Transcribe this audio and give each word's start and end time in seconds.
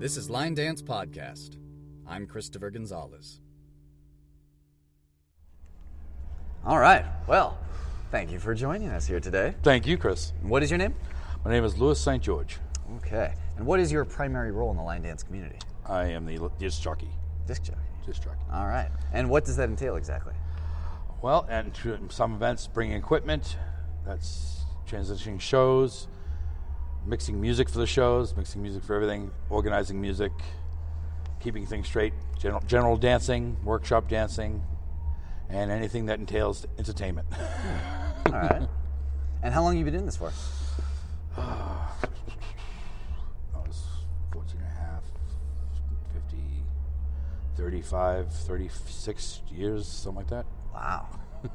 This 0.00 0.16
is 0.16 0.30
Line 0.30 0.54
Dance 0.54 0.80
Podcast. 0.80 1.58
I'm 2.06 2.26
Christopher 2.26 2.70
Gonzalez. 2.70 3.38
All 6.64 6.78
right. 6.78 7.04
Well, 7.26 7.58
thank 8.10 8.30
you 8.30 8.38
for 8.38 8.54
joining 8.54 8.88
us 8.88 9.06
here 9.06 9.20
today. 9.20 9.54
Thank 9.62 9.86
you, 9.86 9.98
Chris. 9.98 10.32
What 10.40 10.62
is 10.62 10.70
your 10.70 10.78
name? 10.78 10.94
My 11.44 11.50
name 11.50 11.64
is 11.64 11.76
Louis 11.76 12.00
St. 12.00 12.22
George. 12.22 12.56
Okay. 12.96 13.34
And 13.58 13.66
what 13.66 13.78
is 13.78 13.92
your 13.92 14.06
primary 14.06 14.52
role 14.52 14.70
in 14.70 14.78
the 14.78 14.82
line 14.82 15.02
dance 15.02 15.22
community? 15.22 15.58
I 15.84 16.06
am 16.06 16.24
the 16.24 16.36
l- 16.36 16.52
disc 16.58 16.80
jockey. 16.80 17.10
Disc 17.46 17.64
jockey. 17.64 17.78
Disc 18.06 18.22
jockey. 18.22 18.40
All 18.50 18.68
right. 18.68 18.88
And 19.12 19.28
what 19.28 19.44
does 19.44 19.58
that 19.58 19.68
entail 19.68 19.96
exactly? 19.96 20.32
Well, 21.20 21.46
and 21.50 21.74
to 21.74 21.98
some 22.08 22.32
events, 22.32 22.66
bringing 22.66 22.96
equipment. 22.96 23.58
That's 24.06 24.62
transitioning 24.88 25.38
shows, 25.42 26.08
mixing 27.06 27.40
music 27.40 27.68
for 27.68 27.78
the 27.78 27.86
shows, 27.86 28.36
mixing 28.36 28.62
music 28.62 28.82
for 28.82 28.94
everything, 28.94 29.30
organizing 29.48 30.00
music, 30.00 30.32
keeping 31.40 31.66
things 31.66 31.86
straight, 31.86 32.12
general, 32.38 32.60
general 32.66 32.96
dancing, 32.96 33.56
workshop 33.64 34.08
dancing, 34.08 34.62
and 35.48 35.70
anything 35.70 36.06
that 36.06 36.18
entails 36.18 36.66
entertainment. 36.78 37.26
All 38.26 38.32
right. 38.32 38.68
and 39.42 39.54
how 39.54 39.62
long 39.62 39.76
have 39.76 39.78
you 39.78 39.84
been 39.84 39.94
doing 39.94 40.06
this 40.06 40.16
for? 40.16 40.32
I 41.36 41.86
was 43.54 43.84
14 44.32 44.60
and 44.60 44.66
a 44.66 44.70
half, 44.70 45.02
50, 46.12 46.36
35, 47.56 48.32
36 48.32 49.40
years, 49.50 49.86
something 49.86 50.16
like 50.18 50.28
that. 50.28 50.46
Wow. 50.74 51.08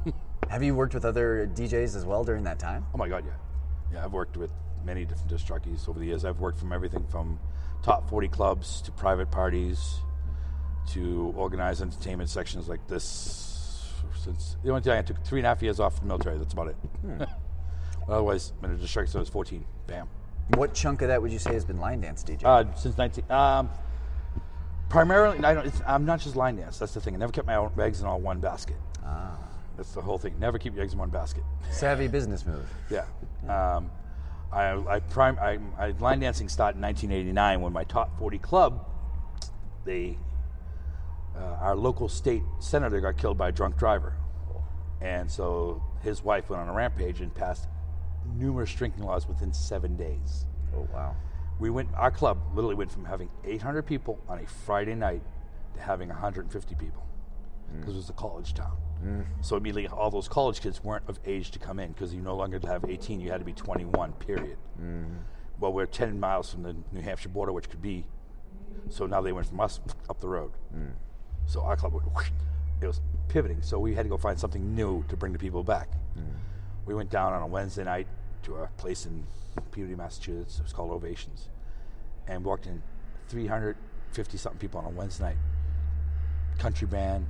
have 0.50 0.64
you 0.64 0.76
worked 0.76 0.94
with 0.94 1.06
other 1.06 1.50
DJs 1.54 1.96
as 1.96 2.06
well 2.06 2.24
during 2.24 2.44
that 2.44 2.60
time? 2.60 2.86
Oh 2.94 2.98
my 2.98 3.08
God, 3.08 3.24
yeah. 3.26 3.34
Yeah, 3.94 4.04
I've 4.04 4.14
worked 4.14 4.36
with 4.36 4.50
many 4.86 5.06
different 5.06 5.30
disc 5.30 5.46
jockeys 5.48 5.88
over 5.88 6.00
the 6.00 6.06
years. 6.06 6.24
I've 6.26 6.40
worked 6.40 6.60
from 6.60 6.72
everything 6.72 7.06
from 7.08 7.40
top 7.84 8.10
40 8.10 8.28
clubs 8.30 8.82
to 8.84 8.92
private 8.92 9.32
parties 9.32 10.00
to 10.92 11.34
organized 11.36 11.82
entertainment 11.82 12.30
sections 12.30 12.70
like 12.70 12.88
this. 12.88 13.92
Since 14.24 14.56
the 14.64 14.70
only 14.70 14.82
time 14.82 15.00
I 15.00 15.02
took 15.02 15.24
three 15.24 15.40
and 15.40 15.46
a 15.46 15.50
half 15.50 15.62
years 15.62 15.80
off 15.80 16.00
the 16.00 16.06
military, 16.06 16.38
that's 16.38 16.54
about 16.54 16.68
it. 16.70 16.76
Otherwise, 18.08 18.52
been 18.62 18.72
a 18.72 18.78
jockey 18.78 19.08
since 19.08 19.16
I 19.16 19.20
was 19.20 19.30
14. 19.30 19.66
Bam. 19.88 20.08
What 20.56 20.74
chunk 20.74 21.02
of 21.02 21.08
that 21.08 21.22
would 21.22 21.32
you 21.32 21.40
say 21.40 21.54
has 21.54 21.66
been 21.66 21.80
line 21.80 22.02
dance 22.02 22.24
DJ? 22.24 22.44
Uh, 22.44 22.74
since 22.76 22.98
19. 22.98 23.24
Um, 23.32 23.70
primarily, 24.90 25.40
I 25.40 25.54
don't, 25.56 25.66
it's, 25.66 25.82
I'm 25.88 26.06
not 26.06 26.20
just 26.20 26.36
line 26.36 26.56
dance. 26.56 26.78
That's 26.78 26.94
the 26.94 27.02
thing. 27.02 27.16
I 27.16 27.18
never 27.18 27.32
kept 27.32 27.48
my 27.48 27.56
own 27.56 27.72
eggs 27.80 28.02
in 28.02 28.06
all 28.08 28.20
one 28.20 28.40
basket. 28.40 28.78
ah. 29.04 29.38
That's 29.78 29.92
the 29.94 30.02
whole 30.02 30.18
thing. 30.18 30.40
Never 30.40 30.58
keep 30.58 30.74
your 30.74 30.84
eggs 30.84 30.94
in 30.94 31.00
one 31.00 31.10
basket. 31.10 31.44
Savvy 31.70 32.08
business 32.08 32.46
move. 32.46 32.66
Yeah. 32.90 33.06
Um, 33.50 33.92
I, 34.52 34.96
I, 34.96 35.00
prime, 35.00 35.38
I, 35.40 35.60
I 35.78 35.92
line 36.00 36.20
dancing 36.20 36.50
started 36.50 36.78
in 36.78 36.84
1989 36.84 37.62
when 37.62 37.74
my 37.74 37.84
top 37.84 38.18
40 38.18 38.38
club, 38.40 38.86
they, 39.86 40.18
uh, 41.36 41.58
our 41.60 41.76
local 41.76 42.08
state 42.08 42.44
senator 42.60 43.02
got 43.02 43.18
killed 43.18 43.38
by 43.38 43.50
a 43.50 43.52
drunk 43.52 43.78
driver, 43.78 44.16
and 45.02 45.30
so 45.30 45.84
his 46.02 46.24
wife 46.24 46.50
went 46.50 46.62
on 46.62 46.70
a 46.70 46.74
rampage 46.74 47.22
and 47.22 47.34
passed 47.34 47.68
numerous 48.38 48.74
drinking 48.74 49.04
laws 49.04 49.28
within 49.28 49.54
seven 49.54 49.96
days. 49.98 50.46
Oh, 50.76 50.88
wow. 50.94 51.16
We 51.60 51.70
went, 51.70 51.90
our 51.96 52.12
club 52.12 52.40
literally 52.54 52.76
went 52.76 52.92
from 52.92 53.06
having 53.06 53.30
800 53.44 53.84
people 53.84 54.20
on 54.28 54.40
a 54.40 54.48
Friday 54.48 54.96
night 54.96 55.22
to 55.76 55.82
having 55.82 56.10
150 56.10 56.76
people 56.76 57.06
because 57.80 57.94
it 57.94 57.98
was 57.98 58.10
a 58.10 58.14
college 58.14 58.54
town. 58.54 58.78
So 59.42 59.56
immediately, 59.56 59.88
all 59.88 60.10
those 60.10 60.28
college 60.28 60.62
kids 60.62 60.84
weren't 60.84 61.08
of 61.08 61.20
age 61.26 61.52
to 61.52 61.60
come 61.60 61.80
in 61.80 61.92
because 61.92 62.14
you 62.14 62.22
no 62.22 62.36
longer 62.36 62.60
have 62.66 62.86
18; 62.86 63.20
you 63.20 63.32
had 63.32 63.40
to 63.40 63.46
be 63.46 63.54
21. 63.54 64.14
Period. 64.14 64.58
Mm-hmm. 64.82 65.16
Well, 65.60 65.74
we're 65.74 65.86
10 65.86 66.20
miles 66.20 66.52
from 66.52 66.64
the 66.64 66.76
New 66.92 67.02
Hampshire 67.02 67.30
border, 67.30 67.52
which 67.54 67.70
could 67.70 67.82
be. 67.82 68.06
So 68.90 69.06
now 69.06 69.22
they 69.22 69.32
went 69.32 69.48
from 69.48 69.60
us 69.60 69.80
up 70.10 70.20
the 70.20 70.28
road. 70.28 70.52
Mm. 70.76 70.92
So 71.46 71.62
our 71.62 71.76
club. 71.76 71.94
It 72.82 72.88
was 72.88 73.00
pivoting. 73.30 73.62
So 73.62 73.80
we 73.80 73.96
had 73.96 74.04
to 74.04 74.10
go 74.10 74.18
find 74.18 74.38
something 74.38 74.76
new 74.76 75.06
to 75.08 75.16
bring 75.16 75.32
the 75.32 75.40
people 75.40 75.64
back. 75.64 75.88
Mm. 76.20 76.24
We 76.86 76.94
went 76.94 77.10
down 77.10 77.32
on 77.32 77.42
a 77.42 77.48
Wednesday 77.48 77.86
night 77.86 78.06
to 78.44 78.56
a 78.56 78.68
place 78.78 79.06
in 79.06 79.26
Peabody, 79.72 79.96
Massachusetts. 79.96 80.60
It 80.60 80.64
was 80.64 80.74
called 80.74 80.92
Ovations, 80.92 81.48
and 82.28 82.44
walked 82.44 82.66
in 82.66 82.84
350 83.30 84.38
something 84.38 84.60
people 84.60 84.82
on 84.82 84.86
a 84.86 84.90
Wednesday 84.90 85.24
night. 85.24 85.38
Country 86.58 86.86
band, 86.86 87.28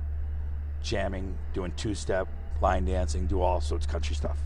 jamming, 0.82 1.36
doing 1.54 1.72
two 1.76 1.94
step, 1.94 2.28
line 2.60 2.84
dancing, 2.84 3.26
do 3.26 3.40
all 3.40 3.60
sorts 3.60 3.86
of 3.86 3.92
country 3.92 4.14
stuff, 4.14 4.38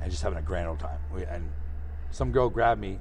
and 0.00 0.10
just 0.10 0.22
having 0.22 0.38
a 0.38 0.42
grand 0.42 0.68
old 0.68 0.78
time. 0.78 0.98
We, 1.14 1.24
and 1.24 1.50
some 2.10 2.32
girl 2.32 2.48
grabbed 2.48 2.80
me 2.80 2.98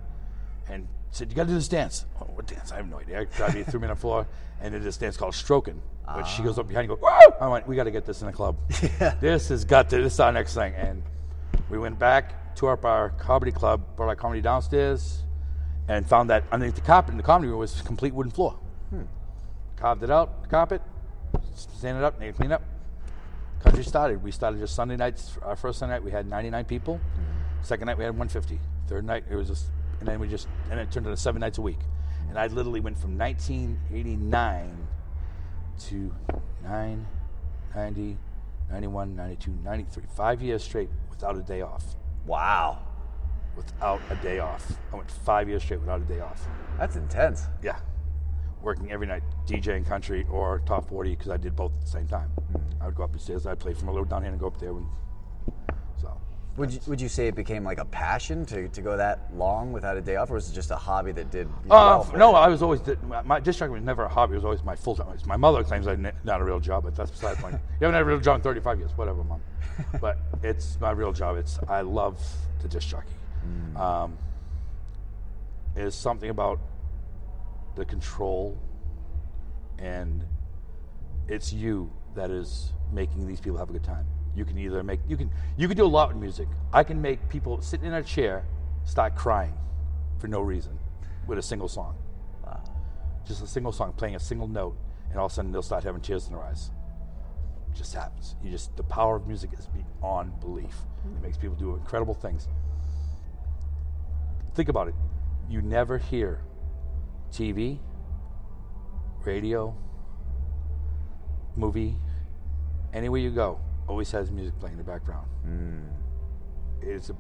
and 0.68 0.88
said, 1.12 1.30
"You 1.30 1.36
got 1.36 1.44
to 1.44 1.50
do 1.50 1.56
this 1.56 1.68
dance." 1.68 2.06
Oh, 2.22 2.26
what 2.26 2.48
dance? 2.48 2.72
I 2.72 2.78
have 2.78 2.90
no 2.90 3.00
idea. 3.00 3.22
I 3.22 3.24
Grabbed 3.26 3.56
me, 3.56 3.64
threw 3.68 3.80
me 3.80 3.88
on 3.88 3.96
the 3.96 4.00
floor, 4.00 4.28
and 4.62 4.74
did 4.74 4.84
this 4.84 4.98
dance 4.98 5.18
called 5.18 5.36
stroking. 5.36 5.82
But 6.06 6.24
she 6.24 6.42
goes 6.42 6.58
up 6.58 6.68
behind 6.68 6.90
and 6.90 7.00
goes, 7.00 7.08
"Whoa!" 7.08 7.36
I 7.40 7.48
went, 7.48 7.68
"We 7.68 7.76
got 7.76 7.84
to 7.84 7.92
get 7.92 8.06
this 8.06 8.22
in 8.22 8.28
the 8.28 8.34
club. 8.34 8.58
This 9.20 9.50
has 9.50 9.64
got 9.64 9.90
to. 9.92 10.02
This 10.02 10.14
is 10.14 10.20
our 10.20 10.32
next 10.32 10.56
thing." 10.56 10.74
And 10.74 11.04
we 11.70 11.78
went 11.78 12.00
back, 12.00 12.56
to 12.56 12.68
up 12.68 12.84
our 12.84 13.10
comedy 13.12 13.52
club, 13.52 13.82
brought 13.96 14.10
our 14.10 14.16
comedy 14.16 14.42
downstairs, 14.42 15.24
and 15.88 16.06
found 16.06 16.30
that 16.30 16.44
underneath 16.52 16.76
the 16.76 16.82
carpet 16.82 17.12
in 17.12 17.18
the 17.18 17.24
comedy 17.24 17.50
room 17.50 17.60
was 17.60 17.80
a 17.80 17.84
complete 17.84 18.14
wooden 18.14 18.32
floor. 18.32 18.60
Hmm. 18.90 19.04
Carved 19.78 20.04
it 20.04 20.12
out, 20.12 20.44
the 20.44 20.50
carpet, 20.50 20.82
stand 21.56 21.98
it 21.98 22.04
up, 22.04 22.22
it 22.22 22.36
clean 22.36 22.52
up. 22.52 22.64
Country 23.64 23.84
started. 23.84 24.24
We 24.24 24.32
started 24.32 24.60
just 24.60 24.76
Sunday 24.76 24.96
nights. 24.96 25.38
Our 25.44 25.56
first 25.56 25.80
Sunday 25.80 25.96
night 25.96 26.04
we 26.04 26.12
had 26.12 26.28
99 26.28 26.66
people. 26.66 26.96
Mm-hmm. 26.96 27.64
Second 27.64 27.88
night 27.88 27.98
we 27.98 28.04
had 28.04 28.12
150. 28.12 28.60
Third 28.88 29.06
night 29.06 29.26
it 29.30 29.36
was 29.36 29.48
just, 29.48 29.68
and 30.00 30.08
then 30.08 30.20
we 30.20 30.28
just, 30.28 30.48
and 30.72 30.80
it 30.80 30.92
turned 30.92 31.06
into 31.06 31.18
seven 31.18 31.42
nights 31.42 31.58
a 31.58 31.62
week. 31.62 31.80
And 32.30 32.38
I 32.38 32.48
literally 32.48 32.80
went 32.80 32.98
from 32.98 33.18
1989 33.18 34.88
to 35.88 36.16
9, 36.64 37.08
90, 37.76 38.18
91, 38.72 39.16
92, 39.16 39.52
93. 39.64 40.04
Five 40.16 40.42
years 40.42 40.64
straight 40.64 40.90
without 41.10 41.38
a 41.38 41.42
day 41.42 41.62
off. 41.62 41.84
Wow. 42.26 42.80
Without 43.58 44.02
a 44.10 44.16
day 44.16 44.40
off. 44.40 44.72
I 44.94 44.96
went 44.96 45.12
five 45.12 45.50
years 45.50 45.64
straight 45.64 45.80
without 45.80 46.02
a 46.02 46.06
day 46.06 46.20
off. 46.20 46.48
That's 46.78 46.96
intense. 46.96 47.48
Yeah. 47.64 47.80
Working 48.62 48.92
every 48.92 49.08
night, 49.08 49.24
DJing 49.48 49.86
country 49.88 50.26
or 50.30 50.62
top 50.66 50.90
40, 50.90 51.12
because 51.12 51.30
I 51.30 51.38
did 51.38 51.56
both 51.56 51.72
at 51.76 51.82
the 51.82 51.88
same 51.88 52.08
time. 52.08 52.30
I 52.82 52.86
would 52.88 52.96
go 52.96 53.04
up 53.04 53.14
the 53.14 53.20
stairs, 53.20 53.46
I'd 53.48 53.60
play 53.60 53.74
from 53.74 53.88
a 53.88 53.92
little 53.92 54.06
down 54.06 54.22
here 54.24 54.32
and 54.32 54.40
go 54.40 54.48
up 54.48 54.60
there. 54.60 54.72
And, 54.72 54.86
so, 56.02 56.20
Would 56.58 56.74
you, 56.74 56.80
would 56.88 57.00
you 57.00 57.08
say 57.08 57.28
it 57.28 57.36
became 57.36 57.64
like 57.64 57.78
a 57.80 57.86
passion 57.86 58.46
to, 58.48 58.68
to 58.68 58.82
go 58.82 58.98
that 58.98 59.30
long 59.34 59.72
without 59.72 59.96
a 59.96 60.02
day 60.02 60.18
off, 60.18 60.30
or 60.30 60.34
was 60.34 60.50
it 60.50 60.54
just 60.54 60.72
a 60.72 60.76
hobby 60.76 61.14
that 61.14 61.32
did 61.32 61.48
uh, 61.48 62.04
well 62.04 62.12
no? 62.18 62.36
I 62.36 62.50
was 62.50 62.62
always, 62.62 62.82
my- 63.26 63.40
disc 63.40 63.60
jockey 63.60 63.72
was 63.72 63.82
never 63.82 64.04
a 64.04 64.10
hobby, 64.10 64.34
it 64.34 64.38
was 64.38 64.46
always 64.46 64.64
my 64.64 64.76
full 64.76 64.96
time. 64.96 65.18
My 65.26 65.38
mother 65.38 65.64
claims 65.64 65.88
I'm 65.88 66.06
not 66.26 66.42
a 66.42 66.44
real 66.44 66.60
job, 66.60 66.84
but 66.84 66.96
that's 66.96 67.12
beside 67.12 67.38
the 67.38 67.42
point. 67.42 67.56
You 67.80 67.86
haven't 67.86 67.94
had 67.94 68.02
a 68.02 68.06
real 68.06 68.20
job 68.20 68.36
in 68.38 68.42
35 68.42 68.80
years, 68.80 68.92
whatever, 68.98 69.24
mom. 69.24 69.42
but 70.02 70.18
it's 70.44 70.78
my 70.82 70.92
real 70.92 71.14
job. 71.14 71.38
It's, 71.38 71.58
I 71.70 71.80
love 71.80 72.22
the 72.62 72.68
disc 72.68 72.90
jockey. 72.90 73.08
Um, 73.78 74.18
there's 75.76 75.96
something 75.96 76.30
about 76.30 76.60
the 77.80 77.86
control 77.86 78.58
and 79.80 80.26
it's 81.28 81.54
you 81.54 81.92
that 82.16 82.30
is 82.30 82.74
making 82.92 83.26
these 83.26 83.40
people 83.40 83.58
have 83.58 83.70
a 83.70 83.74
good 83.74 83.84
time. 83.84 84.06
You 84.36 84.46
can 84.46 84.58
either 84.58 84.84
make 84.84 85.00
you 85.08 85.18
can 85.18 85.32
you 85.58 85.68
can 85.68 85.78
do 85.78 85.86
a 85.86 85.88
lot 85.88 86.10
with 86.10 86.18
music. 86.18 86.48
I 86.74 86.84
can 86.84 87.02
make 87.02 87.28
people 87.30 87.62
sitting 87.62 87.88
in 87.88 87.94
a 87.94 88.04
chair 88.04 88.46
start 88.84 89.16
crying 89.16 89.54
for 90.20 90.28
no 90.28 90.42
reason 90.42 90.78
with 91.28 91.38
a 91.38 91.42
single 91.42 91.68
song. 91.68 91.96
Just 93.26 93.44
a 93.44 93.48
single 93.48 93.72
song, 93.72 93.94
playing 93.94 94.16
a 94.16 94.20
single 94.20 94.48
note, 94.48 94.76
and 95.12 95.20
all 95.20 95.28
of 95.28 95.32
a 95.32 95.36
sudden 95.36 95.52
they'll 95.52 95.62
start 95.62 95.84
having 95.84 96.02
tears 96.02 96.26
in 96.26 96.34
their 96.34 96.42
eyes. 96.42 96.72
It 97.72 97.78
just 97.78 97.94
happens. 97.94 98.36
You 98.44 98.50
just 98.50 98.76
the 98.76 98.84
power 98.84 99.16
of 99.18 99.28
music 99.28 99.52
is 99.54 99.68
beyond 99.68 100.40
belief. 100.40 100.76
Mm-hmm. 101.06 101.18
It 101.18 101.22
makes 101.22 101.38
people 101.38 101.56
do 101.56 101.76
incredible 101.76 102.16
things. 102.16 102.48
Think 104.56 104.68
about 104.68 104.88
it. 104.88 104.96
You 105.48 105.62
never 105.62 106.00
hear 106.00 106.42
TV, 107.32 107.80
radio, 109.24 109.76
movie, 111.56 111.96
anywhere 112.94 113.20
you 113.20 113.30
go, 113.30 113.60
always 113.88 114.12
has 114.12 114.32
music 114.32 114.58
playing 114.60 114.74
in 114.74 114.78
the 114.78 114.84
background. 114.84 115.28
It's 116.82 117.10
a, 117.10 117.16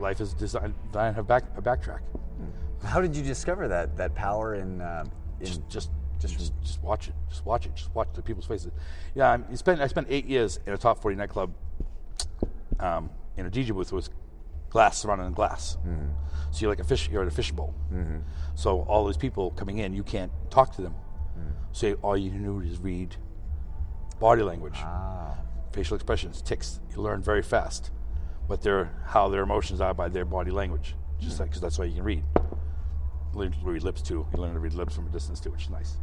life 0.00 0.20
is 0.20 0.32
designed 0.34 0.74
designed 0.92 1.14
to 1.14 1.16
have 1.16 1.26
back, 1.26 1.44
a 1.56 1.62
backtrack. 1.62 2.00
How 2.84 3.00
did 3.00 3.16
you 3.16 3.22
discover 3.22 3.68
that 3.68 3.96
that 3.96 4.14
power 4.14 4.54
in, 4.54 4.80
uh, 4.80 5.04
in 5.40 5.46
Just, 5.46 5.68
just, 5.68 5.90
just, 6.20 6.38
just, 6.38 6.52
just 6.62 6.82
watch 6.82 7.08
it. 7.08 7.14
Just 7.28 7.44
watch 7.44 7.66
it. 7.66 7.74
Just 7.74 7.94
watch 7.94 8.08
the 8.14 8.22
people's 8.22 8.46
faces. 8.46 8.72
Yeah, 9.14 9.38
I, 9.50 9.54
spent, 9.54 9.80
I 9.80 9.86
spent 9.86 10.06
eight 10.10 10.26
years 10.26 10.58
in 10.66 10.72
a 10.72 10.78
top 10.78 11.00
40 11.00 11.16
nightclub 11.16 11.52
um, 12.80 13.10
in 13.36 13.46
a 13.46 13.50
DJ 13.50 13.72
booth. 13.72 13.92
It 13.92 13.94
was 13.94 14.10
glass 14.70 14.98
surrounded 14.98 15.26
in 15.26 15.32
glass. 15.32 15.76
Mm-hmm. 15.86 16.08
So 16.50 16.60
you're 16.60 16.70
like 16.70 16.80
a 16.80 16.84
fish. 16.84 17.08
You're 17.10 17.22
at 17.22 17.28
a 17.28 17.30
fish 17.32 17.52
bowl. 17.52 17.74
Mm-hmm. 17.92 18.18
So 18.54 18.80
all 18.82 19.04
those 19.04 19.16
people 19.16 19.50
coming 19.52 19.78
in, 19.78 19.92
you 19.92 20.02
can't 20.02 20.32
talk 20.50 20.74
to 20.76 20.82
them. 20.82 20.94
Mm-hmm. 21.38 21.50
So 21.72 21.94
all 22.02 22.16
you 22.16 22.30
can 22.30 22.42
do 22.42 22.60
is 22.60 22.78
read 22.78 23.16
body 24.18 24.42
language, 24.42 24.74
ah. 24.76 25.36
facial 25.72 25.94
expressions, 25.94 26.42
ticks. 26.42 26.80
You 26.90 27.02
learn 27.02 27.22
very 27.22 27.42
fast 27.42 27.90
what 28.46 28.62
their 28.62 28.90
how 29.06 29.28
their 29.28 29.42
emotions 29.42 29.80
are 29.80 29.94
by 29.94 30.08
their 30.08 30.24
body 30.24 30.50
language. 30.50 30.96
Just 31.20 31.38
like 31.40 31.50
because 31.50 31.60
that's 31.60 31.78
why 31.78 31.84
you 31.84 31.96
can 31.96 32.04
read. 32.04 32.24
learned 33.34 33.54
to 33.54 33.60
read 33.60 33.82
lips 33.82 34.02
too. 34.02 34.26
You 34.34 34.40
learn 34.40 34.54
to 34.54 34.60
read 34.60 34.74
lips 34.74 34.94
from 34.94 35.06
a 35.06 35.10
distance 35.10 35.40
too, 35.40 35.50
which 35.50 35.64
is 35.64 35.70
nice. 35.70 35.96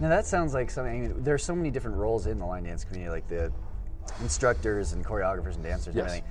Now 0.00 0.08
that 0.08 0.26
sounds 0.26 0.54
like 0.54 0.70
something. 0.70 0.92
I 0.92 1.08
mean, 1.08 1.22
there's 1.22 1.44
so 1.44 1.54
many 1.54 1.70
different 1.70 1.96
roles 1.96 2.26
in 2.26 2.38
the 2.38 2.46
line 2.46 2.64
dance 2.64 2.84
community, 2.84 3.10
like 3.10 3.28
the 3.28 3.52
instructors 4.20 4.92
and 4.92 5.04
choreographers 5.04 5.54
and 5.56 5.64
dancers 5.64 5.94
and 5.94 5.98
everything. 5.98 6.24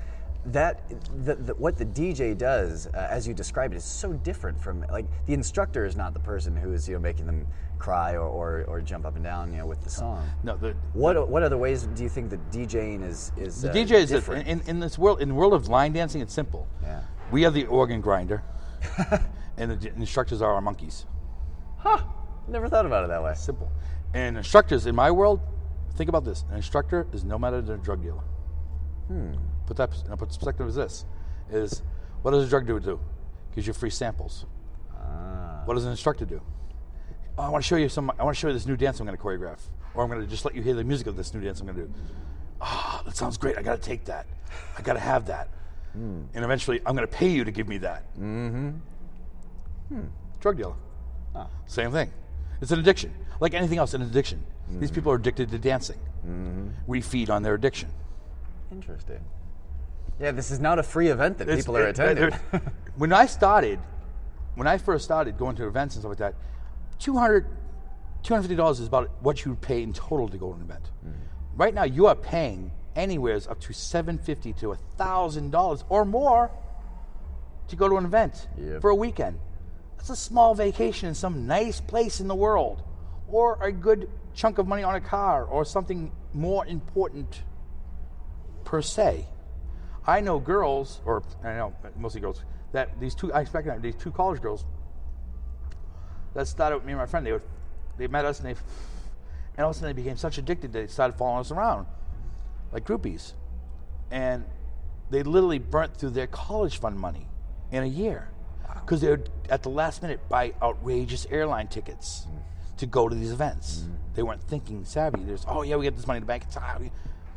That 0.45 0.89
the, 1.23 1.35
the, 1.35 1.53
what 1.55 1.77
the 1.77 1.85
DJ 1.85 2.35
does, 2.35 2.87
uh, 2.87 3.07
as 3.11 3.27
you 3.27 3.33
describe 3.33 3.73
it, 3.73 3.75
is 3.75 3.83
so 3.83 4.13
different 4.13 4.59
from 4.59 4.83
like 4.91 5.05
the 5.27 5.33
instructor 5.33 5.85
is 5.85 5.95
not 5.95 6.13
the 6.13 6.19
person 6.19 6.55
who 6.55 6.73
is 6.73 6.89
you 6.89 6.95
know 6.95 6.99
making 6.99 7.27
them 7.27 7.45
cry 7.77 8.13
or, 8.13 8.27
or, 8.27 8.63
or 8.67 8.81
jump 8.81 9.05
up 9.05 9.15
and 9.15 9.23
down 9.23 9.51
you 9.51 9.59
know 9.59 9.67
with 9.67 9.83
the 9.83 9.89
song. 9.89 10.27
No, 10.43 10.57
the 10.57 10.75
What 10.93 11.29
what 11.29 11.43
other 11.43 11.59
ways 11.59 11.87
do 11.87 12.01
you 12.01 12.09
think 12.09 12.31
that 12.31 12.51
DJing 12.51 13.03
is 13.03 13.31
is 13.37 13.61
the 13.61 13.69
uh, 13.69 13.73
DJ 13.73 13.91
is 13.91 14.09
different? 14.09 14.47
in, 14.47 14.61
in 14.61 14.79
this 14.79 14.97
world 14.97 15.21
in 15.21 15.29
the 15.29 15.35
world 15.35 15.53
of 15.53 15.67
line 15.67 15.93
dancing. 15.93 16.21
It's 16.21 16.33
simple. 16.33 16.67
Yeah. 16.81 17.01
We 17.31 17.45
are 17.45 17.51
the 17.51 17.65
organ 17.67 18.01
grinder, 18.01 18.43
and 19.57 19.71
the 19.79 19.93
instructors 19.95 20.41
are 20.41 20.53
our 20.53 20.61
monkeys. 20.61 21.05
Huh? 21.77 21.99
Never 22.47 22.67
thought 22.67 22.85
about 22.85 23.03
it 23.03 23.07
that 23.07 23.23
way. 23.23 23.33
Simple. 23.35 23.71
And 24.13 24.37
instructors 24.37 24.85
in 24.87 24.95
my 24.95 25.11
world, 25.11 25.39
think 25.95 26.09
about 26.09 26.25
this: 26.25 26.45
an 26.49 26.57
instructor 26.57 27.07
is 27.13 27.23
no 27.23 27.37
matter 27.37 27.61
than 27.61 27.79
a 27.79 27.83
drug 27.83 28.01
dealer. 28.01 28.23
Put 29.71 29.77
that 29.77 30.17
perspective 30.17 30.67
is 30.67 30.75
this: 30.75 31.05
is 31.49 31.81
what 32.23 32.31
does 32.31 32.45
a 32.45 32.49
drug 32.49 32.67
dealer 32.67 32.81
do? 32.81 32.99
Gives 33.55 33.67
you 33.67 33.71
free 33.71 33.89
samples. 33.89 34.45
Ah. 34.93 35.61
What 35.63 35.75
does 35.75 35.85
an 35.85 35.91
instructor 35.91 36.25
do? 36.25 36.41
Oh, 37.37 37.43
I 37.43 37.47
want 37.47 37.63
to 37.63 37.67
show 37.69 37.77
you 37.77 37.87
some. 37.87 38.11
I 38.19 38.23
want 38.25 38.35
to 38.35 38.39
show 38.39 38.47
you 38.49 38.53
this 38.53 38.65
new 38.65 38.75
dance 38.75 38.99
I'm 38.99 39.05
going 39.05 39.17
to 39.17 39.23
choreograph, 39.23 39.59
or 39.93 40.03
I'm 40.03 40.09
going 40.09 40.19
to 40.19 40.27
just 40.27 40.43
let 40.43 40.55
you 40.55 40.61
hear 40.61 40.73
the 40.73 40.83
music 40.83 41.07
of 41.07 41.15
this 41.15 41.33
new 41.33 41.39
dance 41.39 41.61
I'm 41.61 41.67
going 41.67 41.77
to 41.77 41.85
do. 41.85 41.93
Ah, 42.59 43.01
that 43.05 43.15
sounds 43.15 43.37
great. 43.37 43.57
I 43.57 43.61
got 43.61 43.81
to 43.81 43.81
take 43.81 44.03
that. 44.05 44.27
I 44.77 44.81
got 44.81 44.93
to 44.95 44.99
have 44.99 45.27
that. 45.27 45.47
Hmm. 45.93 46.23
And 46.33 46.43
eventually, 46.43 46.81
I'm 46.85 46.93
going 46.93 47.07
to 47.07 47.13
pay 47.13 47.29
you 47.29 47.45
to 47.45 47.51
give 47.51 47.69
me 47.69 47.77
that. 47.77 48.13
Mm-hmm. 48.15 48.71
Hmm, 49.87 50.05
drug 50.41 50.57
dealer. 50.57 50.75
Ah. 51.33 51.47
Same 51.67 51.93
thing. 51.93 52.11
It's 52.59 52.71
an 52.71 52.79
addiction. 52.79 53.13
Like 53.39 53.53
anything 53.53 53.77
else, 53.77 53.93
an 53.93 54.01
addiction. 54.01 54.43
These 54.67 54.89
mm-hmm. 54.89 54.95
people 54.95 55.13
are 55.13 55.15
addicted 55.15 55.49
to 55.51 55.57
dancing. 55.57 55.99
Mm-hmm. 56.27 56.67
We 56.87 56.99
feed 56.99 57.29
on 57.29 57.41
their 57.41 57.53
addiction. 57.53 57.89
Interesting. 58.69 59.23
Yeah, 60.19 60.31
this 60.31 60.51
is 60.51 60.59
not 60.59 60.77
a 60.79 60.83
free 60.83 61.07
event 61.09 61.37
that 61.39 61.47
It's- 61.49 61.59
people 61.65 61.77
are 61.77 61.87
it- 61.87 61.97
attending. 61.99 62.31
when 62.95 63.11
I 63.13 63.25
started, 63.25 63.79
when 64.55 64.67
I 64.67 64.77
first 64.77 65.03
started 65.05 65.37
going 65.37 65.55
to 65.57 65.67
events 65.67 65.95
and 65.95 66.01
stuff 66.03 66.09
like 66.09 66.17
that, 66.19 66.35
200 66.99 67.45
$250 68.23 68.79
is 68.79 68.85
about 68.85 69.09
what 69.21 69.43
you 69.43 69.49
would 69.51 69.61
pay 69.61 69.81
in 69.81 69.93
total 69.93 70.29
to 70.29 70.37
go 70.37 70.49
to 70.49 70.55
an 70.57 70.61
event. 70.61 70.91
Mm-hmm. 71.03 71.57
Right 71.57 71.73
now, 71.73 71.83
you 71.85 72.05
are 72.05 72.13
paying 72.15 72.71
anywheres 72.95 73.47
up 73.47 73.59
to 73.61 73.73
750 73.73 74.53
to 74.53 74.75
$1,000 74.99 75.83
or 75.89 76.05
more 76.05 76.51
to 77.69 77.75
go 77.75 77.89
to 77.89 77.97
an 77.97 78.05
event 78.05 78.47
Yep. 78.59 78.81
for 78.81 78.91
a 78.91 78.95
weekend. 78.95 79.39
That's 79.97 80.11
a 80.11 80.15
small 80.15 80.53
vacation 80.53 81.09
in 81.09 81.15
some 81.15 81.47
nice 81.47 81.81
place 81.81 82.19
in 82.19 82.27
the 82.27 82.35
world, 82.35 82.83
or 83.27 83.57
a 83.59 83.71
good 83.71 84.07
chunk 84.35 84.59
of 84.59 84.67
money 84.67 84.83
on 84.83 84.93
a 84.93 85.01
car, 85.01 85.43
or 85.43 85.65
something 85.65 86.11
more 86.33 86.63
important 86.67 87.41
per 88.65 88.83
se. 88.83 89.25
I 90.05 90.21
know 90.21 90.39
girls, 90.39 91.01
or 91.05 91.23
I 91.43 91.53
know 91.53 91.73
mostly 91.97 92.21
girls, 92.21 92.43
that 92.71 92.99
these 92.99 93.13
two 93.15 93.31
I 93.33 93.41
expect 93.41 93.81
these 93.81 93.95
two 93.95 94.11
college 94.11 94.41
girls 94.41 94.65
that 96.33 96.47
started 96.47 96.77
with 96.77 96.85
me 96.85 96.93
and 96.93 96.99
my 96.99 97.05
friend. 97.05 97.25
They 97.25 97.31
would 97.33 97.43
they 97.97 98.07
met 98.07 98.25
us 98.25 98.39
and 98.39 98.47
they 98.47 98.59
and 99.57 99.65
all 99.65 99.71
of 99.71 99.75
a 99.75 99.79
sudden 99.79 99.95
they 99.95 100.01
became 100.01 100.17
such 100.17 100.37
addicted 100.37 100.73
they 100.73 100.87
started 100.87 101.17
following 101.17 101.41
us 101.41 101.51
around 101.51 101.85
like 102.71 102.85
groupies, 102.85 103.33
and 104.09 104.45
they 105.09 105.23
literally 105.23 105.59
burnt 105.59 105.95
through 105.97 106.11
their 106.11 106.27
college 106.27 106.79
fund 106.79 106.97
money 106.97 107.27
in 107.71 107.83
a 107.83 107.87
year 107.87 108.29
because 108.75 109.01
they 109.01 109.09
would 109.09 109.29
at 109.49 109.63
the 109.63 109.69
last 109.69 110.01
minute 110.01 110.19
buy 110.29 110.53
outrageous 110.61 111.27
airline 111.29 111.67
tickets 111.67 112.27
to 112.77 112.85
go 112.85 113.07
to 113.07 113.15
these 113.15 113.31
events. 113.31 113.85
They 114.15 114.23
weren't 114.23 114.43
thinking 114.43 114.83
savvy. 114.85 115.23
There's 115.23 115.45
oh 115.47 115.61
yeah 115.61 115.75
we 115.75 115.83
get 115.83 115.95
this 115.95 116.07
money 116.07 116.17
in 116.17 116.23
the 116.23 116.27
bank. 116.27 116.43
It's, 116.47 116.57
ah, 116.57 116.77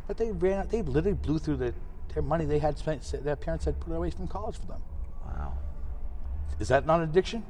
but 0.07 0.17
they 0.17 0.33
ran 0.33 0.61
out. 0.61 0.71
They 0.71 0.83
literally 0.83 1.17
blew 1.17 1.39
through 1.39 1.57
the, 1.57 1.75
their 2.15 2.23
money 2.23 2.45
they 2.45 2.59
had 2.59 2.79
spent. 2.79 3.03
Their 3.23 3.37
parents 3.37 3.65
had 3.65 3.79
put 3.81 3.93
away 3.93 4.11
from 4.11 4.27
college 4.29 4.57
for 4.57 4.67
them. 4.67 4.83
wow. 5.27 5.53
Is 6.61 6.69
that 6.69 6.87
not 6.87 7.01
an 7.01 7.11
addiction? 7.11 7.45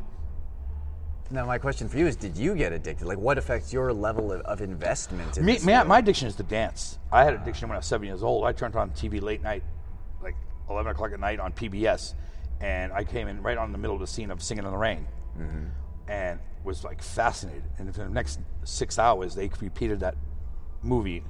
Now, 1.31 1.47
my 1.47 1.59
question 1.59 1.89
for 1.89 1.99
you 1.99 2.07
is: 2.07 2.17
Did 2.17 2.37
you 2.37 2.55
get 2.55 2.73
addicted? 2.73 3.07
Like, 3.07 3.19
what 3.19 3.39
affects 3.39 3.73
your 3.73 3.93
level 3.93 4.33
of, 4.33 4.41
of 4.43 4.61
investment? 4.61 5.37
In 5.37 5.45
Me, 5.45 5.55
this 5.55 5.65
man, 5.65 5.87
my 5.87 5.99
addiction 5.99 6.29
is 6.29 6.35
to 6.37 6.43
dance. 6.43 6.99
I 7.13 7.25
had 7.25 7.35
addiction 7.35 7.69
when 7.69 7.77
I 7.77 7.79
was 7.79 7.87
seven 7.87 8.07
years 8.07 8.23
old. 8.23 8.45
I 8.45 8.53
turned 8.53 8.77
on 8.77 8.91
TV 8.91 9.23
late 9.23 9.43
night, 9.43 9.63
like 10.23 10.37
11 10.69 10.93
o'clock 10.93 11.13
at 11.13 11.21
night 11.21 11.41
on 11.41 11.53
PBS, 11.53 12.15
and 12.61 12.93
I 12.93 13.05
came 13.05 13.29
in 13.29 13.43
right 13.43 13.57
on 13.57 13.73
the 13.73 13.79
middle 13.79 13.95
of 13.95 14.01
the 14.01 14.07
scene 14.07 14.31
of 14.31 14.43
Singing 14.43 14.65
in 14.65 14.71
the 14.71 14.77
Rain, 14.77 15.07
mm-hmm. 15.39 16.11
and 16.11 16.41
was 16.63 16.85
like 16.85 17.03
fascinated. 17.03 17.65
And 17.79 17.95
for 17.95 18.03
the 18.03 18.11
next 18.11 18.41
six 18.65 18.99
hours, 18.99 19.35
they 19.35 19.51
repeated 19.61 20.01
that 20.01 20.17
movie 20.83 21.23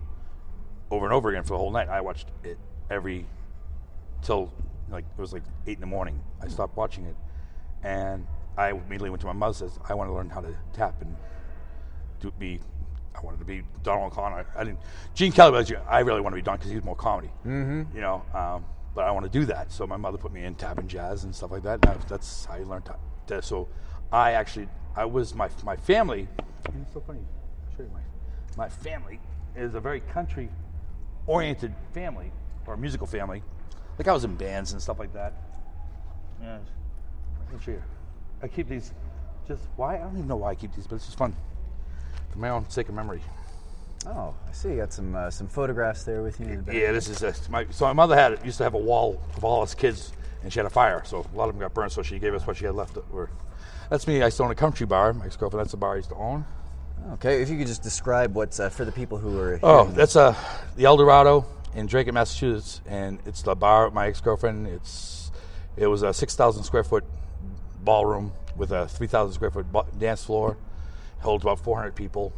over 0.90 1.06
and 1.06 1.14
over 1.14 1.30
again 1.30 1.44
for 1.44 1.50
the 1.50 1.58
whole 1.58 1.70
night. 1.70 1.88
I 1.88 2.00
watched 2.00 2.28
it 2.42 2.58
every 2.90 3.26
till 4.22 4.52
like 4.90 5.04
it 5.16 5.20
was 5.20 5.32
like 5.32 5.42
eight 5.66 5.74
in 5.76 5.80
the 5.80 5.86
morning. 5.86 6.20
I 6.42 6.48
stopped 6.48 6.76
watching 6.76 7.04
it, 7.06 7.16
and 7.82 8.26
I 8.56 8.70
immediately 8.70 9.10
went 9.10 9.20
to 9.22 9.26
my 9.26 9.32
mother. 9.32 9.54
Says 9.54 9.78
I 9.88 9.94
want 9.94 10.08
to 10.10 10.14
learn 10.14 10.30
how 10.30 10.40
to 10.40 10.54
tap 10.72 11.00
and 11.02 11.14
do 12.20 12.30
be. 12.38 12.60
I 13.16 13.20
wanted 13.20 13.38
to 13.38 13.44
be 13.44 13.62
Donald 13.84 14.12
O'Connor. 14.12 14.44
I 14.56 14.64
didn't. 14.64 14.80
Gene 15.14 15.30
Kelly 15.32 15.52
was. 15.52 15.72
I 15.88 16.00
really 16.00 16.20
want 16.20 16.32
to 16.32 16.36
be 16.36 16.42
Don 16.42 16.56
because 16.56 16.72
he's 16.72 16.82
more 16.82 16.96
comedy. 16.96 17.30
Mm-hmm. 17.46 17.94
You 17.94 18.00
know, 18.02 18.22
um, 18.34 18.64
but 18.94 19.04
I 19.04 19.10
want 19.12 19.24
to 19.24 19.30
do 19.30 19.44
that. 19.46 19.70
So 19.70 19.86
my 19.86 19.96
mother 19.96 20.18
put 20.18 20.32
me 20.32 20.42
in 20.44 20.54
tap 20.56 20.78
and 20.78 20.88
jazz 20.88 21.22
and 21.24 21.34
stuff 21.34 21.52
like 21.52 21.62
that. 21.62 21.84
And 21.86 21.90
I- 22.00 22.04
that's 22.08 22.44
how 22.44 22.56
you 22.56 22.64
learn 22.64 22.82
tap. 22.82 22.98
that- 23.28 23.44
So 23.44 23.68
I 24.12 24.32
actually, 24.32 24.68
I 24.96 25.04
was 25.04 25.32
my 25.34 25.48
my 25.62 25.76
family. 25.76 26.28
and 26.66 26.82
It's 26.82 26.92
so 26.92 27.00
funny. 27.00 27.20
I'll 27.70 27.76
show 27.76 27.82
you 27.84 27.90
my 27.92 28.00
my 28.56 28.68
family 28.68 29.20
is 29.56 29.74
a 29.74 29.80
very 29.80 30.00
country 30.00 30.48
oriented 31.26 31.72
family 31.92 32.32
or 32.66 32.76
musical 32.76 33.06
family. 33.06 33.42
Like 33.98 34.08
I 34.08 34.12
was 34.12 34.24
in 34.24 34.34
bands 34.34 34.72
and 34.72 34.82
stuff 34.82 34.98
like 34.98 35.12
that. 35.12 35.32
Yeah. 36.42 36.58
Let 37.46 37.58
me 37.58 37.64
show 37.64 37.72
you. 37.72 37.82
I 38.42 38.48
keep 38.48 38.68
these 38.68 38.92
just 39.46 39.62
why 39.76 39.96
I 39.96 39.98
don't 39.98 40.14
even 40.14 40.28
know 40.28 40.36
why 40.36 40.50
I 40.50 40.54
keep 40.54 40.74
these, 40.74 40.86
but 40.86 40.96
it's 40.96 41.06
just 41.06 41.18
fun. 41.18 41.34
For 42.30 42.38
my 42.38 42.48
own 42.48 42.68
sake 42.68 42.88
of 42.88 42.94
memory. 42.94 43.20
Oh, 44.06 44.34
I 44.48 44.52
see. 44.52 44.70
You 44.70 44.76
got 44.76 44.92
some 44.92 45.14
uh, 45.14 45.30
some 45.30 45.48
photographs 45.48 46.04
there 46.04 46.22
with 46.22 46.40
you. 46.40 46.46
In 46.46 46.56
the 46.56 46.62
back. 46.62 46.74
Yeah, 46.74 46.92
this 46.92 47.08
is 47.08 47.22
a, 47.22 47.34
my 47.50 47.66
so 47.70 47.86
my 47.86 47.92
mother 47.92 48.16
had 48.16 48.44
used 48.44 48.58
to 48.58 48.64
have 48.64 48.74
a 48.74 48.78
wall 48.78 49.20
of 49.36 49.44
all 49.44 49.62
us 49.62 49.74
kids 49.74 50.12
and 50.42 50.52
she 50.52 50.58
had 50.58 50.66
a 50.66 50.70
fire, 50.70 51.02
so 51.04 51.26
a 51.32 51.36
lot 51.36 51.48
of 51.48 51.54
them 51.54 51.60
got 51.60 51.72
burned, 51.72 51.90
so 51.90 52.02
she 52.02 52.18
gave 52.18 52.34
us 52.34 52.46
what 52.46 52.56
she 52.56 52.66
had 52.66 52.74
left. 52.74 52.98
Or 53.12 53.30
that's 53.88 54.06
me. 54.06 54.20
I 54.20 54.26
used 54.26 54.36
to 54.36 54.44
own 54.44 54.50
a 54.50 54.54
country 54.54 54.86
bar. 54.86 55.12
My 55.14 55.24
ex 55.24 55.36
girlfriend, 55.36 55.64
that's 55.64 55.70
the 55.70 55.78
bar 55.78 55.94
I 55.94 55.96
used 55.96 56.10
to 56.10 56.16
own. 56.16 56.44
Okay, 57.14 57.42
if 57.42 57.48
you 57.48 57.58
could 57.58 57.66
just 57.66 57.82
describe 57.82 58.34
what's 58.34 58.60
uh, 58.60 58.68
for 58.68 58.84
the 58.84 58.92
people 58.92 59.18
who 59.18 59.38
are. 59.38 59.58
Oh, 59.62 59.84
that's 59.86 60.16
uh, 60.16 60.34
the 60.76 60.84
El 60.84 60.96
Dorado 60.96 61.46
in 61.74 61.86
Dracut, 61.86 62.14
Massachusetts, 62.14 62.80
and 62.86 63.18
it's 63.26 63.42
the 63.42 63.54
bar. 63.54 63.86
of 63.86 63.94
My 63.94 64.06
ex 64.08 64.20
girlfriend. 64.20 64.66
It's 64.66 65.30
it 65.76 65.86
was 65.86 66.02
a 66.02 66.12
six 66.14 66.34
thousand 66.36 66.64
square 66.64 66.84
foot 66.84 67.04
ballroom 67.82 68.32
with 68.56 68.72
a 68.72 68.86
three 68.88 69.06
thousand 69.06 69.34
square 69.34 69.50
foot 69.50 69.66
dance 69.98 70.24
floor. 70.24 70.56
Holds 71.20 71.44
about 71.44 71.58
four 71.60 71.76
hundred 71.78 71.94
people. 71.94 72.32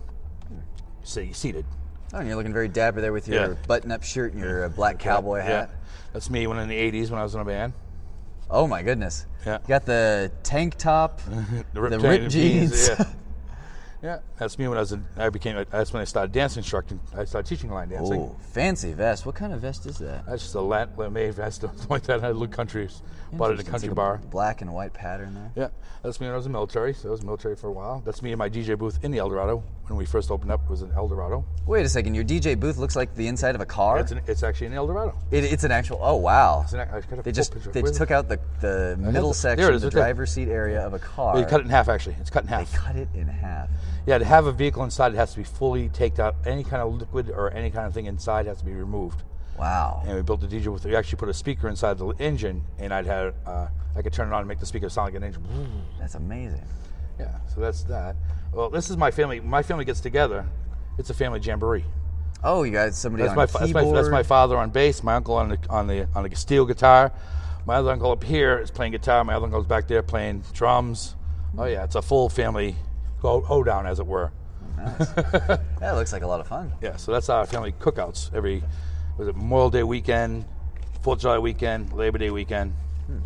See, 1.02 1.32
seated. 1.32 1.64
Oh, 2.12 2.18
and 2.18 2.26
you're 2.28 2.36
looking 2.36 2.52
very 2.52 2.68
dapper 2.68 3.00
there 3.00 3.12
with 3.12 3.28
your 3.28 3.48
Yeah. 3.48 3.54
button-up 3.66 4.02
shirt 4.02 4.32
and 4.32 4.40
your 4.42 4.64
uh, 4.64 4.68
black 4.68 4.98
cowboy 4.98 5.38
Yeah. 5.38 5.44
hat. 5.44 5.70
That's 6.12 6.30
me 6.30 6.46
when 6.46 6.58
in 6.58 6.68
the 6.68 6.76
'80s 6.76 7.10
when 7.10 7.18
I 7.18 7.22
was 7.22 7.34
in 7.34 7.40
a 7.40 7.44
band. 7.44 7.72
Oh 8.48 8.66
my 8.68 8.82
goodness. 8.82 9.26
Yeah. 9.44 9.58
You 9.62 9.68
got 9.68 9.84
the 9.86 10.30
tank 10.44 10.76
top, 10.76 11.20
The 11.74 11.80
ripped, 11.80 11.90
the 11.90 12.08
ripped 12.08 12.30
jeans. 12.30 12.88
Yeah. 12.88 13.04
yeah, 14.06 14.18
that's 14.38 14.56
me 14.56 14.68
when 14.68 14.78
I 14.78 14.82
was. 14.82 14.92
In, 14.92 15.04
I 15.16 15.30
became. 15.30 15.64
That's 15.68 15.92
when 15.92 16.00
I 16.00 16.04
started 16.04 16.30
dance 16.30 16.56
instructing. 16.56 17.00
I 17.12 17.24
started 17.24 17.48
teaching 17.48 17.72
line 17.72 17.88
dancing. 17.88 18.20
oh, 18.20 18.36
fancy 18.52 18.92
vest. 18.92 19.26
What 19.26 19.34
kind 19.34 19.52
of 19.52 19.60
vest 19.60 19.84
is 19.84 19.98
that? 19.98 20.24
That's 20.26 20.42
just 20.42 20.54
a 20.54 20.60
lat 20.60 20.96
made 21.10 21.34
vest, 21.34 21.60
something 21.62 21.88
like 21.88 22.04
that. 22.04 22.22
I 22.22 22.30
looked 22.30 22.52
country, 22.52 22.88
bought 23.32 23.50
it 23.50 23.58
at 23.58 23.66
a 23.66 23.70
country 23.70 23.88
like 23.88 23.96
bar. 23.96 24.20
Black 24.30 24.60
and 24.60 24.72
white 24.72 24.92
pattern 24.92 25.34
there. 25.34 25.52
Yeah, 25.54 25.68
that's 26.02 26.20
me 26.20 26.26
when 26.26 26.34
I 26.34 26.36
was 26.36 26.46
in 26.46 26.52
the 26.52 26.58
military. 26.58 26.94
So 26.94 27.08
I 27.08 27.10
was 27.12 27.20
in 27.20 27.26
military 27.26 27.56
for 27.56 27.68
a 27.68 27.72
while. 27.72 28.02
That's 28.04 28.22
me 28.22 28.32
in 28.32 28.38
my 28.38 28.48
DJ 28.48 28.78
booth 28.78 28.98
in 29.02 29.10
the 29.10 29.18
Eldorado 29.18 29.62
when 29.86 29.96
we 29.96 30.04
first 30.04 30.30
opened 30.30 30.50
up. 30.50 30.62
It 30.64 30.70
was 30.70 30.82
in 30.82 30.90
Eldorado. 30.92 31.44
Wait 31.66 31.84
a 31.84 31.88
second. 31.88 32.14
Your 32.14 32.24
DJ 32.24 32.58
booth 32.58 32.76
looks 32.76 32.96
like 32.96 33.14
the 33.14 33.26
inside 33.28 33.54
of 33.54 33.60
a 33.60 33.66
car. 33.66 33.98
It's, 33.98 34.12
an, 34.12 34.20
it's 34.26 34.42
actually 34.42 34.68
in 34.68 34.72
El 34.74 34.86
Dorado. 34.86 35.16
It, 35.30 35.44
it's 35.44 35.64
an 35.64 35.72
actual. 35.72 35.98
Oh 36.02 36.16
wow. 36.16 36.64
An, 36.72 37.22
They 37.22 37.32
just 37.32 37.52
they 37.72 37.82
just 37.82 37.94
took 37.94 38.10
out 38.10 38.28
the, 38.28 38.38
the 38.60 38.96
middle 38.98 39.34
section, 39.34 39.74
is, 39.74 39.82
the 39.82 39.90
driver's 39.90 40.32
seat 40.32 40.48
area 40.48 40.84
of 40.84 40.94
a 40.94 40.98
car. 40.98 41.36
They 41.36 41.48
cut 41.48 41.60
it 41.60 41.64
in 41.64 41.70
half. 41.70 41.88
Actually, 41.88 42.16
it's 42.20 42.30
cut 42.30 42.44
in 42.44 42.48
half. 42.48 42.70
They 42.70 42.78
cut 42.78 42.96
it 42.96 43.08
in 43.14 43.28
half. 43.28 43.68
Yeah, 44.06 44.18
to 44.18 44.24
have 44.24 44.46
a 44.46 44.52
vehicle 44.52 44.84
inside, 44.84 45.12
it 45.12 45.16
has 45.16 45.32
to 45.32 45.38
be 45.38 45.44
fully 45.44 45.88
taken 45.88 46.20
out. 46.20 46.36
Any 46.44 46.62
kind 46.62 46.82
of 46.82 46.94
liquid 46.94 47.30
or 47.30 47.52
any 47.52 47.70
kind 47.70 47.86
of 47.86 47.94
thing 47.94 48.06
inside 48.06 48.46
has 48.46 48.58
to 48.58 48.64
be 48.64 48.72
removed. 48.72 49.22
Wow. 49.58 50.02
And 50.06 50.16
we 50.16 50.22
built 50.22 50.42
a 50.42 50.46
DJ 50.46 50.66
with. 50.68 50.84
We 50.84 50.94
actually 50.96 51.18
put 51.18 51.28
a 51.28 51.34
speaker 51.34 51.68
inside 51.68 51.98
the 51.98 52.08
engine, 52.18 52.62
and 52.78 52.92
I'd 52.92 53.06
had. 53.06 53.34
Uh, 53.46 53.68
I 53.96 54.02
could 54.02 54.12
turn 54.12 54.28
it 54.28 54.32
on 54.34 54.40
and 54.40 54.48
make 54.48 54.58
the 54.60 54.66
speaker 54.66 54.88
sound 54.90 55.06
like 55.06 55.14
an 55.14 55.24
engine. 55.24 55.44
That's 55.98 56.14
amazing. 56.16 56.64
Yeah, 57.18 57.38
so 57.54 57.60
that's 57.62 57.82
that. 57.84 58.16
Well, 58.52 58.68
this 58.68 58.90
is 58.90 58.96
my 58.96 59.10
family. 59.10 59.40
My 59.40 59.62
family 59.62 59.84
gets 59.86 60.00
together. 60.00 60.46
It's 60.98 61.08
a 61.10 61.14
family 61.14 61.40
jamboree. 61.40 61.84
Oh, 62.44 62.62
you 62.62 62.72
got 62.72 62.92
somebody 62.94 63.22
That's 63.22 63.30
on 63.30 63.36
my, 63.36 63.46
fa- 63.46 63.58
that's 63.60 63.72
my 63.72 63.90
that's 63.92 64.08
my 64.08 64.22
father 64.22 64.56
on 64.58 64.70
bass, 64.70 65.02
my 65.02 65.14
uncle 65.14 65.34
on 65.34 65.48
the 65.48 65.58
on 65.70 65.86
the 65.86 66.06
on 66.14 66.28
the 66.28 66.36
steel 66.36 66.66
guitar, 66.66 67.12
My 67.64 67.76
other 67.76 67.90
uncle 67.90 68.10
up 68.10 68.22
here 68.22 68.58
is 68.58 68.70
playing 68.70 68.92
guitar. 68.92 69.24
My 69.24 69.34
other 69.34 69.46
uncle's 69.46 69.66
back 69.66 69.88
there 69.88 70.02
playing 70.02 70.44
drums. 70.52 71.16
Oh 71.56 71.64
yeah, 71.64 71.84
it's 71.84 71.94
a 71.94 72.02
full 72.02 72.28
family 72.28 72.76
ho- 73.20 73.40
hoedown, 73.40 73.86
as 73.86 73.98
it 73.98 74.06
were. 74.06 74.32
Nice. 74.76 75.08
that 75.80 75.92
looks 75.94 76.12
like 76.12 76.22
a 76.22 76.26
lot 76.26 76.40
of 76.40 76.46
fun. 76.46 76.72
Yeah, 76.82 76.96
so 76.96 77.12
that's 77.12 77.30
our 77.30 77.46
family 77.46 77.72
cookouts 77.72 78.32
every 78.34 78.62
was 79.18 79.28
it 79.28 79.36
Memorial 79.36 79.70
Day 79.70 79.82
weekend, 79.82 80.44
Fourth 81.02 81.18
of 81.18 81.22
July 81.22 81.38
weekend, 81.38 81.92
Labor 81.92 82.18
Day 82.18 82.30
weekend, 82.30 82.72
hmm. 83.06 83.18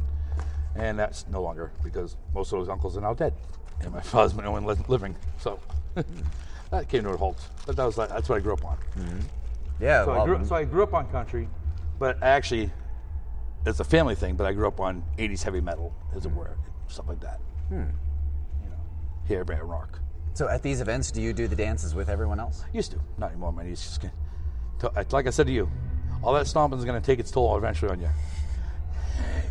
and 0.76 0.98
that's 0.98 1.26
no 1.28 1.42
longer 1.42 1.72
because 1.82 2.16
most 2.34 2.52
of 2.52 2.60
those 2.60 2.68
uncles 2.68 2.96
are 2.96 3.00
now 3.00 3.14
dead, 3.14 3.34
and 3.80 3.92
my 3.92 4.00
father's 4.00 4.32
been 4.32 4.44
the 4.44 4.50
only 4.50 4.74
li- 4.74 4.84
living. 4.88 5.16
So 5.38 5.58
that 6.70 6.88
came 6.88 7.02
to 7.04 7.10
a 7.10 7.16
halt. 7.16 7.40
But 7.66 7.76
that 7.76 7.84
was 7.84 7.98
like, 7.98 8.08
that's 8.08 8.28
what 8.28 8.36
I 8.36 8.40
grew 8.40 8.52
up 8.52 8.64
on. 8.64 8.76
Mm-hmm. 8.96 9.18
Yeah. 9.80 10.04
So, 10.04 10.12
well, 10.12 10.20
I 10.20 10.24
grew, 10.26 10.36
mm-hmm. 10.36 10.46
so 10.46 10.54
I 10.54 10.64
grew 10.64 10.82
up 10.82 10.94
on 10.94 11.10
country, 11.10 11.48
but 11.98 12.22
I 12.22 12.28
actually, 12.28 12.70
it's 13.66 13.80
a 13.80 13.84
family 13.84 14.14
thing. 14.14 14.36
But 14.36 14.46
I 14.46 14.52
grew 14.52 14.68
up 14.68 14.80
on 14.80 15.02
'80s 15.18 15.42
heavy 15.42 15.60
metal, 15.60 15.94
as 16.14 16.24
it 16.24 16.28
mm-hmm. 16.28 16.38
were, 16.38 16.56
stuff 16.88 17.08
like 17.08 17.20
that. 17.20 17.40
Hmm. 17.68 17.82
You 18.62 18.70
know, 18.70 18.80
hair 19.26 19.44
band 19.44 19.68
rock. 19.68 19.98
so 20.34 20.48
at 20.48 20.62
these 20.62 20.80
events, 20.80 21.10
do 21.10 21.20
you 21.20 21.32
do 21.32 21.48
the 21.48 21.56
dances 21.56 21.94
with 21.94 22.08
everyone 22.08 22.38
else? 22.38 22.64
Used 22.72 22.92
to, 22.92 23.00
not 23.18 23.30
anymore. 23.30 23.52
My 23.52 23.64
knees 23.64 23.82
just. 23.82 24.12
Like 25.10 25.26
I 25.26 25.30
said 25.30 25.46
to 25.46 25.52
you, 25.52 25.70
all 26.22 26.34
that 26.34 26.46
stomping 26.46 26.78
is 26.78 26.84
going 26.84 27.00
to 27.00 27.04
take 27.04 27.18
its 27.18 27.30
toll 27.30 27.56
eventually 27.56 27.90
on 27.90 28.00
you. 28.00 28.08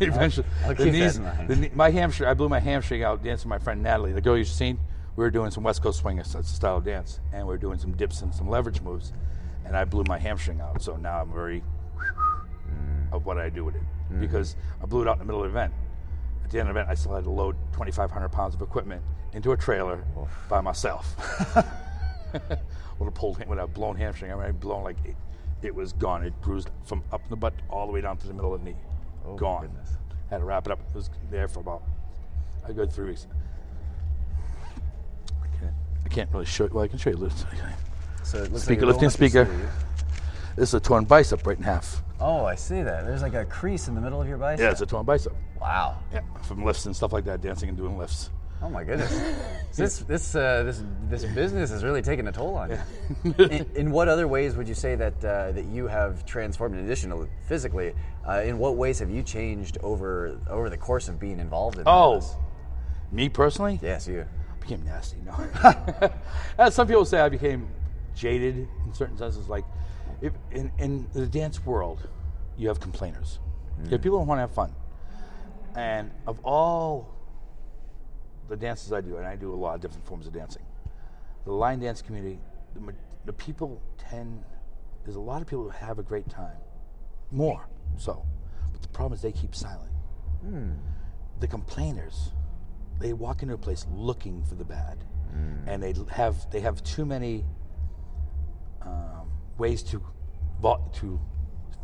eventually, 0.00 0.46
I'll 0.62 0.74
the 0.74 0.84
keep 0.84 0.92
that 0.92 0.98
knees, 0.98 1.20
the 1.48 1.56
knee- 1.56 1.70
my 1.74 1.90
hamstring. 1.90 2.28
I 2.28 2.34
blew 2.34 2.48
my 2.48 2.60
hamstring 2.60 3.02
out 3.02 3.22
dancing 3.22 3.50
with 3.50 3.60
my 3.60 3.62
friend 3.62 3.82
Natalie, 3.82 4.12
the 4.12 4.20
girl 4.20 4.36
you've 4.36 4.48
seen. 4.48 4.78
We 5.16 5.24
were 5.24 5.30
doing 5.30 5.50
some 5.50 5.64
West 5.64 5.82
Coast 5.82 5.98
swing 5.98 6.18
it's 6.18 6.34
a 6.34 6.42
style 6.42 6.78
of 6.78 6.84
dance, 6.84 7.20
and 7.32 7.46
we 7.46 7.52
were 7.52 7.58
doing 7.58 7.78
some 7.78 7.92
dips 7.96 8.22
and 8.22 8.34
some 8.34 8.48
leverage 8.48 8.80
moves, 8.80 9.12
and 9.66 9.76
I 9.76 9.84
blew 9.84 10.04
my 10.06 10.18
hamstring 10.18 10.60
out. 10.60 10.80
So 10.80 10.96
now 10.96 11.20
I'm 11.20 11.32
very 11.32 11.62
of 13.12 13.26
what 13.26 13.38
I 13.38 13.48
do 13.48 13.64
with 13.64 13.74
it 13.74 13.82
mm. 14.12 14.20
because 14.20 14.56
I 14.82 14.86
blew 14.86 15.02
it 15.02 15.08
out 15.08 15.14
in 15.14 15.18
the 15.20 15.24
middle 15.24 15.44
of 15.44 15.52
the 15.52 15.58
event. 15.58 15.72
At 16.44 16.50
the 16.50 16.60
end 16.60 16.68
of 16.68 16.74
the 16.74 16.80
event, 16.80 16.90
I 16.90 16.94
still 16.94 17.14
had 17.14 17.24
to 17.24 17.30
load 17.30 17.56
2,500 17.72 18.28
pounds 18.30 18.54
of 18.54 18.62
equipment 18.62 19.02
into 19.32 19.52
a 19.52 19.56
trailer 19.56 20.04
by 20.48 20.60
myself. 20.60 21.16
with 22.98 23.08
a 23.08 23.10
pulled, 23.10 23.44
with 23.46 23.58
a 23.58 23.66
blown 23.66 23.96
hamstring, 23.96 24.32
I 24.32 24.46
mean, 24.46 24.52
blown 24.56 24.84
like 24.84 24.96
it, 25.04 25.16
it 25.62 25.74
was 25.74 25.92
gone. 25.92 26.24
It 26.24 26.38
bruised 26.40 26.70
from 26.84 27.02
up 27.12 27.22
in 27.24 27.30
the 27.30 27.36
butt 27.36 27.54
all 27.68 27.86
the 27.86 27.92
way 27.92 28.00
down 28.00 28.16
to 28.18 28.26
the 28.26 28.34
middle 28.34 28.54
of 28.54 28.64
the 28.64 28.70
knee. 28.70 28.76
Oh, 29.26 29.36
gone. 29.36 29.62
goodness. 29.62 29.90
Had 30.30 30.38
to 30.38 30.44
wrap 30.44 30.66
it 30.66 30.72
up. 30.72 30.80
It 30.88 30.94
was 30.94 31.10
there 31.30 31.48
for 31.48 31.60
about 31.60 31.82
a 32.64 32.72
good 32.72 32.92
three 32.92 33.08
weeks. 33.10 33.26
I 35.42 35.58
can't, 35.58 35.74
I 36.04 36.08
can't 36.08 36.32
really 36.32 36.46
show. 36.46 36.68
Well, 36.72 36.84
I 36.84 36.88
can 36.88 36.98
show 36.98 37.10
you 37.10 37.16
this. 37.16 37.44
So 38.22 38.38
it 38.38 38.52
looks 38.52 38.64
Speaker, 38.64 38.86
like 38.86 39.00
lifting 39.00 39.32
you're 39.32 39.44
rolling 39.44 39.56
up 39.56 39.56
your 39.56 39.66
speaker. 39.66 39.70
This 40.56 40.68
is 40.68 40.74
a 40.74 40.80
torn 40.80 41.04
bicep 41.04 41.46
right 41.46 41.56
in 41.56 41.64
half. 41.64 42.02
Oh, 42.20 42.44
I 42.44 42.54
see 42.54 42.82
that. 42.82 43.06
There's 43.06 43.22
like 43.22 43.34
a 43.34 43.44
crease 43.44 43.88
in 43.88 43.94
the 43.94 44.00
middle 44.00 44.20
of 44.20 44.28
your 44.28 44.36
bicep. 44.36 44.60
Yeah, 44.60 44.70
it's 44.70 44.82
a 44.82 44.86
torn 44.86 45.06
bicep. 45.06 45.32
Wow. 45.60 45.98
Yeah, 46.12 46.20
from 46.42 46.64
lifts 46.64 46.86
and 46.86 46.94
stuff 46.94 47.12
like 47.12 47.24
that, 47.24 47.40
dancing 47.40 47.68
and 47.68 47.78
doing 47.78 47.96
lifts. 47.96 48.30
Oh 48.62 48.68
my 48.68 48.84
goodness. 48.84 49.18
this 49.76 49.98
this 50.00 50.34
uh, 50.34 50.62
this 50.64 50.82
this 51.08 51.24
business 51.24 51.70
is 51.70 51.82
really 51.82 52.02
taking 52.02 52.28
a 52.28 52.32
toll 52.32 52.56
on 52.56 52.70
you. 52.70 53.34
in, 53.38 53.66
in 53.74 53.90
what 53.90 54.08
other 54.08 54.28
ways 54.28 54.54
would 54.54 54.68
you 54.68 54.74
say 54.74 54.94
that 54.96 55.24
uh, 55.24 55.52
that 55.52 55.64
you 55.64 55.86
have 55.86 56.26
transformed, 56.26 56.76
in 56.76 56.84
addition 56.84 57.10
to 57.10 57.28
physically? 57.46 57.94
Uh, 58.28 58.42
in 58.44 58.58
what 58.58 58.76
ways 58.76 58.98
have 58.98 59.10
you 59.10 59.22
changed 59.22 59.78
over 59.82 60.38
over 60.48 60.68
the 60.68 60.76
course 60.76 61.08
of 61.08 61.18
being 61.18 61.40
involved 61.40 61.76
in 61.76 61.84
this? 61.84 61.88
Oh, 61.88 62.16
this? 62.16 62.34
me 63.12 63.28
personally, 63.28 63.78
yes, 63.82 64.06
you. 64.06 64.26
I 64.26 64.60
became 64.60 64.84
nasty. 64.84 65.16
No, 65.24 66.12
as 66.58 66.74
some 66.74 66.86
people 66.86 67.06
say, 67.06 67.20
I 67.20 67.30
became 67.30 67.68
jaded 68.14 68.68
in 68.84 68.92
certain 68.92 69.16
senses. 69.16 69.48
Like, 69.48 69.64
if 70.20 70.34
in 70.50 70.70
in 70.78 71.08
the 71.14 71.26
dance 71.26 71.64
world, 71.64 72.06
you 72.58 72.68
have 72.68 72.78
complainers. 72.78 73.38
You 73.84 73.92
have 73.92 74.02
people 74.02 74.18
who 74.18 74.26
want 74.26 74.36
to 74.36 74.42
have 74.42 74.52
fun, 74.52 74.74
and 75.74 76.10
of 76.26 76.38
all 76.44 77.08
the 78.50 78.56
dances 78.56 78.92
I 78.92 79.00
do, 79.00 79.16
and 79.16 79.26
I 79.26 79.36
do 79.36 79.52
a 79.52 79.56
lot 79.56 79.76
of 79.76 79.80
different 79.80 80.04
forms 80.06 80.26
of 80.26 80.32
dancing, 80.34 80.62
the 81.44 81.52
line 81.52 81.80
dance 81.80 82.02
community, 82.02 82.38
the, 82.74 82.92
the 83.24 83.32
people 83.32 83.80
tend. 83.96 84.42
There's 85.04 85.16
a 85.16 85.20
lot 85.20 85.40
of 85.40 85.48
people 85.48 85.64
who 85.64 85.70
have 85.70 85.98
a 85.98 86.02
great 86.02 86.28
time, 86.28 86.58
more 87.30 87.66
so, 87.96 88.26
but 88.72 88.82
the 88.82 88.88
problem 88.88 89.14
is 89.14 89.22
they 89.22 89.32
keep 89.32 89.54
silent. 89.54 89.92
The 91.40 91.46
complainers, 91.48 92.32
they 92.98 93.12
walk 93.12 93.42
into 93.42 93.54
a 93.54 93.58
place 93.58 93.86
looking 93.92 94.42
for 94.44 94.56
the 94.56 94.64
bad, 94.64 95.04
and 95.66 95.82
they 95.82 95.94
have 96.10 96.50
they 96.50 96.60
have 96.60 96.82
too 96.82 97.06
many 97.06 97.44
um, 98.82 99.30
ways 99.58 99.82
to 99.84 100.02
vo- 100.60 100.90
to 100.94 101.20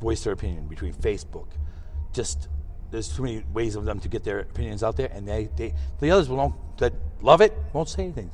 voice 0.00 0.24
their 0.24 0.32
opinion 0.32 0.66
between 0.66 0.92
Facebook. 0.94 1.48
Just 2.12 2.48
there's 2.96 3.14
too 3.14 3.22
many 3.22 3.44
ways 3.52 3.76
of 3.76 3.84
them 3.84 4.00
to 4.00 4.08
get 4.08 4.24
their 4.24 4.40
opinions 4.40 4.82
out 4.82 4.96
there, 4.96 5.10
and 5.12 5.28
they, 5.28 5.50
they 5.56 5.74
the 6.00 6.10
others 6.10 6.30
will 6.30 6.38
not, 6.38 6.78
that 6.78 6.94
love 7.20 7.42
it 7.42 7.52
won't 7.74 7.90
say 7.90 8.04
anything. 8.04 8.30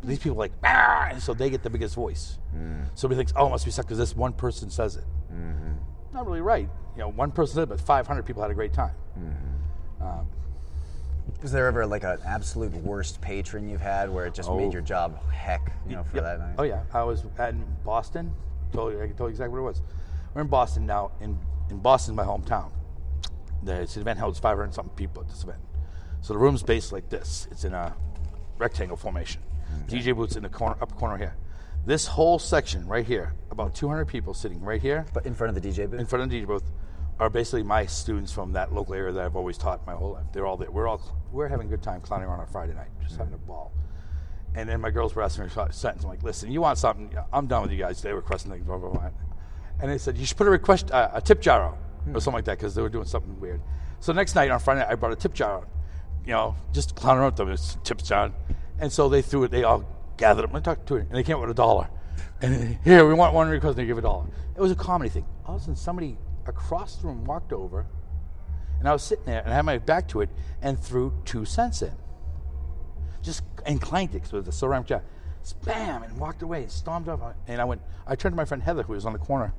But 0.00 0.08
these 0.08 0.20
people 0.20 0.36
are 0.36 0.44
like, 0.44 0.52
ah, 0.62 1.08
and 1.10 1.20
so 1.20 1.34
they 1.34 1.50
get 1.50 1.64
the 1.64 1.70
biggest 1.70 1.96
voice. 1.96 2.38
Mm. 2.56 2.84
Somebody 2.94 3.18
thinks, 3.18 3.32
oh, 3.34 3.46
it 3.48 3.50
must 3.50 3.64
be 3.64 3.72
suck 3.72 3.86
because 3.86 3.98
this 3.98 4.14
one 4.14 4.32
person 4.32 4.70
says 4.70 4.94
it. 4.96 5.04
Mm-hmm. 5.32 5.72
Not 6.12 6.26
really 6.26 6.42
right. 6.42 6.68
You 6.94 7.00
know, 7.00 7.08
one 7.10 7.32
person 7.32 7.56
said 7.56 7.62
it, 7.64 7.68
but 7.70 7.80
500 7.80 8.24
people 8.24 8.40
had 8.40 8.52
a 8.52 8.54
great 8.54 8.72
time. 8.72 8.94
Mm-hmm. 9.18 10.02
Um, 10.06 10.28
was 11.42 11.50
there 11.50 11.66
ever 11.66 11.84
like 11.84 12.04
an 12.04 12.18
absolute 12.24 12.72
worst 12.74 13.20
patron 13.20 13.68
you've 13.68 13.80
had 13.80 14.08
where 14.10 14.26
it 14.26 14.34
just 14.34 14.48
made 14.50 14.68
Oh. 14.68 14.72
your 14.72 14.82
job 14.82 15.18
heck, 15.32 15.72
you 15.88 15.96
know, 15.96 16.04
for 16.04 16.16
Yep. 16.18 16.24
that 16.24 16.38
night? 16.38 16.54
Oh 16.58 16.62
yeah, 16.62 16.82
I 16.92 17.02
was 17.02 17.24
in 17.40 17.64
Boston. 17.84 18.32
Told 18.72 18.92
you, 18.92 19.02
I 19.02 19.06
can 19.08 19.16
tell 19.16 19.26
you 19.26 19.30
exactly 19.30 19.52
what 19.52 19.58
it 19.66 19.70
was. 19.72 19.82
We're 20.34 20.42
in 20.42 20.48
Boston 20.48 20.86
now. 20.86 21.10
In 21.20 21.36
in 21.70 21.78
Boston, 21.80 22.14
my 22.14 22.24
hometown. 22.24 22.70
This 23.64 23.96
event 23.96 24.18
holds 24.18 24.38
500 24.38 24.74
something 24.74 24.94
people 24.94 25.22
at 25.22 25.28
this 25.28 25.42
event. 25.42 25.60
So 26.20 26.32
the 26.32 26.38
room's 26.38 26.62
based 26.62 26.92
like 26.92 27.08
this. 27.08 27.48
It's 27.50 27.64
in 27.64 27.74
a 27.74 27.94
rectangle 28.58 28.96
formation. 28.96 29.42
DJ 29.88 30.14
booths 30.14 30.36
in 30.36 30.42
the 30.42 30.48
corner, 30.48 30.76
upper 30.80 30.94
corner 30.94 31.16
here. 31.16 31.34
This 31.86 32.06
whole 32.06 32.38
section 32.38 32.86
right 32.86 33.04
here, 33.04 33.34
about 33.50 33.74
200 33.74 34.06
people 34.06 34.32
sitting 34.32 34.60
right 34.62 34.80
here 34.80 35.04
But 35.12 35.26
in 35.26 35.34
front 35.34 35.54
of 35.54 35.62
the 35.62 35.68
DJ 35.68 35.90
booth. 35.90 36.00
in 36.00 36.06
front 36.06 36.22
of 36.22 36.30
the 36.30 36.40
DJ 36.40 36.46
booth, 36.46 36.64
are 37.20 37.30
basically 37.30 37.62
my 37.62 37.86
students 37.86 38.32
from 38.32 38.52
that 38.52 38.72
local 38.72 38.94
area 38.94 39.12
that 39.12 39.24
I've 39.24 39.36
always 39.36 39.58
taught 39.58 39.86
my 39.86 39.92
whole 39.92 40.12
life. 40.12 40.24
They're 40.32 40.46
all 40.46 40.56
there. 40.56 40.70
We're 40.70 40.88
all 40.88 41.00
we're 41.30 41.48
having 41.48 41.66
a 41.66 41.70
good 41.70 41.82
time 41.82 42.00
clowning 42.00 42.26
around 42.26 42.40
on 42.40 42.46
Friday 42.46 42.74
night, 42.74 42.88
just 43.02 43.16
having 43.16 43.34
a 43.34 43.38
ball. 43.38 43.72
And 44.54 44.68
then 44.68 44.80
my 44.80 44.90
girls 44.90 45.14
were 45.14 45.22
asking 45.22 45.44
me 45.44 45.50
a 45.56 45.72
sentence. 45.72 46.04
I'm 46.04 46.10
like, 46.10 46.22
listen, 46.22 46.50
you 46.50 46.60
want 46.60 46.78
something? 46.78 47.12
I'm 47.32 47.46
done 47.46 47.62
with 47.62 47.72
you 47.72 47.78
guys. 47.78 48.00
They 48.00 48.12
were 48.12 48.20
requesting 48.20 48.50
things, 48.52 48.64
blah, 48.64 48.78
blah, 48.78 48.90
blah. 48.90 49.10
And 49.80 49.90
they 49.90 49.98
said, 49.98 50.16
you 50.16 50.24
should 50.26 50.36
put 50.36 50.46
a 50.46 50.50
request, 50.50 50.90
uh, 50.92 51.10
a 51.12 51.20
tip 51.20 51.40
jar 51.40 51.62
out, 51.62 51.78
or 52.12 52.20
something 52.20 52.34
like 52.34 52.44
that, 52.46 52.58
because 52.58 52.74
they 52.74 52.82
were 52.82 52.88
doing 52.88 53.06
something 53.06 53.38
weird. 53.40 53.60
So 54.00 54.12
next 54.12 54.34
night 54.34 54.50
on 54.50 54.58
Friday 54.58 54.84
I 54.86 54.94
brought 54.94 55.12
a 55.12 55.16
tip 55.16 55.34
jar 55.34 55.64
you 56.26 56.32
know, 56.32 56.56
just 56.72 56.94
clowning 56.94 57.20
around 57.20 57.32
with 57.32 57.36
them. 57.36 57.50
It's 57.50 57.76
tip 57.84 58.02
jar. 58.02 58.32
And 58.78 58.90
so 58.90 59.08
they 59.08 59.22
threw 59.22 59.44
it, 59.44 59.50
they 59.50 59.62
all 59.62 59.84
gathered 60.16 60.44
up 60.44 60.54
and 60.54 60.64
talked 60.64 60.86
to 60.88 60.96
it, 60.96 61.06
and 61.08 61.12
they 61.12 61.22
came 61.22 61.36
up 61.36 61.42
with 61.42 61.50
a 61.50 61.54
dollar. 61.54 61.88
And 62.40 62.78
here, 62.84 63.06
we 63.06 63.14
want 63.14 63.34
one 63.34 63.48
request, 63.48 63.78
and 63.78 63.84
they 63.84 63.86
give 63.86 63.98
a 63.98 64.02
dollar. 64.02 64.26
It 64.56 64.60
was 64.60 64.72
a 64.72 64.76
comedy 64.76 65.10
thing. 65.10 65.26
All 65.46 65.56
of 65.56 65.60
a 65.60 65.64
sudden, 65.64 65.76
somebody 65.76 66.18
across 66.46 66.96
the 66.96 67.08
room 67.08 67.24
walked 67.24 67.52
over, 67.52 67.86
and 68.78 68.88
I 68.88 68.92
was 68.92 69.02
sitting 69.02 69.24
there, 69.26 69.40
and 69.42 69.52
I 69.52 69.56
had 69.56 69.64
my 69.64 69.78
back 69.78 70.08
to 70.08 70.20
it, 70.20 70.30
and 70.60 70.78
threw 70.78 71.12
two 71.24 71.44
cents 71.44 71.82
in 71.82 71.92
just 73.22 73.42
it 73.66 73.80
because 73.80 74.32
it 74.32 74.36
was 74.36 74.48
a 74.48 74.52
ceramic 74.52 74.86
jar. 74.88 75.02
Spam 75.42 76.04
and 76.04 76.18
walked 76.18 76.42
away 76.42 76.62
and 76.62 76.70
stormed 76.70 77.08
off. 77.08 77.20
And 77.48 77.60
I 77.60 77.64
went, 77.64 77.80
I 78.06 78.14
turned 78.16 78.34
to 78.34 78.36
my 78.36 78.44
friend 78.44 78.62
Heather, 78.62 78.82
who 78.82 78.92
was 78.92 79.06
on 79.06 79.12
the 79.12 79.18
corner, 79.18 79.54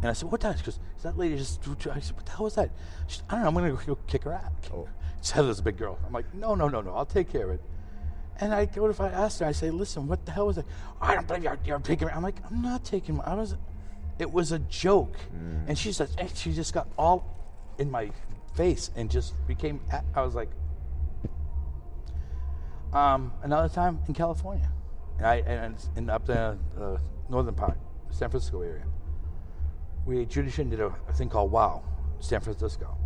and 0.00 0.08
I 0.08 0.12
said, 0.12 0.30
What 0.30 0.40
the? 0.40 0.56
She 0.56 0.64
goes, 0.64 0.78
Is 0.96 1.02
that 1.02 1.18
lady 1.18 1.36
just? 1.36 1.60
I 1.68 2.00
said, 2.00 2.16
What 2.16 2.26
the 2.26 2.32
hell 2.32 2.44
was 2.44 2.54
that? 2.54 2.70
She 3.06 3.16
said, 3.18 3.24
I 3.28 3.34
don't 3.34 3.42
know, 3.42 3.48
I'm 3.48 3.54
going 3.54 3.76
to 3.76 3.86
go 3.86 3.98
kick 4.06 4.24
her 4.24 4.32
out. 4.32 4.52
Oh. 4.72 4.88
Heather's 5.32 5.58
a 5.58 5.62
big 5.62 5.76
girl. 5.76 5.98
I'm 6.06 6.12
like, 6.12 6.32
No, 6.34 6.54
no, 6.54 6.68
no, 6.68 6.80
no, 6.80 6.94
I'll 6.94 7.06
take 7.06 7.30
care 7.30 7.50
of 7.50 7.50
it. 7.56 7.60
And 8.40 8.54
I 8.54 8.64
go, 8.64 8.86
if 8.86 9.00
I 9.00 9.08
asked 9.08 9.40
her, 9.40 9.46
I 9.46 9.52
say, 9.52 9.70
Listen, 9.70 10.06
what 10.06 10.24
the 10.24 10.32
hell 10.32 10.46
was 10.46 10.56
that? 10.56 10.64
I 11.00 11.14
don't 11.14 11.26
believe 11.26 11.44
you're, 11.44 11.58
you're 11.64 11.78
taking 11.80 12.08
her. 12.08 12.14
I'm 12.14 12.22
like, 12.22 12.36
I'm 12.50 12.62
not 12.62 12.84
taking 12.84 13.16
her. 13.16 13.28
I 13.28 13.34
was, 13.34 13.56
it 14.18 14.30
was 14.32 14.52
a 14.52 14.58
joke. 14.58 15.16
And 15.66 15.76
she 15.76 15.92
said, 15.92 16.08
and 16.18 16.34
she 16.36 16.52
just 16.52 16.72
got 16.72 16.88
all 16.98 17.36
in 17.78 17.90
my 17.90 18.10
face 18.54 18.90
and 18.96 19.10
just 19.10 19.34
became, 19.46 19.80
I 20.14 20.22
was 20.22 20.34
like, 20.34 20.50
um, 22.92 23.32
another 23.42 23.68
time 23.68 24.00
in 24.08 24.14
California, 24.14 24.68
and 25.18 25.26
I 25.26 25.36
and 25.36 25.76
in 25.96 26.10
up 26.10 26.26
the 26.26 26.58
uh, 26.78 26.98
northern 27.28 27.54
part, 27.54 27.78
San 28.10 28.30
Francisco 28.30 28.62
area. 28.62 28.84
We 30.06 30.24
Judician 30.24 30.70
did 30.70 30.80
a, 30.80 30.94
a 31.08 31.12
thing 31.12 31.28
called 31.28 31.52
Wow, 31.52 31.82
San 32.20 32.40
Francisco. 32.40 32.96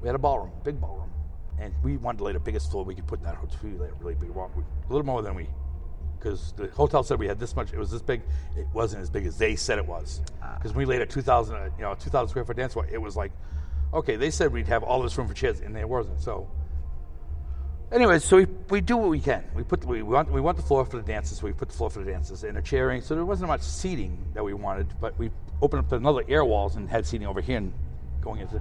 We 0.00 0.06
had 0.08 0.14
a 0.14 0.18
ballroom, 0.18 0.52
big 0.64 0.80
ballroom, 0.80 1.10
and 1.58 1.74
we 1.82 1.96
wanted 1.96 2.18
to 2.18 2.24
lay 2.24 2.32
the 2.32 2.40
biggest 2.40 2.70
floor 2.70 2.84
we 2.84 2.94
could 2.94 3.06
put 3.06 3.18
in 3.18 3.24
that 3.24 3.34
hotel. 3.34 3.58
We 3.64 3.70
laid 3.70 3.90
a 3.90 3.94
really 3.94 4.14
big 4.14 4.30
one, 4.30 4.50
a 4.52 4.92
little 4.92 5.04
more 5.04 5.22
than 5.22 5.34
we, 5.34 5.48
because 6.18 6.52
the 6.52 6.68
hotel 6.68 7.02
said 7.02 7.18
we 7.18 7.26
had 7.26 7.40
this 7.40 7.56
much. 7.56 7.72
It 7.72 7.78
was 7.78 7.90
this 7.90 8.00
big. 8.00 8.22
It 8.56 8.66
wasn't 8.72 9.02
as 9.02 9.10
big 9.10 9.26
as 9.26 9.36
they 9.38 9.56
said 9.56 9.78
it 9.78 9.86
was. 9.86 10.20
Ah. 10.40 10.54
Because 10.56 10.72
we 10.72 10.84
laid 10.84 11.02
a 11.02 11.06
two 11.06 11.22
thousand, 11.22 11.56
uh, 11.56 11.68
you 11.76 11.82
know, 11.82 11.94
two 11.94 12.10
thousand 12.10 12.28
square 12.28 12.44
foot 12.44 12.56
dance 12.56 12.74
floor. 12.74 12.86
It 12.90 12.98
was 12.98 13.16
like, 13.16 13.32
okay, 13.92 14.16
they 14.16 14.30
said 14.30 14.52
we'd 14.52 14.68
have 14.68 14.84
all 14.84 15.02
this 15.02 15.18
room 15.18 15.26
for 15.26 15.34
chairs, 15.34 15.60
and 15.60 15.74
there 15.74 15.88
wasn't. 15.88 16.20
So 16.20 16.48
Anyways, 17.90 18.22
so 18.24 18.36
we, 18.36 18.46
we 18.68 18.80
do 18.82 18.98
what 18.98 19.08
we 19.08 19.18
can. 19.20 19.44
We 19.54 19.62
put 19.62 19.84
we 19.84 20.02
want 20.02 20.30
we 20.30 20.42
want 20.42 20.58
the 20.58 20.62
floor 20.62 20.84
for 20.84 20.98
the 20.98 21.02
dances. 21.02 21.38
So 21.38 21.46
we 21.46 21.52
put 21.52 21.68
the 21.68 21.74
floor 21.74 21.88
for 21.88 22.00
the 22.00 22.10
dances 22.10 22.44
and 22.44 22.58
a 22.58 22.62
chairing. 22.62 23.00
So 23.00 23.14
there 23.14 23.24
wasn't 23.24 23.48
much 23.48 23.62
seating 23.62 24.18
that 24.34 24.44
we 24.44 24.52
wanted, 24.52 24.88
but 25.00 25.18
we 25.18 25.30
opened 25.62 25.86
up 25.86 25.92
another 25.92 26.22
air 26.28 26.44
walls 26.44 26.76
and 26.76 26.88
had 26.88 27.06
seating 27.06 27.26
over 27.26 27.40
here 27.40 27.56
and 27.56 27.72
going 28.20 28.40
into. 28.40 28.56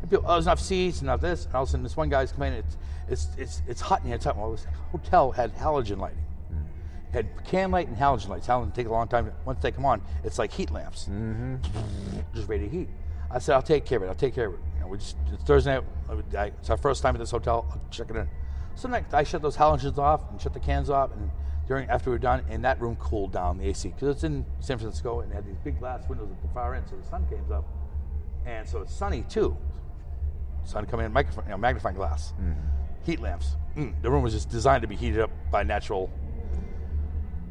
And 0.00 0.08
people, 0.08 0.24
oh, 0.28 0.34
there's 0.34 0.46
enough 0.46 0.60
seats, 0.60 1.02
enough 1.02 1.20
this. 1.20 1.46
And 1.46 1.54
all 1.56 1.64
of 1.64 1.68
a 1.68 1.72
sudden, 1.72 1.82
this 1.82 1.96
one 1.96 2.08
guy's 2.08 2.30
complaining, 2.30 2.60
it's, 2.60 2.76
it's, 3.08 3.28
it's, 3.36 3.62
it's 3.66 3.80
hot 3.80 4.00
in 4.02 4.06
here. 4.06 4.14
It's 4.14 4.24
hot. 4.24 4.36
Well, 4.36 4.52
this 4.52 4.64
hotel 4.92 5.32
had 5.32 5.56
halogen 5.56 5.98
lighting. 5.98 6.24
Mm. 6.52 7.12
Had 7.12 7.44
can 7.44 7.72
light 7.72 7.88
and 7.88 7.96
halogen 7.96 8.28
lights. 8.28 8.46
Halogen 8.46 8.72
take 8.72 8.86
a 8.86 8.90
long 8.90 9.08
time. 9.08 9.32
Once 9.44 9.60
they 9.60 9.72
come 9.72 9.86
on, 9.86 10.00
it's 10.22 10.38
like 10.38 10.52
heat 10.52 10.70
lamps, 10.70 11.08
mm-hmm. 11.10 11.56
just 12.32 12.48
ready 12.48 12.68
to 12.68 12.70
heat. 12.70 12.88
I 13.28 13.40
said, 13.40 13.54
I'll 13.56 13.62
take 13.62 13.84
care 13.84 13.98
of 13.98 14.04
it. 14.04 14.06
I'll 14.06 14.14
take 14.14 14.36
care 14.36 14.46
of 14.46 14.54
it. 14.54 14.60
You 14.76 14.80
know, 14.82 14.86
we 14.86 14.98
just 14.98 15.16
it's 15.32 15.42
Thursday 15.42 15.74
night. 15.74 15.84
I- 16.36 16.52
It's 16.60 16.70
our 16.70 16.76
first 16.76 17.02
time 17.02 17.16
at 17.16 17.18
this 17.18 17.32
hotel. 17.32 17.66
I'll 17.70 17.80
check 17.90 18.08
it 18.08 18.16
in. 18.16 18.28
So 18.78 18.88
next, 18.88 19.12
I 19.12 19.24
shut 19.24 19.42
those 19.42 19.56
halogens 19.56 19.98
off 19.98 20.30
and 20.30 20.40
shut 20.40 20.54
the 20.54 20.60
cans 20.60 20.88
off, 20.88 21.10
and 21.12 21.32
during 21.66 21.90
after 21.90 22.10
we 22.10 22.14
were 22.14 22.20
done, 22.20 22.44
and 22.48 22.64
that 22.64 22.80
room 22.80 22.94
cooled 22.94 23.32
down 23.32 23.58
the 23.58 23.66
AC 23.66 23.88
because 23.88 24.08
it's 24.08 24.22
in 24.22 24.46
San 24.60 24.78
Francisco 24.78 25.18
and 25.18 25.32
it 25.32 25.34
had 25.34 25.44
these 25.44 25.58
big 25.64 25.80
glass 25.80 26.08
windows 26.08 26.28
at 26.30 26.40
the 26.40 26.48
far 26.54 26.76
end, 26.76 26.86
so 26.88 26.94
the 26.94 27.02
sun 27.02 27.26
came 27.28 27.44
up, 27.52 27.64
and 28.46 28.68
so 28.68 28.80
it's 28.80 28.94
sunny 28.94 29.24
too. 29.28 29.56
Sun 30.62 30.86
coming 30.86 31.06
in, 31.06 31.12
microphone, 31.12 31.44
you 31.46 31.50
know, 31.50 31.58
magnifying 31.58 31.96
glass, 31.96 32.34
heat 33.04 33.20
lamps. 33.20 33.56
Mm, 33.76 34.00
the 34.00 34.10
room 34.12 34.22
was 34.22 34.32
just 34.32 34.48
designed 34.48 34.82
to 34.82 34.88
be 34.88 34.94
heated 34.94 35.18
up 35.18 35.30
by 35.50 35.64
natural. 35.64 36.08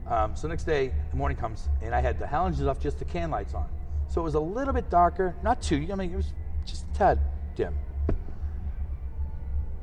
Um, 0.08 0.34
so 0.34 0.48
next 0.48 0.64
day, 0.64 0.94
the 1.12 1.18
morning 1.18 1.38
comes, 1.38 1.68
and 1.82 1.94
I 1.94 2.00
had 2.00 2.20
the 2.20 2.26
halogens 2.26 2.70
off, 2.70 2.80
just 2.80 3.00
the 3.00 3.06
can 3.06 3.32
lights 3.32 3.54
on. 3.54 3.68
So 4.08 4.22
it 4.22 4.24
was 4.24 4.36
a 4.36 4.40
little 4.40 4.74
bit 4.74 4.90
darker, 4.90 5.36
not 5.44 5.62
too. 5.62 5.90
I 5.92 5.96
mean, 5.96 6.14
it 6.14 6.16
was 6.16 6.32
just 6.66 6.86
a 6.90 6.98
tad 6.98 7.20
dim. 7.58 7.76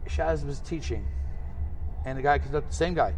Shaz 0.09 0.47
was 0.47 0.61
teaching, 0.61 1.07
and 2.05 2.19
the 2.19 2.23
guy 2.23 2.39
comes 2.39 2.55
up, 2.55 2.69
the 2.69 2.75
same 2.75 2.95
guy, 2.95 3.15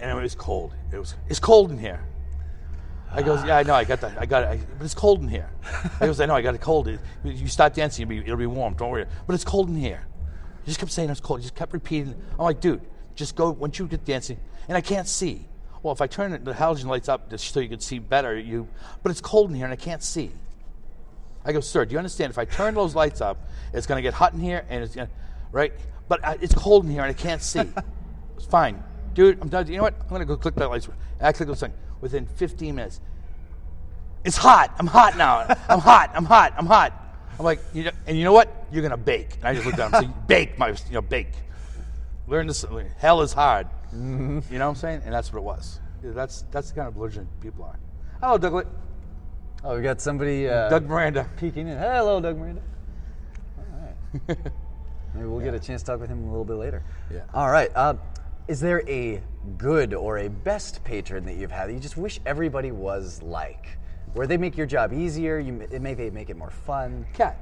and 0.00 0.18
it 0.18 0.22
was 0.22 0.34
cold. 0.34 0.72
It 0.92 0.98
was 0.98 1.14
it's 1.28 1.40
cold 1.40 1.70
in 1.70 1.78
here. 1.78 2.02
I 3.12 3.22
goes, 3.22 3.44
yeah, 3.44 3.56
I 3.58 3.62
know, 3.62 3.74
I 3.74 3.84
got 3.84 4.00
that, 4.00 4.20
I 4.20 4.26
got 4.26 4.42
it, 4.42 4.46
I, 4.48 4.56
but 4.78 4.84
it's 4.84 4.94
cold 4.94 5.22
in 5.22 5.28
here. 5.28 5.48
I 6.00 6.06
goes, 6.06 6.20
I 6.20 6.26
know, 6.26 6.34
I 6.34 6.42
got 6.42 6.54
it 6.54 6.60
cold. 6.60 6.88
It- 6.88 7.00
you 7.24 7.46
start 7.48 7.72
dancing, 7.74 8.02
it'll 8.02 8.10
be, 8.10 8.18
it'll 8.18 8.36
be 8.36 8.46
warm. 8.46 8.74
Don't 8.74 8.90
worry, 8.90 9.06
but 9.26 9.34
it's 9.34 9.44
cold 9.44 9.68
in 9.68 9.76
here. 9.76 10.04
He 10.64 10.70
just 10.70 10.80
kept 10.80 10.90
saying 10.90 11.08
it's 11.10 11.20
cold. 11.20 11.40
He 11.40 11.44
just 11.44 11.54
kept 11.54 11.72
repeating. 11.72 12.14
I'm 12.38 12.44
like, 12.44 12.60
dude, 12.60 12.80
just 13.14 13.36
go 13.36 13.50
once 13.50 13.78
you 13.78 13.86
get 13.86 14.04
dancing, 14.04 14.38
and 14.68 14.76
I 14.76 14.80
can't 14.80 15.06
see. 15.06 15.46
Well, 15.82 15.92
if 15.92 16.00
I 16.00 16.08
turn 16.08 16.32
the 16.42 16.52
halogen 16.52 16.86
lights 16.86 17.08
up 17.08 17.30
just 17.30 17.52
so 17.54 17.60
you 17.60 17.68
can 17.68 17.78
see 17.78 18.00
better, 18.00 18.36
you, 18.36 18.66
but 19.04 19.10
it's 19.10 19.20
cold 19.20 19.50
in 19.50 19.56
here 19.56 19.66
and 19.66 19.72
I 19.72 19.76
can't 19.76 20.02
see. 20.02 20.32
I 21.44 21.52
go, 21.52 21.60
sir, 21.60 21.84
do 21.84 21.92
you 21.92 21.98
understand? 21.98 22.30
If 22.32 22.38
I 22.38 22.44
turn 22.44 22.74
those 22.74 22.96
lights 22.96 23.20
up, 23.20 23.48
it's 23.72 23.86
going 23.86 23.98
to 23.98 24.02
get 24.02 24.14
hot 24.14 24.32
in 24.32 24.40
here, 24.40 24.66
and 24.68 24.82
it's 24.82 24.96
going 24.96 25.06
to, 25.06 25.12
right? 25.52 25.72
But 26.08 26.24
I, 26.24 26.38
it's 26.40 26.54
cold 26.54 26.84
in 26.84 26.90
here, 26.90 27.02
and 27.02 27.10
I 27.10 27.14
can't 27.14 27.42
see. 27.42 27.60
it's 28.36 28.46
fine, 28.46 28.82
dude. 29.14 29.40
I'm 29.40 29.48
done. 29.48 29.66
You 29.66 29.78
know 29.78 29.82
what? 29.84 29.94
I'm 30.00 30.08
going 30.08 30.20
to 30.20 30.26
go 30.26 30.36
click 30.36 30.54
that 30.56 30.68
light 30.68 30.82
switch. 30.82 30.96
I 31.20 31.32
click 31.32 31.48
this 31.48 31.60
thing. 31.60 31.72
Within 32.00 32.26
15 32.26 32.74
minutes, 32.74 33.00
it's 34.24 34.36
hot. 34.36 34.74
I'm 34.78 34.86
hot 34.86 35.16
now. 35.16 35.46
I'm 35.68 35.80
hot. 35.80 36.10
I'm 36.14 36.24
hot. 36.24 36.54
I'm 36.56 36.66
hot. 36.66 36.92
I'm 37.38 37.44
like, 37.44 37.60
you 37.74 37.84
know, 37.84 37.90
and 38.06 38.16
you 38.16 38.24
know 38.24 38.32
what? 38.32 38.66
You're 38.70 38.82
going 38.82 38.90
to 38.90 38.96
bake. 38.96 39.36
And 39.36 39.48
I 39.48 39.54
just 39.54 39.66
looked 39.66 39.78
at 39.78 39.88
him 39.88 39.94
and 39.94 40.06
said, 40.06 40.26
bake, 40.26 40.58
my, 40.58 40.68
you 40.68 40.92
know, 40.92 41.02
bake. 41.02 41.32
Learn 42.26 42.46
this. 42.46 42.64
Hell 42.98 43.22
is 43.22 43.32
hard. 43.32 43.68
You 43.92 43.98
know 44.00 44.42
what 44.50 44.60
I'm 44.60 44.74
saying? 44.74 45.02
And 45.04 45.14
that's 45.14 45.32
what 45.32 45.38
it 45.38 45.44
was. 45.44 45.80
That's 46.02 46.44
that's 46.50 46.70
the 46.70 46.76
kind 46.76 46.88
of 46.88 46.94
belligerent 46.94 47.28
people 47.40 47.64
are. 47.64 47.78
Hello, 48.20 48.38
Douglas. 48.38 48.66
Oh, 49.64 49.76
we 49.76 49.82
got 49.82 50.00
somebody 50.00 50.48
uh, 50.48 50.68
Doug 50.68 50.86
Miranda. 50.86 51.28
peeking 51.36 51.68
in. 51.68 51.78
Hello, 51.78 52.20
Doug 52.20 52.36
Miranda. 52.36 52.62
All 53.58 53.64
right. 54.28 54.38
Maybe 55.16 55.28
we'll 55.28 55.40
get 55.40 55.54
a 55.54 55.60
chance 55.60 55.82
to 55.82 55.92
talk 55.92 56.00
with 56.00 56.10
him 56.10 56.24
a 56.24 56.28
little 56.28 56.44
bit 56.44 56.54
later. 56.54 56.82
Yeah. 57.12 57.22
All 57.34 57.50
right. 57.50 57.70
Uh, 57.74 57.94
is 58.48 58.60
there 58.60 58.88
a 58.88 59.22
good 59.58 59.94
or 59.94 60.18
a 60.18 60.28
best 60.28 60.84
patron 60.84 61.24
that 61.24 61.34
you've 61.36 61.50
had 61.50 61.68
that 61.68 61.72
you 61.72 61.80
just 61.80 61.96
wish 61.96 62.20
everybody 62.26 62.70
was 62.70 63.22
like? 63.22 63.78
Where 64.14 64.26
they 64.26 64.36
make 64.36 64.56
your 64.56 64.66
job 64.66 64.92
easier, 64.92 65.38
you 65.38 65.60
it 65.70 65.82
make 65.82 65.96
they 65.96 66.10
make 66.10 66.30
it 66.30 66.36
more 66.36 66.50
fun. 66.50 67.06
Cat. 67.12 67.38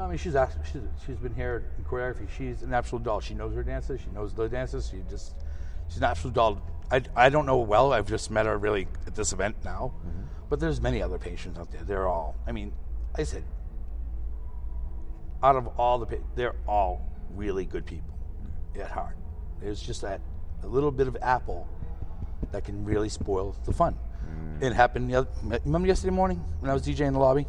I 0.00 0.08
mean, 0.08 0.16
she's 0.16 0.34
actually 0.34 0.64
she's, 0.72 0.82
she's 1.04 1.18
been 1.18 1.34
here 1.34 1.64
in 1.76 1.84
choreography. 1.84 2.26
She's 2.36 2.62
an 2.62 2.72
absolute 2.72 3.04
doll. 3.04 3.20
She 3.20 3.34
knows 3.34 3.54
her 3.54 3.62
dances. 3.62 4.00
She 4.00 4.10
knows 4.14 4.32
the 4.32 4.48
dances. 4.48 4.88
She 4.90 5.02
just 5.10 5.34
she's 5.88 5.98
an 5.98 6.04
absolute 6.04 6.34
doll. 6.34 6.62
I, 6.90 7.02
I 7.14 7.28
don't 7.28 7.44
know 7.44 7.58
well. 7.58 7.92
I've 7.92 8.08
just 8.08 8.30
met 8.30 8.46
her 8.46 8.56
really 8.56 8.88
at 9.06 9.14
this 9.14 9.32
event 9.32 9.56
now. 9.64 9.92
But 10.48 10.58
there's 10.58 10.80
many 10.80 11.00
other 11.00 11.18
patients 11.18 11.58
out 11.58 11.70
there. 11.70 11.84
They're 11.84 12.08
all. 12.08 12.34
I 12.46 12.52
mean, 12.52 12.72
I 13.14 13.22
said, 13.22 13.44
out 15.42 15.56
of 15.56 15.68
all 15.78 15.98
the, 15.98 16.06
pa- 16.06 16.22
they're 16.34 16.54
all 16.66 17.06
really 17.34 17.64
good 17.64 17.86
people 17.86 18.14
at 18.78 18.90
heart. 18.90 19.16
There's 19.60 19.80
just 19.80 20.02
that 20.02 20.20
a 20.62 20.66
little 20.66 20.90
bit 20.90 21.08
of 21.08 21.16
apple 21.22 21.66
that 22.52 22.64
can 22.64 22.84
really 22.84 23.08
spoil 23.08 23.56
the 23.64 23.72
fun. 23.72 23.96
Mm. 24.28 24.62
It 24.62 24.72
happened. 24.72 25.10
The 25.10 25.16
other, 25.16 25.28
remember 25.64 25.88
yesterday 25.88 26.14
morning 26.14 26.44
when 26.60 26.70
I 26.70 26.74
was 26.74 26.82
DJing 26.82 27.08
in 27.08 27.12
the 27.14 27.18
lobby? 27.18 27.46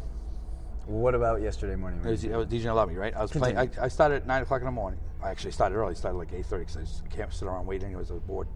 What 0.86 1.14
about 1.14 1.40
yesterday 1.40 1.76
morning? 1.76 2.00
I 2.04 2.10
was, 2.10 2.24
I 2.24 2.36
was 2.36 2.46
DJing 2.48 2.54
in 2.54 2.62
the 2.64 2.74
lobby, 2.74 2.96
right? 2.96 3.14
I 3.14 3.22
was 3.22 3.30
playing. 3.30 3.56
I, 3.56 3.68
I 3.80 3.88
started 3.88 4.16
at 4.16 4.26
nine 4.26 4.42
o'clock 4.42 4.60
in 4.60 4.64
the 4.66 4.72
morning. 4.72 4.98
I 5.22 5.30
actually 5.30 5.52
started 5.52 5.76
early. 5.76 5.92
I 5.92 5.94
started 5.94 6.18
like 6.18 6.32
eight 6.32 6.46
thirty 6.46 6.62
because 6.64 6.76
I 6.76 6.80
just 6.80 7.08
can't 7.10 7.32
sit 7.32 7.46
around 7.46 7.66
waiting 7.66 7.86
anyways. 7.88 8.10
I 8.10 8.14
was 8.14 8.22
bored. 8.22 8.48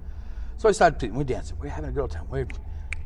So 0.57 0.69
I 0.69 0.73
started. 0.73 1.15
We're 1.15 1.25
dancing. 1.25 1.57
We're 1.61 1.69
having 1.69 1.91
a 1.91 1.93
good 1.93 2.11
time. 2.11 2.27
We're, 2.29 2.49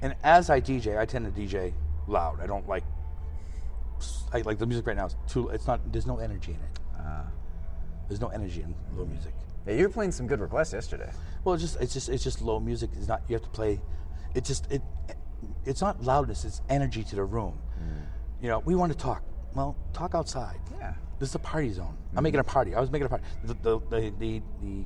and 0.00 0.14
as 0.22 0.48
I 0.48 0.60
DJ, 0.60 0.98
I 0.98 1.04
tend 1.04 1.26
to 1.32 1.40
DJ 1.40 1.74
loud. 2.06 2.40
I 2.40 2.46
don't 2.46 2.66
like. 2.66 2.84
I 4.32 4.40
like 4.42 4.58
the 4.58 4.66
music 4.66 4.86
right 4.86 4.96
now. 4.96 5.06
Is 5.06 5.16
too. 5.28 5.48
It's 5.48 5.66
not. 5.66 5.80
There's 5.92 6.06
no 6.06 6.18
energy 6.18 6.52
in 6.52 6.58
it. 6.58 6.80
Ah. 6.98 7.24
There's 8.08 8.20
no 8.20 8.28
energy 8.28 8.62
in 8.62 8.74
low 8.96 9.04
music. 9.04 9.34
Yeah, 9.66 9.74
you 9.74 9.84
were 9.84 9.92
playing 9.92 10.12
some 10.12 10.26
good 10.26 10.40
requests 10.40 10.72
yesterday. 10.72 11.10
Well, 11.44 11.54
it's 11.54 11.62
just 11.62 11.80
it's 11.80 11.92
just 11.92 12.08
it's 12.08 12.24
just 12.24 12.42
low 12.42 12.60
music. 12.60 12.90
It's 12.96 13.08
not 13.08 13.22
you 13.28 13.34
have 13.34 13.42
to 13.42 13.50
play. 13.50 13.80
It 14.34 14.44
just 14.44 14.70
it 14.70 14.82
it's 15.64 15.80
not 15.80 16.02
loudness. 16.02 16.44
It's 16.44 16.60
energy 16.68 17.04
to 17.04 17.16
the 17.16 17.24
room. 17.24 17.58
Mm. 17.78 18.02
You 18.42 18.48
know, 18.48 18.58
we 18.60 18.74
want 18.74 18.92
to 18.92 18.98
talk. 18.98 19.22
Well, 19.54 19.76
talk 19.92 20.14
outside. 20.14 20.60
Yeah. 20.78 20.94
This 21.18 21.30
is 21.30 21.34
a 21.34 21.40
party 21.40 21.70
zone. 21.70 21.86
I'm 21.86 21.94
mm-hmm. 21.94 22.22
making 22.24 22.40
a 22.40 22.44
party. 22.44 22.74
I 22.74 22.80
was 22.80 22.90
making 22.90 23.06
a 23.06 23.08
party. 23.08 23.24
The 23.44 23.54
the 23.54 23.80
the, 23.90 24.12
the, 24.18 24.42
the 24.62 24.84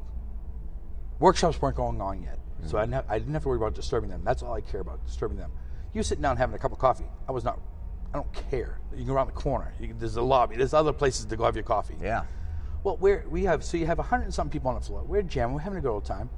workshops 1.18 1.60
weren't 1.62 1.76
going 1.76 2.00
on 2.00 2.22
yet, 2.22 2.38
so 2.66 2.76
I 2.76 2.82
mm. 2.82 2.84
didn't, 2.84 2.94
have, 2.94 3.04
I 3.08 3.18
didn't 3.18 3.34
have 3.34 3.42
to 3.42 3.48
worry 3.48 3.58
about 3.58 3.74
disturbing 3.74 4.10
them. 4.10 4.22
That's 4.24 4.42
all 4.42 4.52
I 4.52 4.60
care 4.60 4.80
about, 4.80 5.04
disturbing 5.06 5.38
them. 5.38 5.52
You 5.92 6.02
sitting 6.02 6.22
down 6.22 6.36
having 6.36 6.56
a 6.56 6.58
cup 6.58 6.72
of 6.72 6.78
coffee. 6.78 7.06
I 7.28 7.32
was 7.32 7.44
not. 7.44 7.60
I 8.14 8.18
don't 8.18 8.32
care. 8.50 8.78
You 8.92 8.98
can 8.98 9.06
go 9.06 9.14
around 9.14 9.26
the 9.26 9.32
corner. 9.32 9.74
You 9.80 9.88
can, 9.88 9.98
there's 9.98 10.14
a 10.14 10.22
lobby. 10.22 10.54
There's 10.54 10.72
other 10.72 10.92
places 10.92 11.24
to 11.26 11.36
go 11.36 11.44
have 11.44 11.56
your 11.56 11.64
coffee. 11.64 11.96
Yeah. 12.00 12.22
Well, 12.84 12.96
we're, 12.96 13.24
we 13.28 13.42
have 13.42 13.64
so 13.64 13.76
you 13.76 13.86
have 13.86 13.98
a 13.98 14.04
hundred 14.04 14.24
and 14.24 14.34
something 14.34 14.52
people 14.52 14.70
on 14.70 14.76
the 14.76 14.86
floor. 14.86 15.02
We're 15.02 15.22
jamming. 15.22 15.54
We're 15.54 15.62
having 15.62 15.78
a 15.78 15.82
good 15.82 15.90
old 15.90 16.04
time. 16.04 16.30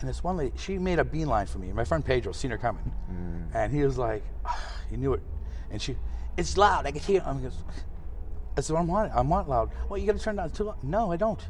And 0.00 0.08
this 0.08 0.24
one 0.24 0.36
lady, 0.36 0.52
she 0.58 0.78
made 0.78 0.98
a 0.98 1.04
beeline 1.04 1.46
for 1.46 1.58
me. 1.58 1.72
My 1.72 1.84
friend 1.84 2.04
Pedro 2.04 2.32
seen 2.32 2.50
her 2.50 2.58
coming, 2.58 2.92
mm. 3.10 3.54
and 3.54 3.72
he 3.72 3.82
was 3.82 3.96
like, 3.96 4.22
ah, 4.44 4.72
he 4.90 4.96
knew 4.96 5.14
it. 5.14 5.22
And 5.70 5.80
she, 5.80 5.96
it's 6.36 6.58
loud. 6.58 6.86
I 6.86 6.90
can 6.90 7.00
hear. 7.00 7.22
I'm 7.24 7.40
just, 7.40 7.56
I 8.56 8.60
said, 8.60 8.74
well, 8.74 8.82
I 8.82 8.86
want 8.86 9.10
it. 9.10 9.16
I 9.16 9.20
want 9.20 9.46
it 9.46 9.50
loud. 9.50 9.70
Well, 9.88 9.98
you 9.98 10.06
got 10.06 10.18
to 10.18 10.22
turn 10.22 10.34
it 10.34 10.38
down. 10.38 10.46
It's 10.48 10.58
too 10.58 10.64
loud. 10.64 10.82
No, 10.82 11.12
I 11.12 11.16
don't. 11.16 11.40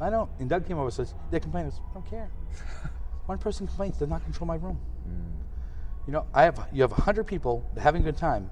I 0.00 0.10
don't. 0.10 0.28
And 0.40 0.48
Doug 0.48 0.66
came 0.66 0.76
over 0.76 0.86
and 0.86 0.94
says, 0.94 1.14
they 1.30 1.38
complain. 1.38 1.66
I 1.66 1.70
said, 1.70 1.80
I 1.90 1.94
don't 1.94 2.10
care. 2.10 2.30
one 3.26 3.38
person 3.38 3.66
complains 3.66 3.96
does 3.98 4.08
not 4.08 4.24
control 4.24 4.46
my 4.46 4.56
room. 4.56 4.78
Mm. 5.08 5.34
You 6.06 6.12
know, 6.12 6.26
I 6.34 6.42
have 6.42 6.68
you 6.72 6.82
have 6.82 6.92
hundred 6.92 7.24
people 7.24 7.64
having 7.78 8.02
a 8.02 8.04
good 8.04 8.16
time, 8.16 8.50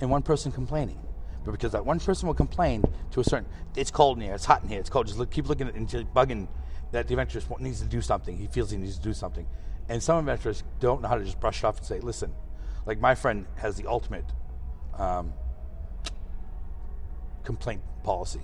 and 0.00 0.10
one 0.10 0.22
person 0.22 0.52
complaining. 0.52 0.98
But 1.44 1.52
because 1.52 1.72
that 1.72 1.84
one 1.84 2.00
person 2.00 2.26
will 2.26 2.34
complain 2.34 2.82
to 3.12 3.20
a 3.20 3.24
certain, 3.24 3.48
it's 3.76 3.90
cold 3.90 4.18
in 4.18 4.24
here, 4.24 4.34
it's 4.34 4.44
hot 4.44 4.62
in 4.62 4.68
here, 4.68 4.80
it's 4.80 4.90
cold. 4.90 5.06
Just 5.06 5.18
look, 5.18 5.30
keep 5.30 5.48
looking 5.48 5.68
at 5.68 5.74
and 5.74 5.88
just 5.88 6.12
bugging 6.12 6.48
that 6.92 7.08
the 7.08 7.14
wa- 7.14 7.56
needs 7.60 7.80
to 7.80 7.86
do 7.86 8.00
something. 8.00 8.36
He 8.36 8.46
feels 8.46 8.70
he 8.70 8.76
needs 8.76 8.96
to 8.96 9.02
do 9.02 9.12
something, 9.14 9.46
and 9.88 10.02
some 10.02 10.24
eventualists 10.26 10.62
don't 10.80 11.02
know 11.02 11.08
how 11.08 11.16
to 11.16 11.24
just 11.24 11.40
brush 11.40 11.58
it 11.58 11.64
off 11.64 11.78
and 11.78 11.86
say, 11.86 12.00
"Listen," 12.00 12.32
like 12.86 13.00
my 13.00 13.14
friend 13.14 13.46
has 13.56 13.76
the 13.76 13.86
ultimate 13.86 14.24
um, 14.96 15.32
complaint 17.44 17.82
policy. 18.02 18.40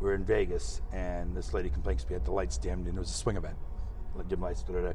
We're 0.00 0.14
in 0.14 0.24
Vegas, 0.24 0.80
and 0.92 1.36
this 1.36 1.52
lady 1.52 1.68
complains 1.68 2.04
to 2.04 2.10
me 2.10 2.18
that 2.18 2.24
the 2.24 2.32
lights 2.32 2.56
dimmed, 2.56 2.86
and 2.86 2.96
it 2.96 3.00
was 3.00 3.10
a 3.10 3.14
swing 3.14 3.36
event, 3.36 3.56
dim 4.28 4.40
lights. 4.40 4.62
Da. 4.62 4.92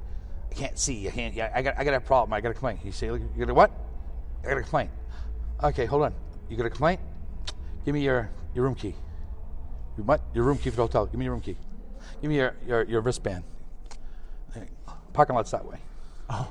I 0.50 0.54
can't 0.54 0.78
see. 0.80 1.08
I 1.08 1.12
can't. 1.12 1.34
Yeah, 1.36 1.52
I 1.54 1.62
got. 1.62 1.78
I 1.78 1.84
got 1.84 1.94
a 1.94 2.00
problem. 2.00 2.34
I 2.34 2.42
got 2.42 2.50
a 2.50 2.54
complaint. 2.54 2.80
You 2.84 2.92
say, 2.92 3.12
"Look, 3.12 3.22
you 3.22 3.46
got 3.46 3.52
a 3.52 3.54
what? 3.54 3.72
I 4.44 4.48
got 4.50 4.58
a 4.58 4.62
complaint. 4.62 4.92
Okay, 5.64 5.86
hold 5.86 6.04
on. 6.04 6.14
You 6.50 6.58
got 6.58 6.66
a 6.66 6.70
complaint? 6.70 7.00
Give 7.86 7.94
me 7.94 8.02
your 8.02 8.30
your 8.54 8.64
room 8.64 8.76
key. 8.76 8.96
Your 9.98 10.06
what? 10.06 10.22
Your 10.34 10.44
room 10.44 10.58
key 10.58 10.70
for 10.70 10.76
the 10.78 10.82
hotel. 10.84 11.06
Give 11.06 11.18
me 11.18 11.26
your 11.26 11.34
room 11.34 11.42
key. 11.42 11.58
Give 12.22 12.30
me 12.30 12.38
your 12.38 12.56
your, 12.68 12.84
your 12.84 13.02
wristband. 13.02 13.44
Parking 15.14 15.36
lot's 15.36 15.52
that 15.52 15.66
way. 15.66 15.78
Oh. 16.30 16.50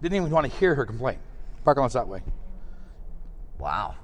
Didn't 0.00 0.14
even 0.16 0.30
want 0.30 0.46
to 0.50 0.58
hear 0.58 0.74
her 0.76 0.86
complaint. 0.86 1.18
Parking 1.64 1.82
lot's 1.82 1.94
that 1.94 2.06
way. 2.06 2.22
Wow. 3.58 3.96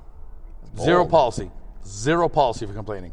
Zero 0.76 1.02
Bold. 1.02 1.10
policy. 1.10 1.50
Zero 1.86 2.28
policy 2.28 2.66
for 2.66 2.72
complaining. 2.72 3.12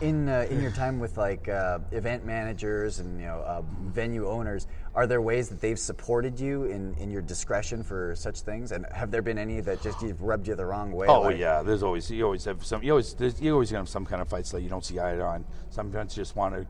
In 0.00 0.30
uh, 0.30 0.46
in 0.48 0.62
your 0.62 0.70
time 0.70 0.98
with 0.98 1.18
like 1.18 1.46
uh, 1.46 1.78
event 1.92 2.24
managers 2.24 3.00
and 3.00 3.20
you 3.20 3.26
know 3.26 3.40
uh, 3.40 3.62
venue 3.82 4.26
owners, 4.26 4.66
are 4.94 5.06
there 5.06 5.20
ways 5.20 5.50
that 5.50 5.60
they've 5.60 5.78
supported 5.78 6.40
you 6.40 6.64
in, 6.64 6.94
in 6.94 7.10
your 7.10 7.20
discretion 7.20 7.82
for 7.82 8.14
such 8.16 8.40
things? 8.40 8.72
And 8.72 8.86
have 8.92 9.10
there 9.10 9.20
been 9.20 9.36
any 9.36 9.60
that 9.60 9.82
just 9.82 10.00
you've 10.00 10.22
rubbed 10.22 10.48
you 10.48 10.54
the 10.54 10.64
wrong 10.64 10.90
way? 10.92 11.06
Oh 11.06 11.22
like- 11.22 11.36
yeah, 11.36 11.62
there's 11.62 11.82
always 11.82 12.10
you 12.10 12.24
always 12.24 12.44
have 12.46 12.64
some 12.64 12.82
you 12.82 12.92
always 12.92 13.12
there's, 13.12 13.38
you 13.42 13.52
always 13.52 13.70
gonna 13.70 13.80
have 13.80 13.88
some 13.90 14.06
kind 14.06 14.22
of 14.22 14.28
fights 14.28 14.50
that 14.52 14.62
you 14.62 14.70
don't 14.70 14.84
see 14.84 14.98
eye 14.98 15.16
to 15.16 15.20
eye 15.22 15.34
on. 15.34 15.44
Some 15.68 15.88
events 15.88 16.16
you 16.16 16.22
just 16.22 16.34
want 16.34 16.54
to. 16.54 16.66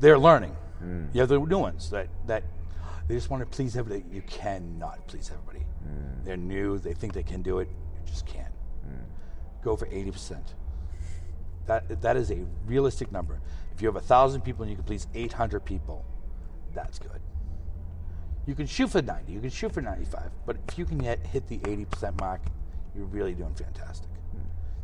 They're 0.00 0.18
learning. 0.18 0.56
You 1.12 1.20
have 1.20 1.28
the 1.28 1.38
new 1.38 1.58
ones 1.58 1.90
that 1.90 2.08
that 2.26 2.42
They 3.06 3.14
just 3.14 3.30
want 3.30 3.40
to 3.42 3.46
please 3.46 3.76
everybody. 3.76 4.04
You 4.12 4.22
cannot 4.22 5.06
please 5.06 5.30
everybody. 5.30 5.64
They're 6.24 6.36
new. 6.36 6.78
They 6.78 6.92
think 6.92 7.12
they 7.12 7.22
can 7.22 7.42
do 7.42 7.60
it. 7.60 7.68
You 7.68 8.10
just 8.10 8.26
can't. 8.26 8.52
Go 9.62 9.76
for 9.76 9.86
80%. 9.86 10.38
That, 11.68 12.00
that 12.00 12.16
is 12.16 12.30
a 12.30 12.44
realistic 12.66 13.12
number. 13.12 13.40
If 13.74 13.82
you 13.82 13.86
have 13.88 13.96
a 13.96 14.00
thousand 14.00 14.40
people 14.40 14.62
and 14.62 14.70
you 14.70 14.76
can 14.76 14.84
please 14.84 15.06
800 15.14 15.60
people, 15.60 16.04
that's 16.74 16.98
good. 16.98 17.20
You 18.46 18.54
can 18.54 18.66
shoot 18.66 18.88
for 18.90 19.02
90, 19.02 19.30
you 19.30 19.40
can 19.40 19.50
shoot 19.50 19.72
for 19.72 19.82
95, 19.82 20.30
but 20.46 20.56
if 20.66 20.78
you 20.78 20.86
can 20.86 20.98
hit, 20.98 21.20
hit 21.26 21.46
the 21.46 21.58
80% 21.58 22.18
mark, 22.18 22.40
you're 22.96 23.04
really 23.04 23.34
doing 23.34 23.54
fantastic. 23.54 24.08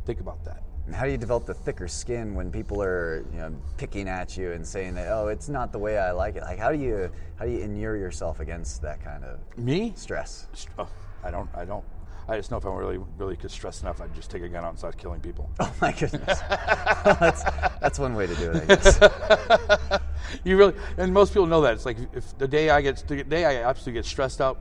Think 0.05 0.19
about 0.19 0.45
that. 0.45 0.61
And 0.85 0.93
how 0.93 1.05
do 1.05 1.11
you 1.11 1.17
develop 1.17 1.47
the 1.47 1.53
thicker 1.55 1.87
skin 1.87 2.35
when 2.35 2.51
people 2.51 2.81
are, 2.83 3.25
you 3.33 3.39
know, 3.39 3.55
picking 3.77 4.07
at 4.07 4.37
you 4.37 4.51
and 4.51 4.65
saying 4.65 4.93
that, 4.93 5.11
oh, 5.11 5.29
it's 5.29 5.49
not 5.49 5.71
the 5.71 5.79
way 5.79 5.97
I 5.97 6.11
like 6.11 6.35
it? 6.35 6.43
Like, 6.43 6.59
how 6.59 6.71
do 6.71 6.77
you 6.77 7.09
how 7.37 7.45
do 7.45 7.51
you 7.51 7.59
inure 7.59 7.97
yourself 7.97 8.39
against 8.39 8.83
that 8.83 9.03
kind 9.03 9.23
of 9.23 9.39
Me? 9.57 9.93
stress? 9.95 10.47
Oh, 10.77 10.87
I 11.23 11.31
don't. 11.31 11.49
I 11.55 11.65
don't. 11.65 11.83
I 12.27 12.37
just 12.37 12.49
know 12.49 12.57
if 12.57 12.65
I'm 12.65 12.73
really, 12.73 12.99
really 13.17 13.35
could 13.35 13.51
stress 13.51 13.81
enough, 13.81 14.01
I'd 14.01 14.13
just 14.15 14.31
take 14.31 14.41
a 14.41 14.49
gun 14.49 14.63
out 14.63 14.69
and 14.69 14.77
start 14.77 14.97
killing 14.97 15.19
people. 15.19 15.49
Oh 15.59 15.73
my 15.81 15.91
goodness, 15.91 16.39
that's 16.49 17.43
that's 17.79 17.99
one 17.99 18.15
way 18.15 18.27
to 18.27 18.35
do 18.35 18.51
it, 18.51 18.63
I 18.63 18.75
guess. 18.75 20.01
you 20.43 20.57
really, 20.57 20.73
and 20.97 21.13
most 21.13 21.29
people 21.33 21.47
know 21.47 21.61
that. 21.61 21.73
It's 21.73 21.85
like 21.85 21.97
if 22.13 22.37
the 22.37 22.47
day 22.47 22.69
I 22.69 22.81
get, 22.81 23.03
the 23.07 23.23
day 23.23 23.45
I 23.45 23.67
absolutely 23.67 23.99
get 23.99 24.05
stressed 24.05 24.41
out, 24.41 24.59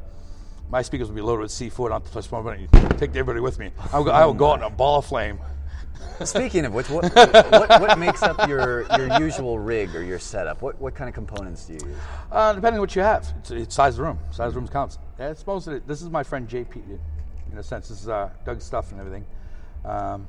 my 0.70 0.82
speakers 0.82 1.08
will 1.08 1.14
be 1.14 1.22
loaded 1.22 1.42
with 1.42 1.50
C4 1.52 1.92
on 1.92 2.02
the 2.02 2.10
touch 2.10 2.30
my 2.32 2.40
button. 2.40 2.68
Take 2.98 3.10
everybody 3.10 3.40
with 3.40 3.58
me. 3.58 3.70
I'll 3.92 4.04
go, 4.04 4.10
I 4.10 4.24
will 4.26 4.34
go 4.34 4.52
out 4.52 4.58
in 4.58 4.64
a 4.64 4.70
ball 4.70 4.98
of 4.98 5.06
flame. 5.06 5.38
Speaking 6.24 6.64
of 6.64 6.74
which, 6.74 6.88
what, 6.90 7.12
what 7.14 7.68
what 7.80 7.98
makes 7.98 8.22
up 8.22 8.48
your 8.48 8.82
your 8.96 9.20
usual 9.20 9.58
rig 9.58 9.94
or 9.96 10.02
your 10.02 10.18
setup? 10.18 10.62
What 10.62 10.80
what 10.80 10.94
kind 10.94 11.08
of 11.08 11.14
components 11.14 11.66
do 11.66 11.74
you 11.74 11.80
use? 11.86 11.96
Uh, 12.30 12.52
depending 12.52 12.74
on 12.74 12.80
what 12.80 12.94
you 12.94 13.02
have, 13.02 13.26
it's, 13.38 13.50
it's 13.50 13.74
size 13.74 13.94
of 13.94 13.98
the 13.98 14.02
room. 14.04 14.18
Size 14.30 14.48
of 14.48 14.54
the 14.54 14.60
room 14.60 14.68
counts. 14.68 14.98
It's 15.18 15.46
most 15.46 15.66
of 15.66 15.74
it. 15.74 15.86
This 15.86 16.02
is 16.02 16.10
my 16.10 16.22
friend 16.22 16.48
JP, 16.48 16.98
in 17.54 17.58
a 17.60 17.62
sense. 17.62 17.88
This 17.88 18.02
is 18.02 18.08
uh, 18.08 18.30
Doug's 18.44 18.64
stuff 18.64 18.90
and 18.90 19.00
everything. 19.00 19.24
Um, 19.84 20.26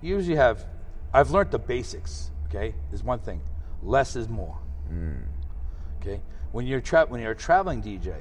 you 0.00 0.16
usually 0.16 0.36
have. 0.36 0.64
I've 1.12 1.30
learned 1.30 1.50
the 1.50 1.58
basics. 1.58 2.30
Okay, 2.48 2.74
is 2.92 3.02
one 3.02 3.18
thing. 3.18 3.40
Less 3.82 4.16
is 4.16 4.28
more. 4.28 4.56
Okay, 6.00 6.20
when 6.52 6.66
you're 6.66 6.80
tra- 6.80 7.06
when 7.06 7.20
you're 7.20 7.32
a 7.32 7.36
traveling 7.36 7.82
DJ. 7.82 8.14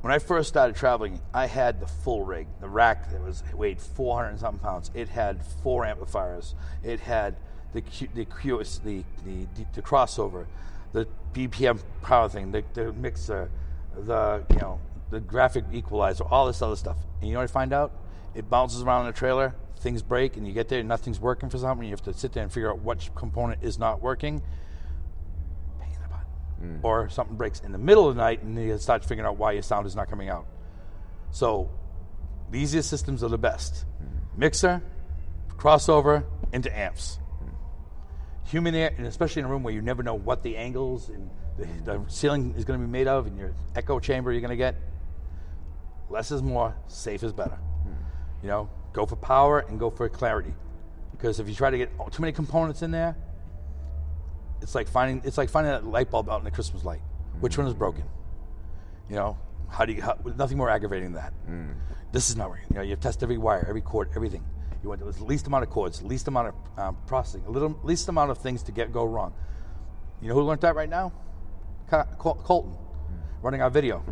When 0.00 0.12
I 0.12 0.18
first 0.18 0.48
started 0.48 0.74
traveling, 0.74 1.20
I 1.32 1.46
had 1.46 1.78
the 1.78 1.86
full 1.86 2.24
rig, 2.24 2.48
the 2.60 2.68
rack 2.68 3.12
that 3.12 3.22
was 3.22 3.44
weighed 3.54 3.80
400 3.80 4.30
and 4.30 4.40
something 4.40 4.58
pounds. 4.58 4.90
It 4.94 5.08
had 5.08 5.44
four 5.62 5.86
amplifiers. 5.86 6.56
It 6.82 6.98
had 6.98 7.36
the 7.72 7.82
Q, 7.82 8.08
the 8.12 8.24
QS, 8.24 8.82
the, 8.82 9.04
the 9.24 9.46
the 9.74 9.82
crossover, 9.82 10.46
the 10.92 11.06
BPM 11.32 11.80
power 12.02 12.28
thing, 12.28 12.50
the, 12.50 12.64
the 12.74 12.92
mixer, 12.94 13.48
the 13.96 14.44
you 14.50 14.58
know 14.58 14.80
the 15.12 15.20
graphic 15.20 15.64
equalizer, 15.72 16.24
all 16.24 16.46
this 16.46 16.60
other 16.62 16.74
stuff. 16.74 16.96
And 17.20 17.28
you 17.28 17.34
know 17.34 17.40
what 17.40 17.50
I 17.50 17.52
find 17.52 17.72
out? 17.72 17.92
It 18.34 18.50
bounces 18.50 18.82
around 18.82 19.02
in 19.02 19.12
the 19.12 19.18
trailer. 19.18 19.54
Things 19.78 20.02
break, 20.02 20.36
and 20.36 20.46
you 20.46 20.52
get 20.52 20.68
there, 20.68 20.80
and 20.80 20.88
nothing's 20.88 21.20
working 21.20 21.50
for 21.50 21.58
something. 21.58 21.86
You 21.86 21.92
have 21.92 22.02
to 22.02 22.14
sit 22.14 22.32
there 22.32 22.42
and 22.42 22.52
figure 22.52 22.70
out 22.70 22.82
which 22.82 23.14
component 23.14 23.62
is 23.62 23.78
not 23.78 24.00
working 24.00 24.42
pain 25.80 25.90
in 25.94 26.02
the 26.02 26.08
butt. 26.08 26.24
Mm. 26.62 26.84
Or 26.84 27.08
something 27.08 27.36
breaks 27.36 27.60
in 27.60 27.72
the 27.72 27.78
middle 27.78 28.08
of 28.08 28.14
the 28.14 28.20
night 28.20 28.42
and 28.42 28.56
you 28.56 28.78
start 28.78 29.04
figuring 29.04 29.28
out 29.28 29.36
why 29.36 29.52
your 29.52 29.62
sound 29.62 29.86
is 29.86 29.94
not 29.94 30.08
coming 30.08 30.28
out. 30.28 30.46
So 31.30 31.70
the 32.50 32.58
easiest 32.58 32.88
systems 32.88 33.22
are 33.22 33.28
the 33.28 33.38
best. 33.38 33.84
Mm. 34.02 34.38
Mixer, 34.38 34.82
crossover, 35.56 36.24
into 36.52 36.76
amps. 36.76 37.18
Mm. 37.42 38.50
Human 38.50 38.74
air, 38.74 38.94
and 38.96 39.06
especially 39.06 39.40
in 39.40 39.46
a 39.46 39.48
room 39.48 39.62
where 39.62 39.74
you 39.74 39.82
never 39.82 40.02
know 40.02 40.14
what 40.14 40.42
the 40.42 40.56
angles 40.56 41.08
and 41.08 41.30
the, 41.58 41.66
the 41.84 42.04
ceiling 42.08 42.54
is 42.56 42.64
going 42.64 42.80
to 42.80 42.86
be 42.86 42.90
made 42.90 43.08
of 43.08 43.26
and 43.26 43.36
your 43.36 43.52
echo 43.74 44.00
chamber 44.00 44.32
you're 44.32 44.40
going 44.40 44.50
to 44.50 44.56
get. 44.56 44.76
Less 46.12 46.30
is 46.30 46.42
more, 46.42 46.76
safe 46.88 47.22
is 47.22 47.32
better. 47.32 47.58
You 48.42 48.48
know, 48.48 48.70
go 48.92 49.06
for 49.06 49.16
power 49.16 49.60
and 49.60 49.78
go 49.78 49.88
for 49.88 50.08
clarity. 50.08 50.52
Because 51.12 51.40
if 51.40 51.48
you 51.48 51.54
try 51.54 51.70
to 51.70 51.78
get 51.78 51.90
too 52.10 52.20
many 52.20 52.32
components 52.32 52.82
in 52.82 52.90
there, 52.90 53.16
it's 54.60 54.74
like 54.74 54.88
finding 54.88 55.22
it's 55.24 55.38
like 55.38 55.48
finding 55.48 55.72
that 55.72 55.86
light 55.86 56.10
bulb 56.10 56.28
out 56.28 56.40
in 56.42 56.46
a 56.46 56.50
Christmas 56.50 56.84
light. 56.84 57.00
Which 57.40 57.56
one 57.56 57.66
is 57.66 57.72
broken? 57.74 58.04
You 59.08 59.16
know, 59.16 59.38
how 59.68 59.84
do 59.86 59.92
you? 59.92 60.02
How, 60.02 60.18
nothing 60.36 60.58
more 60.58 60.68
aggravating 60.68 61.12
than 61.12 61.22
that. 61.22 61.32
This 62.12 62.28
is 62.28 62.36
not 62.36 62.50
working. 62.50 62.66
You 62.70 62.76
know, 62.76 62.82
you 62.82 62.96
test 62.96 63.22
every 63.22 63.38
wire, 63.38 63.64
every 63.68 63.80
cord, 63.80 64.10
everything. 64.14 64.44
You 64.82 64.90
want 64.90 65.00
the 65.00 65.24
least 65.24 65.46
amount 65.46 65.62
of 65.64 65.70
cords, 65.70 66.02
least 66.02 66.28
amount 66.28 66.48
of 66.48 66.54
um, 66.78 66.96
processing, 67.06 67.44
little 67.46 67.78
least 67.84 68.08
amount 68.08 68.30
of 68.30 68.38
things 68.38 68.62
to 68.64 68.72
get 68.72 68.92
go 68.92 69.04
wrong. 69.04 69.32
You 70.20 70.28
know 70.28 70.34
who 70.34 70.42
learned 70.42 70.60
that 70.60 70.74
right 70.74 70.88
now? 70.90 71.12
Col- 71.88 72.34
Colton, 72.44 72.74
running 73.40 73.62
our 73.62 73.70
video. 73.70 74.04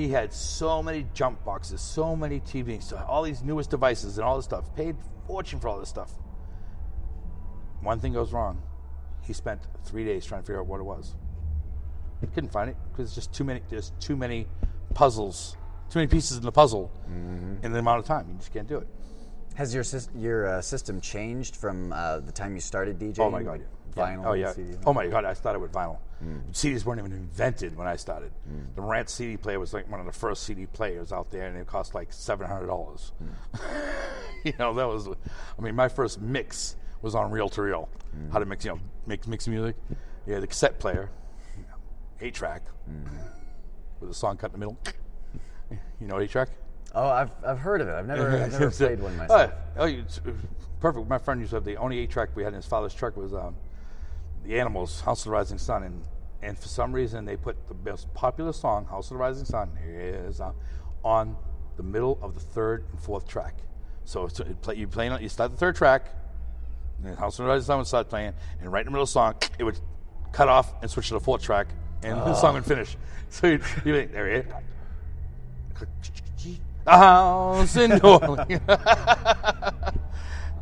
He 0.00 0.08
had 0.08 0.32
so 0.32 0.82
many 0.82 1.06
jump 1.12 1.44
boxes, 1.44 1.82
so 1.82 2.16
many 2.16 2.40
TVs, 2.40 2.90
all 3.06 3.22
these 3.22 3.42
newest 3.42 3.68
devices 3.68 4.16
and 4.16 4.26
all 4.26 4.36
this 4.36 4.46
stuff. 4.46 4.74
Paid 4.74 4.96
fortune 5.26 5.60
for 5.60 5.68
all 5.68 5.78
this 5.78 5.90
stuff. 5.90 6.10
One 7.82 8.00
thing 8.00 8.14
goes 8.14 8.32
wrong. 8.32 8.62
He 9.20 9.34
spent 9.34 9.60
three 9.84 10.06
days 10.06 10.24
trying 10.24 10.40
to 10.40 10.46
figure 10.46 10.60
out 10.60 10.66
what 10.66 10.80
it 10.80 10.84
was. 10.84 11.16
Couldn't 12.32 12.50
find 12.50 12.70
it 12.70 12.78
because 12.90 13.08
it's 13.08 13.14
just 13.14 13.34
too 13.34 13.44
many. 13.44 13.60
There's 13.68 13.92
too 14.00 14.16
many 14.16 14.46
puzzles, 14.94 15.58
too 15.90 15.98
many 15.98 16.08
pieces 16.08 16.38
in 16.38 16.44
the 16.44 16.52
puzzle 16.52 16.90
in 17.62 17.70
the 17.70 17.78
amount 17.78 17.98
of 17.98 18.06
time. 18.06 18.26
You 18.30 18.36
just 18.36 18.54
can't 18.54 18.66
do 18.66 18.78
it. 18.78 18.88
Has 19.56 19.74
your 19.74 19.84
your 20.14 20.46
uh, 20.46 20.62
system 20.62 21.02
changed 21.02 21.56
from 21.56 21.92
uh, 21.92 22.20
the 22.20 22.32
time 22.32 22.54
you 22.54 22.62
started 22.62 22.98
DJing? 22.98 23.18
Oh 23.18 23.30
my 23.30 23.42
god! 23.42 23.60
Yeah. 23.60 23.79
Vinyl. 23.94 24.26
Oh 24.26 24.32
yeah. 24.34 24.52
CD? 24.52 24.76
Oh 24.86 24.92
my 24.92 25.06
god! 25.06 25.24
I 25.24 25.34
started 25.34 25.60
with 25.60 25.72
vinyl. 25.72 25.98
CDs 26.52 26.84
weren't 26.84 26.98
even 27.00 27.12
invented 27.12 27.74
when 27.76 27.86
I 27.86 27.96
started. 27.96 28.30
The 28.74 28.82
Rant 28.82 29.08
CD 29.08 29.36
player 29.38 29.58
was 29.58 29.72
like 29.72 29.90
one 29.90 30.00
of 30.00 30.06
the 30.06 30.12
first 30.12 30.42
CD 30.42 30.66
players 30.66 31.12
out 31.12 31.30
there, 31.30 31.46
and 31.46 31.56
it 31.56 31.66
cost 31.66 31.94
like 31.94 32.12
seven 32.12 32.46
hundred 32.46 32.66
dollars. 32.66 33.12
you 34.44 34.52
know, 34.58 34.74
that 34.74 34.86
was. 34.86 35.08
I 35.08 35.62
mean, 35.62 35.74
my 35.74 35.88
first 35.88 36.20
mix 36.20 36.76
was 37.02 37.14
on 37.14 37.30
reel 37.30 37.48
to 37.50 37.62
reel. 37.62 37.88
How 38.32 38.38
to 38.38 38.44
mix, 38.44 38.64
you 38.64 38.72
know, 38.72 38.80
mix 39.06 39.26
mix 39.26 39.48
music. 39.48 39.76
Yeah, 40.26 40.40
the 40.40 40.46
cassette 40.46 40.78
player, 40.78 41.10
eight 42.20 42.34
track, 42.34 42.62
with 44.00 44.10
a 44.10 44.14
song 44.14 44.36
cut 44.36 44.52
in 44.52 44.60
the 44.60 44.66
middle. 44.66 44.78
You 46.00 46.06
know, 46.06 46.18
eight 46.20 46.30
track. 46.30 46.48
Oh, 46.94 47.06
I've, 47.08 47.30
I've 47.46 47.58
heard 47.60 47.80
of 47.80 47.88
it. 47.88 47.92
I've 47.94 48.06
never 48.06 48.30
I've 48.42 48.52
never 48.52 48.70
played 48.70 49.00
one 49.00 49.16
myself. 49.16 49.52
Oh, 49.78 49.84
you- 49.86 50.04
uh, 50.26 50.30
perfect. 50.80 51.08
My 51.08 51.18
friend 51.18 51.40
used 51.40 51.50
to 51.50 51.56
have 51.56 51.64
the 51.64 51.76
only 51.76 51.98
eight 52.00 52.10
track 52.10 52.30
we 52.34 52.42
had 52.42 52.48
in 52.52 52.56
his 52.56 52.66
father's 52.66 52.92
truck 52.94 53.16
was 53.16 53.32
um, 53.32 53.54
the 54.44 54.58
Animals, 54.58 55.00
House 55.00 55.20
of 55.20 55.24
the 55.26 55.30
Rising 55.30 55.58
Sun, 55.58 55.82
and 55.82 56.04
and 56.42 56.58
for 56.58 56.68
some 56.68 56.92
reason 56.92 57.24
they 57.24 57.36
put 57.36 57.68
the 57.68 57.90
most 57.90 58.12
popular 58.14 58.52
song, 58.52 58.86
House 58.86 59.06
of 59.06 59.10
the 59.10 59.16
Rising 59.16 59.44
Sun, 59.44 59.70
is, 59.86 60.40
uh, 60.40 60.52
on 61.04 61.36
the 61.76 61.82
middle 61.82 62.18
of 62.22 62.34
the 62.34 62.40
third 62.40 62.84
and 62.90 63.00
fourth 63.00 63.28
track. 63.28 63.54
So 64.04 64.24
it's, 64.24 64.40
it 64.40 64.60
play, 64.62 64.76
you 64.76 64.88
playing, 64.88 65.20
you 65.20 65.28
start 65.28 65.50
the 65.50 65.56
third 65.56 65.76
track, 65.76 66.06
and 67.04 67.16
House 67.18 67.38
of 67.38 67.44
the 67.44 67.50
Rising 67.50 67.66
Sun 67.66 67.78
would 67.78 67.86
start 67.86 68.08
playing, 68.08 68.32
and 68.60 68.72
right 68.72 68.80
in 68.80 68.86
the 68.86 68.90
middle 68.90 69.02
of 69.02 69.08
the 69.08 69.12
song, 69.12 69.34
it 69.58 69.64
would 69.64 69.78
cut 70.32 70.48
off 70.48 70.72
and 70.82 70.90
switch 70.90 71.08
to 71.08 71.14
the 71.14 71.20
fourth 71.20 71.42
track, 71.42 71.66
and 72.02 72.18
the 72.18 72.34
song 72.34 72.54
would 72.54 72.64
finish. 72.66 72.96
So 73.32 73.46
you 73.46 73.60
you 73.84 73.94
think, 73.94 74.10
there 74.10 74.28
it 74.28 74.46
is. 74.46 74.52
A 76.84 76.98
house 76.98 77.76
in 77.76 77.90
New 77.90 77.98
Orleans. 78.00 78.48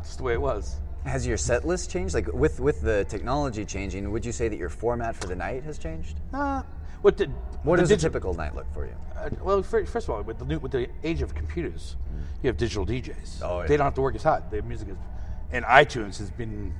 Just 0.03 0.17
the 0.19 0.23
way 0.23 0.33
it 0.33 0.41
was. 0.41 0.79
Has 1.09 1.25
your 1.25 1.37
set 1.37 1.65
list 1.65 1.89
changed? 1.89 2.13
Like 2.13 2.27
with 2.33 2.59
with 2.59 2.81
the 2.81 3.03
technology 3.05 3.65
changing, 3.65 4.09
would 4.11 4.23
you 4.25 4.31
say 4.31 4.47
that 4.47 4.57
your 4.57 4.69
format 4.69 5.15
for 5.15 5.27
the 5.27 5.35
night 5.35 5.63
has 5.63 5.77
changed? 5.77 6.19
Uh, 6.33 6.61
what 7.01 7.17
did 7.17 7.31
What 7.63 7.77
the 7.77 7.81
does 7.83 7.91
a 7.91 7.97
typical 7.97 8.33
night 8.33 8.53
look 8.55 8.71
for 8.73 8.85
you? 8.85 8.93
uh, 9.17 9.29
well, 9.41 9.63
fir- 9.63 9.85
first 9.85 10.07
of 10.07 10.11
all, 10.15 10.21
with 10.21 10.37
the 10.37 10.45
new, 10.45 10.59
with 10.59 10.71
the 10.71 10.87
age 11.03 11.21
of 11.21 11.33
computers, 11.33 11.95
you 12.43 12.47
have 12.47 12.57
digital 12.57 12.85
DJs. 12.85 13.41
Oh, 13.41 13.65
They 13.67 13.75
don't 13.77 13.85
have 13.85 13.95
to 13.95 14.01
work 14.01 14.15
as 14.15 14.23
hard. 14.23 14.49
Their 14.51 14.61
music 14.61 14.89
is, 14.89 14.97
and 15.51 15.65
iTunes 15.65 16.17
has 16.19 16.29
been. 16.31 16.73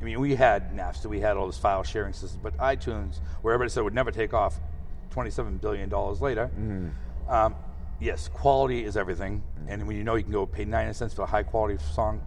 I 0.00 0.04
mean, 0.04 0.18
we 0.20 0.34
had 0.34 0.74
Napster, 0.74 1.06
we 1.06 1.20
had 1.20 1.36
all 1.36 1.46
this 1.46 1.58
file 1.58 1.82
sharing 1.82 2.14
system, 2.14 2.40
but 2.42 2.56
iTunes, 2.56 3.20
where 3.42 3.52
everybody 3.52 3.70
said 3.70 3.80
it 3.80 3.84
would 3.84 3.94
never 3.94 4.10
take 4.10 4.32
off, 4.32 4.58
twenty-seven 5.10 5.58
billion 5.58 5.90
dollars 5.90 6.22
later. 6.22 6.50
Um, 7.28 7.54
yes, 8.00 8.26
quality 8.28 8.84
is 8.84 8.96
everything, 8.96 9.42
and 9.68 9.86
when 9.86 9.96
you 9.98 10.04
know 10.04 10.14
you 10.14 10.22
can 10.22 10.32
go 10.32 10.46
pay 10.46 10.64
ninety 10.64 10.94
cents 10.94 11.12
for 11.12 11.22
a 11.22 11.26
high 11.26 11.42
quality 11.42 11.76
song, 11.92 12.22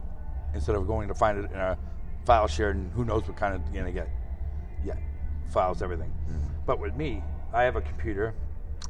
instead 0.54 0.76
of 0.76 0.88
going 0.88 1.08
to 1.08 1.14
find 1.14 1.38
it 1.38 1.52
in 1.52 1.58
a 1.58 1.78
file 2.26 2.48
share 2.48 2.70
and 2.72 2.92
who 2.94 3.06
knows 3.06 3.28
what 3.28 3.38
kind 3.38 3.54
of 3.54 3.62
you're 3.74 3.84
gonna 3.84 3.94
get. 3.94 4.10
Yeah, 4.84 4.96
files 5.52 5.82
everything. 5.82 6.14
Mm. 6.30 6.66
But 6.66 6.80
with 6.80 6.96
me, 6.96 7.24
I 7.54 7.64
have 7.64 7.76
a 7.76 7.82
computer. 7.82 8.34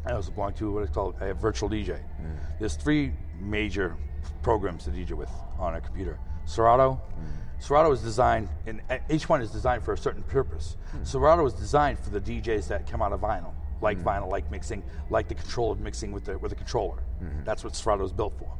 I 0.06 0.12
also 0.14 0.32
belong 0.32 0.54
to 0.54 0.72
what 0.72 0.84
it's 0.84 0.94
called. 0.94 1.16
I 1.22 1.26
have 1.26 1.38
virtual 1.38 1.70
DJ. 1.70 2.00
Mm. 2.22 2.38
There's 2.60 2.76
three 2.76 3.14
major 3.40 3.96
programs 4.42 4.86
to 4.86 4.92
DJ 4.92 5.12
with 5.14 5.30
on 5.60 5.76
a 5.76 5.82
computer. 5.82 6.20
Serato. 6.46 7.02
Mm. 7.20 7.62
Serato 7.64 7.92
is 7.92 8.02
designed, 8.02 8.50
and 8.66 8.82
each 9.10 9.30
one 9.30 9.42
is 9.42 9.50
designed 9.50 9.84
for 9.84 9.94
a 9.94 9.98
certain 9.98 10.24
purpose. 10.24 10.76
Serato 11.04 11.46
is 11.46 11.54
designed 11.54 11.98
for 11.98 12.10
the 12.10 12.20
DJs 12.20 12.68
that 12.68 12.90
come 12.92 13.02
out 13.02 13.14
of 13.14 13.22
vinyl, 13.22 13.54
like 13.82 13.98
vinyl, 14.04 14.30
like 14.30 14.50
mixing, 14.52 14.84
like 15.10 15.30
the 15.30 15.36
control 15.36 15.72
of 15.72 15.80
mixing 15.80 16.12
with 16.12 16.26
the 16.26 16.38
with 16.38 16.52
a 16.52 16.56
controller. 16.56 16.98
Mm-hmm. 17.24 17.46
That's 17.46 17.64
what 17.64 17.74
Serato 17.74 18.04
is 18.04 18.12
built 18.12 18.34
for. 18.38 18.52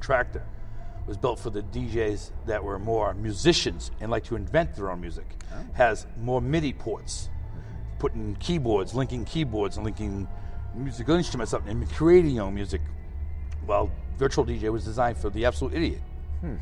Tractor 0.00 0.44
was 1.06 1.16
built 1.16 1.38
for 1.38 1.50
the 1.50 1.62
DJs 1.62 2.30
that 2.46 2.62
were 2.62 2.78
more 2.78 3.14
musicians 3.14 3.90
and 4.00 4.10
like 4.10 4.24
to 4.24 4.36
invent 4.36 4.74
their 4.74 4.90
own 4.90 5.00
music. 5.00 5.26
Oh. 5.52 5.64
Has 5.74 6.06
more 6.20 6.40
MIDI 6.40 6.72
ports. 6.72 7.28
putting 7.98 8.36
keyboards, 8.36 8.94
linking 8.94 9.24
keyboards, 9.24 9.76
and 9.76 9.84
linking 9.84 10.28
musical 10.74 11.14
instruments 11.14 11.54
up, 11.54 11.66
and 11.66 11.88
creating 11.92 12.32
your 12.32 12.44
own 12.44 12.54
music. 12.54 12.82
Well, 13.66 13.90
virtual 14.18 14.44
DJ 14.44 14.70
was 14.70 14.84
designed 14.84 15.16
for 15.16 15.30
the 15.30 15.46
absolute 15.46 15.74
idiot. 15.74 16.00
Hmm. 16.40 16.56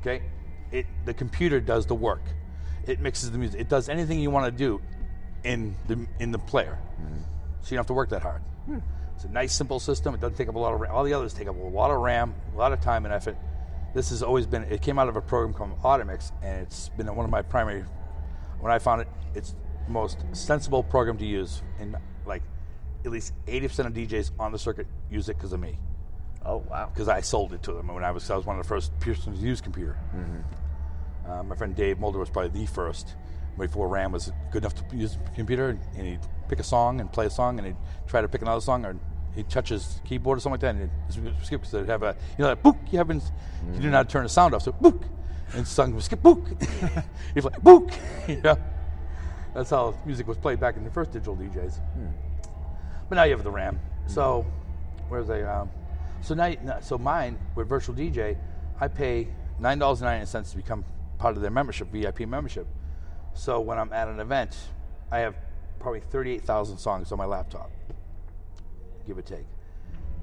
Okay, 0.00 0.22
it 0.70 0.86
the 1.06 1.14
computer 1.14 1.60
does 1.60 1.86
the 1.86 1.94
work. 1.94 2.22
It 2.86 3.00
mixes 3.00 3.30
the 3.30 3.38
music. 3.38 3.60
It 3.60 3.68
does 3.68 3.88
anything 3.88 4.20
you 4.20 4.30
want 4.30 4.46
to 4.46 4.50
do 4.52 4.80
in 5.44 5.74
the 5.88 6.06
in 6.20 6.30
the 6.30 6.38
player, 6.38 6.78
hmm. 6.98 7.14
so 7.62 7.70
you 7.70 7.76
don't 7.76 7.78
have 7.78 7.86
to 7.86 7.94
work 7.94 8.10
that 8.10 8.22
hard. 8.22 8.42
Hmm. 8.66 8.78
It's 9.14 9.24
a 9.24 9.28
nice, 9.28 9.54
simple 9.54 9.80
system. 9.80 10.14
It 10.14 10.20
doesn't 10.20 10.36
take 10.36 10.48
up 10.48 10.56
a 10.56 10.58
lot 10.58 10.74
of 10.74 10.80
RAM. 10.80 10.94
All 10.94 11.02
the 11.04 11.14
others 11.14 11.32
take 11.32 11.48
up 11.48 11.56
a 11.56 11.58
lot 11.58 11.90
of 11.90 12.00
RAM, 12.00 12.34
a 12.54 12.58
lot 12.58 12.72
of 12.72 12.82
time 12.82 13.06
and 13.06 13.14
effort. 13.14 13.36
This 13.96 14.10
has 14.10 14.22
always 14.22 14.46
been. 14.46 14.64
It 14.64 14.82
came 14.82 14.98
out 14.98 15.08
of 15.08 15.16
a 15.16 15.22
program 15.22 15.54
called 15.54 15.80
Atomix, 15.80 16.30
and 16.42 16.60
it's 16.60 16.90
been 16.90 17.06
one 17.16 17.24
of 17.24 17.30
my 17.30 17.40
primary. 17.40 17.82
When 18.60 18.70
I 18.70 18.78
found 18.78 19.00
it, 19.00 19.08
it's 19.34 19.54
the 19.86 19.90
most 19.90 20.18
sensible 20.32 20.82
program 20.82 21.16
to 21.16 21.24
use. 21.24 21.62
And 21.80 21.96
like, 22.26 22.42
at 23.06 23.10
least 23.10 23.32
eighty 23.46 23.66
percent 23.66 23.88
of 23.88 23.94
DJs 23.94 24.32
on 24.38 24.52
the 24.52 24.58
circuit 24.58 24.86
use 25.10 25.30
it 25.30 25.38
because 25.38 25.54
of 25.54 25.60
me 25.60 25.78
Oh 26.44 26.58
wow. 26.58 26.90
because 26.92 27.08
I 27.08 27.22
sold 27.22 27.54
it 27.54 27.62
to 27.62 27.72
them 27.72 27.88
when 27.88 28.04
I 28.04 28.10
was 28.10 28.30
I 28.30 28.36
was 28.36 28.44
one 28.44 28.58
of 28.58 28.62
the 28.64 28.68
first 28.68 28.98
persons 29.00 29.40
to 29.40 29.46
use 29.46 29.62
computer. 29.62 29.96
Uh, 31.26 31.42
my 31.42 31.56
friend 31.56 31.74
Dave 31.74 31.98
Mulder 31.98 32.18
was 32.18 32.28
probably 32.28 32.60
the 32.60 32.66
first 32.66 33.16
before 33.56 33.88
RAM 33.88 34.12
was 34.12 34.30
good 34.52 34.62
enough 34.62 34.74
to 34.74 34.96
use 34.96 35.16
a 35.26 35.30
computer, 35.30 35.70
and 35.96 36.06
he'd 36.06 36.20
pick 36.48 36.60
a 36.60 36.64
song 36.64 37.00
and 37.00 37.10
play 37.10 37.24
a 37.24 37.30
song, 37.30 37.58
and 37.58 37.66
he'd 37.66 37.76
try 38.06 38.20
to 38.20 38.28
pick 38.28 38.42
another 38.42 38.60
song, 38.60 38.84
or 38.84 38.96
he'd 39.36 39.48
touch 39.48 39.68
his 39.68 40.00
keyboard 40.04 40.38
or 40.38 40.40
something 40.40 40.52
like 40.52 40.60
that, 40.60 40.74
and 40.74 40.90
it'd 41.08 41.44
skip 41.44 41.60
because 41.60 41.74
it'd 41.74 41.88
have 41.88 42.02
a 42.02 42.16
you 42.36 42.42
know 42.42 42.48
that 42.48 42.62
book 42.62 42.76
you 42.90 42.98
haven't 42.98 43.22
you 43.68 43.72
didn't 43.74 43.90
know 43.92 43.98
how 43.98 44.02
to 44.02 44.08
turn 44.08 44.22
the 44.24 44.28
sound 44.28 44.54
off, 44.54 44.62
so 44.62 44.72
book, 44.72 45.04
and 45.54 45.94
would 45.94 46.02
skip 46.02 46.22
book, 46.22 46.44
he'd 47.34 47.44
like 47.44 47.62
book, 47.62 47.90
you 48.28 48.40
know. 48.42 48.56
That's 49.54 49.70
how 49.70 49.94
music 50.04 50.26
was 50.26 50.36
played 50.36 50.60
back 50.60 50.76
in 50.76 50.84
the 50.84 50.90
first 50.90 51.12
digital 51.12 51.34
DJs. 51.36 51.78
But 53.08 53.14
now 53.14 53.22
you 53.22 53.32
have 53.32 53.44
the 53.44 53.50
RAM. 53.50 53.80
So, 54.06 54.44
where's 55.08 55.28
a 55.30 55.50
um, 55.50 55.70
so 56.20 56.34
now 56.34 56.52
now- 56.62 56.80
so 56.80 56.98
mine 56.98 57.38
with 57.54 57.68
virtual 57.68 57.94
DJ, 57.94 58.36
I 58.80 58.88
pay 58.88 59.28
nine 59.58 59.78
dollars 59.78 60.00
and 60.02 60.10
ninety 60.10 60.26
cents 60.26 60.50
to 60.50 60.56
become 60.56 60.84
part 61.18 61.36
of 61.36 61.42
their 61.42 61.50
membership, 61.50 61.90
VIP 61.90 62.20
membership. 62.28 62.66
So 63.34 63.60
when 63.60 63.78
I'm 63.78 63.92
at 63.92 64.08
an 64.08 64.20
event, 64.20 64.56
I 65.10 65.20
have 65.20 65.34
probably 65.78 66.00
thirty-eight 66.00 66.44
thousand 66.44 66.78
songs 66.78 67.10
on 67.12 67.18
my 67.18 67.24
laptop, 67.26 67.70
give 69.06 69.18
or 69.18 69.22
take. 69.22 69.46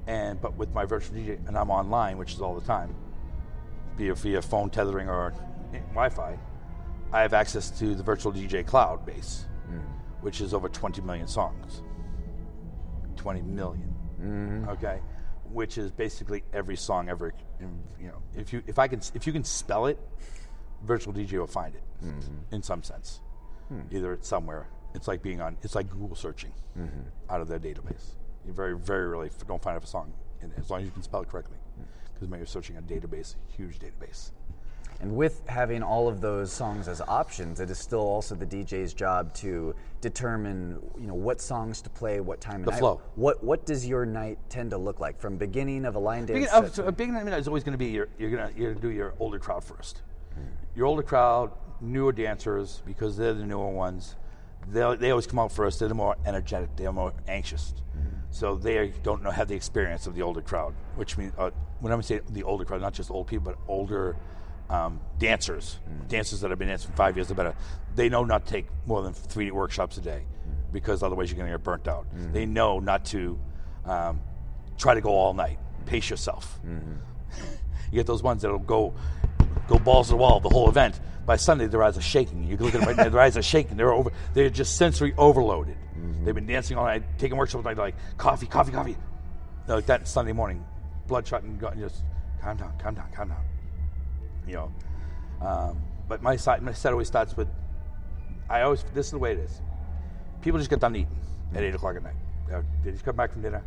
And 0.06 0.40
but 0.40 0.56
with 0.56 0.72
my 0.74 0.84
virtual 0.84 1.16
DJ, 1.16 1.46
and 1.48 1.56
I'm 1.56 1.70
online, 1.70 2.18
which 2.18 2.34
is 2.34 2.40
all 2.40 2.54
the 2.54 2.66
time, 2.66 2.94
be 3.96 4.08
it 4.08 4.18
via 4.18 4.42
phone 4.42 4.70
tethering 4.70 5.08
or 5.08 5.32
Wi-Fi, 5.72 6.38
I 7.12 7.22
have 7.22 7.32
access 7.32 7.70
to 7.78 7.94
the 7.94 8.02
virtual 8.02 8.32
DJ 8.32 8.66
cloud 8.66 9.06
base, 9.06 9.46
mm. 9.70 9.80
which 10.20 10.40
is 10.40 10.52
over 10.52 10.68
20 10.68 11.00
million 11.02 11.26
songs. 11.26 11.82
20 13.16 13.42
million. 13.42 13.94
Mm-hmm. 14.20 14.68
Okay, 14.70 15.00
which 15.50 15.78
is 15.78 15.90
basically 15.90 16.44
every 16.52 16.76
song 16.76 17.08
ever. 17.08 17.32
You 18.00 18.08
know, 18.08 18.22
if 18.36 18.52
you 18.52 18.62
if 18.66 18.78
I 18.78 18.88
can 18.88 19.00
if 19.14 19.26
you 19.26 19.32
can 19.32 19.44
spell 19.44 19.86
it, 19.86 19.98
virtual 20.82 21.12
DJ 21.14 21.38
will 21.38 21.46
find 21.46 21.74
it 21.74 21.82
mm-hmm. 22.04 22.54
in 22.54 22.62
some 22.62 22.82
sense. 22.82 23.20
Hmm. 23.68 23.80
Either 23.90 24.12
it's 24.12 24.28
somewhere. 24.28 24.68
It's 24.94 25.08
like 25.08 25.22
being 25.22 25.40
on. 25.40 25.56
It's 25.62 25.74
like 25.74 25.88
Google 25.88 26.14
searching 26.14 26.52
mm-hmm. 26.78 27.00
out 27.30 27.40
of 27.40 27.48
their 27.48 27.58
database. 27.58 28.16
You 28.46 28.52
very 28.52 28.76
very 28.76 29.08
rarely 29.08 29.30
don't 29.46 29.62
find 29.62 29.82
a 29.82 29.86
song 29.86 30.12
in 30.42 30.50
it, 30.50 30.58
as 30.58 30.70
long 30.70 30.80
as 30.80 30.86
you 30.86 30.92
can 30.92 31.02
spell 31.02 31.22
it 31.22 31.28
correctly. 31.28 31.56
Because 32.14 32.28
when 32.28 32.38
you're 32.38 32.46
searching 32.46 32.76
a 32.76 32.82
database, 32.82 33.34
a 33.48 33.52
huge 33.56 33.78
database. 33.78 34.30
And 35.00 35.16
with 35.16 35.42
having 35.48 35.82
all 35.82 36.06
of 36.06 36.20
those 36.20 36.52
songs 36.52 36.86
as 36.86 37.00
options, 37.00 37.58
it 37.58 37.68
is 37.68 37.78
still 37.78 37.98
also 38.00 38.36
the 38.36 38.46
DJ's 38.46 38.94
job 38.94 39.34
to 39.34 39.74
determine, 40.00 40.78
you 40.98 41.08
know, 41.08 41.14
what 41.14 41.40
songs 41.40 41.82
to 41.82 41.90
play, 41.90 42.20
what 42.20 42.40
time 42.40 42.60
of 42.60 42.66
The 42.66 42.70
night. 42.72 42.78
flow. 42.78 43.00
What 43.16 43.42
What 43.42 43.66
does 43.66 43.86
your 43.86 44.06
night 44.06 44.38
tend 44.48 44.70
to 44.70 44.78
look 44.78 45.00
like 45.00 45.18
from 45.18 45.36
beginning 45.36 45.84
of 45.84 45.96
a 45.96 45.98
line 45.98 46.26
dance? 46.26 46.48
Set 46.48 46.64
uh, 46.64 46.68
to- 46.68 46.86
a 46.86 46.92
big 46.92 47.10
night 47.10 47.26
is 47.26 47.48
always 47.48 47.64
going 47.64 47.72
to 47.72 47.78
be 47.78 47.86
your, 47.86 48.08
you're 48.18 48.30
going 48.30 48.52
to 48.52 48.58
you're 48.58 48.72
gonna 48.72 48.80
do 48.82 48.90
your 48.90 49.14
older 49.18 49.38
crowd 49.38 49.64
first. 49.64 50.02
Your 50.76 50.86
older 50.86 51.02
crowd, 51.02 51.52
newer 51.80 52.12
dancers, 52.12 52.82
because 52.84 53.16
they're 53.16 53.34
the 53.34 53.44
newer 53.46 53.70
ones. 53.70 54.16
They 54.68 54.96
they 54.96 55.10
always 55.10 55.26
come 55.26 55.38
out 55.38 55.52
first. 55.52 55.78
They're 55.80 55.88
the 55.88 55.94
more 55.94 56.16
energetic. 56.24 56.74
They're 56.76 56.92
more 56.92 57.12
anxious. 57.28 57.74
So 58.34 58.56
they 58.56 58.92
don't 59.04 59.22
know 59.22 59.30
have 59.30 59.46
the 59.46 59.54
experience 59.54 60.08
of 60.08 60.16
the 60.16 60.22
older 60.22 60.40
crowd, 60.42 60.74
which 60.96 61.16
means 61.16 61.32
uh, 61.38 61.50
when 61.78 61.92
I 61.92 62.00
say 62.00 62.20
the 62.30 62.42
older 62.42 62.64
crowd, 62.64 62.80
not 62.80 62.92
just 62.92 63.08
old 63.08 63.28
people, 63.28 63.52
but 63.52 63.58
older 63.68 64.16
um, 64.68 65.00
dancers, 65.20 65.78
dancers 66.08 66.40
that 66.40 66.50
have 66.50 66.58
been 66.58 66.66
dancing 66.66 66.90
for 66.90 66.96
five 66.96 67.16
years 67.16 67.30
or 67.30 67.34
better. 67.34 67.54
They 67.94 68.08
know 68.08 68.24
not 68.24 68.44
to 68.44 68.52
take 68.52 68.66
more 68.86 69.02
than 69.02 69.12
three 69.12 69.52
workshops 69.52 69.98
a 69.98 70.00
day, 70.00 70.24
because 70.72 71.04
otherwise 71.04 71.30
you're 71.30 71.38
going 71.38 71.48
to 71.48 71.56
get 71.56 71.62
burnt 71.62 71.86
out. 71.86 72.06
They 72.32 72.44
know 72.44 72.80
not 72.80 73.04
to 73.06 73.38
um, 73.84 74.18
try 74.78 74.94
to 74.94 75.00
go 75.00 75.10
all 75.10 75.32
night. 75.32 75.60
Pace 75.86 76.10
yourself. 76.10 76.58
You 77.92 78.00
get 78.00 78.06
those 78.08 78.24
ones 78.24 78.42
that'll 78.42 78.58
go 78.58 78.92
go 79.68 79.78
balls 79.78 80.08
to 80.08 80.14
the 80.14 80.16
wall 80.16 80.40
the 80.40 80.48
whole 80.48 80.68
event. 80.68 80.98
By 81.24 81.36
Sunday, 81.36 81.68
their 81.68 81.84
eyes 81.84 81.96
are 81.96 82.02
shaking. 82.02 82.42
You 82.42 82.56
can 82.56 82.66
look 82.66 82.74
at 82.74 82.80
them 82.80 82.88
right 82.88 82.96
now; 82.96 83.08
their 83.08 83.20
eyes 83.20 83.36
are 83.36 83.42
shaking. 83.42 83.76
They're 83.76 83.92
over. 83.92 84.10
They're 84.32 84.50
just 84.50 84.76
sensory 84.76 85.14
overloaded. 85.16 85.76
They've 86.24 86.34
been 86.34 86.46
dancing 86.46 86.76
all 86.76 86.84
night, 86.86 87.02
taking 87.18 87.36
workshops 87.36 87.64
all 87.64 87.70
night, 87.70 87.78
like 87.78 87.94
coffee, 88.18 88.46
coffee, 88.46 88.72
coffee. 88.72 88.96
Like 89.66 89.86
that 89.86 90.06
Sunday 90.08 90.32
morning, 90.32 90.64
bloodshot 91.06 91.42
and 91.42 91.62
and 91.62 91.80
just 91.80 92.02
calm 92.42 92.56
down, 92.56 92.72
calm 92.78 92.94
down, 92.94 93.10
calm 93.14 93.28
down. 93.28 93.44
You 94.46 94.54
know, 94.54 94.72
um, 95.40 95.80
but 96.08 96.22
my 96.22 96.36
side, 96.36 96.62
my 96.62 96.72
set 96.72 96.92
always 96.92 97.06
starts 97.08 97.36
with. 97.36 97.48
I 98.50 98.62
always 98.62 98.84
this 98.94 99.06
is 99.06 99.12
the 99.12 99.18
way 99.18 99.32
it 99.32 99.38
is. 99.38 99.62
People 100.42 100.58
just 100.58 100.68
get 100.70 100.80
done 100.80 100.94
eating 100.96 101.16
at 101.54 101.62
eight 101.62 101.74
o'clock 101.74 101.96
at 101.96 102.02
night. 102.02 102.16
They're- 102.48 102.64
They 102.84 102.90
just 102.90 103.04
come 103.04 103.16
back 103.16 103.32
from 103.32 103.40
dinner. 103.42 103.62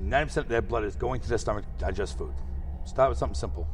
Ninety 0.00 0.28
percent 0.28 0.46
of 0.46 0.48
their 0.50 0.62
blood 0.62 0.84
is 0.84 0.96
going 0.96 1.20
to 1.20 1.28
their 1.28 1.36
stomach 1.38 1.64
to 1.78 1.84
digest 1.84 2.16
food. 2.16 2.32
Start 2.86 3.10
with 3.10 3.18
something 3.18 3.34
simple. 3.34 3.68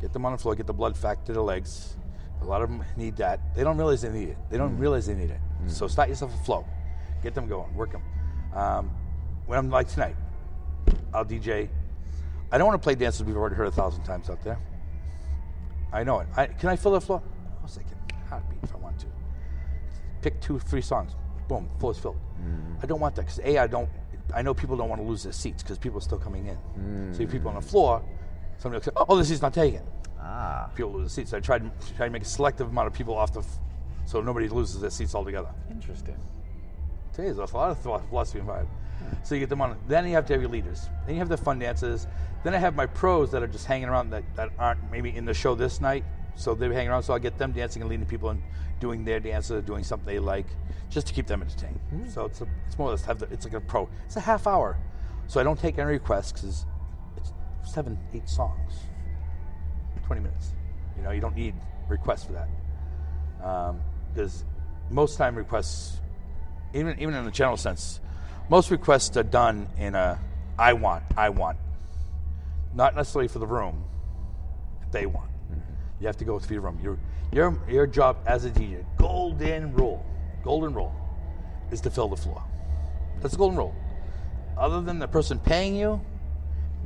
Get 0.00 0.12
them 0.12 0.24
on 0.24 0.32
the 0.32 0.38
floor. 0.38 0.54
Get 0.54 0.66
the 0.68 0.72
blood 0.72 1.00
back 1.02 1.24
to 1.24 1.32
their 1.32 1.42
legs. 1.42 1.96
A 2.42 2.44
lot 2.44 2.62
of 2.62 2.70
them 2.70 2.84
need 2.96 3.16
that. 3.16 3.40
They 3.56 3.64
don't 3.64 3.76
realize 3.76 4.00
they 4.02 4.08
need 4.10 4.28
it. 4.30 4.38
They 4.50 4.56
don't 4.56 4.78
realize 4.78 5.06
they 5.08 5.14
need 5.14 5.30
it. 5.30 5.40
So 5.66 5.88
start 5.88 6.08
yourself 6.08 6.32
a 6.32 6.44
flow. 6.44 6.64
Get 7.22 7.34
them 7.34 7.46
going. 7.48 7.72
Work 7.74 7.92
them. 7.92 8.02
Um, 8.54 8.90
when 9.46 9.58
I'm 9.58 9.70
like 9.70 9.88
tonight, 9.88 10.16
I'll 11.12 11.24
DJ. 11.24 11.68
I 12.52 12.58
don't 12.58 12.66
want 12.66 12.80
to 12.80 12.84
play 12.84 12.94
dances 12.94 13.22
we've 13.24 13.36
already 13.36 13.54
heard 13.56 13.68
a 13.68 13.72
thousand 13.72 14.02
times 14.04 14.28
out 14.30 14.42
there. 14.42 14.58
I 15.92 16.04
know 16.04 16.20
it. 16.20 16.28
I, 16.36 16.46
can 16.46 16.68
I 16.68 16.76
fill 16.76 16.92
the 16.92 17.00
floor? 17.00 17.22
Of 17.52 17.58
course 17.60 17.78
I 17.78 17.82
can. 17.82 17.96
Heartbeat 18.28 18.58
if 18.62 18.74
I 18.74 18.78
want 18.78 18.98
to. 19.00 19.06
Pick 20.22 20.40
two, 20.40 20.58
three 20.58 20.82
songs. 20.82 21.16
Boom, 21.48 21.68
floor 21.78 21.92
is 21.92 21.98
filled. 21.98 22.18
I 22.82 22.86
don't 22.86 23.00
want 23.00 23.14
that 23.16 23.22
because 23.22 23.40
a 23.40 23.58
I 23.58 23.66
don't. 23.66 23.88
I 24.34 24.42
know 24.42 24.54
people 24.54 24.76
don't 24.76 24.88
want 24.88 25.00
to 25.02 25.06
lose 25.06 25.24
their 25.24 25.32
seats 25.32 25.62
because 25.62 25.76
people 25.78 25.98
are 25.98 26.02
still 26.02 26.18
coming 26.18 26.46
in. 26.46 27.12
So 27.14 27.22
if 27.22 27.30
people 27.32 27.48
on 27.48 27.56
the 27.56 27.60
floor, 27.60 28.02
somebody 28.58 28.78
will 28.78 28.84
say, 28.84 28.92
"Oh, 29.08 29.16
this 29.18 29.28
seat's 29.28 29.42
not 29.42 29.52
taken." 29.52 29.82
ah, 30.20 30.70
People 30.76 30.92
lose 30.92 31.02
their 31.14 31.22
seats. 31.24 31.30
So 31.32 31.36
I 31.38 31.40
tried 31.40 31.70
try 31.96 32.06
to 32.06 32.12
make 32.12 32.22
a 32.22 32.26
selective 32.26 32.68
amount 32.68 32.86
of 32.86 32.92
people 32.92 33.14
off 33.16 33.32
the, 33.32 33.40
f- 33.40 33.58
so 34.04 34.20
nobody 34.20 34.48
loses 34.48 34.80
their 34.80 34.90
seats 34.90 35.14
altogether. 35.14 35.48
interesting. 35.70 36.16
There's 37.16 37.38
a 37.38 37.44
lot 37.56 37.70
of 37.70 37.78
philo- 37.78 38.02
philosophy 38.08 38.38
involved. 38.40 38.68
So 39.22 39.34
you 39.34 39.40
get 39.40 39.48
them 39.48 39.60
on. 39.60 39.76
Then 39.88 40.06
you 40.06 40.14
have 40.14 40.26
to 40.26 40.32
have 40.32 40.42
your 40.42 40.50
leaders. 40.50 40.88
Then 41.06 41.14
you 41.14 41.20
have 41.20 41.28
the 41.28 41.36
fun 41.36 41.58
dances. 41.58 42.06
Then 42.44 42.54
I 42.54 42.58
have 42.58 42.74
my 42.74 42.86
pros 42.86 43.30
that 43.32 43.42
are 43.42 43.48
just 43.48 43.66
hanging 43.66 43.88
around 43.88 44.10
that, 44.10 44.24
that 44.36 44.50
aren't 44.58 44.90
maybe 44.90 45.14
in 45.14 45.24
the 45.24 45.34
show 45.34 45.54
this 45.54 45.80
night. 45.80 46.04
So 46.36 46.54
they're 46.54 46.72
hanging 46.72 46.90
around. 46.90 47.02
So 47.02 47.12
I 47.12 47.18
get 47.18 47.36
them 47.36 47.52
dancing 47.52 47.82
and 47.82 47.90
leading 47.90 48.06
people 48.06 48.30
and 48.30 48.42
doing 48.78 49.04
their 49.04 49.20
dances, 49.20 49.62
doing 49.64 49.84
something 49.84 50.06
they 50.06 50.18
like, 50.18 50.46
just 50.88 51.06
to 51.08 51.12
keep 51.12 51.26
them 51.26 51.42
entertained. 51.42 51.78
Hmm. 51.90 52.08
So 52.08 52.24
it's 52.24 52.40
a, 52.40 52.46
it's 52.66 52.78
more 52.78 52.88
or 52.88 52.92
less 52.92 53.04
have 53.04 53.18
the, 53.18 53.26
it's 53.30 53.44
like 53.44 53.54
a 53.54 53.60
pro. 53.60 53.88
It's 54.06 54.16
a 54.16 54.20
half 54.20 54.46
hour. 54.46 54.78
So 55.26 55.40
I 55.40 55.42
don't 55.42 55.58
take 55.58 55.78
any 55.78 55.90
requests 55.90 56.32
because 56.32 56.66
it's 57.16 57.32
seven, 57.62 57.98
eight 58.14 58.28
songs, 58.28 58.74
twenty 60.04 60.22
minutes. 60.22 60.52
You 60.96 61.02
know, 61.02 61.10
you 61.10 61.20
don't 61.20 61.36
need 61.36 61.54
requests 61.88 62.24
for 62.24 62.32
that 62.32 62.48
um, 63.46 63.80
because 64.12 64.44
most 64.90 65.16
time 65.16 65.36
requests 65.36 65.99
even 66.74 66.98
even 67.00 67.14
in 67.14 67.24
the 67.24 67.30
general 67.30 67.56
sense, 67.56 68.00
most 68.48 68.70
requests 68.70 69.16
are 69.16 69.22
done 69.22 69.68
in 69.78 69.94
a 69.94 70.18
I 70.58 70.74
want, 70.74 71.04
I 71.16 71.30
want, 71.30 71.58
not 72.74 72.94
necessarily 72.94 73.28
for 73.28 73.38
the 73.38 73.46
room. 73.46 73.84
They 74.92 75.06
want. 75.06 75.30
You 76.00 76.06
have 76.06 76.16
to 76.18 76.24
go 76.24 76.38
through 76.38 76.54
your 76.54 76.62
room. 76.62 76.78
Your 76.82 76.98
your 77.32 77.58
your 77.68 77.86
job 77.86 78.18
as 78.26 78.44
a 78.44 78.50
DJ, 78.50 78.84
golden 78.96 79.72
rule, 79.74 80.04
golden 80.42 80.74
rule, 80.74 80.94
is 81.70 81.80
to 81.82 81.90
fill 81.90 82.08
the 82.08 82.16
floor. 82.16 82.42
That's 83.20 83.32
the 83.32 83.38
golden 83.38 83.58
rule. 83.58 83.74
Other 84.56 84.80
than 84.80 84.98
the 84.98 85.08
person 85.08 85.38
paying 85.38 85.76
you, 85.76 86.00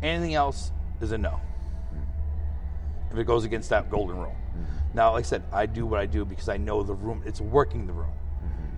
anything 0.02 0.34
else 0.34 0.70
is 1.00 1.12
a 1.12 1.18
no. 1.18 1.40
If 3.10 3.18
it 3.18 3.24
goes 3.24 3.44
against 3.44 3.70
that 3.70 3.90
golden 3.90 4.16
rule. 4.16 4.36
Now, 4.92 5.12
like 5.12 5.24
I 5.24 5.28
said, 5.28 5.42
I 5.52 5.66
do 5.66 5.86
what 5.86 5.98
I 6.00 6.06
do 6.06 6.24
because 6.24 6.48
I 6.48 6.56
know 6.56 6.82
the 6.82 6.94
room. 6.94 7.22
It's 7.26 7.40
working 7.40 7.86
the 7.86 7.92
room. 7.92 8.12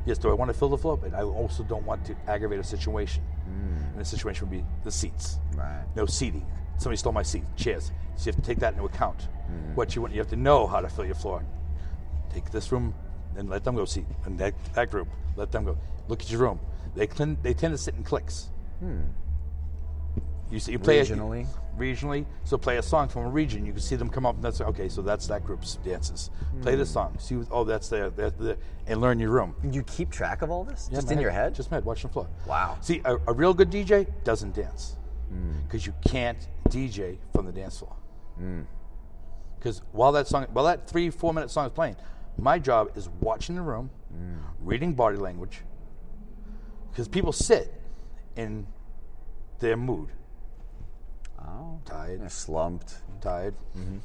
Yes, 0.07 0.19
do 0.19 0.31
I 0.31 0.35
want 0.35 0.51
to 0.51 0.55
fill 0.55 0.69
the 0.69 0.79
floor? 0.79 0.97
But 0.97 1.15
I 1.15 1.23
also 1.23 1.65
don't 1.65 1.85
want 1.85 2.05
to 2.07 2.17
aggravate 2.29 2.61
a 2.61 2.65
situation. 2.65 3.23
Mm. 3.49 3.91
And 3.93 4.01
the 4.01 4.05
situation 4.05 4.49
would 4.49 4.59
be 4.59 4.65
the 4.85 4.91
seats. 4.91 5.39
Right. 5.57 5.85
No 5.97 6.07
seating. 6.07 6.47
Somebody 6.79 6.97
stole 6.97 7.13
my 7.13 7.23
seat, 7.23 7.43
chairs. 7.57 7.91
So 8.17 8.27
you 8.27 8.33
have 8.33 8.37
to 8.37 8.47
take 8.47 8.61
that 8.61 8.75
into 8.75 8.85
account. 8.85 9.19
Mm-hmm. 9.19 9.75
What 9.75 9.97
you 9.97 10.03
want, 10.03 10.15
you 10.15 10.21
have 10.21 10.31
to 10.31 10.37
know 10.37 10.67
how 10.67 10.81
to 10.81 10.89
fill 10.89 11.05
your 11.05 11.15
floor. 11.15 11.45
Take 12.33 12.51
this 12.51 12.71
room, 12.71 12.95
Then 13.35 13.49
let 13.49 13.65
them 13.65 13.75
go 13.77 13.85
see. 13.85 14.05
And 14.25 14.39
that, 14.39 14.55
that 14.75 14.91
group, 14.91 15.09
let 15.37 15.51
them 15.53 15.65
go. 15.65 15.77
Look 16.09 16.23
at 16.23 16.31
your 16.31 16.41
room. 16.41 16.61
They 16.95 17.07
clean, 17.07 17.37
they 17.43 17.55
tend 17.55 17.73
to 17.75 17.79
sit 17.79 17.95
in 17.95 18.05
cliques. 18.05 18.49
Hmm. 18.81 19.01
You 20.51 20.61
see, 20.61 20.73
you 20.73 20.79
play 20.79 21.01
a- 21.01 21.05
Regionally? 21.05 21.47
regionally. 21.77 22.25
So 22.45 22.57
play 22.57 22.79
a 22.79 22.83
song 22.83 23.09
from 23.09 23.25
a 23.25 23.29
region. 23.29 23.67
You 23.67 23.73
can 23.73 23.81
see 23.81 23.97
them 23.97 24.09
come 24.09 24.27
up 24.27 24.37
and 24.37 24.45
that's 24.45 24.61
okay. 24.61 24.89
So 24.89 25.03
that's 25.03 25.27
that 25.27 25.45
group's 25.45 25.77
dances. 25.85 26.31
Play 26.63 26.75
the 26.75 26.85
hmm. 26.85 26.91
song. 26.91 27.17
See, 27.19 27.39
oh, 27.51 27.65
that's 27.65 27.89
their, 27.89 28.11
their, 28.11 28.57
and 28.87 29.01
learn 29.01 29.19
your 29.19 29.31
room. 29.31 29.55
You 29.71 29.83
keep 29.83 30.11
track 30.11 30.43
of 30.43 30.51
all 30.51 30.65
this 30.65 30.89
Yeah, 30.91 30.99
just 30.99 31.11
in 31.11 31.21
your 31.21 31.31
head? 31.31 31.55
Just 31.55 31.71
my 31.71 31.77
head. 31.77 31.85
Watch 31.85 32.03
the 32.03 32.09
floor. 32.09 32.29
Wow. 32.47 32.79
See, 32.81 33.03
a, 33.05 33.17
a 33.27 33.33
real 33.33 33.55
good 33.55 33.71
DJ 33.71 34.07
doesn't 34.25 34.55
dance 34.55 34.97
hmm. 35.29 35.61
because 35.65 35.87
you 35.87 35.95
can't 36.07 36.49
DJ 36.69 37.19
from 37.33 37.47
the 37.47 37.53
dance 37.53 37.79
floor. 37.79 37.95
Hmm. 38.39 38.63
Because 39.59 39.83
while 39.93 40.13
that 40.13 40.29
song, 40.29 40.47
while 40.53 40.65
that 40.67 40.89
three 40.89 41.11
four 41.11 41.33
minute 41.33 41.51
song 41.51 41.67
is 41.67 41.73
playing, 41.73 41.97
my 42.39 42.59
job 42.59 42.91
is 42.97 43.09
watching 43.21 43.57
the 43.57 43.63
room, 43.63 43.91
reading 44.61 44.95
body 44.95 45.17
language. 45.17 45.63
Because 46.91 47.09
people 47.09 47.33
sit 47.33 47.73
in 48.37 48.67
their 49.59 49.77
mood, 49.77 50.11
oh, 51.47 51.79
tired, 51.85 52.21
You're 52.21 52.29
slumped. 52.29 52.97
tired. 53.21 53.55
Mm-hmm. 53.77 53.99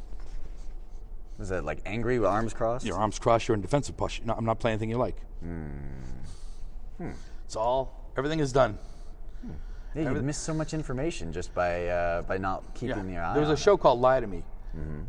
Is 1.41 1.49
that 1.49 1.65
like 1.65 1.79
angry 1.85 2.19
with 2.19 2.29
arms 2.29 2.53
crossed? 2.53 2.85
Your 2.85 2.97
arms 2.97 3.17
crossed. 3.17 3.47
You're 3.47 3.55
in 3.55 3.61
defensive 3.61 3.97
posture. 3.97 4.23
No, 4.25 4.33
I'm 4.33 4.45
not 4.45 4.59
playing 4.59 4.73
anything 4.73 4.89
you 4.89 4.97
like. 4.97 5.17
Hmm. 5.41 5.69
Hmm. 6.97 7.11
It's 7.45 7.55
all. 7.55 8.11
Everything 8.17 8.39
is 8.39 8.51
done. 8.51 8.77
Hmm. 9.41 9.51
yeah, 9.95 10.01
you 10.03 10.07
everything- 10.07 10.27
miss 10.27 10.37
so 10.37 10.53
much 10.53 10.73
information 10.73 11.33
just 11.33 11.53
by 11.55 11.87
uh, 11.87 12.21
by 12.23 12.37
not 12.37 12.75
keeping 12.75 13.09
your 13.09 13.23
eye. 13.23 13.33
There 13.33 13.41
was 13.41 13.49
a 13.49 13.53
it. 13.53 13.59
show 13.59 13.75
called 13.77 13.99
Lie 14.01 14.19
to 14.19 14.27
Me. 14.27 14.43
Mm-hmm. 14.77 15.01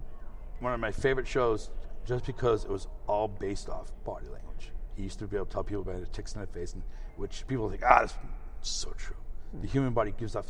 One 0.61 0.73
of 0.73 0.81
my 0.81 0.91
favorite 0.93 1.27
shows, 1.27 1.71
just 2.07 2.25
because 2.25 2.65
it 2.65 2.71
was 2.71 2.87
all 3.07 3.29
based 3.29 3.69
off 3.69 3.93
body 4.05 4.27
language. 4.33 4.71
He 4.97 5.03
used 5.03 5.19
to 5.19 5.27
be 5.27 5.37
able 5.37 5.47
to 5.47 5.53
tell 5.53 5.65
people 5.65 5.83
about 5.83 6.01
the 6.01 6.07
ticks 6.07 6.35
in 6.35 6.41
their 6.41 6.47
face, 6.47 6.73
and 6.73 6.83
which 7.17 7.47
people 7.47 7.69
think, 7.69 7.83
ah, 7.85 8.01
that's 8.01 8.15
so 8.63 8.91
true. 8.97 9.17
The 9.61 9.67
human 9.67 9.93
body 9.93 10.15
gives 10.17 10.35
off 10.35 10.47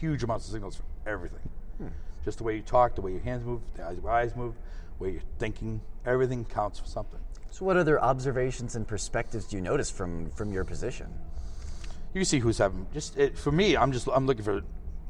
huge 0.00 0.22
amounts 0.22 0.46
of 0.46 0.52
signals 0.52 0.76
for 0.76 0.84
everything. 1.06 1.50
Just 2.24 2.38
the 2.38 2.44
way 2.44 2.56
you 2.56 2.62
talk, 2.62 2.94
the 2.94 3.00
way 3.00 3.12
your 3.12 3.20
hands 3.20 3.44
move, 3.44 3.60
the 3.74 3.84
eyes, 3.84 3.98
your 4.00 4.10
eyes 4.10 4.36
move, 4.36 4.54
the 4.98 5.04
way 5.04 5.10
you're 5.10 5.22
thinking, 5.38 5.80
everything 6.06 6.44
counts 6.44 6.78
for 6.78 6.86
something. 6.86 7.18
So, 7.50 7.64
what 7.64 7.76
other 7.76 8.00
observations 8.00 8.76
and 8.76 8.86
perspectives 8.86 9.46
do 9.46 9.56
you 9.56 9.62
notice 9.62 9.90
from 9.90 10.30
from 10.30 10.52
your 10.52 10.64
position? 10.64 11.08
You 12.14 12.24
see 12.24 12.38
who's 12.38 12.58
having 12.58 12.86
just 12.94 13.16
it, 13.18 13.36
for 13.36 13.50
me. 13.50 13.76
I'm 13.76 13.92
just 13.92 14.08
I'm 14.12 14.26
looking 14.26 14.44
for 14.44 14.62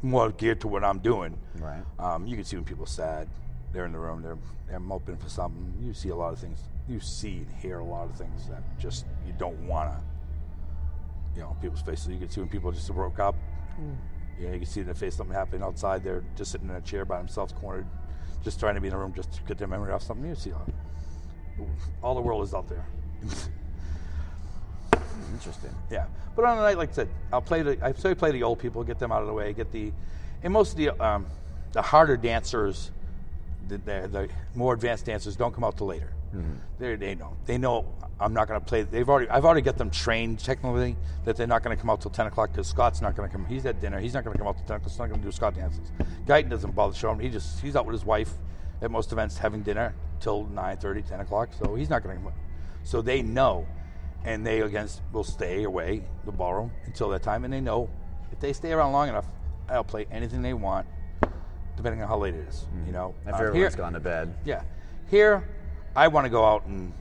more 0.02 0.30
geared 0.30 0.61
to 0.62 0.68
what 0.68 0.85
I'm 0.85 0.98
doing. 0.98 1.37
Right. 1.58 1.82
Um, 1.98 2.26
you 2.26 2.35
can 2.35 2.44
see 2.44 2.56
when 2.56 2.64
people 2.64 2.85
are 2.85 2.88
sad, 2.88 3.28
they're 3.72 3.85
in 3.85 3.92
the 3.92 3.98
room, 3.98 4.22
they're 4.22 4.38
they're 4.68 4.80
moping 4.80 5.18
for 5.18 5.28
something. 5.28 5.74
You 5.82 5.92
see 5.92 6.08
a 6.08 6.16
lot 6.16 6.32
of 6.32 6.38
things. 6.38 6.61
You 6.88 6.98
see 6.98 7.44
and 7.46 7.52
hear 7.61 7.78
a 7.78 7.85
lot 7.85 8.04
of 8.04 8.16
things 8.16 8.48
that 8.48 8.62
just 8.78 9.04
you 9.26 9.35
don't 9.38 9.58
wanna. 9.66 10.00
You 11.37 11.42
know, 11.42 11.56
people's 11.61 11.82
faces. 11.82 12.08
You 12.08 12.18
can 12.18 12.28
see 12.30 12.40
when 12.40 12.48
people 12.48 12.72
just 12.72 12.92
broke 12.92 13.18
up. 13.18 13.35
Yeah, 13.78 13.85
you 14.40 14.48
can 14.48 14.66
see 14.66 14.80
in 14.80 14.86
their 14.86 14.94
face 14.94 15.14
something 15.14 15.34
happening 15.34 15.62
outside. 15.62 16.02
They're 16.02 16.24
just 16.36 16.52
sitting 16.52 16.68
in 16.68 16.74
a 16.74 16.80
chair 16.80 17.04
by 17.04 17.18
themselves, 17.18 17.52
cornered, 17.52 17.86
just 18.42 18.58
trying 18.58 18.74
to 18.74 18.80
be 18.80 18.88
in 18.88 18.94
a 18.94 18.98
room, 18.98 19.12
just 19.14 19.32
to 19.32 19.42
get 19.42 19.58
their 19.58 19.68
memory 19.68 19.92
off 19.92 20.02
something. 20.02 20.28
You 20.28 20.34
see 20.34 20.52
all, 20.52 20.66
all 22.02 22.14
the 22.14 22.20
world 22.20 22.42
is 22.42 22.54
out 22.54 22.68
there. 22.68 22.84
Interesting. 25.32 25.74
Yeah, 25.90 26.06
but 26.36 26.44
on 26.44 26.58
a 26.58 26.62
night 26.62 26.76
like 26.76 26.90
I 26.90 26.92
said, 26.92 27.08
I'll 27.32 27.40
play 27.40 27.62
the 27.62 27.78
I 27.82 27.92
say 27.92 28.14
play 28.14 28.32
the 28.32 28.42
old 28.42 28.58
people, 28.58 28.84
get 28.84 28.98
them 28.98 29.12
out 29.12 29.22
of 29.22 29.26
the 29.26 29.32
way, 29.32 29.52
get 29.52 29.72
the, 29.72 29.92
and 30.42 30.52
most 30.52 30.72
of 30.72 30.76
the 30.76 30.90
um, 31.02 31.26
the 31.72 31.82
harder 31.82 32.16
dancers, 32.16 32.90
the, 33.68 33.78
the, 33.78 34.08
the 34.10 34.28
more 34.54 34.74
advanced 34.74 35.06
dancers 35.06 35.36
don't 35.36 35.54
come 35.54 35.64
out 35.64 35.78
till 35.78 35.86
later. 35.86 36.12
They 36.78 36.96
they 36.96 37.14
know 37.14 37.36
they 37.46 37.58
know 37.58 37.86
I'm 38.20 38.32
not 38.32 38.48
going 38.48 38.58
to 38.60 38.64
play. 38.64 38.82
They've 38.82 39.08
already 39.08 39.28
I've 39.28 39.44
already 39.44 39.60
got 39.62 39.76
them 39.78 39.90
trained 39.90 40.38
technically 40.38 40.96
that 41.24 41.36
they're 41.36 41.46
not 41.46 41.62
going 41.62 41.76
to 41.76 41.80
come 41.80 41.90
out 41.90 42.00
till 42.00 42.10
ten 42.10 42.26
o'clock 42.26 42.50
because 42.52 42.66
Scott's 42.68 43.00
not 43.02 43.14
going 43.16 43.28
to 43.28 43.32
come. 43.36 43.44
He's 43.46 43.66
at 43.66 43.80
dinner. 43.80 43.98
He's 44.00 44.14
not 44.14 44.24
going 44.24 44.32
to 44.34 44.38
come 44.38 44.48
out 44.48 44.56
till 44.56 44.66
ten 44.66 44.76
o'clock. 44.76 44.90
He's 44.90 44.98
not 44.98 45.08
going 45.08 45.20
to 45.20 45.26
do 45.26 45.32
Scott 45.32 45.54
dances. 45.54 45.90
Guyton 46.26 46.48
doesn't 46.48 46.74
bother 46.74 46.94
showing. 46.94 47.18
He 47.20 47.28
just 47.28 47.60
he's 47.60 47.76
out 47.76 47.84
with 47.86 47.94
his 47.94 48.04
wife 48.04 48.32
at 48.80 48.90
most 48.90 49.12
events 49.12 49.36
having 49.38 49.62
dinner 49.62 49.94
till 50.20 50.44
9:30, 50.46 51.08
10 51.08 51.20
o'clock. 51.20 51.50
So 51.62 51.74
he's 51.74 51.90
not 51.90 52.02
going 52.02 52.16
to 52.18 52.22
come. 52.24 52.32
So 52.84 53.02
they 53.02 53.22
know 53.22 53.66
and 54.24 54.46
they 54.46 54.60
against 54.60 55.02
will 55.12 55.24
stay 55.24 55.64
away 55.64 56.02
the 56.24 56.32
ballroom 56.32 56.70
until 56.86 57.08
that 57.10 57.22
time 57.24 57.44
and 57.44 57.52
they 57.52 57.60
know 57.60 57.90
if 58.30 58.38
they 58.38 58.52
stay 58.52 58.70
around 58.72 58.92
long 58.92 59.08
enough 59.08 59.26
i'll 59.68 59.82
play 59.82 60.06
anything 60.12 60.42
they 60.42 60.54
want 60.54 60.86
depending 61.76 62.00
on 62.02 62.06
how 62.08 62.16
late 62.16 62.32
it 62.34 62.46
is 62.48 62.66
you 62.86 62.92
know 62.92 63.14
If 63.26 63.34
Uh, 63.34 63.36
everyone's 63.38 63.74
here, 63.74 63.82
gone 63.82 63.92
to 63.94 64.00
bed. 64.00 64.32
yeah 64.44 64.62
here 65.10 65.42
i 65.96 66.09
want 66.09 66.24
to 66.24 66.31
go 66.31 66.44
out 66.44 66.66
and 66.66 66.92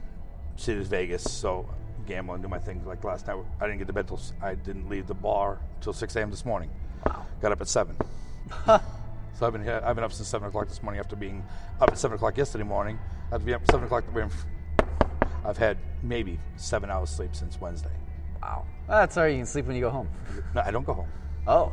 see 0.55 0.73
at 0.73 0.85
vegas 0.85 1.23
so 1.23 1.67
gamble 2.07 2.33
and 2.33 2.43
do 2.43 2.49
my 2.49 2.59
things 2.59 2.85
like 2.85 3.03
last 3.03 3.27
night 3.27 3.37
i 3.59 3.65
didn't 3.65 3.77
get 3.77 3.87
to 3.87 3.93
bed 3.93 4.07
till 4.07 4.19
i 4.41 4.53
didn't 4.53 4.89
leave 4.89 5.07
the 5.07 5.13
bar 5.13 5.59
till 5.81 5.93
6 5.93 6.15
a.m 6.15 6.29
this 6.29 6.45
morning 6.45 6.69
wow. 7.05 7.25
got 7.41 7.51
up 7.51 7.61
at 7.61 7.67
7 7.67 7.95
so 8.65 8.81
I've 9.41 9.53
been 9.53 9.63
here, 9.63 9.81
I've 9.83 9.95
been 9.95 10.03
up 10.03 10.13
since 10.13 10.27
seven 10.27 10.47
o'clock 10.47 10.67
this 10.67 10.83
morning 10.83 10.99
after 10.99 11.15
being 11.15 11.43
up 11.79 11.89
at 11.89 11.97
seven 11.97 12.15
o'clock 12.15 12.37
yesterday 12.37 12.63
morning. 12.63 12.99
After 13.31 13.45
being 13.45 13.55
up 13.55 13.61
at 13.61 13.71
seven 13.71 13.85
o'clock, 13.85 14.03
I've 15.45 15.57
had 15.57 15.77
maybe 16.03 16.39
seven 16.57 16.89
hours 16.89 17.09
sleep 17.09 17.35
since 17.35 17.59
Wednesday. 17.59 17.89
Wow. 18.41 18.65
That's 18.87 19.17
all 19.17 19.23
right. 19.23 19.29
You 19.29 19.37
can 19.37 19.45
sleep 19.45 19.65
when 19.65 19.75
you 19.75 19.81
go 19.81 19.89
home. 19.89 20.09
No, 20.53 20.61
I 20.61 20.71
don't 20.71 20.85
go 20.85 20.93
home. 20.93 21.09
Oh. 21.47 21.71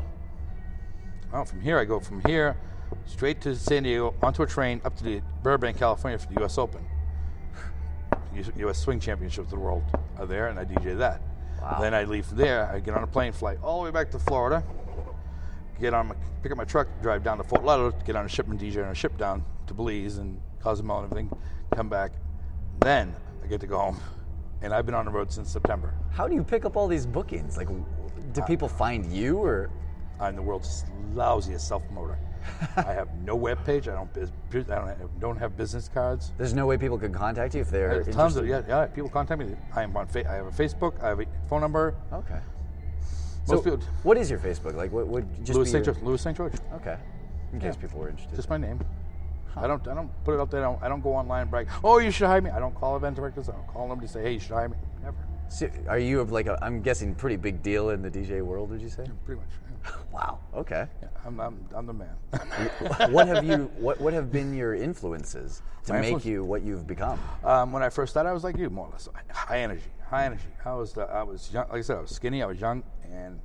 Well, 1.32 1.44
from 1.44 1.60
here 1.60 1.78
I 1.78 1.84
go 1.84 2.00
from 2.00 2.22
here 2.24 2.56
straight 3.04 3.40
to 3.42 3.54
San 3.54 3.82
Diego 3.82 4.14
onto 4.22 4.42
a 4.42 4.46
train 4.46 4.80
up 4.84 4.96
to 4.96 5.04
the 5.04 5.20
Burbank, 5.42 5.78
California 5.78 6.18
for 6.18 6.32
the 6.32 6.40
U.S. 6.40 6.56
Open. 6.56 6.84
U.S. 8.34 8.78
Swing 8.78 9.00
Championships 9.00 9.46
of 9.46 9.50
the 9.50 9.58
world 9.58 9.82
are 10.18 10.26
there, 10.26 10.48
and 10.48 10.58
I 10.58 10.64
DJ 10.64 10.96
that. 10.98 11.20
Wow. 11.60 11.78
Then 11.80 11.94
I 11.94 12.04
leave 12.04 12.26
from 12.26 12.38
there. 12.38 12.70
I 12.72 12.80
get 12.80 12.94
on 12.94 13.02
a 13.02 13.06
plane, 13.06 13.32
fly 13.32 13.56
all 13.62 13.80
the 13.80 13.84
way 13.86 13.90
back 13.90 14.10
to 14.12 14.18
Florida. 14.18 14.62
Get 15.80 15.94
on, 15.94 16.08
my, 16.08 16.14
pick 16.42 16.52
up 16.52 16.58
my 16.58 16.64
truck, 16.64 16.88
drive 17.02 17.22
down 17.22 17.38
to 17.38 17.44
Fort 17.44 17.64
Lauderdale, 17.64 18.00
get 18.04 18.16
on 18.16 18.24
a 18.24 18.28
ship 18.28 18.48
and 18.48 18.58
DJ 18.58 18.84
on 18.84 18.90
a 18.90 18.94
ship 18.94 19.16
down 19.16 19.44
to 19.66 19.74
Belize 19.74 20.18
and 20.18 20.40
Cozumel 20.60 20.98
and 20.98 21.12
everything. 21.12 21.38
Come 21.74 21.88
back, 21.88 22.12
then 22.80 23.14
I 23.42 23.46
get 23.46 23.60
to 23.60 23.66
go 23.66 23.78
home, 23.78 24.00
and 24.62 24.72
I've 24.72 24.86
been 24.86 24.94
on 24.94 25.04
the 25.04 25.10
road 25.10 25.30
since 25.30 25.50
September. 25.50 25.94
How 26.12 26.26
do 26.26 26.34
you 26.34 26.42
pick 26.42 26.64
up 26.64 26.76
all 26.76 26.88
these 26.88 27.06
bookings? 27.06 27.56
Like, 27.56 27.68
do 28.32 28.42
people 28.42 28.68
find 28.68 29.06
you 29.12 29.38
or? 29.38 29.70
I'm 30.20 30.34
the 30.34 30.42
world's 30.42 30.84
lousiest 31.14 31.60
self 31.60 31.84
promoter. 31.86 32.18
I 32.76 32.92
have 32.92 33.08
no 33.24 33.34
web 33.36 33.64
page. 33.64 33.88
I 33.88 33.94
don't. 33.94 34.10
I 34.16 34.60
don't 34.60 34.86
have, 34.88 35.20
don't 35.20 35.36
have 35.36 35.56
business 35.56 35.88
cards. 35.88 36.32
There's 36.38 36.54
no 36.54 36.66
way 36.66 36.76
people 36.76 36.98
could 36.98 37.12
contact 37.14 37.54
you 37.54 37.60
if 37.60 37.70
they're 37.70 38.02
There's 38.02 38.14
tons 38.14 38.36
of 38.36 38.46
yeah, 38.46 38.62
yeah. 38.68 38.86
People 38.86 39.10
contact 39.10 39.40
me. 39.40 39.54
I 39.74 39.82
am 39.82 39.96
on. 39.96 40.06
Fa- 40.06 40.28
I 40.30 40.34
have 40.34 40.46
a 40.46 40.50
Facebook. 40.50 41.02
I 41.02 41.08
have 41.08 41.20
a 41.20 41.26
phone 41.48 41.60
number. 41.60 41.94
Okay. 42.12 42.38
Most 43.48 43.64
So, 43.64 43.70
people. 43.70 43.78
what 44.02 44.16
is 44.18 44.30
your 44.30 44.38
Facebook? 44.38 44.74
Like, 44.74 44.92
what 44.92 45.06
would 45.08 45.26
just 45.44 45.56
Louis 45.56 45.64
be 45.64 45.70
St. 45.72 45.86
your- 45.86 45.94
George. 45.94 46.04
Louis 46.04 46.20
St. 46.20 46.36
George. 46.36 46.52
Okay. 46.74 46.96
In 47.52 47.60
case 47.60 47.76
people 47.76 47.98
were 48.00 48.08
interested. 48.10 48.36
Just 48.36 48.50
my 48.50 48.58
name. 48.58 48.78
I 49.56 49.66
don't. 49.66 49.86
I 49.88 49.94
don't 49.94 50.10
put 50.24 50.34
it 50.34 50.40
out 50.40 50.50
there. 50.50 50.60
I 50.60 50.64
don't, 50.70 50.82
I 50.84 50.88
don't 50.88 51.00
go 51.02 51.14
online 51.14 51.42
and 51.42 51.50
brag. 51.50 51.68
Oh, 51.82 51.98
you 51.98 52.10
should 52.10 52.26
hire 52.26 52.40
me. 52.40 52.50
I 52.50 52.58
don't 52.60 52.74
call 52.74 52.96
event 52.96 53.16
directors. 53.16 53.48
I 53.48 53.52
don't 53.52 53.66
call 53.66 53.88
them 53.88 54.00
to 54.00 54.06
say, 54.06 54.22
hey, 54.22 54.32
you 54.34 54.38
should 54.40 54.52
hire 54.52 54.68
me. 54.68 54.76
So, 55.48 55.68
are 55.88 55.98
you 55.98 56.20
of 56.20 56.30
like 56.30 56.46
a? 56.46 56.58
I'm 56.62 56.82
guessing 56.82 57.14
pretty 57.14 57.36
big 57.36 57.62
deal 57.62 57.90
in 57.90 58.02
the 58.02 58.10
DJ 58.10 58.42
world. 58.42 58.70
Would 58.70 58.82
you 58.82 58.90
say? 58.90 59.06
Pretty 59.24 59.40
much. 59.40 59.48
Yeah. 59.84 59.90
Wow. 60.12 60.40
Okay. 60.54 60.86
Yeah, 61.00 61.08
I'm, 61.24 61.38
I'm, 61.38 61.64
I'm 61.74 61.86
the 61.86 61.92
man. 61.92 62.16
what 63.12 63.28
have 63.28 63.44
you? 63.44 63.70
What 63.78 64.00
What 64.00 64.12
have 64.12 64.32
been 64.32 64.52
your 64.54 64.74
influences 64.74 65.62
to 65.84 65.92
My 65.92 66.00
make 66.00 66.06
influence- 66.08 66.26
you 66.26 66.44
what 66.44 66.62
you've 66.62 66.86
become? 66.86 67.18
Um, 67.44 67.72
when 67.72 67.82
I 67.82 67.88
first 67.88 68.10
started, 68.12 68.28
I 68.28 68.32
was 68.32 68.42
like 68.44 68.56
you, 68.56 68.68
more 68.68 68.86
or 68.86 68.90
less. 68.90 69.08
High 69.30 69.60
energy, 69.60 69.82
high 70.10 70.24
energy. 70.24 70.48
I 70.64 70.74
was, 70.74 70.92
the, 70.92 71.02
I 71.02 71.22
was 71.22 71.50
young. 71.52 71.68
Like 71.68 71.78
I 71.78 71.80
said, 71.82 71.98
I 71.98 72.00
was 72.00 72.10
skinny. 72.10 72.42
I 72.42 72.46
was 72.46 72.60
young, 72.60 72.82
and 73.10 73.38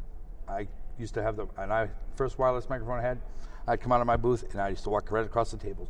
I 0.47 0.67
used 0.97 1.13
to 1.13 1.21
have 1.23 1.35
the. 1.35 1.47
And 1.57 1.71
I 1.71 1.89
first 2.15 2.39
wireless 2.39 2.67
microphone 2.69 2.99
I 2.99 3.03
had, 3.03 3.19
I'd 3.67 3.79
come 3.79 3.91
out 3.91 4.01
of 4.01 4.07
my 4.07 4.17
booth, 4.17 4.43
and 4.51 4.59
I 4.61 4.69
used 4.69 4.83
to 4.83 4.89
walk 4.89 5.11
right 5.11 5.25
across 5.25 5.51
the 5.51 5.57
table, 5.57 5.87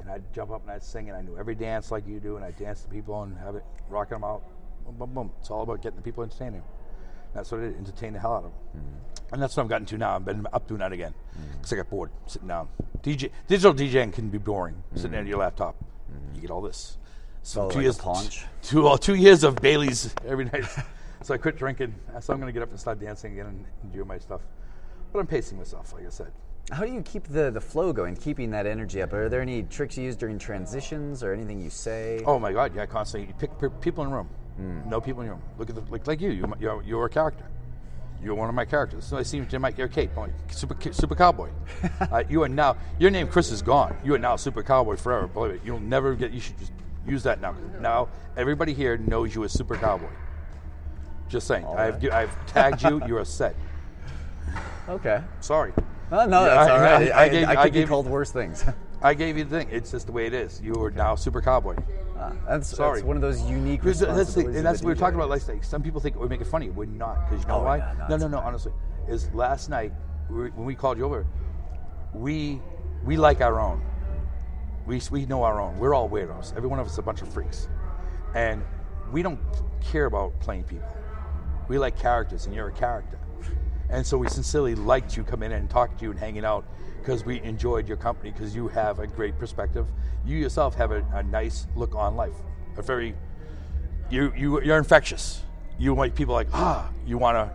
and 0.00 0.10
I'd 0.10 0.30
jump 0.34 0.50
up 0.50 0.62
and 0.62 0.70
I'd 0.70 0.82
sing, 0.82 1.08
and 1.08 1.16
I 1.16 1.22
knew 1.22 1.38
every 1.38 1.54
dance 1.54 1.90
like 1.90 2.06
you 2.06 2.18
do, 2.18 2.36
and 2.36 2.44
I'd 2.44 2.58
dance 2.58 2.82
to 2.82 2.88
people 2.88 3.22
and 3.22 3.36
have 3.38 3.54
it 3.54 3.64
rocking 3.88 4.16
them 4.16 4.24
out. 4.24 4.42
Boom, 4.86 4.96
boom, 4.96 5.14
boom. 5.14 5.32
It's 5.40 5.50
all 5.50 5.62
about 5.62 5.82
getting 5.82 5.96
the 5.96 6.02
people 6.02 6.22
entertaining. 6.22 6.62
That's 7.34 7.50
what 7.50 7.60
it 7.60 7.70
is, 7.70 7.76
entertain 7.76 8.12
the 8.14 8.20
hell 8.20 8.34
out 8.34 8.36
of 8.38 8.42
them. 8.44 8.52
Mm-hmm. 8.76 9.34
And 9.34 9.42
that's 9.42 9.56
what 9.56 9.64
I've 9.64 9.68
gotten 9.68 9.86
to 9.86 9.98
now. 9.98 10.14
I've 10.16 10.24
been 10.24 10.46
up 10.52 10.68
doing 10.68 10.78
that 10.78 10.92
again 10.92 11.12
mm-hmm. 11.12 11.52
because 11.56 11.72
I 11.72 11.76
got 11.76 11.90
bored 11.90 12.10
sitting 12.26 12.48
down. 12.48 12.68
DJ, 13.02 13.30
digital 13.48 13.74
DJing 13.74 14.12
can 14.12 14.28
be 14.30 14.38
boring 14.38 14.82
sitting 14.94 15.10
there 15.10 15.20
at 15.20 15.26
your 15.26 15.34
mm-hmm. 15.34 15.42
laptop. 15.42 15.76
You 16.34 16.40
get 16.40 16.50
all 16.50 16.62
this. 16.62 16.98
So 17.42 17.62
Oh, 17.62 17.70
two 17.70 17.76
like 17.76 17.82
years, 17.84 17.98
paunch? 17.98 18.44
two 18.62 18.96
two 18.98 19.14
years 19.14 19.44
of 19.44 19.56
Bailey's 19.56 20.14
every 20.26 20.44
night. 20.44 20.64
so 21.22 21.34
I 21.34 21.38
quit 21.38 21.56
drinking. 21.56 21.94
So 22.20 22.32
I'm 22.32 22.40
going 22.40 22.48
to 22.48 22.52
get 22.52 22.62
up 22.62 22.70
and 22.70 22.78
start 22.78 23.00
dancing 23.00 23.32
again 23.32 23.46
and, 23.46 23.64
and 23.82 23.92
do 23.92 24.04
my 24.04 24.18
stuff. 24.18 24.40
But 25.12 25.20
I'm 25.20 25.26
pacing 25.26 25.58
myself, 25.58 25.92
like 25.92 26.06
I 26.06 26.10
said. 26.10 26.32
How 26.70 26.84
do 26.84 26.92
you 26.92 27.02
keep 27.02 27.28
the 27.28 27.50
the 27.52 27.60
flow 27.60 27.92
going, 27.92 28.16
keeping 28.16 28.50
that 28.50 28.66
energy 28.66 29.00
up? 29.00 29.12
Are 29.12 29.28
there 29.28 29.40
any 29.40 29.62
tricks 29.62 29.96
you 29.96 30.04
use 30.04 30.16
during 30.16 30.38
transitions 30.38 31.22
or 31.22 31.32
anything 31.32 31.60
you 31.60 31.70
say? 31.70 32.22
Oh 32.26 32.40
my 32.40 32.52
God! 32.52 32.74
Yeah, 32.74 32.86
constantly. 32.86 33.28
You 33.28 33.34
pick 33.34 33.80
people 33.80 34.02
in 34.02 34.10
the 34.10 34.16
room. 34.16 34.28
No 34.58 35.00
people 35.00 35.20
in 35.22 35.26
your 35.26 35.34
room. 35.36 35.44
Look 35.58 35.68
at 35.68 35.76
the 35.76 35.82
like 35.90 36.06
like 36.06 36.20
you. 36.20 36.30
You 36.30 36.52
you're, 36.58 36.82
you're 36.82 37.06
a 37.06 37.10
character. 37.10 37.44
You're 38.22 38.34
one 38.34 38.48
of 38.48 38.54
my 38.54 38.64
characters. 38.64 39.04
So 39.04 39.18
I 39.18 39.22
see 39.22 39.36
you 39.50 39.58
might 39.58 39.76
you're 39.76 39.88
Kate, 39.88 40.10
I'm 40.16 40.22
like, 40.22 40.32
super 40.48 40.76
super 40.92 41.14
cowboy. 41.14 41.50
uh, 42.00 42.24
you 42.28 42.42
are 42.42 42.48
now 42.48 42.76
your 42.98 43.10
name 43.10 43.28
Chris 43.28 43.50
is 43.50 43.60
gone. 43.62 43.96
You 44.04 44.14
are 44.14 44.18
now 44.18 44.36
super 44.36 44.62
cowboy 44.62 44.96
forever. 44.96 45.26
Believe 45.26 45.54
it. 45.56 45.60
You'll 45.64 45.80
never 45.80 46.14
get. 46.14 46.32
You 46.32 46.40
should 46.40 46.58
just 46.58 46.72
Use 47.06 47.22
that 47.22 47.40
now. 47.40 47.54
Now 47.80 48.08
everybody 48.36 48.74
here 48.74 48.96
knows 48.96 49.34
you 49.34 49.44
as 49.44 49.52
Super 49.52 49.76
Cowboy. 49.76 50.08
Just 51.28 51.46
saying. 51.46 51.64
I've, 51.66 52.02
right. 52.02 52.12
I've 52.12 52.46
tagged 52.46 52.82
you. 52.82 53.00
You're 53.06 53.20
a 53.20 53.24
set. 53.24 53.54
Okay. 54.88 55.22
Sorry. 55.40 55.72
Oh, 56.10 56.26
no, 56.26 56.44
that's 56.44 56.70
I- 56.70 56.72
all 56.72 56.80
right. 56.80 57.12
I- 57.12 57.14
I, 57.14 57.22
I 57.24 57.28
gave- 57.28 57.48
I 57.48 57.64
could 57.64 57.72
be 57.72 57.84
called 57.84 58.06
worse 58.06 58.30
things. 58.30 58.64
I 59.02 59.14
gave 59.14 59.36
you 59.36 59.44
the 59.44 59.58
thing. 59.58 59.68
It's 59.70 59.90
just 59.90 60.06
the 60.06 60.12
way 60.12 60.26
it 60.26 60.34
is. 60.34 60.60
You 60.60 60.74
are 60.82 60.90
now 60.90 61.14
Super 61.14 61.40
Cowboy. 61.40 61.76
Ah, 62.18 62.32
that's, 62.48 62.68
Sorry. 62.68 63.00
that's 63.00 63.06
one 63.06 63.16
of 63.16 63.22
those 63.22 63.42
unique 63.42 63.80
Because 63.82 64.00
that's, 64.00 64.10
the, 64.12 64.16
responsibilities. 64.18 64.56
and 64.56 64.66
that's 64.66 64.80
of 64.80 64.84
what 64.84 64.88
we 64.88 64.94
were 64.94 64.98
talking 65.00 65.16
about 65.16 65.28
last 65.28 65.48
night. 65.48 65.64
Some 65.64 65.82
people 65.82 66.00
think 66.00 66.16
we're 66.16 66.28
making 66.28 66.46
funny. 66.46 66.70
We're 66.70 66.86
not. 66.86 67.28
Because 67.28 67.42
you 67.44 67.48
know 67.48 67.56
Oh, 67.60 67.64
why? 67.64 67.78
yeah, 67.78 67.92
no, 67.98 68.06
no, 68.08 68.14
it's 68.14 68.22
no, 68.22 68.28
no. 68.28 68.38
Honestly, 68.38 68.72
is 69.08 69.30
last 69.34 69.68
night 69.68 69.92
we, 70.30 70.48
when 70.50 70.64
we 70.66 70.74
called 70.74 70.98
you 70.98 71.04
over, 71.04 71.26
we 72.14 72.60
we 73.04 73.16
like 73.16 73.40
our 73.40 73.60
own. 73.60 73.82
We 74.86 75.00
we 75.10 75.26
know 75.26 75.42
our 75.42 75.60
own. 75.60 75.78
We're 75.78 75.94
all 75.94 76.08
weirdos. 76.08 76.56
Every 76.56 76.68
one 76.68 76.78
of 76.78 76.86
us 76.86 76.92
is 76.92 76.98
a 76.98 77.02
bunch 77.02 77.20
of 77.22 77.28
freaks, 77.32 77.68
and 78.34 78.62
we 79.12 79.22
don't 79.22 79.40
care 79.80 80.06
about 80.06 80.38
playing 80.40 80.64
people. 80.64 80.88
We 81.68 81.78
like 81.78 81.98
characters, 81.98 82.46
and 82.46 82.54
you're 82.54 82.68
a 82.68 82.72
character. 82.72 83.18
And 83.88 84.04
so 84.04 84.18
we 84.18 84.28
sincerely 84.28 84.74
liked 84.74 85.16
you 85.16 85.22
coming 85.22 85.52
in 85.52 85.58
and 85.58 85.70
talking 85.70 85.96
to 85.98 86.04
you 86.04 86.10
and 86.10 86.18
hanging 86.18 86.44
out 86.44 86.64
because 86.98 87.24
we 87.24 87.40
enjoyed 87.42 87.86
your 87.86 87.96
company 87.96 88.32
because 88.32 88.54
you 88.54 88.66
have 88.68 88.98
a 88.98 89.06
great 89.06 89.38
perspective. 89.38 89.86
You 90.26 90.36
yourself 90.36 90.74
have 90.74 90.90
a, 90.90 91.04
a 91.14 91.22
nice 91.22 91.66
look 91.76 91.94
on 91.94 92.16
life. 92.16 92.34
A 92.76 92.82
very 92.82 93.14
you 94.10 94.32
you 94.36 94.60
you're 94.62 94.78
infectious. 94.78 95.42
You 95.78 95.94
make 95.94 96.14
people 96.14 96.34
like 96.34 96.48
ah. 96.52 96.90
You 97.06 97.18
want 97.18 97.36
to 97.36 97.54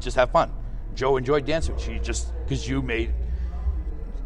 just 0.00 0.16
have 0.16 0.30
fun. 0.30 0.52
Joe 0.94 1.16
enjoyed 1.16 1.46
dancing. 1.46 1.76
She 1.78 1.98
just 1.98 2.32
because 2.44 2.68
you 2.68 2.82
made 2.82 3.12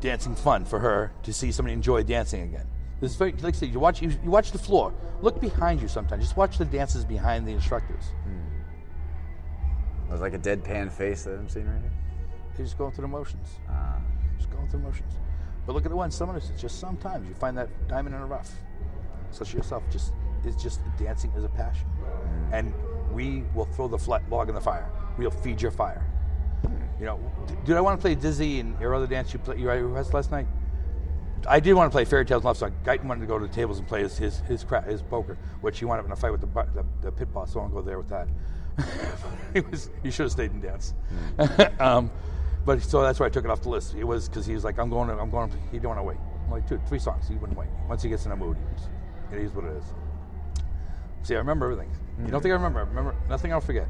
dancing 0.01 0.35
fun 0.35 0.65
for 0.65 0.79
her 0.79 1.13
to 1.23 1.33
see 1.33 1.51
somebody 1.51 1.75
enjoy 1.75 2.03
dancing 2.05 2.43
again. 2.43 2.67
This 3.01 3.11
is 3.13 3.17
very 3.17 3.33
like 3.33 3.55
I 3.55 3.59
said, 3.59 3.71
you 3.71 3.81
watch 3.81 4.01
you, 4.01 4.11
you 4.23 4.31
watch 4.31 4.53
the 4.53 4.59
floor. 4.59 4.95
Look 5.21 5.41
behind 5.41 5.83
you 5.83 5.89
sometimes. 5.89 6.23
Just 6.23 6.37
watch 6.37 6.59
the 6.59 6.65
dances 6.65 7.05
behind 7.05 7.47
the 7.47 7.53
instructors. 7.53 8.05
It 10.09 10.13
was 10.13 10.21
like 10.21 10.35
a 10.35 10.39
deadpan 10.39 10.93
face 10.93 11.25
that 11.25 11.33
I'm 11.33 11.49
seeing 11.49 11.67
right 11.67 11.81
here. 11.81 11.93
They're 12.57 12.67
just 12.67 12.79
going 12.79 12.93
through 12.93 13.03
the 13.03 13.09
motions. 13.09 13.49
Ah. 13.69 13.99
Just 14.37 14.51
going 14.51 14.69
through 14.69 14.81
the 14.81 14.87
motions. 14.87 15.13
But 15.67 15.75
look 15.75 15.85
at 15.85 15.91
the 15.91 15.97
one. 15.97 16.11
Someone 16.11 16.37
it's 16.37 16.51
just 16.61 16.79
sometimes 16.79 17.29
you 17.29 17.35
find 17.35 17.57
that 17.57 17.69
diamond 17.89 18.15
in 18.15 18.21
the 18.21 18.27
rough. 18.27 18.53
Such 19.31 19.55
yourself, 19.55 19.83
just 19.91 20.13
is 20.45 20.57
just 20.57 20.81
dancing 20.99 21.33
is 21.37 21.45
a 21.45 21.49
passion, 21.49 21.87
and 22.53 22.73
we 23.13 23.45
will 23.55 23.65
throw 23.65 23.89
the 23.89 23.99
flat 23.99 24.23
log 24.31 24.49
in 24.49 24.55
the 24.55 24.61
fire. 24.61 24.89
We'll 25.19 25.31
feed 25.31 25.63
your 25.63 25.71
fire. 25.71 26.05
You 27.01 27.07
know, 27.07 27.33
d- 27.47 27.55
did 27.65 27.77
I 27.77 27.81
want 27.81 27.99
to 27.99 28.03
play 28.03 28.15
Dizzy 28.15 28.61
and 28.61 28.79
your 28.81 28.95
other 28.95 29.07
dance 29.07 29.33
you 29.33 29.39
played 29.39 29.59
you 29.59 29.69
rehearsed 29.69 30.15
last 30.15 30.31
night? 30.31 30.47
I 31.47 31.61
did 31.61 31.75
want 31.75 31.91
to 31.91 31.95
play 31.95 32.05
Fairy 32.05 32.25
Tales 32.25 32.45
Love 32.45 32.57
Song. 32.57 32.73
Guyton 32.85 33.05
wanted 33.05 33.21
to 33.21 33.27
go 33.27 33.39
to 33.39 33.47
the 33.47 33.53
tables 33.53 33.79
and 33.79 33.87
play 33.87 34.03
his 34.03 34.17
his 34.17 34.41
his, 34.41 34.65
cra- 34.65 34.83
his 34.83 35.03
poker, 35.03 35.37
which 35.61 35.79
he 35.79 35.85
wound 35.85 36.01
up 36.01 36.07
in 36.07 36.13
a 36.13 36.17
fight 36.17 36.31
with 36.31 36.41
the, 36.41 36.47
the, 36.75 36.85
the 37.03 37.13
pit 37.13 37.33
boss. 37.33 37.53
So 37.53 37.61
I 37.61 37.63
won't 37.63 37.75
go 37.75 37.83
there 37.83 37.99
with 37.99 38.09
that. 38.09 38.29
he 39.55 39.61
was 39.61 39.91
he 40.03 40.11
should 40.11 40.25
have 40.25 40.33
stayed 40.33 40.53
and 40.53 40.63
danced. 40.63 40.95
um, 41.81 42.11
but 42.65 42.83
so 42.83 43.03
that's 43.03 43.21
why 43.21 43.27
I 43.27 43.29
took 43.29 43.45
it 43.45 43.51
off 43.51 43.63
the 43.63 43.69
list. 43.69 43.95
It 43.95 44.05
was 44.05 44.29
because 44.29 44.47
he 44.47 44.55
was 44.55 44.65
like, 44.65 44.79
I'm 44.79 44.91
going 44.91 45.09
to, 45.09 45.19
I'm 45.19 45.31
going 45.31 45.51
to, 45.51 45.57
he 45.71 45.73
didn't 45.73 45.89
want 45.89 45.99
to 45.99 46.03
wait. 46.03 46.19
I'm 46.45 46.51
like, 46.51 46.69
dude, 46.69 46.87
three 46.89 46.99
songs. 46.99 47.29
He 47.29 47.35
wouldn't 47.35 47.59
wait. 47.59 47.69
Once 47.89 48.03
he 48.03 48.09
gets 48.09 48.27
in 48.27 48.33
a 48.33 48.37
mood, 48.37 48.57
he 48.57 48.75
just, 48.75 48.91
it 49.33 49.39
is 49.39 49.53
what 49.53 49.65
it 49.65 49.77
is. 49.77 49.85
See, 51.23 51.35
I 51.35 51.39
remember 51.39 51.71
everything. 51.71 51.91
You 52.19 52.31
don't 52.31 52.43
think 52.43 52.53
I 52.53 52.57
remember? 52.57 52.81
I 52.81 52.85
remember 52.85 53.15
nothing. 53.29 53.53
I'll 53.53 53.61
forget. 53.61 53.89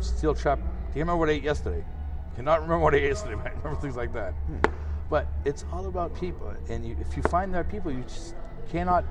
Steel 0.00 0.34
trap. 0.34 0.58
Can't 0.58 0.96
remember 0.96 1.16
what 1.16 1.28
I 1.28 1.32
ate 1.32 1.42
yesterday. 1.42 1.84
Cannot 2.36 2.62
remember 2.62 2.80
what 2.80 2.94
I 2.94 2.98
ate 2.98 3.04
yesterday. 3.04 3.34
But 3.36 3.52
I 3.52 3.54
remember 3.56 3.80
things 3.80 3.96
like 3.96 4.12
that. 4.14 4.32
Hmm. 4.32 4.56
But 5.08 5.28
it's 5.44 5.64
all 5.72 5.86
about 5.86 6.14
people, 6.18 6.52
and 6.68 6.84
you, 6.84 6.96
if 7.00 7.16
you 7.16 7.22
find 7.24 7.54
there 7.54 7.60
are 7.60 7.64
people, 7.64 7.92
you 7.92 8.02
just 8.02 8.34
cannot 8.68 9.04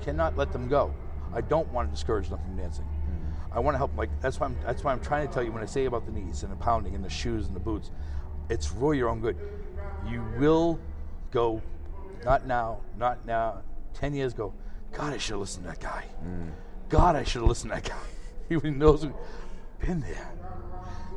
cannot 0.00 0.36
let 0.36 0.50
them 0.50 0.66
go. 0.66 0.94
I 1.34 1.42
don't 1.42 1.70
want 1.72 1.88
to 1.88 1.94
discourage 1.94 2.28
them 2.28 2.38
from 2.38 2.56
dancing. 2.56 2.86
I 3.52 3.60
want 3.60 3.74
to 3.74 3.78
help. 3.78 3.96
Like 3.96 4.10
that's 4.20 4.38
why 4.38 4.46
I'm 4.46 4.56
that's 4.64 4.84
why 4.84 4.92
I'm 4.92 5.00
trying 5.00 5.26
to 5.26 5.34
tell 5.34 5.42
you 5.42 5.52
when 5.52 5.62
I 5.62 5.66
say 5.66 5.86
about 5.86 6.06
the 6.06 6.12
knees 6.12 6.42
and 6.42 6.52
the 6.52 6.56
pounding 6.56 6.94
and 6.94 7.04
the 7.04 7.10
shoes 7.10 7.46
and 7.46 7.56
the 7.56 7.60
boots, 7.60 7.90
it's 8.48 8.66
for 8.66 8.94
your 8.94 9.08
own 9.08 9.20
good. 9.20 9.36
You 10.08 10.24
will 10.38 10.78
go, 11.30 11.60
not 12.24 12.46
now, 12.46 12.80
not 12.96 13.26
now. 13.26 13.62
Ten 13.92 14.14
years 14.14 14.32
ago, 14.32 14.54
God, 14.92 15.12
I 15.12 15.18
should 15.18 15.32
have 15.32 15.40
listened 15.40 15.64
to 15.64 15.70
that 15.70 15.80
guy. 15.80 16.04
Mm. 16.24 16.52
God, 16.88 17.16
I 17.16 17.24
should 17.24 17.40
have 17.40 17.48
listened 17.48 17.72
to 17.72 17.80
that 17.80 17.88
guy. 17.88 17.96
He 18.62 18.70
knows. 18.70 19.06
Been 19.78 20.00
there. 20.00 20.28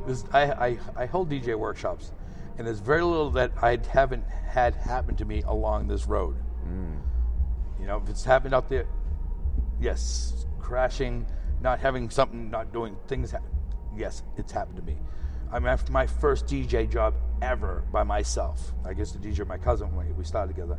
This, 0.06 0.24
I, 0.32 0.42
I, 0.42 0.78
I 0.96 1.06
hold 1.06 1.30
DJ 1.30 1.58
workshops, 1.58 2.12
and 2.56 2.66
there's 2.66 2.78
very 2.78 3.02
little 3.02 3.30
that 3.30 3.50
I 3.60 3.78
haven't 3.90 4.24
had 4.28 4.76
happen 4.76 5.16
to 5.16 5.24
me 5.24 5.42
along 5.42 5.88
this 5.88 6.06
road. 6.06 6.36
Mm. 6.64 7.00
You 7.80 7.86
know, 7.86 8.00
if 8.02 8.08
it's 8.08 8.24
happened 8.24 8.54
out 8.54 8.68
there, 8.68 8.86
yes, 9.80 10.46
crashing, 10.60 11.26
not 11.64 11.80
having 11.80 12.10
something, 12.10 12.50
not 12.50 12.72
doing 12.72 12.96
things. 13.08 13.32
Ha- 13.32 13.38
yes, 13.96 14.22
it's 14.36 14.52
happened 14.52 14.76
to 14.76 14.82
me. 14.82 14.98
I'm 15.50 15.66
after 15.66 15.90
my 15.90 16.06
first 16.06 16.46
DJ 16.46 16.88
job 16.88 17.14
ever 17.42 17.82
by 17.90 18.02
myself. 18.02 18.72
I 18.84 18.92
guess 18.92 19.12
the 19.12 19.18
DJ 19.18 19.44
my 19.46 19.58
cousin 19.58 19.94
when 19.96 20.14
we 20.16 20.24
started 20.24 20.54
together. 20.54 20.78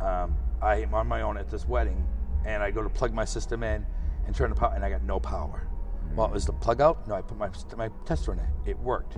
Um, 0.00 0.36
I 0.62 0.76
am 0.76 0.94
on 0.94 1.06
my 1.08 1.22
own 1.22 1.36
at 1.36 1.50
this 1.50 1.66
wedding, 1.66 2.06
and 2.46 2.62
I 2.62 2.70
go 2.70 2.82
to 2.82 2.88
plug 2.88 3.12
my 3.12 3.24
system 3.24 3.62
in 3.62 3.84
and 4.26 4.34
turn 4.34 4.50
the 4.50 4.56
power, 4.56 4.72
and 4.74 4.84
I 4.84 4.90
got 4.90 5.02
no 5.02 5.18
power. 5.18 5.66
Well, 6.14 6.32
is 6.34 6.46
the 6.46 6.52
plug 6.52 6.80
out? 6.80 7.06
No, 7.08 7.14
I 7.14 7.22
put 7.22 7.38
my 7.38 7.48
my 7.76 7.90
tester 8.04 8.32
in 8.32 8.38
it. 8.38 8.46
It 8.66 8.78
worked. 8.78 9.16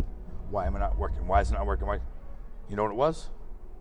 Why 0.51 0.67
am 0.67 0.77
I 0.77 0.79
not 0.79 0.97
working? 0.97 1.27
Why 1.27 1.41
is 1.41 1.51
it 1.51 1.55
not 1.55 1.67
working? 1.67 1.87
Why? 1.87 1.99
You 2.69 2.77
know 2.77 2.85
what 2.85 2.93
it 2.93 2.97
was? 2.97 3.31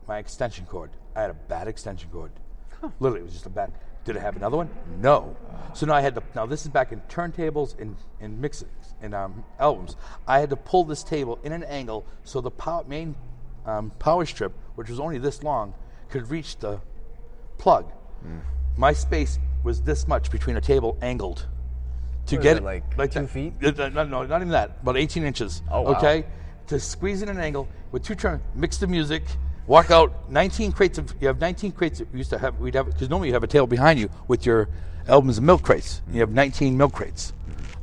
My 0.07 0.17
extension 0.17 0.65
cord. 0.65 0.91
I 1.15 1.21
had 1.21 1.29
a 1.29 1.35
bad 1.35 1.67
extension 1.67 2.09
cord. 2.09 2.31
Literally, 2.99 3.21
it 3.21 3.23
was 3.23 3.33
just 3.33 3.45
a 3.45 3.49
bad. 3.49 3.71
Did 4.05 4.17
I 4.17 4.19
have 4.19 4.35
another 4.35 4.57
one? 4.57 4.69
No. 5.01 5.35
So 5.73 5.85
now 5.85 5.93
I 5.93 6.01
had 6.01 6.15
to. 6.15 6.23
Now 6.35 6.45
this 6.45 6.63
is 6.63 6.67
back 6.67 6.91
in 6.91 6.99
turntables 7.09 7.79
and 7.79 7.95
and 8.19 8.39
mixes 8.39 8.67
and 9.01 9.15
um, 9.15 9.43
albums. 9.59 9.95
I 10.27 10.39
had 10.39 10.49
to 10.51 10.55
pull 10.55 10.83
this 10.83 11.03
table 11.03 11.39
in 11.43 11.51
an 11.51 11.63
angle 11.63 12.05
so 12.23 12.41
the 12.41 12.51
power, 12.51 12.83
main 12.87 13.15
um, 13.65 13.91
power 13.99 14.25
strip, 14.25 14.53
which 14.75 14.89
was 14.89 14.99
only 14.99 15.17
this 15.17 15.41
long, 15.43 15.73
could 16.09 16.29
reach 16.29 16.57
the 16.57 16.79
plug. 17.57 17.91
My 18.77 18.93
space 18.93 19.39
was 19.63 19.81
this 19.81 20.07
much 20.07 20.31
between 20.31 20.57
a 20.57 20.61
table 20.61 20.97
angled 21.01 21.45
to 22.27 22.35
What 22.37 22.43
get 22.43 22.57
it, 22.57 22.63
like 22.63 23.11
two 23.11 23.21
that. 23.21 23.29
feet? 23.29 23.53
Uh, 23.63 23.89
No, 23.89 24.03
no, 24.03 24.23
not 24.25 24.37
even 24.41 24.49
that. 24.49 24.77
About 24.81 24.95
18 24.97 25.23
inches. 25.23 25.61
Oh, 25.69 25.81
wow. 25.81 25.91
Okay, 25.97 26.25
to 26.67 26.79
squeeze 26.79 27.21
in 27.21 27.29
an 27.29 27.37
angle 27.37 27.67
with 27.91 28.03
two 28.03 28.15
turn, 28.15 28.41
mix 28.55 28.77
the 28.77 28.87
music, 28.87 29.23
walk 29.67 29.91
out. 29.91 30.29
19 30.31 30.71
crates 30.71 30.97
of 30.97 31.13
you 31.19 31.27
have 31.27 31.39
19 31.39 31.71
crates. 31.71 31.99
Of, 31.99 32.11
we 32.11 32.19
used 32.19 32.29
to 32.31 32.37
have 32.37 32.59
we'd 32.59 32.75
have 32.75 32.85
because 32.87 33.09
normally 33.09 33.29
you 33.29 33.33
have 33.33 33.43
a 33.43 33.47
table 33.47 33.67
behind 33.67 33.99
you 33.99 34.09
with 34.27 34.45
your 34.45 34.69
albums 35.07 35.37
and 35.37 35.47
milk 35.47 35.63
crates. 35.63 36.01
You 36.11 36.19
have 36.21 36.31
19 36.31 36.77
milk 36.77 36.93
crates 36.93 37.33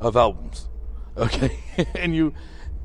of 0.01 0.17
albums. 0.17 0.67
Okay, 1.17 1.59
and 1.97 2.15
you 2.15 2.33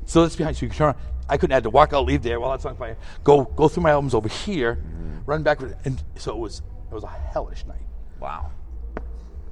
so 0.04 0.22
that's 0.22 0.36
behind 0.36 0.60
you. 0.60 0.66
You 0.66 0.70
can 0.70 0.76
turn. 0.76 0.86
around. 0.88 0.98
I 1.28 1.36
couldn't 1.36 1.54
have 1.54 1.62
to 1.62 1.70
walk 1.70 1.92
out, 1.92 2.04
leave 2.04 2.22
there 2.22 2.38
while 2.38 2.50
that 2.50 2.60
song 2.60 2.76
playing. 2.76 2.96
Go 3.24 3.44
go 3.44 3.68
through 3.68 3.84
my 3.84 3.92
albums 3.92 4.14
over 4.14 4.28
here, 4.28 4.82
run 5.24 5.42
back, 5.42 5.60
and 5.84 6.02
so 6.16 6.32
it 6.32 6.38
was 6.38 6.60
it 6.90 6.94
was 6.94 7.04
a 7.04 7.08
hellish 7.08 7.64
night. 7.66 7.86
Wow. 8.20 8.50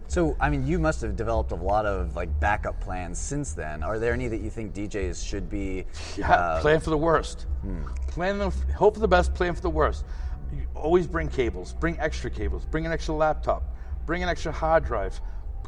So, 0.07 0.37
I 0.39 0.51
mean, 0.51 0.67
you 0.67 0.79
must 0.79 1.01
have 1.01 1.17
developed 1.17 1.51
a 1.53 1.57
lot 1.57 1.87
of 1.87 2.15
like 2.15 2.39
backup 2.39 2.81
plans 2.81 3.19
since 3.19 3.53
then. 3.53 3.83
Are 3.83 3.99
there 3.99 4.13
any 4.13 4.29
that 4.29 4.41
you 4.41 4.51
think 4.51 4.75
DJs 4.75 5.27
should 5.27 5.49
be? 5.49 5.87
Yeah, 6.17 6.31
uh, 6.31 6.61
plan 6.61 6.81
for 6.81 6.91
the 6.91 6.99
worst. 6.99 7.47
Hmm. 7.63 7.85
Plan 8.09 8.39
the 8.39 8.51
hope 8.77 8.95
for 8.95 9.01
the 9.01 9.09
best. 9.09 9.35
Plan 9.35 9.55
for 9.55 9.63
the 9.63 9.71
worst. 9.71 10.05
You 10.53 10.67
always 10.75 11.07
bring 11.07 11.29
cables. 11.29 11.73
Bring 11.73 11.99
extra 11.99 12.31
cables. 12.31 12.65
Bring 12.67 12.87
an 12.87 12.93
extra 12.93 13.15
laptop. 13.15 13.65
Bring 14.07 14.23
an 14.23 14.29
extra 14.29 14.53
hard 14.53 14.85
drive. 14.85 15.21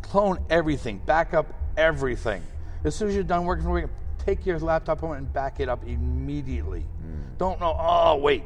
Clone 0.03 0.39
everything. 0.51 0.99
Back 0.99 1.35
up 1.35 1.53
everything. 1.77 2.43
As 2.85 2.95
soon 2.95 3.09
as 3.09 3.15
you're 3.15 3.25
done 3.25 3.47
working 3.47 3.65
for 3.65 3.71
a 3.71 3.83
week, 3.83 3.91
take 4.19 4.45
your 4.47 4.59
laptop 4.59 5.01
home 5.01 5.13
and 5.13 5.33
back 5.33 5.61
it 5.61 5.69
up 5.69 5.83
immediately. 5.87 6.81
Hmm. 6.81 7.37
Don't 7.39 7.59
know. 7.59 7.77
Oh 7.79 8.17
wait, 8.17 8.45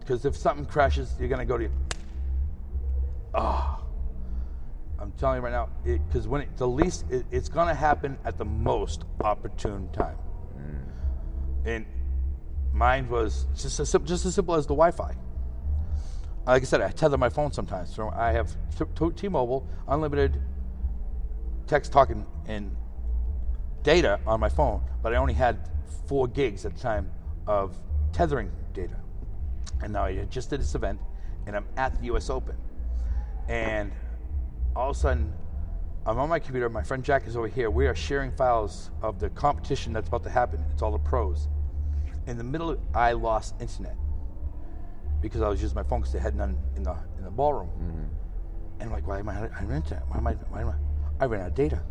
because 0.00 0.24
if 0.24 0.36
something 0.36 0.64
crashes, 0.66 1.14
you're 1.18 1.28
gonna 1.28 1.44
go 1.44 1.58
to. 1.58 1.68
Oh, 3.34 3.82
I'm 4.98 5.12
telling 5.12 5.36
you 5.36 5.42
right 5.42 5.52
now, 5.52 5.68
because 5.84 6.26
when 6.26 6.42
it, 6.42 6.56
the 6.56 6.66
least, 6.66 7.04
it, 7.10 7.26
it's 7.30 7.48
going 7.48 7.68
to 7.68 7.74
happen 7.74 8.18
at 8.24 8.38
the 8.38 8.44
most 8.44 9.04
opportune 9.22 9.90
time. 9.92 10.16
Hmm. 10.16 11.68
And 11.68 11.86
mine 12.72 13.08
was 13.08 13.46
just 13.54 13.78
as, 13.80 13.94
just 14.04 14.24
as 14.24 14.34
simple 14.34 14.54
as 14.54 14.66
the 14.66 14.74
Wi-Fi. 14.74 15.14
Like 16.46 16.62
I 16.62 16.64
said, 16.64 16.80
I 16.80 16.90
tether 16.90 17.18
my 17.18 17.28
phone 17.28 17.52
sometimes. 17.52 17.94
So 17.94 18.10
I 18.10 18.32
have 18.32 18.50
t- 18.78 18.84
t- 18.94 19.10
T-Mobile 19.16 19.68
unlimited 19.88 20.40
text, 21.66 21.92
talking, 21.92 22.24
and 22.46 22.74
data 23.82 24.20
on 24.26 24.40
my 24.40 24.48
phone, 24.48 24.82
but 25.02 25.12
I 25.12 25.16
only 25.16 25.34
had 25.34 25.68
four 26.06 26.26
gigs 26.28 26.64
at 26.64 26.74
the 26.74 26.80
time 26.80 27.10
of 27.46 27.76
tethering 28.12 28.50
data. 28.72 28.96
And 29.82 29.92
now 29.92 30.04
I 30.04 30.24
just 30.24 30.50
did 30.50 30.60
this 30.60 30.74
event, 30.74 31.00
and 31.46 31.56
I'm 31.56 31.66
at 31.76 31.98
the 31.98 32.06
U.S. 32.06 32.30
Open, 32.30 32.56
and 33.48 33.92
all 34.76 34.90
of 34.90 34.96
a 34.96 34.98
sudden, 34.98 35.32
I'm 36.04 36.18
on 36.18 36.28
my 36.28 36.38
computer. 36.38 36.68
My 36.68 36.82
friend 36.82 37.02
Jack 37.02 37.26
is 37.26 37.36
over 37.36 37.48
here. 37.48 37.70
We 37.70 37.86
are 37.86 37.94
sharing 37.94 38.30
files 38.32 38.90
of 39.02 39.18
the 39.18 39.30
competition 39.30 39.92
that's 39.92 40.08
about 40.08 40.22
to 40.24 40.30
happen. 40.30 40.62
It's 40.72 40.82
all 40.82 40.92
the 40.92 40.98
pros. 40.98 41.48
In 42.26 42.36
the 42.36 42.44
middle, 42.44 42.76
I 42.94 43.12
lost 43.12 43.54
internet 43.60 43.96
because 45.20 45.40
I 45.40 45.48
was 45.48 45.60
using 45.62 45.74
my 45.74 45.82
phone 45.82 46.00
because 46.00 46.12
they 46.12 46.18
had 46.18 46.36
none 46.36 46.58
in 46.76 46.82
the 46.82 46.96
in 47.18 47.24
the 47.24 47.30
ballroom. 47.30 47.68
Mm-hmm. 47.68 48.80
And 48.80 48.82
I'm 48.82 48.92
like, 48.92 49.06
why 49.06 49.18
am 49.18 49.28
I 49.28 49.36
on 49.36 49.72
internet? 49.72 50.04
Why 50.08 50.18
am 50.18 50.26
I? 50.26 50.32
Why 50.32 50.60
am 50.60 50.68
I? 50.68 51.24
I 51.24 51.26
ran 51.26 51.40
out 51.40 51.48
of 51.48 51.54
data. 51.54 51.82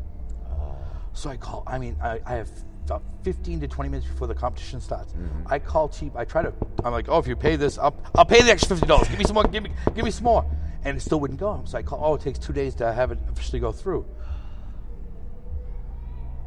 Oh. 0.51 0.77
So 1.13 1.29
I 1.29 1.38
call. 1.38 1.63
I 1.65 1.79
mean, 1.79 1.97
I, 2.01 2.19
I 2.25 2.33
have 2.36 2.49
about 2.86 3.03
15 3.23 3.61
to 3.61 3.67
20 3.67 3.89
minutes 3.89 4.07
before 4.07 4.27
the 4.27 4.36
competition 4.36 4.79
starts. 4.79 5.13
Mm-hmm. 5.13 5.47
I 5.47 5.57
call 5.57 5.89
cheap. 5.89 6.15
I 6.15 6.23
try 6.23 6.43
to. 6.43 6.53
I'm 6.83 6.91
like, 6.91 7.09
oh, 7.09 7.17
if 7.17 7.27
you 7.27 7.36
pay 7.36 7.55
this, 7.55 7.79
I'll, 7.79 7.95
I'll 8.13 8.25
pay 8.25 8.41
the 8.43 8.51
extra 8.51 8.75
fifty 8.75 8.86
dollars. 8.88 9.07
Give 9.09 9.17
me 9.17 9.25
some 9.25 9.33
more. 9.33 9.45
Give 9.45 9.63
me, 9.63 9.71
give 9.95 10.05
me 10.05 10.11
some 10.11 10.25
more. 10.25 10.45
And 10.86 10.97
it 10.97 11.01
still 11.01 11.19
wouldn't 11.19 11.39
go. 11.39 11.61
So 11.65 11.77
I 11.77 11.83
call. 11.83 11.99
Oh, 12.01 12.15
it 12.15 12.21
takes 12.21 12.39
two 12.39 12.53
days 12.53 12.75
to 12.75 12.93
have 12.93 13.11
it 13.11 13.19
officially 13.31 13.59
go 13.59 13.71
through. 13.71 14.05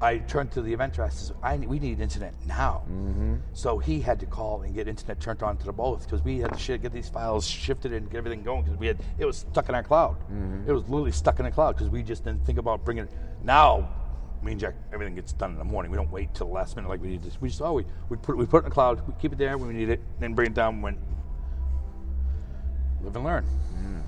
I 0.00 0.18
turned 0.18 0.52
to 0.52 0.62
the 0.62 0.72
event 0.72 0.94
director. 0.94 1.34
I 1.42 1.56
said, 1.56 1.68
we 1.68 1.80
need 1.80 2.00
internet 2.00 2.32
now. 2.46 2.84
Mm-hmm. 2.88 3.36
So 3.52 3.78
he 3.78 4.00
had 4.00 4.20
to 4.20 4.26
call 4.26 4.62
and 4.62 4.72
get 4.72 4.86
internet 4.86 5.20
turned 5.20 5.42
on 5.42 5.56
to 5.56 5.66
the 5.66 5.72
both 5.72 6.04
because 6.04 6.22
we 6.22 6.38
had 6.38 6.56
to 6.56 6.78
get 6.78 6.92
these 6.92 7.08
files 7.08 7.44
shifted 7.44 7.92
and 7.92 8.08
get 8.08 8.18
everything 8.18 8.44
going 8.44 8.62
because 8.62 8.78
we 8.78 8.86
had 8.86 8.98
it 9.18 9.24
was 9.24 9.38
stuck 9.38 9.68
in 9.68 9.74
our 9.74 9.82
cloud. 9.82 10.20
Mm-hmm. 10.20 10.70
It 10.70 10.72
was 10.72 10.84
literally 10.84 11.10
stuck 11.10 11.40
in 11.40 11.46
the 11.46 11.50
cloud 11.50 11.72
because 11.72 11.88
we 11.88 12.02
just 12.02 12.24
didn't 12.24 12.46
think 12.46 12.58
about 12.58 12.84
bringing 12.84 13.04
it. 13.04 13.12
Now, 13.42 13.88
me 14.40 14.52
and 14.52 14.60
Jack, 14.60 14.74
everything 14.92 15.16
gets 15.16 15.32
done 15.32 15.52
in 15.52 15.58
the 15.58 15.64
morning. 15.64 15.90
We 15.90 15.96
don't 15.96 16.12
wait 16.12 16.32
till 16.32 16.46
the 16.46 16.52
last 16.52 16.76
minute 16.76 16.88
like 16.88 17.02
we 17.02 17.08
need 17.08 17.22
this. 17.22 17.40
We 17.40 17.48
just 17.48 17.60
oh 17.60 17.72
we 17.72 17.84
we 18.08 18.16
put 18.16 18.36
we 18.36 18.46
put 18.46 18.58
it 18.58 18.66
in 18.66 18.70
the 18.70 18.74
cloud. 18.74 19.04
We 19.06 19.14
keep 19.20 19.32
it 19.32 19.38
there 19.38 19.58
when 19.58 19.66
we 19.66 19.74
need 19.74 19.88
it, 19.88 20.00
then 20.20 20.34
bring 20.34 20.48
it 20.48 20.54
down 20.54 20.80
when. 20.80 20.96
Live 23.02 23.16
and 23.16 23.24
learn. 23.24 23.44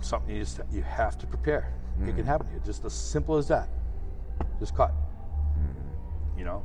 Something 0.00 0.34
you 0.36 0.42
just 0.42 0.60
you 0.72 0.82
have 0.82 1.18
to 1.18 1.26
prepare. 1.26 1.72
It 2.06 2.16
can 2.16 2.24
happen 2.24 2.46
to 2.46 2.54
you. 2.54 2.60
Just 2.64 2.84
as 2.86 2.92
simple 2.94 3.36
as 3.36 3.46
that. 3.48 3.68
Just 4.58 4.74
cut. 4.74 4.92
You 6.38 6.44
know, 6.44 6.64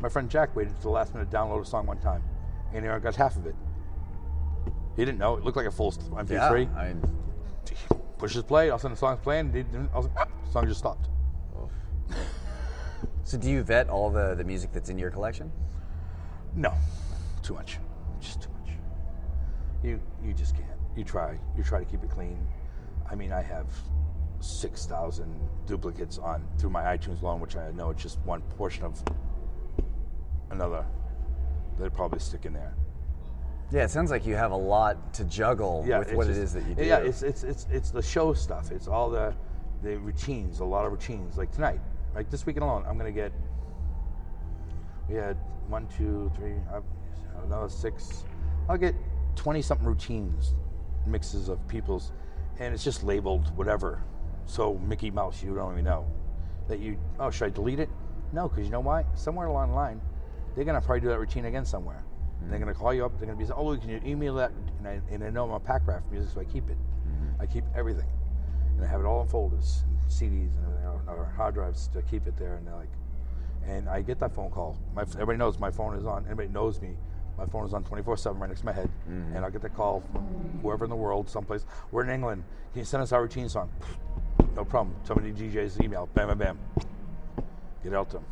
my 0.00 0.08
friend 0.08 0.28
Jack 0.28 0.56
waited 0.56 0.74
to 0.76 0.82
the 0.82 0.88
last 0.90 1.14
minute 1.14 1.30
to 1.30 1.36
download 1.36 1.62
a 1.62 1.64
song 1.64 1.86
one 1.86 1.98
time, 1.98 2.22
and 2.74 2.82
he 2.84 2.88
only 2.90 3.00
got 3.00 3.14
half 3.14 3.36
of 3.36 3.46
it. 3.46 3.54
He 4.96 5.04
didn't 5.04 5.18
know. 5.18 5.36
It 5.36 5.44
looked 5.44 5.56
like 5.56 5.66
a 5.66 5.70
full 5.70 5.92
MP3. 5.92 6.30
Yeah, 6.74 6.78
I 6.80 6.88
mean, 6.88 7.02
Pushes 8.18 8.42
play. 8.42 8.70
All 8.70 8.74
of 8.76 8.80
a 8.80 8.82
sudden, 8.82 8.94
the 8.94 8.98
song's 8.98 9.20
playing. 9.20 9.52
He 9.52 9.62
didn't- 9.62 9.90
all 9.94 10.00
of 10.04 10.06
a 10.06 10.14
sudden, 10.14 10.32
ah, 10.46 10.50
song 10.52 10.66
just 10.66 10.80
stopped. 10.80 11.08
so 13.24 13.38
do 13.38 13.48
you 13.48 13.62
vet 13.62 13.88
all 13.88 14.10
the, 14.10 14.34
the 14.34 14.44
music 14.44 14.72
that's 14.72 14.90
in 14.90 14.98
your 14.98 15.10
collection? 15.12 15.50
No, 16.56 16.72
too 17.42 17.54
much. 17.54 17.78
Just 18.20 18.42
too 18.42 18.50
much. 18.60 18.72
You 19.84 20.00
you 20.24 20.32
just 20.34 20.54
can't. 20.56 20.66
You 20.96 21.04
try. 21.04 21.38
You 21.56 21.62
try 21.64 21.78
to 21.78 21.84
keep 21.84 22.02
it 22.02 22.10
clean. 22.10 22.46
I 23.10 23.14
mean, 23.14 23.32
I 23.32 23.42
have 23.42 23.66
six 24.40 24.86
thousand 24.86 25.40
duplicates 25.66 26.18
on 26.18 26.46
through 26.58 26.70
my 26.70 26.82
iTunes 26.96 27.22
alone, 27.22 27.40
which 27.40 27.56
I 27.56 27.70
know 27.72 27.90
it's 27.90 28.02
just 28.02 28.18
one 28.20 28.42
portion 28.42 28.84
of 28.84 29.02
another. 30.50 30.84
They'd 31.78 31.92
probably 31.92 32.18
stick 32.18 32.44
in 32.44 32.52
there. 32.52 32.74
Yeah, 33.70 33.84
it 33.84 33.90
sounds 33.90 34.10
like 34.10 34.26
you 34.26 34.34
have 34.36 34.52
a 34.52 34.56
lot 34.56 35.14
to 35.14 35.24
juggle 35.24 35.82
with 36.00 36.12
what 36.12 36.26
just- 36.26 36.38
it 36.38 36.42
is 36.42 36.52
that 36.52 36.66
you 36.66 36.74
do. 36.74 36.84
Yeah, 36.84 36.98
it's 36.98 37.22
it's 37.22 37.42
it's 37.42 37.66
it's 37.70 37.90
the 37.90 38.02
show 38.02 38.34
stuff. 38.34 38.70
It's 38.70 38.86
all 38.88 39.08
the 39.08 39.34
the 39.82 39.96
routines. 39.98 40.60
A 40.60 40.64
lot 40.64 40.84
of 40.84 40.92
routines. 40.92 41.38
Like 41.38 41.50
tonight, 41.52 41.80
like 42.14 42.28
this 42.30 42.44
weekend 42.44 42.64
alone, 42.64 42.84
I'm 42.86 42.98
gonna 42.98 43.10
get. 43.12 43.32
We 45.08 45.14
had 45.16 45.36
one, 45.68 45.88
two, 45.96 46.30
three, 46.36 46.54
uh, 46.72 46.80
another 47.44 47.68
six. 47.68 48.24
I'll 48.68 48.76
get 48.78 48.94
twenty 49.36 49.62
something 49.62 49.86
routines, 49.86 50.54
mixes 51.06 51.48
of 51.48 51.66
people's, 51.68 52.12
and 52.58 52.74
it's 52.74 52.84
just 52.84 53.02
labeled 53.02 53.56
whatever. 53.56 54.02
So 54.46 54.74
Mickey 54.78 55.10
Mouse, 55.10 55.42
you 55.42 55.54
don't 55.54 55.72
even 55.72 55.84
know 55.84 56.06
that 56.68 56.78
you. 56.80 56.98
Oh, 57.18 57.30
should 57.30 57.46
I 57.46 57.50
delete 57.50 57.80
it? 57.80 57.88
No, 58.32 58.48
because 58.48 58.64
you 58.64 58.70
know 58.70 58.80
why? 58.80 59.04
Somewhere 59.14 59.46
along 59.46 59.70
the 59.70 59.74
line, 59.76 60.00
they're 60.54 60.64
gonna 60.64 60.80
probably 60.80 61.00
do 61.00 61.08
that 61.08 61.18
routine 61.18 61.44
again 61.46 61.64
somewhere. 61.64 62.04
They're 62.50 62.58
gonna 62.58 62.74
call 62.74 62.92
you 62.92 63.04
up. 63.04 63.16
They're 63.18 63.26
gonna 63.26 63.38
be, 63.38 63.44
like, 63.44 63.56
oh, 63.56 63.76
can 63.76 63.88
you 63.88 64.00
email 64.04 64.34
that? 64.34 64.50
And 64.78 64.88
I, 64.88 65.00
and 65.12 65.22
I 65.22 65.30
know 65.30 65.44
I'm 65.44 65.52
a 65.52 65.60
pack 65.60 65.86
rat 65.86 66.02
for 66.04 66.12
music, 66.14 66.32
so 66.34 66.40
I 66.40 66.44
keep 66.44 66.68
it. 66.70 66.76
I 67.40 67.46
keep 67.46 67.64
everything, 67.76 68.08
and 68.76 68.84
I 68.84 68.88
have 68.88 69.00
it 69.00 69.04
all 69.04 69.22
in 69.22 69.28
folders, 69.28 69.84
and 69.86 70.10
CDs, 70.10 70.56
and 70.56 70.64
everything, 70.66 70.86
or- 71.08 71.32
hard 71.36 71.54
drives 71.54 71.86
to 71.88 72.02
keep 72.02 72.26
it 72.26 72.36
there. 72.36 72.56
And 72.56 72.66
they're 72.66 72.74
like, 72.74 72.90
and 73.66 73.88
I 73.88 74.02
get 74.02 74.18
that 74.18 74.34
phone 74.34 74.50
call. 74.50 74.76
My, 74.94 75.02
everybody 75.02 75.38
knows 75.38 75.58
my 75.60 75.70
phone 75.70 75.94
is 75.94 76.04
on. 76.04 76.24
Anybody 76.26 76.48
knows 76.48 76.80
me. 76.80 76.96
My 77.38 77.46
phone 77.46 77.66
is 77.66 77.74
on 77.74 77.84
24/7 77.84 78.38
right 78.38 78.48
next 78.48 78.60
to 78.60 78.66
my 78.66 78.72
head, 78.72 78.90
and 79.06 79.38
I'll 79.38 79.50
get 79.50 79.62
that 79.62 79.74
call 79.74 80.02
from 80.12 80.22
whoever 80.62 80.84
in 80.84 80.90
the 80.90 80.96
world, 80.96 81.28
someplace. 81.28 81.64
We're 81.90 82.04
in 82.04 82.10
England. 82.10 82.44
Can 82.72 82.80
you 82.80 82.84
send 82.84 83.02
us 83.02 83.12
our 83.12 83.22
routine 83.22 83.48
song? 83.48 83.70
No 84.54 84.64
problem. 84.64 84.94
Tell 85.04 85.16
me 85.16 85.32
Somebody 85.32 85.50
DJ's 85.50 85.80
email. 85.80 86.08
Bam, 86.14 86.28
bam, 86.28 86.38
bam. 86.38 86.58
Get 87.82 87.94
out 87.94 88.10
to 88.10 88.16
them. 88.16 88.24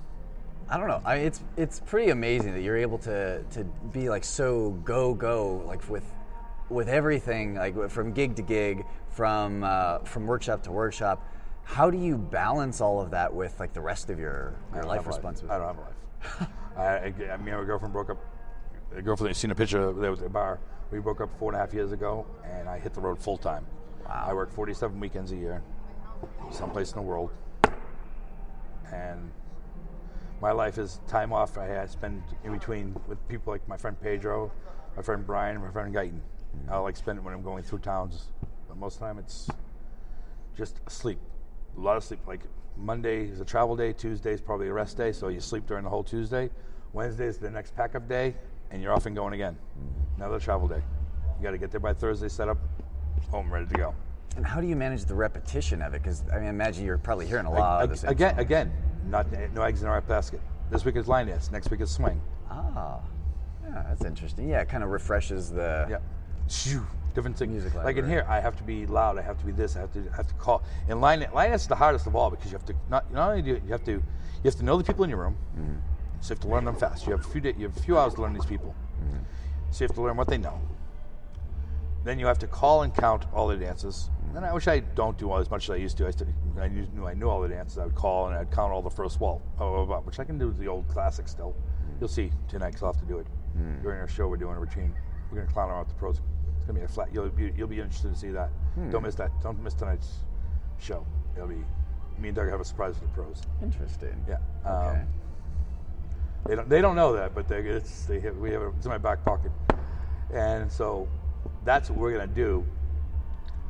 I 0.68 0.76
don't 0.76 0.86
know. 0.86 1.00
I, 1.04 1.16
it's 1.16 1.42
it's 1.56 1.80
pretty 1.80 2.10
amazing 2.10 2.54
that 2.54 2.60
you're 2.60 2.76
able 2.76 2.98
to 2.98 3.42
to 3.42 3.64
be 3.92 4.08
like 4.08 4.22
so 4.24 4.70
go 4.84 5.14
go 5.14 5.62
like 5.66 5.88
with 5.90 6.04
with 6.68 6.88
everything 6.88 7.56
like 7.56 7.90
from 7.90 8.12
gig 8.12 8.36
to 8.36 8.42
gig, 8.42 8.84
from 9.08 9.64
uh, 9.64 9.98
from 10.00 10.26
workshop 10.26 10.62
to 10.64 10.72
workshop. 10.72 11.26
How 11.64 11.90
do 11.90 11.98
you 11.98 12.16
balance 12.16 12.80
all 12.80 13.00
of 13.00 13.10
that 13.10 13.34
with 13.34 13.58
like 13.58 13.72
the 13.72 13.80
rest 13.80 14.10
of 14.10 14.18
your 14.18 14.54
your 14.74 14.84
life 14.84 15.06
responsibilities? 15.06 15.50
I 15.50 15.58
don't 15.58 15.66
have 15.66 15.78
a 15.78 15.80
life. 15.80 16.50
I, 16.76 16.82
I, 16.82 17.32
I 17.32 17.36
mean, 17.36 17.54
my 17.54 17.64
girlfriend 17.64 17.92
broke 17.92 18.10
up. 18.10 18.18
A 18.96 19.02
girlfriend, 19.02 19.36
seen 19.36 19.52
a 19.52 19.54
picture 19.54 19.80
of 19.80 19.96
there 19.98 20.10
was 20.10 20.20
a 20.22 20.28
bar. 20.28 20.58
We 20.90 20.98
broke 20.98 21.20
up 21.20 21.30
four 21.38 21.52
and 21.52 21.56
a 21.56 21.60
half 21.60 21.72
years 21.72 21.92
ago, 21.92 22.26
and 22.44 22.68
I 22.68 22.80
hit 22.80 22.92
the 22.92 23.00
road 23.00 23.20
full 23.20 23.38
time. 23.38 23.64
Wow. 24.04 24.26
I 24.28 24.34
work 24.34 24.52
47 24.52 24.98
weekends 24.98 25.30
a 25.30 25.36
year, 25.36 25.62
someplace 26.50 26.90
in 26.90 26.96
the 26.96 27.02
world, 27.02 27.30
and 28.92 29.30
my 30.42 30.50
life 30.50 30.76
is 30.76 31.00
time 31.06 31.32
off. 31.32 31.56
I 31.56 31.66
had 31.66 31.88
spend 31.88 32.22
in 32.42 32.52
between 32.52 32.96
with 33.06 33.26
people 33.28 33.52
like 33.52 33.66
my 33.68 33.76
friend 33.76 33.96
Pedro, 34.00 34.50
my 34.96 35.02
friend 35.02 35.24
Brian, 35.24 35.54
and 35.54 35.64
my 35.64 35.70
friend 35.70 35.94
Guyton. 35.94 36.18
I 36.68 36.78
like 36.78 36.96
spend 36.96 37.18
it 37.18 37.22
when 37.22 37.32
I'm 37.32 37.42
going 37.44 37.62
through 37.62 37.78
towns, 37.78 38.32
but 38.66 38.76
most 38.76 38.94
of 38.94 39.00
the 39.00 39.06
time 39.06 39.18
it's 39.18 39.48
just 40.56 40.80
sleep. 40.90 41.20
A 41.76 41.80
lot 41.80 41.96
of 41.96 42.02
sleep. 42.02 42.26
Like 42.26 42.40
Monday 42.76 43.28
is 43.28 43.40
a 43.40 43.44
travel 43.44 43.76
day, 43.76 43.92
Tuesday 43.92 44.32
is 44.32 44.40
probably 44.40 44.66
a 44.66 44.72
rest 44.72 44.96
day, 44.96 45.12
so 45.12 45.28
you 45.28 45.38
sleep 45.38 45.66
during 45.68 45.84
the 45.84 45.90
whole 45.90 46.02
Tuesday. 46.02 46.50
Wednesday 46.92 47.26
is 47.26 47.38
the 47.38 47.48
next 47.48 47.76
pack 47.76 47.94
up 47.94 48.08
day, 48.08 48.34
and 48.70 48.82
you're 48.82 48.92
off 48.92 49.06
and 49.06 49.14
going 49.14 49.34
again. 49.34 49.56
Another 50.16 50.38
travel 50.38 50.68
day. 50.68 50.82
You 51.38 51.42
got 51.42 51.52
to 51.52 51.58
get 51.58 51.70
there 51.70 51.80
by 51.80 51.92
Thursday, 51.92 52.28
set 52.28 52.48
up, 52.48 52.58
home, 53.30 53.52
ready 53.52 53.66
to 53.66 53.74
go. 53.74 53.94
And 54.36 54.46
how 54.46 54.60
do 54.60 54.66
you 54.66 54.76
manage 54.76 55.04
the 55.04 55.14
repetition 55.14 55.82
of 55.82 55.94
it? 55.94 56.02
Because 56.02 56.22
I 56.32 56.38
mean, 56.38 56.48
imagine 56.48 56.84
you're 56.84 56.98
probably 56.98 57.26
hearing 57.26 57.46
a 57.46 57.50
lot 57.50 57.82
of 57.82 57.90
the 57.90 57.96
same 57.96 58.10
again, 58.10 58.38
again, 58.38 58.72
not 59.06 59.26
no 59.54 59.62
eggs 59.62 59.82
in 59.82 59.88
our 59.88 60.00
basket. 60.02 60.40
This 60.70 60.84
week 60.84 60.96
is 60.96 61.08
line 61.08 61.26
dance. 61.26 61.50
Next 61.50 61.70
week 61.70 61.80
is 61.80 61.90
swing. 61.90 62.20
Ah, 62.48 63.00
yeah, 63.64 63.84
that's 63.88 64.04
interesting. 64.04 64.48
Yeah, 64.48 64.60
it 64.60 64.68
kind 64.68 64.84
of 64.84 64.90
refreshes 64.90 65.50
the. 65.50 65.86
Yeah. 65.90 65.98
Shoo, 66.48 66.86
Different 67.14 67.36
things. 67.36 67.50
Music 67.50 67.74
like 67.74 67.96
in 67.96 68.08
here, 68.08 68.24
I 68.28 68.40
have 68.40 68.56
to 68.56 68.62
be 68.62 68.86
loud. 68.86 69.18
I 69.18 69.22
have 69.22 69.38
to 69.38 69.44
be 69.44 69.50
this. 69.50 69.76
I 69.76 69.80
have 69.80 69.92
to 69.94 70.00
I 70.12 70.16
have 70.16 70.28
to 70.28 70.34
call. 70.34 70.62
And 70.88 71.00
line 71.00 71.26
line 71.34 71.50
dance 71.50 71.62
is 71.62 71.68
the 71.68 71.74
hardest 71.74 72.06
of 72.06 72.14
all 72.14 72.30
because 72.30 72.52
you 72.52 72.58
have 72.58 72.66
to 72.66 72.74
not 72.88 73.12
not 73.12 73.30
only 73.30 73.42
do 73.42 73.50
you, 73.50 73.62
you 73.64 73.72
have 73.72 73.84
to 73.84 73.92
you 73.92 74.02
have 74.44 74.54
to 74.56 74.64
know 74.64 74.76
the 74.78 74.84
people 74.84 75.02
in 75.02 75.10
your 75.10 75.18
room, 75.18 75.36
so 76.20 76.32
you 76.32 76.36
have 76.36 76.40
to 76.40 76.48
learn 76.48 76.64
them 76.64 76.76
fast. 76.76 77.06
You 77.06 77.12
have 77.12 77.24
a 77.24 77.28
few 77.28 77.40
day, 77.40 77.54
you 77.56 77.66
have 77.68 77.76
a 77.76 77.80
few 77.80 77.98
hours 77.98 78.14
to 78.14 78.22
learn 78.22 78.32
these 78.32 78.46
people, 78.46 78.74
mm-hmm. 79.02 79.18
so 79.70 79.84
you 79.84 79.88
have 79.88 79.96
to 79.96 80.02
learn 80.02 80.16
what 80.16 80.28
they 80.28 80.38
know. 80.38 80.60
Then 82.02 82.18
you 82.18 82.26
have 82.26 82.38
to 82.38 82.46
call 82.46 82.82
and 82.82 82.94
count 82.94 83.26
all 83.32 83.48
the 83.48 83.56
dances. 83.56 84.10
And 84.34 84.44
I 84.44 84.54
wish 84.54 84.68
I 84.68 84.78
don't 84.78 85.18
do 85.18 85.36
as 85.36 85.50
much 85.50 85.64
as 85.64 85.70
I 85.70 85.76
used 85.76 85.98
to. 85.98 86.04
I, 86.04 86.06
used 86.06 86.20
to, 86.20 86.26
I 86.60 86.68
knew, 86.68 87.06
I 87.06 87.14
knew 87.14 87.28
all 87.28 87.42
the 87.42 87.48
dances. 87.48 87.78
I 87.78 87.84
would 87.84 87.94
call 87.94 88.28
and 88.28 88.36
I'd 88.36 88.50
count 88.50 88.72
all 88.72 88.80
the 88.80 88.90
first 88.90 89.20
wall, 89.20 89.42
blah, 89.58 89.70
blah, 89.70 89.84
blah, 89.84 90.00
which 90.00 90.18
I 90.18 90.24
can 90.24 90.38
do 90.38 90.52
the 90.52 90.68
old 90.68 90.88
classic 90.88 91.28
still. 91.28 91.50
Mm-hmm. 91.50 91.96
You'll 92.00 92.08
see 92.08 92.30
tonight 92.48 92.68
because 92.68 92.82
I'll 92.84 92.92
have 92.92 93.02
to 93.02 93.08
do 93.08 93.18
it 93.18 93.26
mm-hmm. 93.58 93.82
during 93.82 94.00
our 94.00 94.08
show. 94.08 94.28
We're 94.28 94.36
doing 94.36 94.56
a 94.56 94.60
routine. 94.60 94.94
We're 95.30 95.36
going 95.36 95.48
to 95.48 95.52
clown 95.52 95.68
around 95.68 95.80
with 95.80 95.88
the 95.88 95.94
pros. 95.94 96.20
It's 96.56 96.66
going 96.66 96.74
to 96.76 96.80
be 96.80 96.84
a 96.84 96.88
flat. 96.88 97.08
You'll 97.12 97.28
be, 97.28 97.52
you'll 97.56 97.68
be 97.68 97.80
interested 97.80 98.14
to 98.14 98.18
see 98.18 98.30
that. 98.30 98.50
Hmm. 98.74 98.90
Don't 98.90 99.02
miss 99.02 99.16
that. 99.16 99.30
Don't 99.42 99.62
miss 99.62 99.74
tonight's 99.74 100.20
show. 100.78 101.04
It'll 101.36 101.48
be 101.48 101.64
me 102.18 102.28
and 102.28 102.36
Doug 102.36 102.48
have 102.50 102.60
a 102.60 102.64
surprise 102.64 102.96
for 102.96 103.04
the 103.04 103.10
pros. 103.10 103.42
Interesting. 103.62 104.24
Yeah. 104.28 104.38
Okay. 104.64 105.00
Um, 105.00 105.06
They 106.46 106.56
don't. 106.56 106.68
They 106.68 106.80
don't 106.80 106.96
know 106.96 107.12
that, 107.12 107.34
but 107.34 107.48
they, 107.48 107.58
it's 107.58 108.04
they 108.06 108.20
have, 108.20 108.36
we 108.36 108.50
have 108.50 108.62
it, 108.62 108.72
it's 108.76 108.86
in 108.86 108.90
my 108.90 108.98
back 108.98 109.24
pocket, 109.24 109.52
and 110.32 110.70
so 110.70 111.08
that's 111.64 111.90
what 111.90 111.98
we're 111.98 112.12
gonna 112.12 112.26
do. 112.26 112.66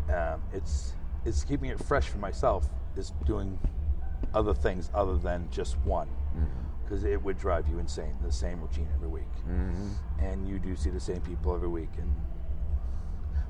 Um, 0.08 0.42
it's 0.52 0.92
it's 1.24 1.44
keeping 1.44 1.70
it 1.70 1.78
fresh 1.78 2.08
for 2.08 2.18
myself. 2.18 2.68
Is 2.96 3.12
doing 3.26 3.58
other 4.34 4.54
things 4.54 4.90
other 4.94 5.16
than 5.16 5.48
just 5.50 5.78
one, 5.78 6.08
mm-hmm. 6.08 6.46
because 6.82 7.04
it 7.04 7.22
would 7.22 7.38
drive 7.38 7.68
you 7.68 7.78
insane. 7.78 8.14
The 8.22 8.32
same 8.32 8.60
routine 8.60 8.88
every 8.94 9.08
week, 9.08 9.32
mm-hmm. 9.48 10.24
and 10.24 10.48
you 10.48 10.58
do 10.58 10.76
see 10.76 10.90
the 10.90 11.00
same 11.00 11.20
people 11.20 11.54
every 11.54 11.68
week, 11.68 11.90
and 11.98 12.14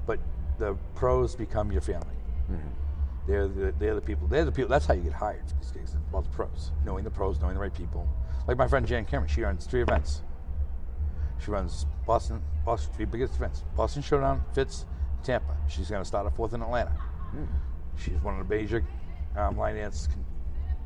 but 0.06 0.18
the 0.58 0.76
pros 0.94 1.34
become 1.34 1.70
your 1.72 1.82
family. 1.82 2.16
Mm-hmm. 2.50 2.68
They're 3.26 3.48
the, 3.48 3.74
they're 3.78 3.94
the 3.94 4.00
people. 4.00 4.26
They're 4.26 4.44
the 4.44 4.52
people. 4.52 4.70
That's 4.70 4.86
how 4.86 4.94
you 4.94 5.02
get 5.02 5.12
hired 5.12 5.48
for 5.48 5.56
these 5.56 5.70
gigs. 5.70 5.94
About 6.08 6.24
the 6.24 6.30
pros, 6.30 6.72
knowing 6.84 7.04
the 7.04 7.10
pros, 7.10 7.40
knowing 7.40 7.54
the 7.54 7.60
right 7.60 7.74
people. 7.74 8.08
Like 8.50 8.58
my 8.58 8.66
friend 8.66 8.84
Jan 8.84 9.04
Cameron, 9.04 9.28
she 9.28 9.42
runs 9.42 9.64
three 9.64 9.80
events. 9.80 10.22
She 11.38 11.52
runs 11.52 11.86
Boston, 12.04 12.42
Boston 12.64 12.92
three 12.96 13.04
biggest 13.04 13.36
events: 13.36 13.62
Boston 13.76 14.02
Showdown, 14.02 14.42
Fitz, 14.54 14.86
Tampa. 15.22 15.56
She's 15.68 15.88
going 15.88 16.02
to 16.02 16.04
start 16.04 16.26
a 16.26 16.32
fourth 16.32 16.52
in 16.52 16.60
Atlanta. 16.60 16.90
She's 17.96 18.20
one 18.24 18.40
of 18.40 18.48
the 18.48 18.52
major 18.52 18.84
um, 19.36 19.56
line 19.56 19.76
dance 19.76 20.08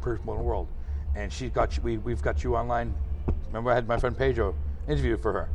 people 0.00 0.34
in 0.34 0.40
the 0.40 0.44
world, 0.44 0.68
and 1.16 1.32
she's 1.32 1.48
got 1.52 1.74
you, 1.74 1.82
we 1.82 1.96
we've 1.96 2.20
got 2.20 2.44
you 2.44 2.54
online. 2.54 2.94
Remember, 3.46 3.70
I 3.70 3.76
had 3.76 3.88
my 3.88 3.96
friend 3.96 4.14
Pedro 4.14 4.54
interview 4.86 5.16
for 5.16 5.32
her 5.32 5.48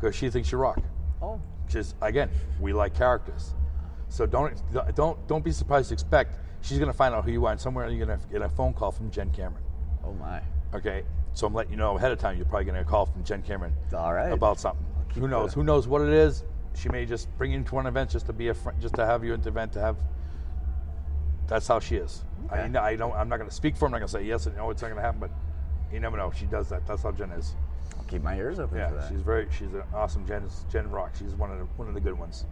because 0.00 0.16
she 0.16 0.30
thinks 0.30 0.50
you 0.50 0.58
rock. 0.58 0.82
Oh, 1.22 1.40
just 1.68 1.94
again, 2.02 2.28
we 2.58 2.72
like 2.72 2.92
characters. 2.92 3.54
So 4.08 4.26
don't 4.26 4.60
don't 4.96 5.28
don't 5.28 5.44
be 5.44 5.52
surprised 5.52 5.90
to 5.90 5.94
expect 5.94 6.40
she's 6.60 6.78
going 6.78 6.90
to 6.90 6.98
find 6.98 7.14
out 7.14 7.24
who 7.24 7.30
you 7.30 7.46
are, 7.46 7.52
and 7.52 7.60
somewhere 7.60 7.88
you're 7.88 8.04
going 8.04 8.18
to 8.18 8.26
get 8.26 8.42
a 8.42 8.48
phone 8.48 8.72
call 8.72 8.90
from 8.90 9.12
Jen 9.12 9.30
Cameron. 9.30 9.62
Oh 10.04 10.12
my. 10.14 10.42
Okay, 10.72 11.02
so 11.32 11.46
I'm 11.46 11.54
letting 11.54 11.72
you 11.72 11.78
know 11.78 11.96
ahead 11.96 12.12
of 12.12 12.18
time. 12.18 12.36
You're 12.36 12.46
probably 12.46 12.64
going 12.64 12.74
to 12.76 12.80
get 12.80 12.86
a 12.88 12.90
call 12.90 13.06
from 13.06 13.24
Jen 13.24 13.42
Cameron. 13.42 13.72
All 13.94 14.12
right. 14.12 14.32
About 14.32 14.58
something. 14.60 14.84
Who 15.14 15.28
knows? 15.28 15.50
the- 15.50 15.56
Who 15.56 15.64
knows 15.64 15.86
what 15.88 16.02
it 16.02 16.08
is? 16.12 16.44
She 16.74 16.88
may 16.88 17.04
just 17.04 17.28
bring 17.36 17.52
you 17.52 17.62
to 17.62 17.74
one 17.74 17.86
event 17.86 18.10
just 18.10 18.26
to 18.26 18.32
be 18.32 18.48
a 18.48 18.54
friend, 18.54 18.80
just 18.80 18.94
to 18.94 19.04
have 19.06 19.24
you 19.24 19.32
at 19.34 19.42
the 19.42 19.48
event 19.48 19.72
to 19.72 19.80
have. 19.80 19.96
That's 21.46 21.66
how 21.66 21.80
she 21.80 21.96
is. 21.96 22.24
I, 22.48 22.60
Okay. 22.60 22.78
I 22.78 22.96
don't. 22.96 23.12
I'm 23.14 23.28
not 23.28 23.38
going 23.38 23.48
to 23.48 23.54
speak 23.54 23.74
for 23.76 23.80
her. 23.80 23.86
I'm 23.86 23.92
not 23.92 23.98
going 23.98 24.08
to 24.08 24.12
say 24.12 24.22
yes 24.24 24.46
and 24.46 24.56
no. 24.56 24.70
It's 24.70 24.82
not 24.82 24.88
going 24.88 24.96
to 24.98 25.02
happen. 25.02 25.20
But 25.20 25.30
you 25.92 25.98
never 26.00 26.16
know. 26.16 26.30
She 26.34 26.46
does 26.46 26.68
that. 26.68 26.86
That's 26.86 27.02
how 27.02 27.10
Jen 27.12 27.30
is. 27.32 27.54
I'll 27.98 28.04
keep 28.04 28.22
my 28.22 28.36
ears 28.36 28.58
open 28.60 28.76
for 28.76 28.78
Yeah, 28.78 28.90
that. 28.92 29.08
she's 29.10 29.20
very. 29.20 29.48
She's 29.50 29.72
an 29.74 29.82
awesome 29.92 30.26
Jen. 30.26 30.48
Jen 30.70 30.88
Rock. 30.90 31.12
She's 31.18 31.34
one 31.34 31.50
of 31.50 31.58
the 31.58 31.64
one 31.76 31.88
of 31.88 31.94
the 31.94 32.00
good 32.00 32.16
ones. 32.18 32.46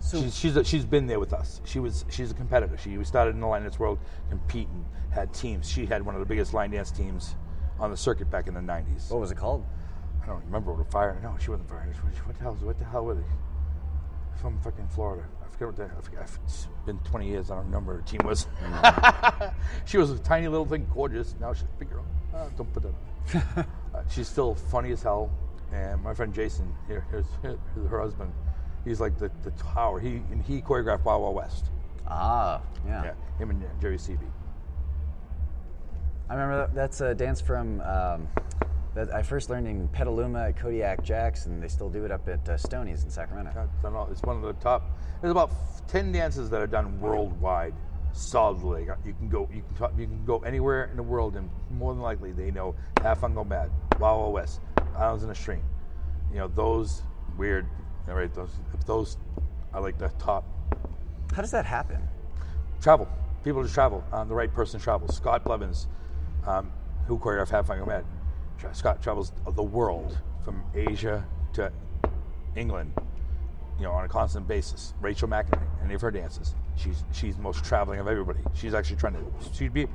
So- 0.00 0.20
she's 0.20 0.36
she's, 0.36 0.66
she's 0.66 0.84
been 0.84 1.06
there 1.06 1.20
with 1.20 1.32
us. 1.32 1.60
She 1.64 1.78
was 1.78 2.04
she's 2.10 2.32
a 2.32 2.34
competitor. 2.34 2.76
She 2.76 2.98
we 2.98 3.04
started 3.04 3.34
in 3.34 3.40
the 3.40 3.46
line 3.46 3.62
dance 3.62 3.78
world 3.78 3.98
competing, 4.28 4.84
had 5.10 5.32
teams. 5.32 5.70
She 5.70 5.86
had 5.86 6.02
one 6.04 6.14
of 6.16 6.18
the 6.20 6.26
biggest 6.26 6.52
line 6.52 6.72
dance 6.72 6.90
teams 6.90 7.36
on 7.78 7.90
the 7.90 7.96
circuit 7.96 8.30
back 8.30 8.46
in 8.46 8.54
the 8.54 8.60
'90s. 8.60 9.10
what 9.10 9.20
was 9.20 9.30
it 9.30 9.36
called? 9.36 9.64
I 10.22 10.26
don't 10.26 10.44
remember 10.44 10.72
what 10.72 10.86
a 10.86 10.90
fire. 10.90 11.18
No, 11.22 11.36
she 11.40 11.50
wasn't 11.50 11.68
fire. 11.68 11.86
What, 12.24 12.36
the 12.36 12.42
hell? 12.42 12.56
What 12.60 12.78
the 12.78 12.84
hell 12.84 13.04
were 13.04 13.14
they? 13.14 13.22
From 14.40 14.58
fucking 14.60 14.88
Florida. 14.88 15.24
I 15.44 15.48
forget 15.48 15.68
what 15.68 15.76
they. 15.76 15.84
I 15.84 16.00
forget. 16.00 16.28
It's 16.44 16.68
been 16.84 16.98
20 16.98 17.28
years. 17.28 17.50
I 17.50 17.54
don't 17.54 17.66
remember 17.66 17.94
what 17.94 18.00
her 18.00 18.06
team 18.06 18.26
was. 18.26 18.48
she 19.84 19.98
was 19.98 20.10
a 20.10 20.18
tiny 20.18 20.48
little 20.48 20.66
thing, 20.66 20.88
gorgeous. 20.92 21.36
Now 21.40 21.52
she's 21.52 21.62
a 21.62 21.78
big 21.78 21.90
girl. 21.90 22.04
Uh, 22.34 22.48
don't 22.56 22.72
put 22.72 22.82
that. 22.82 22.94
on. 23.34 23.66
uh, 23.94 24.02
she's 24.10 24.26
still 24.26 24.54
funny 24.54 24.90
as 24.90 25.02
hell. 25.02 25.30
And 25.72 26.02
my 26.02 26.12
friend 26.14 26.34
Jason, 26.34 26.72
here, 26.86 27.06
here's, 27.10 27.26
here's 27.42 27.58
her 27.88 28.00
husband. 28.00 28.32
He's 28.84 29.00
like 29.00 29.18
the, 29.18 29.30
the 29.42 29.50
tower. 29.52 30.00
He 30.00 30.22
and 30.30 30.42
he 30.42 30.60
choreographed 30.60 31.04
Wild 31.04 31.22
Wild 31.22 31.34
West. 31.36 31.66
Ah, 32.08 32.62
yeah. 32.86 33.04
Yeah, 33.04 33.12
him 33.38 33.50
and 33.50 33.64
Jerry 33.80 33.96
Seavey. 33.98 34.30
I 36.28 36.34
remember 36.34 36.66
that, 36.66 36.74
that's 36.74 37.00
a 37.00 37.14
dance 37.14 37.40
from 37.40 37.80
um, 37.82 38.28
that 38.94 39.14
I 39.14 39.22
first 39.22 39.48
learned 39.50 39.68
in 39.68 39.88
Petaluma 39.88 40.48
at 40.48 40.56
Kodiak 40.56 41.04
Jacks, 41.04 41.46
and 41.46 41.62
they 41.62 41.68
still 41.68 41.88
do 41.90 42.04
it 42.04 42.10
up 42.10 42.26
at 42.28 42.48
uh, 42.48 42.56
Stoney's 42.56 43.04
in 43.04 43.10
Sacramento. 43.10 43.68
Don't. 43.82 44.10
It's 44.10 44.22
one 44.22 44.36
of 44.36 44.42
the 44.42 44.54
top. 44.54 44.90
There's 45.20 45.30
about 45.30 45.50
ten 45.88 46.12
dances 46.12 46.50
that 46.50 46.60
are 46.60 46.66
done 46.66 47.00
worldwide, 47.00 47.74
solidly. 48.12 48.88
You 49.04 49.14
can 49.14 49.28
go. 49.28 49.48
You 49.52 49.62
can 49.62 49.74
talk, 49.76 49.92
You 49.96 50.06
can 50.06 50.24
go 50.24 50.38
anywhere 50.40 50.84
in 50.90 50.96
the 50.96 51.02
world, 51.02 51.36
and 51.36 51.48
more 51.70 51.92
than 51.92 52.02
likely 52.02 52.32
they 52.32 52.50
know 52.50 52.74
Have 53.02 53.18
Fun 53.20 53.34
Go 53.34 53.44
Mad, 53.44 53.70
Wild 54.00 54.32
West, 54.32 54.60
Islands 54.96 55.22
in 55.22 55.28
the 55.28 55.34
Stream. 55.34 55.62
You 56.32 56.38
know 56.38 56.48
those 56.48 57.02
weird. 57.36 57.66
All 58.08 58.14
right, 58.14 58.32
those 58.34 58.50
those 58.84 59.16
are 59.74 59.80
like 59.80 59.98
the 59.98 60.08
top 60.18 60.44
How 61.34 61.42
does 61.42 61.50
that 61.52 61.66
happen? 61.66 62.02
travel. 62.80 63.08
People 63.44 63.62
just 63.62 63.74
travel. 63.74 64.04
Um, 64.12 64.28
the 64.28 64.34
right 64.34 64.52
person 64.52 64.80
travels. 64.80 65.16
Scott 65.16 65.44
Blevins, 65.44 65.86
um, 66.46 66.72
who 67.06 67.18
choreographed 67.18 67.50
Have 67.50 67.66
Fun 67.66 67.78
Go 67.78 67.86
Mad, 67.86 68.04
Scott 68.72 69.02
travels 69.02 69.32
the 69.54 69.62
world 69.62 70.18
from 70.44 70.62
Asia 70.74 71.26
to 71.54 71.72
England, 72.56 72.92
you 73.78 73.84
know, 73.84 73.92
on 73.92 74.04
a 74.04 74.08
constant 74.08 74.48
basis. 74.48 74.94
Rachael 75.00 75.28
McEnaney, 75.28 75.66
any 75.84 75.94
of 75.94 76.00
her 76.00 76.10
dances, 76.10 76.54
she's 76.76 77.04
she's 77.12 77.36
the 77.36 77.42
most 77.42 77.64
traveling 77.64 78.00
of 78.00 78.08
everybody. 78.08 78.40
She's 78.54 78.74
actually 78.74 78.96
trying 78.96 79.14
to. 79.14 79.24
She'd 79.52 79.74
be 79.74 79.86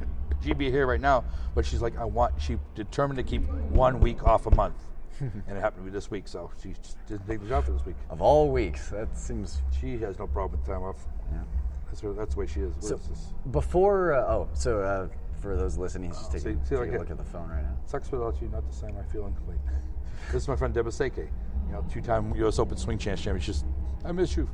she'd 0.44 0.58
be 0.58 0.70
here 0.70 0.86
right 0.86 1.02
now, 1.02 1.24
but 1.56 1.66
she's 1.66 1.82
like, 1.82 1.98
I 1.98 2.06
want. 2.06 2.40
She 2.42 2.58
determined 2.76 3.18
to 3.18 3.24
keep 3.24 3.42
one 3.72 4.00
week 4.00 4.24
off 4.24 4.46
a 4.46 4.56
month, 4.56 4.78
and 5.20 5.44
it 5.48 5.60
happened 5.60 5.86
to 5.86 5.92
be 5.92 5.94
this 5.94 6.12
week. 6.12 6.28
So 6.28 6.52
she 6.62 6.74
just 6.82 6.98
didn't 7.08 7.28
take 7.28 7.42
the 7.42 7.48
job 7.48 7.66
for 7.66 7.72
this 7.72 7.86
week. 7.86 7.96
Of 8.10 8.22
all 8.22 8.52
weeks, 8.52 8.90
that 8.90 9.18
seems. 9.18 9.62
She 9.80 9.98
has 10.00 10.20
no 10.20 10.28
problem 10.28 10.60
with 10.60 10.70
time 10.70 10.84
off. 10.84 11.08
Yeah. 11.32 11.40
That's 11.88 12.02
her, 12.02 12.14
that's 12.14 12.36
the 12.36 12.40
way 12.40 12.48
she 12.48 12.62
is. 12.62 12.74
What 12.76 12.84
So 12.84 12.96
is 12.96 13.34
before, 13.52 14.14
uh, 14.14 14.22
oh, 14.22 14.50
so 14.54 14.82
uh, 14.82 15.08
for 15.42 15.56
those 15.56 15.78
listening, 15.78 16.12
he's 16.12 16.20
just 16.20 16.30
oh, 16.30 16.38
taking, 16.38 16.64
see- 16.64 16.70
see 16.70 16.76
taking 16.76 16.96
a 16.96 17.00
look 17.00 17.10
at 17.10 17.18
the 17.18 17.24
phone 17.24 17.50
right 17.50 17.64
now. 17.64 17.76
Sucks 17.86 18.12
without 18.12 18.42
you, 18.42 18.48
not 18.50 18.68
the 18.70 18.76
same. 18.76 18.96
I 18.98 19.04
feel 19.04 19.26
incomplete. 19.26 19.60
this 20.32 20.44
is 20.44 20.48
my 20.48 20.56
friend 20.56 20.74
Deba 20.74 20.88
Seke, 20.88 21.28
you 21.68 21.72
know, 21.72 21.84
two-time 21.92 22.34
U.S. 22.36 22.60
Open 22.60 22.78
swing 22.78 22.98
chance 22.98 23.22
champion. 23.22 23.44
Just, 23.44 23.66
I 24.06 24.12
miss 24.12 24.38
you, 24.38 24.48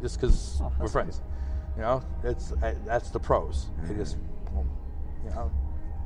just 0.00 0.20
because 0.20 0.60
Oh, 0.62 0.72
we're 0.80 0.88
friends. 0.88 1.22
You 1.76 1.82
know, 1.82 2.02
it's 2.24 2.52
I, 2.62 2.74
that's 2.84 3.10
the 3.10 3.20
pros. 3.20 3.70
They 3.82 3.90
mm-hmm. 3.90 3.98
just, 3.98 4.16
you 5.24 5.30
know, 5.30 5.50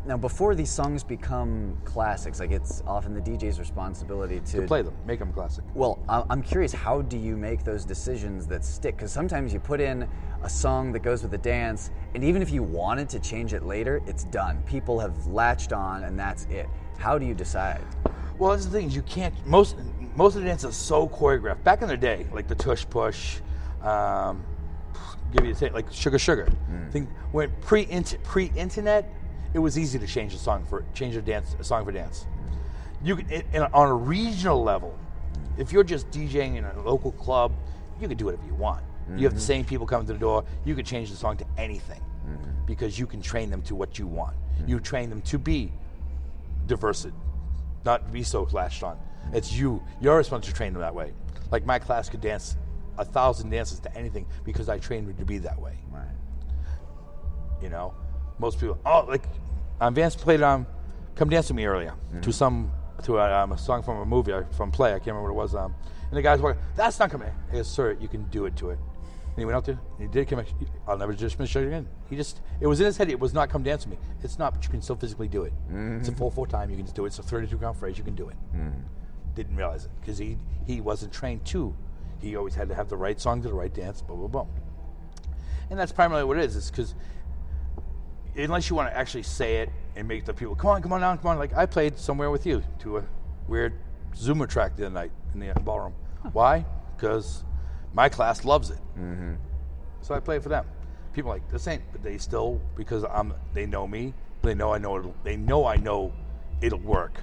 Now, 0.07 0.19
before 0.19 0.55
these 0.55 0.71
songs 0.71 1.03
become 1.03 1.79
classics, 1.85 2.39
like 2.39 2.51
it's 2.51 2.83
often 2.87 3.15
the 3.15 3.23
DJ's 3.23 3.59
responsibility 3.59 4.41
to, 4.41 4.61
to 4.61 4.67
play 4.67 4.83
them, 4.83 4.95
make 5.07 5.19
them 5.19 5.33
classic. 5.33 5.65
Well, 5.75 5.99
I'm 6.09 6.43
curious, 6.43 6.73
how 6.75 7.01
do 7.01 7.17
you 7.17 7.39
make 7.39 7.65
those 7.65 7.87
decisions 7.87 8.47
that 8.49 8.67
stick? 8.67 8.97
Because 8.97 9.13
sometimes 9.13 9.55
you 9.55 9.61
put 9.61 9.81
in 9.81 10.07
a 10.43 10.49
song 10.49 10.93
that 10.93 11.01
goes 11.01 11.23
with 11.23 11.31
the 11.31 11.39
dance, 11.39 11.91
and 12.15 12.23
even 12.23 12.43
if 12.43 12.51
you 12.51 12.63
wanted 12.63 13.09
to 13.11 13.21
change 13.21 13.55
it 13.55 13.65
later, 13.65 14.03
it's 14.07 14.25
done. 14.25 14.63
People 14.67 15.01
have 15.01 15.27
latched 15.27 15.73
on, 15.73 16.05
and 16.05 16.19
that's 16.19 16.45
it. 16.47 16.69
How 16.99 17.17
do 17.17 17.25
you 17.25 17.35
decide? 17.35 17.83
Well, 18.39 18.51
that's 18.51 18.67
the 18.67 18.73
thing 18.73 18.91
you 18.91 19.03
can't. 19.03 19.35
Most 19.47 19.77
most 20.17 20.37
of 20.37 20.43
the 20.43 20.49
dances 20.49 20.69
are 20.69 20.73
so 20.73 21.09
choreographed. 21.09 21.65
Back 21.65 21.83
in 21.83 21.89
the 21.89 21.97
day, 21.97 22.27
like 22.33 22.47
the 22.47 22.55
tush 22.55 22.85
push, 22.89 23.39
um, 23.83 24.45
give 25.33 25.45
you 25.47 25.53
a 25.53 25.55
take 25.55 25.73
like 25.73 25.91
sugar 25.91 26.19
sugar. 26.19 26.49
Think 26.91 27.09
when 27.33 27.51
pre 27.61 27.87
pre 28.23 28.47
internet, 28.57 29.11
it 29.55 29.59
was 29.59 29.79
easy 29.79 29.99
to 29.99 30.07
change 30.07 30.35
a 30.35 30.39
song 30.39 30.65
for 30.67 30.85
change 30.95 31.17
a 31.17 31.23
dance 31.23 31.57
a 31.59 31.65
song 31.65 31.85
for 31.85 31.93
dance. 31.93 32.27
You 33.03 33.17
can 33.17 33.31
in, 33.31 33.43
in, 33.53 33.63
on 33.63 33.89
a 33.89 33.95
regional 33.95 34.63
level, 34.63 34.99
if 35.57 35.73
you're 35.73 35.85
just 35.85 36.11
DJing 36.11 36.57
in 36.57 36.65
a 36.65 36.83
local 36.83 37.13
club, 37.13 37.53
you 38.01 38.09
can 38.09 38.17
do 38.17 38.27
whatever 38.27 38.45
you 38.47 38.55
want. 38.55 38.85
You 39.09 39.25
have 39.25 39.35
the 39.35 39.39
mm-hmm. 39.39 39.39
same 39.39 39.65
people 39.65 39.87
coming 39.87 40.07
to 40.07 40.15
the 40.15 40.19
door. 40.19 40.45
You 40.65 40.75
can 40.75 40.85
change 40.85 41.11
the 41.11 41.17
song 41.17 41.37
to 41.37 41.45
anything 41.59 42.01
mm-hmm. 42.27 42.65
because 42.67 42.99
you 42.99 43.07
can 43.07 43.21
train 43.21 43.51
them 43.51 43.61
to 43.63 43.75
what 43.75 43.99
you 43.99 44.07
want. 44.07 44.35
Mm-hmm. 44.35 44.69
You 44.69 44.81
train 44.81 45.11
them 45.11 45.21
to 45.23 45.39
be 45.39 45.73
diverse, 46.67 47.07
not 47.85 48.11
be 48.13 48.23
so 48.23 48.49
latched 48.53 48.83
on. 48.83 48.99
It's 49.33 49.53
you. 49.53 49.83
You're 50.01 50.17
responsible 50.17 50.53
to 50.53 50.57
train 50.57 50.73
them 50.73 50.81
that 50.81 50.95
way. 50.95 51.13
Like 51.51 51.67
my 51.67 51.79
class 51.79 52.09
could 52.09 52.23
dance 52.23 52.57
a 52.97 53.05
thousand 53.05 53.51
dances 53.51 53.81
to 53.81 53.95
anything 53.97 54.27
because 54.45 54.69
I 54.69 54.79
trained 54.79 55.07
them 55.07 55.17
to 55.17 55.25
be 55.25 55.39
that 55.39 55.61
way. 55.61 55.77
Right. 55.91 56.07
You 57.63 57.69
know, 57.69 57.95
most 58.39 58.59
people. 58.59 58.79
Oh, 58.87 59.05
like 59.07 59.25
um, 59.81 59.95
Vance 59.95 60.17
played 60.17 60.43
um, 60.43 60.67
"Come 61.15 61.29
Dance 61.31 61.49
with 61.49 61.57
Me" 61.57 61.67
earlier 61.67 61.95
to 62.23 62.33
some 62.33 62.71
to 63.03 63.19
a, 63.19 63.43
um, 63.43 63.53
a 63.53 63.59
song 63.59 63.83
from 63.83 63.99
a 63.99 64.05
movie 64.07 64.33
uh, 64.33 64.43
from 64.57 64.71
play. 64.71 64.91
I 64.91 64.99
can't 64.99 65.09
remember 65.09 65.33
what 65.33 65.41
it 65.41 65.43
was. 65.43 65.55
Um, 65.55 65.75
and 66.09 66.17
the 66.17 66.23
guy's 66.23 66.41
walking. 66.41 66.61
That's 66.77 66.99
not 66.99 67.11
coming. 67.11 67.31
He 67.51 67.57
goes, 67.59 67.69
"Sir, 67.71 67.97
you 68.01 68.09
can 68.09 68.25
do 68.25 68.47
it 68.47 68.57
to 68.57 68.71
it." 68.71 68.79
And 68.79 69.41
he 69.41 69.45
went 69.45 69.57
out 69.57 69.65
there. 69.65 69.81
He 69.99 70.07
did 70.07 70.29
come. 70.29 70.45
I'll 70.87 70.97
never 70.97 71.13
just 71.13 71.39
miss 71.41 71.53
you 71.55 71.63
again. 71.63 71.89
He 72.09 72.15
just. 72.17 72.41
It 72.61 72.67
was 72.69 72.79
in 72.81 72.87
his 72.87 72.97
head. 72.97 73.11
It 73.11 73.19
was 73.19 73.35
not 73.35 73.51
"Come 73.51 73.63
Dance 73.65 73.85
with 73.87 73.99
Me." 73.99 74.07
It's 74.23 74.39
not, 74.39 74.55
but 74.55 74.63
you 74.65 74.71
can 74.71 74.81
still 74.81 74.97
physically 74.97 75.29
do 75.29 75.43
it. 75.43 75.53
It's 75.99 76.09
a 76.09 76.13
full 76.13 76.31
four 76.31 76.47
time. 76.47 76.71
You 76.71 76.77
can 76.77 76.87
just 76.87 76.95
do 76.97 77.05
it. 77.05 77.09
It's 77.09 77.19
a 77.19 77.23
32 77.23 77.59
count 77.59 77.77
phrase. 77.77 77.99
You 77.99 78.05
can 78.05 78.15
do 78.15 78.29
it. 78.29 78.37
Didn't 79.35 79.57
realize 79.57 79.87
it 79.87 79.91
because 80.01 80.19
he 80.19 80.39
he 80.67 80.81
wasn't 80.81 81.13
trained 81.13 81.45
to. 81.47 81.75
He 82.21 82.37
always 82.37 82.55
had 82.55 82.69
to 82.69 82.75
have 82.75 82.89
the 82.89 82.97
right 82.97 83.21
song 83.21 83.43
to 83.43 83.49
the 83.49 83.55
right 83.55 83.75
dance. 83.75 84.01
Boom, 84.01 84.21
boom, 84.21 84.31
boom. 84.31 84.49
And 85.69 85.79
that's 85.79 85.93
primarily 85.93 86.25
what 86.25 86.39
it 86.39 86.45
is. 86.45 86.57
It's 86.57 86.71
because 86.71 86.95
unless 88.37 88.71
you 88.71 88.77
want 88.77 88.91
to 88.91 88.97
actually 88.97 89.23
say 89.23 89.57
it 89.59 89.71
and 89.97 90.09
make 90.09 90.25
the 90.25 90.35
people 90.35 90.55
come 90.55 90.71
on, 90.71 90.83
come 90.83 90.93
on 90.93 91.01
down, 91.01 91.19
come 91.19 91.29
on. 91.29 91.39
Like 91.39 91.55
I 91.55 91.67
played 91.67 91.99
somewhere 91.99 92.31
with 92.31 92.47
you 92.47 92.63
to 92.81 92.99
a 92.99 93.05
weird 93.49 93.75
Zoomer 94.15 94.49
track 94.49 94.77
the 94.77 94.87
other 94.87 94.95
night 94.95 95.11
in 95.33 95.41
the 95.41 95.53
ballroom. 95.61 95.95
Why? 96.33 96.65
Because 96.97 97.45
my 97.93 98.09
class 98.09 98.45
loves 98.45 98.71
it. 98.71 98.79
Mm-hmm. 98.99 99.35
So 100.01 100.15
I 100.15 100.21
play 100.21 100.37
it 100.37 100.43
for 100.43 100.49
them. 100.49 100.67
People 101.13 101.31
are 101.31 101.35
like 101.35 101.49
this 101.51 101.67
ain't, 101.69 101.83
but 101.93 102.03
they 102.03 102.19
still 102.19 102.61
because 102.77 103.05
I'm. 103.05 103.35
They 103.53 103.67
know 103.67 103.87
me. 103.87 104.15
They 104.43 104.55
know 104.55 104.73
I 104.73 104.79
know. 104.79 104.99
It'll, 104.99 105.15
they 105.23 105.37
know 105.37 105.65
I 105.65 105.77
know 105.77 106.13
it'll 106.61 106.81
work. 106.81 107.21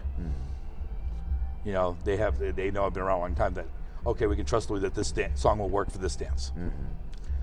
You 1.64 1.74
know, 1.74 1.98
they 2.04 2.18
have. 2.18 2.40
They, 2.40 2.72
know 2.72 2.86
I've 2.86 2.94
been 2.94 3.04
around 3.04 3.18
a 3.18 3.22
long 3.22 3.36
time. 3.36 3.54
That 3.54 3.68
okay, 4.06 4.28
we 4.28 4.36
can 4.36 4.46
trust 4.46 4.70
Louis 4.70 4.80
that 4.80 4.96
this 4.96 5.12
dan- 5.12 5.36
song 5.36 5.60
will 5.60 5.70
work 5.70 5.92
for 5.92 6.00
this 6.00 6.16
dance. 6.16 6.52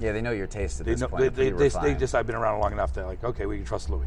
Yeah, 0.01 0.12
they 0.12 0.20
know 0.20 0.30
your 0.30 0.46
taste 0.46 0.80
at 0.80 0.86
They 0.86 0.92
this 0.92 1.01
know. 1.01 1.09
point. 1.09 1.34
They, 1.34 1.51
they, 1.51 1.68
they, 1.68 1.94
just. 1.94 2.14
I've 2.14 2.26
been 2.26 2.36
around 2.36 2.61
long 2.61 2.72
enough. 2.72 2.92
They're 2.92 3.07
like, 3.07 3.24
okay, 3.24 3.46
we 3.46 3.57
can 3.57 3.64
trust 3.64 3.90
Louis. 3.90 4.07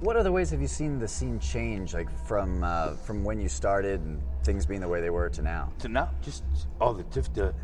What 0.00 0.16
other 0.16 0.30
ways 0.32 0.50
have 0.50 0.60
you 0.60 0.68
seen 0.68 0.98
the 0.98 1.08
scene 1.08 1.40
change, 1.40 1.94
like 1.94 2.08
from 2.26 2.62
uh, 2.62 2.94
from 2.94 3.24
when 3.24 3.40
you 3.40 3.48
started 3.48 4.00
and 4.00 4.20
things 4.44 4.66
being 4.66 4.80
the 4.80 4.88
way 4.88 5.00
they 5.00 5.10
were 5.10 5.28
to 5.30 5.42
now? 5.42 5.72
to 5.78 5.88
now 5.88 6.10
just 6.22 6.44
oh 6.80 6.92
the 6.92 7.20
the 7.34 7.54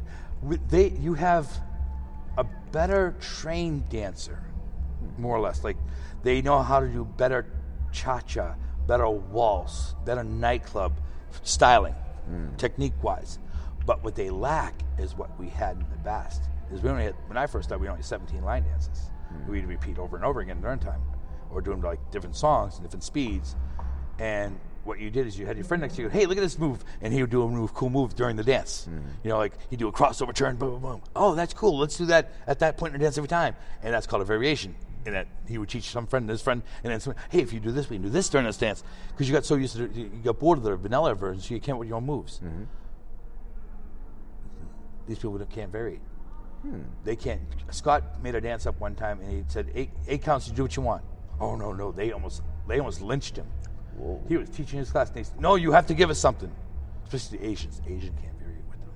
they 0.69 0.89
you 0.91 1.15
have 1.15 1.47
a 2.39 2.45
better 2.73 3.15
trained 3.21 3.89
dancer 3.91 4.43
more 5.19 5.37
or 5.37 5.41
less 5.41 5.65
like 5.65 5.77
they 6.23 6.41
know 6.41 6.63
how 6.63 6.81
to 6.81 6.89
do 6.89 7.05
better 7.05 7.47
cha-cha 7.93 8.55
better 8.87 9.09
waltz 9.09 9.95
better 10.05 10.25
nightclub 10.25 10.99
styling 11.43 11.95
technique 12.57 12.95
wise 13.03 13.39
but 13.85 14.03
what 14.05 14.15
they 14.15 14.31
lack 14.31 14.75
is 14.99 15.15
what 15.17 15.37
we 15.39 15.49
had 15.49 15.77
in 15.77 15.85
the 15.91 15.99
past 16.05 16.43
is 16.73 16.83
we 16.83 16.89
only 16.89 17.05
had 17.05 17.15
when 17.27 17.37
i 17.37 17.47
first 17.47 17.69
started 17.69 17.83
we 17.83 17.89
only 17.89 17.99
had 17.99 18.05
17 18.05 18.43
line 18.43 18.63
dances 18.65 19.11
hmm. 19.29 19.51
we'd 19.51 19.67
repeat 19.67 19.99
over 19.99 20.17
and 20.17 20.25
over 20.25 20.41
again 20.41 20.61
during 20.61 20.79
time 20.79 21.01
or 21.51 21.61
doing 21.61 21.81
like 21.81 21.99
different 22.11 22.37
songs 22.37 22.75
and 22.75 22.85
different 22.85 23.05
speeds 23.05 23.57
and 24.19 24.59
what 24.85 24.99
you 24.99 25.11
did 25.11 25.27
is 25.27 25.39
you 25.39 25.47
had 25.47 25.57
your 25.57 25.65
friend 25.65 25.81
next 25.81 25.97
to 25.97 26.03
you. 26.03 26.09
Go, 26.09 26.13
hey, 26.13 26.27
look 26.27 26.39
at 26.39 26.41
this 26.41 26.59
move, 26.59 26.85
and 27.01 27.13
he 27.13 27.21
would 27.21 27.31
do 27.31 27.43
a 27.43 27.49
move, 27.49 27.75
cool 27.75 27.91
move 27.91 28.15
during 28.15 28.37
the 28.37 28.45
dance. 28.45 28.85
Hmm. 28.85 28.99
You 29.23 29.31
know, 29.31 29.39
like 29.39 29.53
he'd 29.69 29.79
do 29.79 29.89
a 29.89 29.93
crossover 29.93 30.35
turn, 30.35 30.57
boom, 30.57 30.73
boom, 30.73 30.81
boom. 30.81 31.03
Oh, 31.15 31.35
that's 31.35 31.55
cool. 31.55 31.79
Let's 31.79 31.97
do 31.97 32.07
that 32.07 32.33
at 32.47 32.61
that 32.61 32.77
point 32.77 32.95
in 32.95 33.01
the 33.01 33.05
dance 33.05 33.19
every 33.19 33.29
time, 33.29 33.57
and 33.83 33.93
that's 33.93 34.07
called 34.07 34.23
a 34.23 34.25
variation. 34.25 34.75
And 35.07 35.15
that 35.15 35.29
he 35.49 35.57
would 35.57 35.71
teach 35.71 35.85
some 35.85 36.07
friend, 36.07 36.29
his 36.29 36.43
friend, 36.43 36.63
and 36.85 36.93
then 36.93 37.01
some, 37.01 37.15
hey, 37.31 37.41
if 37.41 37.55
you 37.55 37.61
do 37.61 37.73
this, 37.73 37.89
we 37.89 37.97
can 37.97 38.03
do 38.03 38.11
this 38.11 38.29
during 38.29 38.47
this 38.47 38.59
dance, 38.59 38.85
because 39.09 39.29
you 39.29 39.35
got 39.35 39.47
so 39.47 39.55
used 39.55 39.77
to, 39.77 39.91
you 39.95 40.09
got 40.23 40.39
bored 40.39 40.59
of 40.59 40.65
the 40.65 40.77
vanilla 40.77 41.15
version, 41.15 41.41
so 41.41 41.55
you 41.55 41.61
can't 41.61 41.79
with 41.79 41.89
your 41.89 41.97
own 41.97 42.05
moves. 42.05 42.41
Mm-hmm. 42.45 42.65
These 45.09 45.19
people 45.19 45.39
can't 45.51 45.73
vary. 45.73 46.01
They 47.05 47.17
can't. 47.17 47.41
Scott 47.71 48.23
made 48.23 48.35
a 48.35 48.41
dance 48.41 48.67
up 48.67 48.79
one 48.81 48.95
time, 48.95 49.21
and 49.21 49.31
he 49.33 49.43
said, 49.49 49.71
eight, 49.75 49.91
eight 50.09 50.23
counts, 50.23 50.47
you 50.49 50.55
do 50.55 50.63
what 50.63 50.77
you 50.77 50.83
want. 50.83 51.03
Oh 51.41 51.57
no, 51.57 51.73
no, 51.73 51.91
they 51.91 52.13
almost 52.13 52.43
they 52.69 52.79
almost 52.79 53.01
lynched 53.01 53.37
him. 53.37 53.47
He 54.29 54.37
was 54.37 54.49
teaching 54.51 54.79
his 54.79 54.91
class. 54.91 55.09
And 55.09 55.17
they 55.17 55.23
said, 55.23 55.41
no, 55.41 55.55
you 55.57 55.73
have 55.73 55.87
to 55.87 55.95
give 55.95 56.11
us 56.11 56.19
something. 56.19 56.51
Especially 57.05 57.39
the 57.39 57.47
Asians. 57.47 57.81
Asian 57.87 58.15
can't 58.23 58.39
vary 58.39 58.57
with 58.69 58.79
them. 58.81 58.91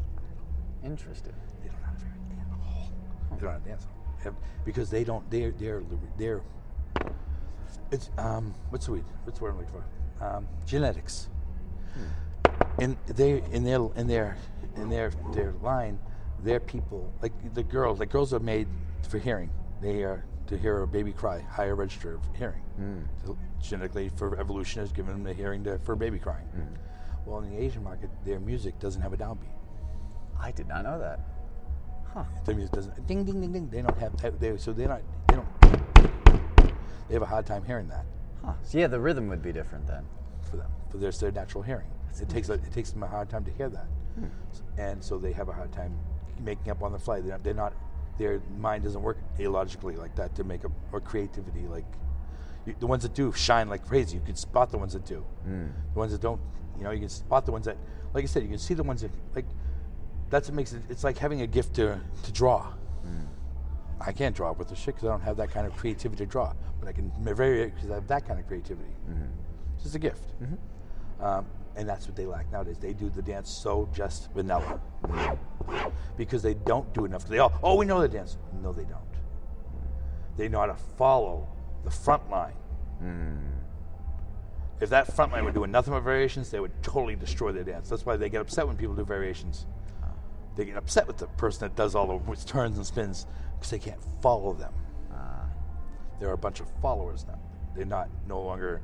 Interesting. 0.85 1.33
They 1.62 1.69
don't 1.69 1.81
know 1.81 1.87
how 1.87 1.93
to 1.93 1.99
vary 1.99 2.41
at 2.41 2.47
all. 2.53 2.93
They 3.31 3.37
don't 3.37 3.43
know 3.43 3.51
how 3.51 3.59
to 3.59 3.65
dance. 3.65 3.87
They 4.19 4.25
have- 4.25 4.35
Because 4.65 4.91
they 4.91 5.05
don't. 5.05 5.29
They're 5.31 5.51
they're 5.53 5.83
they're. 6.19 6.43
It's 7.91 8.11
um. 8.19 8.55
What's 8.71 8.87
the 8.87 8.93
word? 8.93 9.05
What's 9.25 9.39
the 9.39 9.45
word 9.45 9.51
I'm 9.53 9.59
looking 9.59 9.73
for? 10.19 10.25
Um, 10.25 10.49
genetics. 10.67 11.29
In 12.79 12.97
they 13.07 13.43
in 13.53 13.65
their 13.65 13.89
in 13.97 14.07
their 14.07 14.37
in 14.77 14.89
their 14.91 15.11
their 15.33 15.53
line, 15.62 15.99
their 16.45 16.61
people 16.61 17.12
like 17.22 17.32
the 17.55 17.62
girls. 17.62 17.99
Like 17.99 18.11
girls 18.11 18.32
are 18.32 18.40
made 18.40 18.68
for 19.09 19.18
hearing. 19.18 19.51
They 19.80 20.03
are 20.03 20.24
to 20.47 20.59
hear 20.59 20.82
a 20.82 20.86
baby 20.86 21.12
cry, 21.12 21.40
higher 21.40 21.74
register 21.74 22.14
of 22.14 22.20
hearing. 22.36 22.62
Hmm. 22.76 23.01
So 23.24 23.38
genetically, 23.62 24.11
for 24.11 24.38
evolution, 24.38 24.80
has 24.80 24.92
given 24.92 25.12
them 25.12 25.24
the 25.24 25.32
hearing 25.32 25.64
to, 25.64 25.78
for 25.78 25.97
baby 25.97 26.18
crying. 26.18 26.47
Hmm. 26.47 26.74
Well, 27.24 27.40
in 27.40 27.51
the 27.51 27.62
Asian 27.62 27.82
market, 27.82 28.11
their 28.24 28.40
music 28.40 28.78
doesn't 28.78 29.01
have 29.01 29.12
a 29.12 29.16
downbeat. 29.16 29.49
I 30.38 30.53
did 30.53 30.68
not 30.68 30.84
know 30.84 30.99
that. 30.99 31.20
Huh. 32.12 32.24
Their 32.45 32.55
music 32.55 32.74
doesn't 32.74 33.07
ding 33.07 33.24
ding 33.24 33.40
ding 33.40 33.53
ding. 33.53 33.68
They 33.70 33.82
don't 33.82 33.99
have 33.99 34.38
they, 34.38 34.57
so 34.59 34.72
they're 34.72 34.88
not 34.88 35.03
they 35.28 35.36
don't 35.36 36.74
they 37.09 37.14
have 37.14 37.22
a 37.22 37.26
hard 37.26 37.45
time 37.45 37.64
hearing 37.64 37.88
that 37.88 38.07
Huh. 38.45 38.53
So 38.62 38.78
yeah, 38.78 38.86
the 38.88 39.01
rhythm 39.01 39.28
would 39.28 39.42
be 39.42 39.53
different 39.53 39.86
then. 39.86 40.05
for 40.42 40.57
them 40.57 40.70
for 40.90 40.99
their, 40.99 41.11
their 41.11 41.32
natural 41.32 41.62
hearing. 41.62 41.90
It 42.20 42.28
takes 42.28 42.49
a, 42.49 42.55
it 42.55 42.72
takes 42.72 42.90
them 42.90 43.03
a 43.03 43.09
hard 43.09 43.28
time 43.28 43.45
to 43.45 43.51
hear 43.51 43.68
that, 43.68 43.86
hmm. 44.14 44.26
and 44.78 45.03
so 45.03 45.18
they 45.18 45.32
have 45.32 45.49
a 45.49 45.53
hard 45.53 45.72
time 45.72 45.99
making 46.45 46.70
up 46.70 46.82
on 46.82 46.92
the 46.92 46.99
fly. 46.99 47.20
They're 47.20 47.32
not, 47.32 47.45
they're 47.45 47.55
not 47.55 47.72
their 48.18 48.40
mind 48.59 48.84
doesn't 48.84 49.03
work 49.03 49.18
illogically 49.38 49.97
like 49.97 50.14
that 50.16 50.34
to 50.36 50.45
make 50.45 50.64
up 50.64 50.72
or 50.92 51.01
creativity 51.01 51.66
like 51.66 51.84
you, 52.66 52.74
the 52.78 52.86
ones 52.86 53.03
that 53.03 53.14
do 53.14 53.32
shine 53.32 53.68
like 53.68 53.86
crazy. 53.86 54.16
You 54.16 54.22
can 54.24 54.36
spot 54.36 54.70
the 54.70 54.78
ones 54.78 54.92
that 54.92 55.05
do. 55.05 55.24
Hmm. 55.45 55.66
The 55.92 55.99
ones 55.99 56.12
that 56.12 56.20
don't, 56.20 56.40
you 56.78 56.84
know, 56.84 56.90
you 56.90 57.01
can 57.01 57.09
spot 57.09 57.45
the 57.45 57.53
ones 57.53 57.66
that, 57.66 57.76
like 58.14 58.24
I 58.24 58.26
said, 58.26 58.42
you 58.42 58.49
can 58.49 58.59
see 58.59 58.74
the 58.74 58.82
ones 58.82 59.03
that 59.03 59.11
like. 59.34 59.47
That's 60.30 60.49
what 60.49 60.57
makes 60.57 60.72
it. 60.72 60.82
It's 60.88 61.05
like 61.05 61.18
having 61.18 61.42
a 61.42 61.47
gift 61.47 61.74
to 61.74 62.01
to 62.22 62.32
draw. 62.32 62.62
Hmm. 62.62 63.26
I 64.01 64.12
can't 64.12 64.34
draw 64.34 64.53
with 64.53 64.68
the 64.68 64.76
shit 64.76 64.95
because 64.95 65.09
I 65.09 65.12
don't 65.12 65.20
have 65.22 65.36
that 65.36 65.51
kind 65.51 65.66
of 65.66 65.76
creativity 65.76 66.24
to 66.24 66.30
draw, 66.30 66.53
but 66.80 66.88
I 66.88 66.92
can 66.92 67.12
vary 67.20 67.62
it 67.62 67.74
because 67.74 67.90
I 67.90 67.95
have 67.95 68.09
that 68.09 68.26
kind 68.26 68.40
of 68.40 68.47
creativity. 68.47 68.90
Mm-hmm. 69.09 69.24
It's 69.74 69.84
just 69.84 69.95
a 69.95 69.99
gift. 69.99 70.32
Mm-hmm. 70.42 71.24
Um, 71.24 71.47
and 71.77 71.89
that's 71.89 72.07
what 72.07 72.16
they 72.16 72.27
lack 72.27 72.51
nowadays. 72.53 72.79
They 72.79 72.93
do 72.93 73.11
the 73.11 73.22
dance 73.22 73.51
so 73.51 73.89
just 73.93 74.33
vanilla 74.33 74.81
because 76.16 76.43
they 76.43 76.55
don't 76.55 76.93
do 76.95 77.05
enough. 77.05 77.27
They 77.27 77.39
all, 77.39 77.53
oh, 77.62 77.77
we 77.77 77.87
know 77.87 78.01
the 78.01 78.09
dance. 78.09 78.37
No, 78.62 78.72
they 78.72 78.85
don't. 78.85 79.01
They 80.37 80.49
know 80.49 80.61
how 80.61 80.66
to 80.66 80.77
follow 80.97 81.49
the 81.85 81.91
front 81.91 82.31
line. 82.31 82.55
Hmm. 82.99 83.37
If 84.81 84.91
that 84.91 85.12
front 85.14 85.33
line 85.33 85.45
were 85.45 85.53
doing 85.53 85.70
nothing 85.70 85.93
but 85.93 86.01
variations, 86.01 86.51
they 86.51 86.61
would 86.61 86.83
totally 86.83 87.16
destroy 87.16 87.53
their 87.53 87.64
dance. 87.64 87.89
That's 87.89 88.05
why 88.05 88.16
they 88.16 88.29
get 88.29 88.41
upset 88.41 88.66
when 88.66 88.77
people 88.77 88.95
do 88.95 89.05
variations. 89.05 89.66
Ah. 90.03 90.09
They 90.57 90.64
get 90.64 90.77
upset 90.77 91.07
with 91.07 91.18
the 91.18 91.27
person 91.27 91.61
that 91.61 91.77
does 91.77 91.95
all 91.95 92.18
the 92.18 92.37
turns 92.45 92.77
and 92.77 92.87
spins 92.87 93.27
because 93.55 93.70
they 93.70 93.79
can't 93.79 94.01
follow 94.20 94.53
them. 94.53 94.72
Ah. 95.12 95.47
They're 96.18 96.33
a 96.33 96.39
bunch 96.39 96.61
of 96.61 96.66
followers 96.83 97.25
now. 97.27 97.39
They're 97.77 97.85
not 97.85 98.09
no 98.29 98.43
longer 98.43 98.81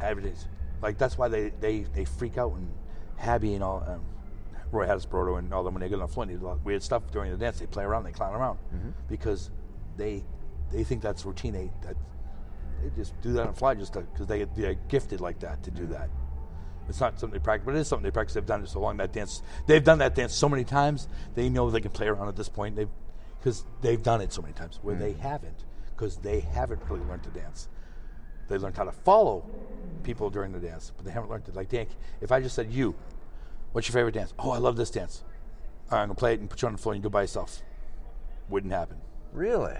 advocates. 0.00 0.46
Like 0.82 0.98
that's 0.98 1.18
why 1.18 1.28
they, 1.28 1.50
they, 1.60 1.80
they 1.80 2.04
freak 2.04 2.38
out 2.38 2.52
and 2.52 2.70
Habby 3.16 3.54
and 3.54 3.62
all 3.62 3.84
um, 3.86 4.02
Roy 4.72 4.86
Hadisubroto 4.86 5.38
and 5.38 5.52
all 5.52 5.62
them 5.62 5.74
when 5.74 5.82
they 5.82 5.88
get 5.88 5.96
on 5.96 6.06
the 6.06 6.08
floor 6.08 6.24
and 6.24 6.32
they 6.32 6.36
do 6.36 6.46
a 6.46 6.48
lot 6.48 6.64
weird 6.64 6.82
stuff 6.82 7.10
during 7.10 7.30
the 7.30 7.36
dance. 7.36 7.58
They 7.58 7.66
play 7.66 7.84
around, 7.84 8.04
they 8.04 8.12
clown 8.12 8.34
around 8.34 8.58
mm-hmm. 8.74 8.90
because 9.08 9.50
they 9.96 10.24
they 10.72 10.84
think 10.84 11.02
that's 11.02 11.24
routine. 11.24 11.52
They 11.52 11.70
that 11.82 11.96
they 12.82 12.90
just 12.96 13.20
do 13.20 13.32
that 13.32 13.42
on 13.42 13.46
the 13.48 13.58
fly 13.58 13.74
just 13.74 13.92
because 13.92 14.26
they 14.26 14.44
they're 14.44 14.74
gifted 14.88 15.20
like 15.20 15.40
that 15.40 15.62
to 15.64 15.70
do 15.70 15.82
mm-hmm. 15.82 15.92
that. 15.92 16.10
It's 16.88 17.00
not 17.00 17.20
something 17.20 17.38
they 17.38 17.42
practice, 17.42 17.66
but 17.66 17.76
it 17.76 17.80
is 17.80 17.88
something 17.88 18.04
they 18.04 18.10
practice. 18.10 18.34
They've 18.34 18.46
done 18.46 18.62
it 18.62 18.68
so 18.68 18.80
long 18.80 18.96
that 18.96 19.12
dance. 19.12 19.42
They've 19.66 19.84
done 19.84 19.98
that 19.98 20.14
dance 20.14 20.34
so 20.34 20.48
many 20.48 20.64
times. 20.64 21.06
They 21.34 21.48
know 21.48 21.70
they 21.70 21.80
can 21.80 21.92
play 21.92 22.08
around 22.08 22.28
at 22.28 22.36
this 22.36 22.48
point. 22.48 22.76
They've 22.76 22.88
because 23.38 23.64
they've 23.80 24.02
done 24.02 24.20
it 24.20 24.32
so 24.32 24.42
many 24.42 24.54
times 24.54 24.78
where 24.82 24.94
mm. 24.94 25.00
they 25.00 25.12
haven't 25.12 25.64
because 25.90 26.16
they 26.18 26.40
haven't 26.40 26.80
really 26.88 27.04
learned 27.06 27.22
to 27.24 27.30
dance. 27.30 27.68
They 28.50 28.58
learned 28.58 28.76
how 28.76 28.84
to 28.84 28.92
follow 28.92 29.48
people 30.02 30.28
during 30.28 30.52
the 30.52 30.58
dance, 30.58 30.92
but 30.96 31.06
they 31.06 31.12
haven't 31.12 31.30
learned 31.30 31.44
to 31.46 31.52
like 31.52 31.68
Dan. 31.68 31.86
If 32.20 32.32
I 32.32 32.40
just 32.40 32.56
said 32.56 32.70
you, 32.72 32.96
what's 33.72 33.88
your 33.88 33.94
favorite 33.94 34.14
dance? 34.14 34.34
Oh, 34.40 34.50
I 34.50 34.58
love 34.58 34.76
this 34.76 34.90
dance. 34.90 35.22
All 35.90 35.96
right, 35.96 36.02
I'm 36.02 36.08
gonna 36.08 36.16
play 36.16 36.34
it 36.34 36.40
and 36.40 36.50
put 36.50 36.60
you 36.60 36.66
on 36.66 36.72
the 36.72 36.78
floor 36.78 36.92
and 36.94 36.98
you 36.98 37.02
do 37.02 37.06
it 37.08 37.12
by 37.12 37.22
yourself. 37.22 37.62
Wouldn't 38.48 38.72
happen. 38.72 38.96
Really? 39.32 39.78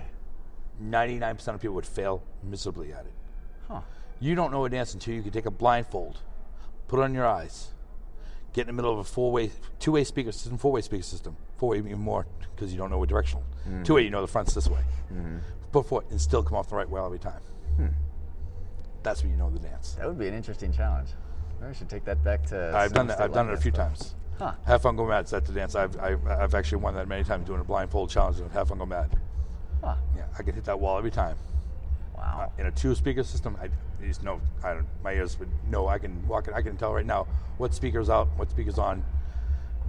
99% 0.81 1.49
of 1.49 1.61
people 1.61 1.75
would 1.75 1.85
fail 1.85 2.23
miserably 2.45 2.93
at 2.93 3.07
it. 3.07 3.12
Huh. 3.66 3.81
You 4.21 4.37
don't 4.37 4.53
know 4.53 4.64
a 4.64 4.71
dance 4.71 4.95
until 4.95 5.14
you 5.14 5.23
can 5.23 5.33
take 5.33 5.47
a 5.47 5.51
blindfold, 5.51 6.21
put 6.87 7.01
it 7.01 7.03
on 7.03 7.12
your 7.12 7.27
eyes, 7.27 7.71
get 8.53 8.62
in 8.62 8.66
the 8.68 8.73
middle 8.73 8.93
of 8.93 8.99
a 9.01 9.05
four-way, 9.05 9.51
two-way 9.81 10.05
speaker 10.05 10.31
system, 10.31 10.59
four-way 10.59 10.81
speaker 10.81 11.03
system, 11.03 11.37
four-way 11.59 11.79
even 11.79 11.99
more 11.99 12.25
because 12.55 12.71
you 12.71 12.79
don't 12.79 12.91
know 12.91 12.99
what 12.99 13.09
directional. 13.09 13.43
Mm-hmm. 13.66 13.83
Two-way, 13.83 14.03
you 14.03 14.11
know 14.11 14.21
the 14.21 14.29
front's 14.29 14.55
this 14.55 14.68
way. 14.68 14.83
Mm-hmm. 15.12 15.39
Put 15.73 15.87
foot 15.87 16.07
and 16.11 16.21
still 16.21 16.45
come 16.45 16.57
off 16.57 16.68
the 16.68 16.77
right 16.77 16.89
way 16.89 17.01
every 17.01 17.18
time. 17.18 17.41
Hmm. 17.77 17.87
That's 19.03 19.23
when 19.23 19.31
you 19.31 19.37
know 19.37 19.51
the 19.51 19.59
dance. 19.59 19.93
That 19.99 20.07
would 20.07 20.19
be 20.19 20.29
an 20.29 20.35
interesting 20.35 20.73
challenge. 20.73 21.11
I 21.63 21.73
should 21.73 21.89
take 21.89 22.05
that 22.05 22.23
back 22.25 22.45
to. 22.47 22.73
I've 22.75 22.93
done 22.93 23.07
that. 23.09 23.21
I've 23.21 23.33
done 23.33 23.49
it 23.49 23.55
a 23.55 23.57
few 23.59 23.71
times. 23.71 24.15
Huh. 24.39 24.55
Have 24.67 24.83
fun 24.83 24.97
go 24.97 25.07
mad. 25.07 25.27
That's 25.27 25.49
the 25.49 25.55
dance. 25.55 25.75
I've, 25.75 25.99
I've 26.01 26.27
I've 26.27 26.55
actually 26.55 26.79
won 26.79 26.95
that 26.95 27.09
many 27.09 27.25
times 27.25 27.47
doing 27.47 27.61
a 27.61 27.65
blindfold 27.65 28.09
challenge 28.09 28.41
and 28.41 28.51
have 28.53 28.69
fun 28.69 28.79
go 28.79 28.87
mad. 28.87 29.19
Huh. 29.83 29.97
Yeah, 30.17 30.25
I 30.39 30.43
can 30.43 30.55
hit 30.55 30.65
that 30.65 30.81
wall 30.81 30.97
every 30.97 31.11
time. 31.11 31.37
Wow. 32.17 32.49
Uh, 32.49 32.61
in 32.61 32.67
a 32.67 32.71
two 32.71 32.95
speaker 32.95 33.23
system, 33.23 33.57
I 33.61 33.69
just 34.07 34.23
know 34.23 34.41
I 34.65 34.75
don't 34.75 34.87
my 35.05 35.13
ears 35.13 35.39
would 35.39 35.51
know 35.69 35.89
I 35.89 35.99
can 35.99 36.27
walk 36.27 36.49
it 36.49 36.55
I 36.55 36.63
can 36.63 36.77
tell 36.77 36.95
right 36.95 37.05
now 37.05 37.27
what 37.59 37.75
speaker's 37.75 38.09
out, 38.09 38.29
what 38.37 38.51
speaker's 38.51 38.79
on, 38.79 39.05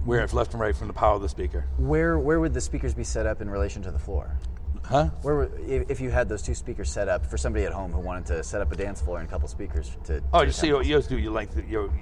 where 0.04 0.22
it's 0.22 0.34
left 0.34 0.52
and 0.52 0.60
right 0.60 0.76
from 0.76 0.88
the 0.88 0.92
power 0.92 1.14
of 1.14 1.22
the 1.22 1.28
speaker. 1.28 1.64
Where 1.78 2.18
where 2.18 2.38
would 2.38 2.52
the 2.52 2.60
speakers 2.60 2.92
be 2.92 3.04
set 3.04 3.26
up 3.26 3.40
in 3.40 3.48
relation 3.48 3.82
to 3.82 3.90
the 3.90 3.98
floor? 3.98 4.36
Huh? 4.84 5.10
Where 5.22 5.36
would, 5.36 5.60
if, 5.88 6.00
you 6.00 6.10
had 6.10 6.28
those 6.28 6.42
two 6.42 6.54
speakers 6.54 6.90
set 6.90 7.08
up 7.08 7.24
for 7.24 7.36
somebody 7.38 7.64
at 7.64 7.72
home 7.72 7.92
who 7.92 8.00
wanted 8.00 8.26
to 8.26 8.42
set 8.42 8.60
up 8.60 8.72
a 8.72 8.76
dance 8.76 9.00
floor 9.00 9.18
and 9.18 9.28
a 9.28 9.30
couple 9.30 9.46
speakers 9.48 9.96
to? 10.04 10.22
Oh, 10.32 10.42
you 10.42 10.50
see 10.50 10.72
what 10.72 10.86
you 10.86 10.94
always 10.94 11.06
do, 11.06 11.18
you 11.18 11.30
like 11.30 11.50
you 11.68 11.92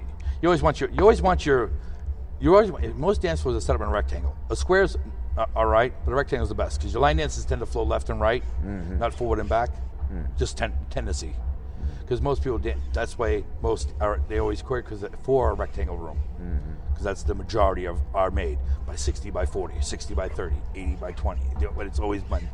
you 0.41 0.49
always 0.49 0.63
want 0.63 0.81
your 0.81 0.89
you 0.89 1.01
always 1.01 1.21
want 1.21 1.45
your 1.45 1.71
you 2.39 2.55
always 2.55 2.71
want, 2.71 2.97
most 2.97 3.21
dance 3.21 3.41
floors 3.41 3.55
are 3.55 3.65
set 3.65 3.75
up 3.75 3.81
in 3.81 3.87
a 3.87 3.91
rectangle. 3.91 4.35
A 4.49 4.55
square's 4.55 4.97
uh, 5.37 5.45
all 5.55 5.67
right, 5.67 5.93
but 6.03 6.11
a 6.11 6.15
rectangle's 6.15 6.49
the 6.49 6.55
best 6.55 6.79
because 6.79 6.93
your 6.93 7.01
line 7.01 7.17
dances 7.17 7.45
tend 7.45 7.59
to 7.59 7.65
flow 7.65 7.83
left 7.83 8.09
and 8.09 8.19
right, 8.19 8.43
mm-hmm. 8.65 8.97
not 8.97 9.13
forward 9.13 9.39
and 9.39 9.47
back. 9.47 9.69
Mm-hmm. 9.69 10.37
Just 10.37 10.57
ten, 10.57 10.73
tendency. 10.89 11.33
Because 11.99 12.21
most 12.21 12.43
people 12.43 12.57
dance. 12.57 12.81
That's 12.93 13.17
why 13.17 13.43
most 13.61 13.93
are 14.01 14.19
they 14.27 14.39
always 14.39 14.61
quit 14.61 14.83
because 14.83 15.05
for 15.23 15.51
a 15.51 15.53
rectangle 15.53 15.97
room. 15.97 16.17
Mm-hmm. 16.41 16.71
Because 16.89 17.03
that's 17.03 17.23
the 17.23 17.35
majority 17.35 17.85
of 17.85 18.01
are 18.13 18.31
made 18.31 18.59
by 18.85 18.95
60 18.95 19.29
by 19.29 19.45
40, 19.45 19.79
60 19.79 20.13
by 20.13 20.27
30, 20.27 20.55
80 20.75 20.95
by 20.95 21.11
20. 21.13 21.41
But 21.75 21.85
it's 21.87 21.99
always 21.99 22.23
been. 22.23 22.49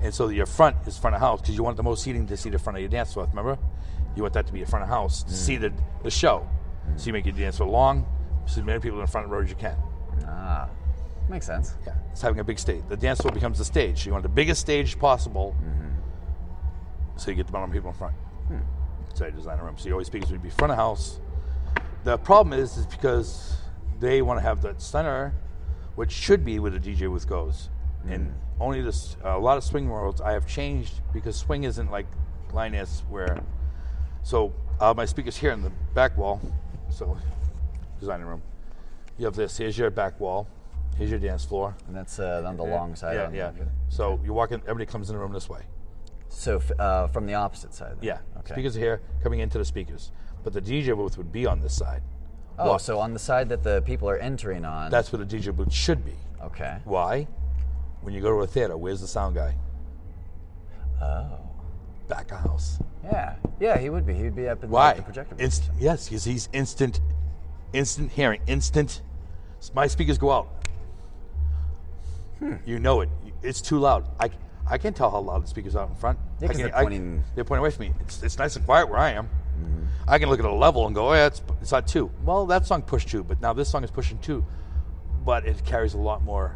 And 0.00 0.14
so 0.14 0.28
your 0.28 0.46
front 0.46 0.76
is 0.86 0.96
front 0.96 1.16
of 1.16 1.20
house 1.20 1.40
because 1.40 1.56
you 1.56 1.62
want 1.62 1.76
the 1.76 1.82
most 1.82 2.02
seating 2.02 2.26
to 2.26 2.36
see 2.36 2.50
the 2.50 2.58
front 2.58 2.76
of 2.76 2.82
your 2.82 2.88
dance 2.88 3.12
floor. 3.12 3.26
Remember, 3.26 3.58
you 4.14 4.22
want 4.22 4.34
that 4.34 4.46
to 4.46 4.52
be 4.52 4.60
your 4.60 4.68
front 4.68 4.84
of 4.84 4.88
house 4.88 5.22
to 5.24 5.32
see 5.32 5.56
mm. 5.56 5.62
the, 5.62 5.72
the 6.04 6.10
show. 6.10 6.48
So 6.96 7.06
you 7.06 7.10
mm. 7.10 7.14
make 7.14 7.26
your 7.26 7.34
dance 7.34 7.56
floor 7.56 7.68
long, 7.68 8.06
so 8.46 8.60
as 8.60 8.66
many 8.66 8.78
people 8.78 8.98
in 8.98 9.04
the 9.04 9.10
front 9.10 9.28
row 9.28 9.42
as 9.42 9.50
you 9.50 9.56
can. 9.56 9.76
Ah, 10.26 10.68
makes 11.28 11.46
sense. 11.46 11.74
Yeah, 11.86 11.94
it's 12.12 12.22
having 12.22 12.38
a 12.38 12.44
big 12.44 12.58
stage. 12.58 12.82
The 12.88 12.96
dance 12.96 13.20
floor 13.20 13.32
becomes 13.32 13.58
the 13.58 13.64
stage. 13.64 14.02
So 14.02 14.06
you 14.06 14.12
want 14.12 14.22
the 14.22 14.28
biggest 14.28 14.60
stage 14.60 14.98
possible, 14.98 15.56
mm-hmm. 15.60 15.88
so 17.16 17.30
you 17.30 17.36
get 17.36 17.46
the 17.46 17.52
bottom 17.52 17.70
people 17.72 17.90
in 17.90 17.96
front. 17.96 18.14
Hmm. 18.48 18.60
So 19.14 19.26
you 19.26 19.32
design 19.32 19.58
a 19.58 19.64
room. 19.64 19.76
So 19.78 19.86
you 19.86 19.92
always 19.92 20.06
speakers 20.06 20.30
would 20.30 20.42
be 20.42 20.50
front 20.50 20.72
of 20.72 20.78
house. 20.78 21.20
The 22.04 22.16
problem 22.16 22.58
is, 22.58 22.76
is 22.76 22.86
because 22.86 23.56
they 23.98 24.22
want 24.22 24.38
to 24.38 24.42
have 24.42 24.62
that 24.62 24.80
center, 24.80 25.34
which 25.96 26.12
should 26.12 26.44
be 26.44 26.58
where 26.58 26.70
the 26.70 26.78
DJ 26.78 27.10
booth 27.10 27.28
goes, 27.28 27.68
and 28.06 28.32
only 28.60 28.80
this. 28.80 29.16
a 29.22 29.38
lot 29.38 29.56
of 29.56 29.64
swing 29.64 29.88
worlds 29.88 30.20
I 30.20 30.32
have 30.32 30.46
changed 30.46 31.00
because 31.12 31.36
swing 31.36 31.64
isn't 31.64 31.90
like 31.90 32.06
line 32.52 32.72
dance 32.72 33.02
where. 33.08 33.42
So 34.22 34.52
uh, 34.80 34.94
my 34.96 35.04
speakers 35.04 35.36
here 35.36 35.52
in 35.52 35.62
the 35.62 35.70
back 35.94 36.16
wall. 36.16 36.40
So 36.90 37.16
designing 38.00 38.26
room. 38.26 38.42
You 39.18 39.24
have 39.26 39.34
this. 39.34 39.56
Here's 39.56 39.76
your 39.76 39.90
back 39.90 40.18
wall. 40.20 40.46
Here's 40.96 41.10
your 41.10 41.18
dance 41.20 41.44
floor. 41.44 41.76
And 41.86 41.96
that's 41.96 42.18
uh, 42.18 42.42
on 42.46 42.56
the 42.56 42.64
long 42.64 42.94
side. 42.96 43.14
Yeah, 43.14 43.30
yeah. 43.32 43.50
the- 43.52 43.68
So 43.88 44.20
you 44.24 44.32
walk 44.32 44.52
in. 44.52 44.60
Everybody 44.62 44.86
comes 44.86 45.10
in 45.10 45.16
the 45.16 45.20
room 45.20 45.32
this 45.32 45.48
way. 45.48 45.62
So 46.28 46.60
uh, 46.78 47.08
from 47.08 47.26
the 47.26 47.34
opposite 47.34 47.72
side. 47.74 47.96
Then. 48.00 48.04
Yeah. 48.04 48.18
Okay. 48.40 48.54
Speakers 48.54 48.76
are 48.76 48.80
here 48.80 49.00
coming 49.22 49.40
into 49.40 49.58
the 49.58 49.64
speakers. 49.64 50.12
but 50.44 50.52
the 50.52 50.60
DJ 50.62 50.96
booth 50.96 51.16
would 51.18 51.32
be 51.32 51.46
on 51.46 51.60
this 51.60 51.74
side. 51.76 52.02
Oh, 52.60 52.76
so 52.78 52.98
on 52.98 53.12
the 53.12 53.18
side 53.20 53.48
that 53.50 53.62
the 53.62 53.82
people 53.82 54.08
are 54.10 54.16
entering 54.18 54.64
on. 54.64 54.90
That's 54.90 55.12
where 55.12 55.24
the 55.24 55.36
DJ 55.36 55.54
booth 55.54 55.72
should 55.72 56.04
be. 56.04 56.14
okay. 56.42 56.78
Why? 56.84 57.26
When 58.02 58.14
you 58.14 58.20
go 58.20 58.30
to 58.30 58.42
a 58.42 58.46
theater, 58.46 58.76
where's 58.76 59.00
the 59.00 59.06
sound 59.08 59.34
guy? 59.34 59.54
Oh. 61.02 61.38
Back 62.08 62.32
of 62.32 62.40
house. 62.40 62.78
Yeah. 63.04 63.36
Yeah, 63.60 63.78
he 63.78 63.90
would 63.90 64.06
be. 64.06 64.14
He 64.14 64.22
would 64.24 64.36
be 64.36 64.48
up 64.48 64.62
in 64.64 64.70
Why? 64.70 64.94
the 64.94 65.02
projector. 65.02 65.36
Inst- 65.38 65.70
yes, 65.78 66.08
because 66.08 66.24
he's 66.24 66.48
instant, 66.52 67.00
instant 67.72 68.10
hearing, 68.12 68.40
instant. 68.46 69.02
My 69.74 69.86
speakers 69.86 70.16
go 70.18 70.30
out. 70.32 70.48
Hmm. 72.38 72.54
You 72.64 72.78
know 72.78 73.00
it. 73.00 73.08
It's 73.42 73.60
too 73.60 73.78
loud. 73.78 74.08
I, 74.20 74.30
I 74.68 74.78
can 74.78 74.94
tell 74.94 75.10
how 75.10 75.18
loud 75.20 75.42
the 75.42 75.48
speakers 75.48 75.74
are 75.76 75.84
out 75.84 75.90
in 75.90 75.96
front. 75.96 76.18
Yeah, 76.40 76.48
I 76.48 76.52
can- 76.52 76.60
they're 76.62 76.76
I- 76.76 76.82
pointing- 76.82 77.24
they're 77.34 77.44
pointing 77.44 77.60
away 77.60 77.70
from 77.70 77.86
me. 77.86 77.92
It's, 78.00 78.22
it's 78.22 78.38
nice 78.38 78.56
and 78.56 78.64
quiet 78.64 78.88
where 78.88 78.98
I 78.98 79.10
am. 79.10 79.26
Mm-hmm. 79.26 79.84
I 80.06 80.18
can 80.18 80.28
look 80.28 80.38
at 80.38 80.46
a 80.46 80.52
level 80.52 80.86
and 80.86 80.94
go, 80.94 81.10
oh, 81.10 81.14
yeah, 81.14 81.26
it's, 81.26 81.42
it's 81.60 81.72
not 81.72 81.86
two. 81.88 82.10
Well, 82.24 82.46
that 82.46 82.64
song 82.64 82.82
pushed 82.82 83.08
two, 83.08 83.24
but 83.24 83.40
now 83.40 83.52
this 83.52 83.68
song 83.68 83.82
is 83.84 83.90
pushing 83.90 84.18
two. 84.18 84.46
But 85.24 85.44
it 85.46 85.64
carries 85.64 85.94
a 85.94 85.98
lot 85.98 86.22
more 86.22 86.54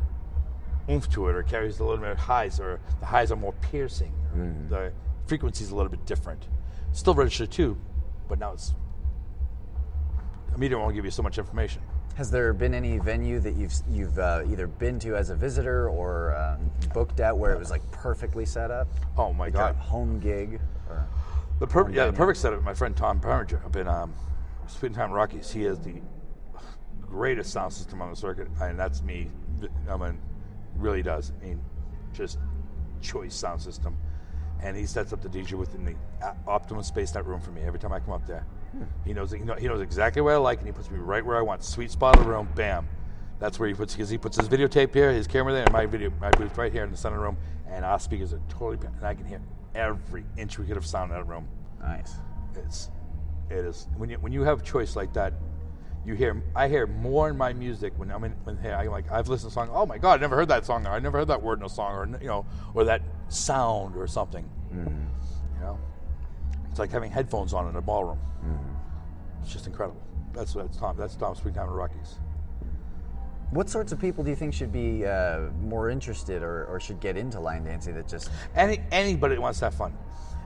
oomph 0.91 1.09
to 1.11 1.29
it, 1.29 1.35
or 1.37 1.43
carries 1.43 1.79
a 1.81 1.85
little 1.85 2.03
bit 2.03 2.11
of 2.11 2.19
highs, 2.19 2.59
or 2.61 2.81
the 3.01 3.07
highs 3.07 3.31
are 3.33 3.37
more 3.37 3.53
piercing. 3.55 4.13
Or 4.35 4.39
The 4.69 4.93
frequency 5.27 5.65
is 5.65 5.71
a 5.71 5.77
little 5.77 5.91
bit 5.91 6.05
different. 6.07 6.47
Still 6.93 7.15
registered 7.15 7.51
two, 7.51 7.79
but 8.29 8.39
now 8.39 8.53
it's. 8.53 8.75
A 10.55 10.59
meter 10.59 10.79
won't 10.79 10.95
give 10.95 11.05
you 11.05 11.11
so 11.11 11.23
much 11.23 11.39
information. 11.39 11.81
Has 12.17 12.31
there 12.31 12.53
been 12.53 12.75
any 12.75 12.99
venue 12.99 13.41
that 13.41 13.55
you've 13.57 13.73
you've 13.91 14.19
uh, 14.19 14.43
either 14.47 14.67
been 14.67 14.99
to 15.01 15.17
as 15.17 15.31
a 15.31 15.35
visitor 15.35 15.89
or 15.89 16.37
um, 16.37 16.71
booked 16.93 17.21
at 17.21 17.37
where 17.37 17.55
it 17.55 17.59
was 17.59 17.71
like 17.71 17.81
perfectly 17.91 18.45
set 18.45 18.71
up? 18.71 18.87
Oh 19.17 19.33
my 19.33 19.45
Like 19.47 19.55
god! 19.55 19.77
home 19.77 20.21
gig? 20.21 20.61
The 21.59 21.67
per- 21.67 21.89
yeah, 21.91 22.07
the 22.07 22.13
perfect 22.13 22.39
setup. 22.39 22.63
My 22.63 22.75
friend 22.75 22.95
Tom 22.95 23.19
Parminger 23.21 23.65
up 23.65 23.77
in 23.77 23.89
um, 23.89 24.13
Sweet 24.67 24.93
Time 24.93 25.11
Rockies. 25.11 25.51
He 25.51 25.63
has 25.63 25.79
the 25.81 25.95
greatest 27.01 27.51
sound 27.53 27.73
system 27.73 28.03
on 28.03 28.11
the 28.11 28.17
circuit, 28.17 28.49
and 28.61 28.79
that's 28.79 29.01
me. 29.03 29.31
I'm 29.89 30.01
mean, 30.01 30.19
really 30.77 31.03
does. 31.03 31.33
I 31.41 31.45
mean, 31.45 31.61
just 32.13 32.39
choice 33.01 33.35
sound 33.35 33.61
system. 33.61 33.97
And 34.63 34.77
he 34.77 34.87
sets 34.87 35.13
up 35.13 35.21
the 35.21 35.29
DJ 35.29 35.55
within 35.55 35.85
the 35.85 35.95
uh, 36.25 36.35
optimum 36.47 36.85
space 36.85 37.11
that 37.13 37.27
room 37.27 37.41
for 37.41 37.51
me 37.51 37.63
every 37.63 37.81
time 37.81 37.93
I 37.93 37.99
come 37.99 38.13
up 38.13 38.27
there. 38.27 38.47
He 39.05 39.13
knows 39.13 39.33
he, 39.33 39.39
know, 39.41 39.55
he 39.55 39.69
knows 39.69 39.81
exactly 39.81 40.23
what 40.23 40.33
I 40.33 40.37
like, 40.37 40.59
and 40.59 40.67
he 40.67 40.73
puts 40.73 40.91
me 40.91 40.99
right 40.99 41.25
where 41.25 41.37
I 41.37 41.43
want. 41.43 41.63
Sweet 41.63 41.91
spot 41.91 42.17
of 42.17 42.25
the 42.25 42.31
room, 42.31 42.49
bam. 42.55 42.89
That's 43.39 43.59
where 43.59 43.69
he 43.69 43.75
puts 43.75 43.95
because 43.95 44.09
he 44.09 44.17
puts 44.17 44.37
his 44.37 44.49
videotape 44.49 44.95
here, 44.95 45.13
his 45.13 45.27
camera 45.27 45.53
there, 45.53 45.65
and 45.65 45.73
my 45.73 45.85
video 45.85 46.11
my 46.21 46.31
booth 46.31 46.57
right 46.57 46.73
here 46.73 46.85
in 46.85 46.91
the 46.91 46.97
center 46.97 47.17
of 47.17 47.21
the 47.21 47.27
room. 47.27 47.37
And 47.69 47.85
our 47.85 47.99
speakers 47.99 48.33
are 48.33 48.41
totally, 48.49 48.79
and 48.87 49.05
I 49.05 49.15
can 49.15 49.27
hear 49.27 49.41
every 49.75 50.25
get 50.37 50.77
of 50.77 50.87
sound 50.87 51.11
in 51.11 51.19
that 51.19 51.27
room. 51.27 51.49
nice. 51.81 52.15
It's 52.55 52.91
it 53.51 53.65
is 53.65 53.89
when 53.97 54.09
you 54.09 54.17
when 54.17 54.33
you 54.33 54.43
have 54.43 54.63
choice 54.63 54.97
like 54.97 55.13
that, 55.15 55.35
you 56.05 56.15
hear 56.15 56.43
I 56.57 56.69
hear 56.69 56.87
more 56.87 57.31
in 57.31 57.37
my 57.37 57.53
music 57.53 57.93
when 57.97 58.11
I'm 58.11 58.25
in 58.25 58.33
when 58.45 58.57
hey, 58.57 58.73
I 58.73 58.87
like 58.89 59.11
I've 59.11 59.29
listened 59.29 59.53
to 59.53 59.61
a 59.61 59.67
song. 59.67 59.71
Oh 59.73 59.87
my 59.87 59.99
god, 59.99 60.19
I 60.19 60.23
never 60.23 60.37
heard 60.37 60.49
that 60.49 60.67
song. 60.67 60.87
I 60.87 60.99
never 60.99 61.19
heard 61.19 61.29
that 61.29 61.43
word 61.43 61.61
in 61.61 61.65
a 61.65 61.69
song, 61.69 61.93
or 61.93 62.19
you 62.21 62.27
know, 62.27 62.45
or 62.75 62.85
that 62.85 63.03
sound 63.29 63.97
or 63.97 64.07
something. 64.07 64.45
Mm-hmm. 64.73 64.89
You 65.55 65.61
know, 65.61 65.79
it's 66.71 66.79
like 66.79 66.91
having 66.91 67.11
headphones 67.11 67.53
on 67.53 67.69
in 67.69 67.77
a 67.77 67.81
ballroom. 67.81 68.19
Mm-hmm. 68.45 69.43
It's 69.43 69.53
just 69.53 69.67
incredible. 69.67 70.03
That's 70.33 70.55
that's 70.55 70.77
Tom. 70.77 70.97
That's 70.97 71.15
Tom 71.15 71.37
Sweet 71.37 71.55
Time 71.55 71.65
in 71.65 71.71
the 71.71 71.77
Rockies. 71.77 72.19
What 73.51 73.69
sorts 73.69 73.93
of 73.93 74.01
people 74.01 74.25
do 74.25 74.31
you 74.31 74.37
think 74.37 74.55
should 74.55 74.73
be 74.73 75.05
uh, 75.05 75.41
more 75.61 75.91
interested 75.91 76.43
or, 76.43 76.65
or 76.65 76.81
should 76.81 77.01
get 77.01 77.19
into 77.19 77.39
line 77.39 77.65
dancing 77.65 77.95
that 77.97 78.09
just 78.09 78.31
Any 78.57 78.81
anybody 78.91 79.35
that 79.35 79.41
wants 79.41 79.59
to 79.59 79.67
have 79.67 79.75
fun, 79.75 79.97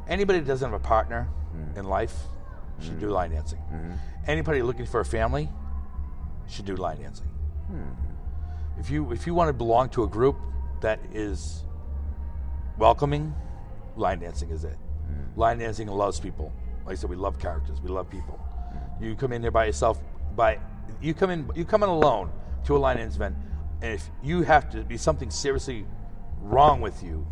anybody 0.08 0.40
that 0.40 0.46
doesn't 0.46 0.70
have 0.70 0.78
a 0.78 0.84
partner 0.84 1.28
hmm. 1.52 1.78
in 1.78 1.86
life 1.86 2.14
should 2.80 3.00
do 3.00 3.08
line 3.08 3.30
dancing. 3.30 3.58
Mm-hmm. 3.58 3.92
Anybody 4.26 4.62
looking 4.62 4.86
for 4.86 5.00
a 5.00 5.04
family 5.04 5.48
should 6.48 6.64
do 6.64 6.76
line 6.76 7.00
dancing. 7.00 7.28
Hmm. 7.68 7.90
If 8.78 8.90
you 8.90 9.12
if 9.12 9.26
you 9.26 9.34
want 9.34 9.48
to 9.48 9.52
belong 9.52 9.88
to 9.90 10.04
a 10.04 10.06
group 10.06 10.36
that 10.80 11.00
is 11.12 11.64
welcoming, 12.78 13.34
line 13.96 14.20
dancing 14.20 14.50
is 14.50 14.64
it. 14.64 14.76
Hmm. 15.06 15.40
Line 15.40 15.58
dancing 15.58 15.88
loves 15.88 16.20
people. 16.20 16.52
Like 16.84 16.92
I 16.92 16.96
said, 16.96 17.10
we 17.10 17.16
love 17.16 17.38
characters. 17.38 17.80
We 17.80 17.88
love 17.88 18.08
people. 18.10 18.36
Hmm. 18.36 19.04
You 19.04 19.14
come 19.16 19.32
in 19.32 19.42
here 19.42 19.50
by 19.50 19.66
yourself. 19.66 20.00
By 20.34 20.58
you 21.00 21.14
come 21.14 21.30
in 21.30 21.50
you 21.54 21.64
come 21.64 21.82
in 21.82 21.88
alone 21.88 22.30
to 22.64 22.76
a 22.76 22.78
line 22.78 22.98
dance 22.98 23.16
event, 23.16 23.36
and 23.82 23.94
if 23.94 24.10
you 24.22 24.42
have 24.42 24.70
to 24.70 24.82
be 24.82 24.96
something 24.96 25.30
seriously 25.30 25.86
wrong 26.40 26.80
with 26.80 27.02
you 27.02 27.26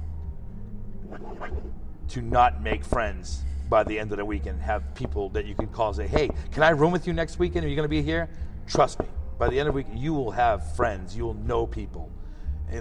to 2.09 2.23
not 2.23 2.63
make 2.63 2.85
friends 2.85 3.45
by 3.69 3.83
the 3.83 3.99
end 3.99 4.13
of 4.13 4.19
the 4.19 4.25
weekend, 4.25 4.61
have 4.61 4.95
people 4.95 5.29
that 5.31 5.47
you 5.47 5.55
can 5.55 5.69
call 5.69 5.89
and 5.89 5.97
say, 5.97 6.07
"Hey, 6.07 6.31
can 6.53 6.63
I 6.63 6.71
room 6.71 6.93
with 6.93 7.07
you 7.07 7.13
next 7.13 7.39
weekend? 7.39 7.65
Are 7.65 7.69
you 7.69 7.77
going 7.77 7.85
to 7.85 7.89
be 7.89 8.03
here?" 8.03 8.29
Trust 8.67 9.01
me. 9.01 9.07
By 9.39 9.49
the 9.49 9.59
end 9.59 9.69
of 9.69 9.75
the 9.75 9.77
week, 9.77 9.87
you 9.93 10.15
will 10.15 10.31
have 10.31 10.75
friends. 10.77 11.17
You 11.17 11.25
will 11.25 11.35
know 11.35 11.67
people. 11.67 12.11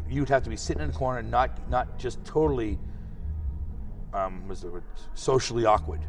You'd 0.09 0.29
have 0.29 0.43
to 0.43 0.49
be 0.49 0.55
sitting 0.55 0.83
in 0.83 0.89
a 0.89 0.93
corner, 0.93 1.21
not 1.21 1.69
not 1.69 1.97
just 1.97 2.23
totally, 2.25 2.79
um, 4.13 4.47
what's 4.47 4.61
the 4.61 4.69
word? 4.69 4.83
Socially 5.13 5.65
awkward, 5.65 6.01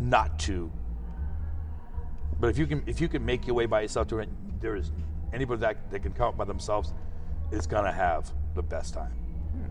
not 0.00 0.38
to. 0.40 0.70
But 2.40 2.48
if 2.48 2.58
you 2.58 2.66
can 2.66 2.82
if 2.86 3.00
you 3.00 3.08
can 3.08 3.24
make 3.24 3.46
your 3.46 3.56
way 3.56 3.66
by 3.66 3.82
yourself 3.82 4.08
to 4.08 4.18
it, 4.18 4.28
there 4.60 4.76
is 4.76 4.92
anybody 5.32 5.60
that 5.60 5.90
that 5.90 6.00
can 6.00 6.12
come 6.12 6.28
up 6.28 6.36
by 6.36 6.44
themselves 6.44 6.92
is 7.50 7.66
gonna 7.66 7.92
have 7.92 8.32
the 8.54 8.62
best 8.62 8.94
time. 8.94 9.12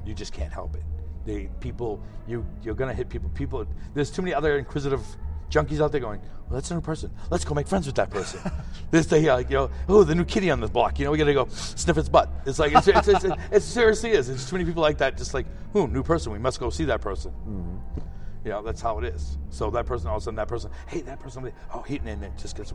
You 0.05 0.13
just 0.13 0.33
can't 0.33 0.51
help 0.51 0.75
it. 0.75 0.83
They 1.26 1.49
people 1.59 2.01
you 2.28 2.45
you're 2.63 2.76
gonna 2.76 2.93
hit 2.93 3.09
people. 3.09 3.30
People 3.30 3.65
there's 3.93 4.11
too 4.11 4.21
many 4.21 4.34
other 4.34 4.57
inquisitive 4.57 5.01
junkies 5.49 5.80
out 5.80 5.91
there 5.91 6.01
going, 6.01 6.19
well, 6.19 6.55
that's 6.55 6.71
a 6.71 6.74
new 6.74 6.82
person. 6.82 7.11
Let's 7.30 7.45
go 7.45 7.53
make 7.53 7.67
friends 7.67 7.86
with 7.86 7.95
that 7.95 8.09
person. 8.09 8.39
this 8.91 9.05
day, 9.05 9.32
like 9.32 9.49
you 9.49 9.57
know, 9.57 9.71
oh, 9.88 10.03
the 10.03 10.15
new 10.15 10.26
kitty 10.26 10.49
on 10.49 10.59
the 10.59 10.67
block. 10.67 10.99
You 10.99 11.05
know, 11.05 11.11
we 11.11 11.17
gotta 11.17 11.34
go 11.34 11.47
sniff 11.49 11.97
its 11.97 12.09
butt. 12.09 12.30
It's 12.45 12.59
like 12.59 12.74
it's, 12.76 12.88
it's, 12.88 13.07
it's, 13.07 13.26
it 13.51 13.61
seriously 13.61 14.11
is. 14.11 14.30
It's 14.30 14.49
too 14.49 14.55
many 14.55 14.65
people 14.65 14.82
like 14.82 14.97
that. 14.97 15.17
Just 15.17 15.34
like, 15.34 15.45
oh, 15.74 15.86
new 15.86 16.03
person. 16.03 16.32
We 16.32 16.39
must 16.39 16.59
go 16.59 16.69
see 16.69 16.86
that 16.86 17.01
person. 17.01 17.32
Mm-hmm. 17.32 17.99
You 18.43 18.51
know, 18.51 18.61
that's 18.61 18.82
how 18.82 18.99
it 18.99 19.05
is. 19.05 19.38
So 19.49 19.69
that 19.71 19.86
person, 19.86 20.09
all 20.09 20.17
of 20.17 20.21
a 20.21 20.26
sudden, 20.26 20.36
that 20.36 20.49
person, 20.49 20.69
hey, 20.88 21.01
that 21.01 21.19
person, 21.19 21.51
oh, 21.74 21.82
he, 21.82 21.97
and 22.05 22.24
it 22.24 22.34
just 22.38 22.57
gets, 22.57 22.74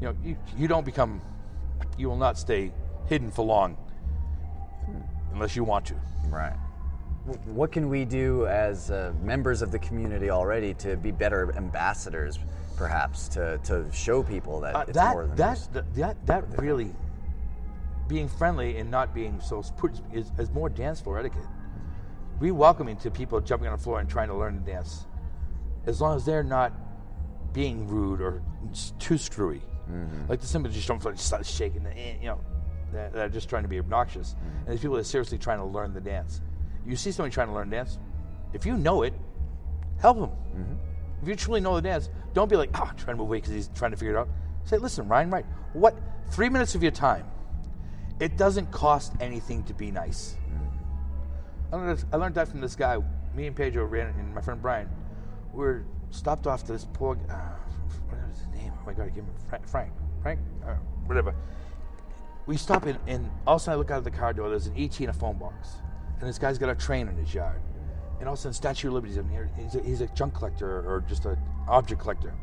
you 0.00 0.06
know, 0.06 0.16
you, 0.22 0.36
you 0.56 0.68
don't 0.68 0.84
become, 0.84 1.20
you 1.96 2.08
will 2.08 2.16
not 2.16 2.38
stay 2.38 2.72
hidden 3.06 3.32
for 3.32 3.44
long 3.44 3.74
hmm. 3.74 5.00
unless 5.32 5.56
you 5.56 5.64
want 5.64 5.86
to. 5.86 5.94
Right. 6.28 6.54
What 7.46 7.72
can 7.72 7.88
we 7.88 8.04
do 8.04 8.46
as 8.46 8.90
uh, 8.90 9.12
members 9.22 9.62
of 9.62 9.70
the 9.72 9.78
community 9.78 10.30
already 10.30 10.74
to 10.74 10.96
be 10.96 11.10
better 11.10 11.52
ambassadors, 11.56 12.38
perhaps, 12.76 13.28
to, 13.28 13.58
to 13.64 13.86
show 13.92 14.22
people 14.22 14.60
that 14.60 14.74
Uh, 14.76 14.84
it's 14.88 14.96
more 14.98 15.26
than 15.26 15.36
that, 15.36 15.54
just- 15.54 15.72
that, 15.74 15.94
that, 15.94 16.26
that 16.26 16.58
really, 16.60 16.94
being 18.08 18.28
friendly 18.28 18.78
and 18.78 18.90
not 18.90 19.14
being 19.14 19.38
so 19.40 19.62
put 19.76 19.92
is, 20.12 20.30
is 20.38 20.50
more 20.50 20.68
dance 20.70 21.00
floor 21.00 21.18
etiquette. 21.18 21.44
We 22.40 22.52
welcoming 22.52 22.96
to 22.98 23.10
people 23.10 23.40
jumping 23.40 23.68
on 23.68 23.76
the 23.76 23.82
floor 23.82 24.00
and 24.00 24.08
trying 24.08 24.28
to 24.28 24.34
learn 24.34 24.54
to 24.54 24.60
dance, 24.64 25.06
as 25.86 26.00
long 26.00 26.16
as 26.16 26.24
they're 26.24 26.42
not 26.44 26.72
being 27.52 27.86
rude 27.88 28.20
or 28.20 28.42
too 28.98 29.18
screwy. 29.18 29.60
Like 30.28 30.40
the 30.40 30.46
somebody 30.46 30.74
just 30.74 30.86
don't 30.86 31.02
just 31.02 31.26
start 31.26 31.46
shaking, 31.46 31.82
the, 31.82 31.90
eh, 31.98 32.14
you 32.20 32.26
know, 32.28 32.40
they're, 32.92 33.08
they're 33.10 33.28
just 33.30 33.48
trying 33.48 33.62
to 33.62 33.68
be 33.68 33.78
obnoxious. 33.78 34.36
And 34.60 34.68
there's 34.68 34.80
people 34.80 34.96
that 34.96 35.00
are 35.00 35.04
seriously 35.04 35.38
trying 35.38 35.58
to 35.58 35.64
learn 35.64 35.94
the 35.94 36.00
dance. 36.00 36.42
You 36.88 36.96
see 36.96 37.12
somebody 37.12 37.32
trying 37.32 37.48
to 37.48 37.54
learn 37.54 37.70
dance, 37.70 37.98
if 38.52 38.64
you 38.64 38.76
know 38.76 39.02
it, 39.02 39.12
help 40.00 40.18
them. 40.18 40.30
If 41.22 41.28
you 41.28 41.36
truly 41.36 41.60
know 41.60 41.74
the 41.74 41.82
dance, 41.82 42.08
don't 42.32 42.48
be 42.48 42.56
like, 42.56 42.70
oh, 42.74 42.90
trying 42.96 42.96
to 42.96 43.16
move 43.16 43.28
away 43.28 43.38
because 43.38 43.52
he's 43.52 43.68
trying 43.74 43.90
to 43.90 43.96
figure 43.96 44.16
it 44.16 44.18
out. 44.18 44.28
Say, 44.64 44.78
listen, 44.78 45.08
Ryan, 45.08 45.30
right? 45.30 45.46
What? 45.72 45.96
Three 46.30 46.48
minutes 46.48 46.74
of 46.74 46.82
your 46.82 46.92
time. 46.92 47.26
It 48.20 48.36
doesn't 48.36 48.70
cost 48.70 49.12
anything 49.20 49.62
to 49.64 49.74
be 49.74 49.90
nice. 49.90 50.36
I 51.72 51.76
learned, 51.76 52.04
I 52.12 52.16
learned 52.16 52.34
that 52.36 52.48
from 52.48 52.60
this 52.60 52.74
guy. 52.74 52.98
Me 53.34 53.46
and 53.46 53.54
Pedro 53.54 53.84
ran, 53.84 54.08
and 54.08 54.34
my 54.34 54.40
friend 54.40 54.60
Brian, 54.60 54.88
we 55.52 55.58
were 55.58 55.84
stopped 56.10 56.46
off 56.46 56.64
to 56.64 56.72
this 56.72 56.86
poor. 56.92 57.18
Uh, 57.28 57.34
what 58.08 58.26
was 58.26 58.38
his 58.38 58.48
name? 58.48 58.72
Oh 58.74 58.86
my 58.86 58.94
God, 58.94 59.02
I 59.02 59.08
gave 59.08 59.24
him 59.24 59.30
Frank. 59.48 59.68
Frank, 59.68 59.92
Frank 60.22 60.40
uh, 60.66 60.74
whatever. 61.04 61.34
We 62.46 62.56
stop 62.56 62.86
in, 62.86 62.98
and 63.06 63.30
all 63.46 63.56
of 63.56 63.60
a 63.60 63.64
sudden 63.64 63.76
I 63.76 63.78
look 63.78 63.90
out 63.90 63.98
of 63.98 64.04
the 64.04 64.10
car 64.10 64.32
door. 64.32 64.48
There's 64.48 64.66
an 64.66 64.74
ET 64.78 64.98
in 65.00 65.10
a 65.10 65.12
phone 65.12 65.38
box, 65.38 65.68
and 66.20 66.28
this 66.28 66.38
guy's 66.38 66.58
got 66.58 66.68
a 66.68 66.74
train 66.74 67.08
in 67.08 67.16
his 67.16 67.32
yard. 67.34 67.60
And 68.18 68.28
all 68.28 68.34
of 68.34 68.38
a 68.38 68.42
sudden, 68.42 68.54
Statue 68.54 68.88
of 68.88 68.94
Liberty's 68.94 69.16
in 69.16 69.28
here. 69.28 69.48
He's 69.56 69.74
a, 69.76 69.82
he's 69.82 70.00
a 70.00 70.08
junk 70.08 70.34
collector 70.34 70.80
or 70.80 71.04
just 71.08 71.24
an 71.24 71.38
object 71.68 72.00
collector. 72.00 72.34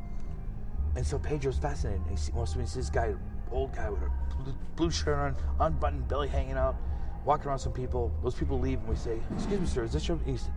And 0.95 1.05
so 1.05 1.19
Pedro's 1.19 1.57
fascinated. 1.57 2.01
He 2.09 2.15
see- 2.15 2.31
wants 2.31 2.53
to 2.53 2.65
see 2.65 2.79
this 2.79 2.89
guy, 2.89 3.13
old 3.51 3.75
guy 3.75 3.89
with 3.89 4.01
a 4.01 4.11
blue, 4.41 4.53
blue 4.77 4.91
shirt 4.91 5.17
on, 5.17 5.35
unbuttoned, 5.59 6.07
belly 6.07 6.29
hanging 6.29 6.55
out, 6.55 6.77
walking 7.25 7.47
around 7.47 7.59
some 7.59 7.73
people. 7.73 8.13
Those 8.23 8.35
people 8.35 8.57
leave, 8.57 8.79
and 8.79 8.87
we 8.87 8.95
say, 8.95 9.19
"Excuse 9.33 9.59
me, 9.59 9.67
sir, 9.67 9.83
is 9.83 9.91
this 9.91 10.07
your?" 10.07 10.17
He's, 10.25 10.49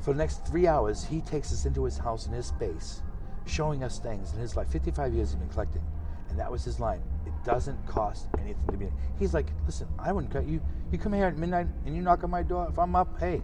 for 0.00 0.12
the 0.12 0.18
next 0.18 0.44
three 0.44 0.66
hours, 0.66 1.04
he 1.04 1.20
takes 1.20 1.52
us 1.52 1.64
into 1.64 1.84
his 1.84 1.96
house 1.96 2.26
in 2.26 2.32
his 2.32 2.46
space, 2.46 3.02
showing 3.44 3.84
us 3.84 4.00
things 4.00 4.32
in 4.32 4.40
his 4.40 4.56
life. 4.56 4.68
Fifty-five 4.68 5.14
years 5.14 5.30
he's 5.30 5.36
been 5.36 5.48
collecting, 5.48 5.82
and 6.28 6.38
that 6.38 6.50
was 6.50 6.64
his 6.64 6.80
line. 6.80 7.02
It 7.26 7.32
doesn't 7.44 7.86
cost 7.86 8.26
anything 8.38 8.66
to 8.70 8.76
be. 8.76 8.88
He's 9.18 9.34
like, 9.34 9.46
"Listen, 9.66 9.88
I 9.98 10.12
wouldn't 10.12 10.32
cut 10.32 10.46
you. 10.46 10.60
You 10.90 10.98
come 10.98 11.12
here 11.12 11.26
at 11.26 11.36
midnight 11.36 11.66
and 11.84 11.94
you 11.94 12.02
knock 12.02 12.24
on 12.24 12.30
my 12.30 12.42
door. 12.42 12.68
If 12.70 12.78
I'm 12.78 12.94
up, 12.94 13.18
hey, 13.20 13.42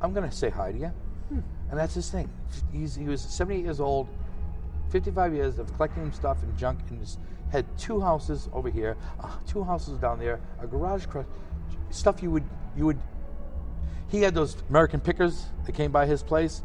I'm 0.00 0.12
gonna 0.12 0.32
say 0.32 0.50
hi 0.50 0.72
to 0.72 0.78
you." 0.78 0.92
and 1.72 1.80
that's 1.80 1.94
his 1.94 2.10
thing. 2.10 2.28
He's, 2.70 2.94
he 2.94 3.06
was 3.06 3.22
78 3.22 3.64
years 3.64 3.80
old, 3.80 4.06
55 4.90 5.34
years 5.34 5.58
of 5.58 5.74
collecting 5.74 6.12
stuff 6.12 6.42
and 6.42 6.56
junk, 6.58 6.80
and 6.90 7.00
just 7.00 7.18
had 7.50 7.66
two 7.78 8.00
houses 8.00 8.48
over 8.52 8.68
here, 8.68 8.96
uh, 9.20 9.30
two 9.46 9.64
houses 9.64 9.98
down 9.98 10.18
there, 10.18 10.38
a 10.60 10.66
garage 10.66 11.04
across, 11.04 11.24
stuff 11.90 12.22
you 12.22 12.30
would 12.30 12.44
you 12.76 12.84
would. 12.86 12.98
He 14.08 14.20
had 14.20 14.34
those 14.34 14.56
American 14.68 15.00
pickers 15.00 15.46
that 15.64 15.74
came 15.74 15.90
by 15.90 16.04
his 16.04 16.22
place, 16.22 16.62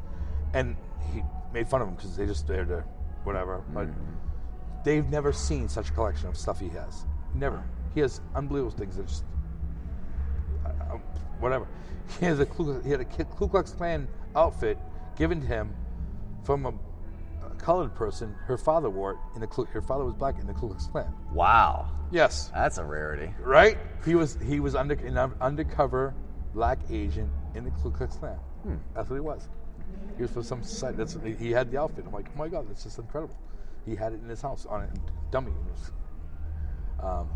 and 0.54 0.76
he 1.14 1.24
made 1.54 1.70
fun 1.70 1.82
of 1.82 1.88
them 1.88 1.96
because 1.96 2.18
they 2.18 2.26
just 2.26 2.46
they're 2.46 2.86
whatever. 3.24 3.64
But 3.74 3.88
they've 4.84 5.10
never 5.10 5.32
seen 5.34 5.68
such 5.70 5.90
a 5.90 5.92
collection 5.94 6.28
of 6.28 6.38
stuff 6.38 6.60
he 6.60 6.70
has. 6.70 7.06
Never. 7.34 7.64
He 7.94 8.02
has 8.02 8.22
unbelievable 8.36 8.72
things 8.78 8.96
that 8.98 9.08
just 9.08 9.24
uh, 10.66 10.98
whatever. 11.40 11.68
He 12.20 12.26
has 12.26 12.40
a 12.40 12.46
Ku, 12.46 12.80
he 12.82 12.90
had 12.92 13.02
a 13.02 13.06
Ku 13.06 13.48
Klux 13.48 13.72
Klan 13.72 14.08
outfit 14.36 14.78
given 15.18 15.42
to 15.42 15.48
him 15.48 15.74
from 16.44 16.66
a, 16.66 16.74
a 17.46 17.50
colored 17.58 17.94
person. 17.96 18.34
Her 18.46 18.58
father 18.58 18.90
wore 18.90 19.12
it 19.14 19.18
in 19.36 19.42
the 19.42 19.48
Ku- 19.48 19.66
her 19.66 19.82
father 19.82 20.06
was 20.06 20.14
black 20.14 20.40
in 20.40 20.48
the 20.48 20.54
Ku 20.54 20.68
Klux 20.70 20.88
Klan. 20.88 21.14
Wow, 21.34 21.90
Yes, 22.12 22.50
that's 22.54 22.78
a 22.78 22.86
rarity. 22.86 23.34
right. 23.42 23.78
He 24.06 24.16
was 24.16 24.38
he 24.46 24.60
was 24.62 24.76
under 24.76 24.94
an 24.94 25.18
undercover 25.42 26.14
black 26.54 26.80
agent 26.90 27.30
in 27.56 27.66
the 27.66 27.72
Ku 27.72 27.92
Klux 27.92 28.16
Klan. 28.16 28.40
That's 28.96 29.10
what 29.10 29.16
he 29.16 29.22
was. 29.22 29.48
He 30.18 30.22
was 30.24 30.32
for 30.32 30.44
some 30.44 30.62
site. 30.64 30.98
That's 30.98 31.18
he 31.40 31.52
had 31.52 31.72
the 31.72 31.80
outfit. 31.80 32.04
I'm 32.06 32.12
like, 32.14 32.28
oh 32.36 32.38
my 32.38 32.48
god, 32.50 32.68
that's 32.70 32.84
just 32.84 32.98
incredible. 33.00 33.36
He 33.88 33.96
had 33.96 34.14
it 34.14 34.22
in 34.22 34.28
his 34.28 34.42
house 34.42 34.66
on 34.66 34.82
a 34.82 34.90
dummy. 35.32 35.54
Um, 37.02 37.30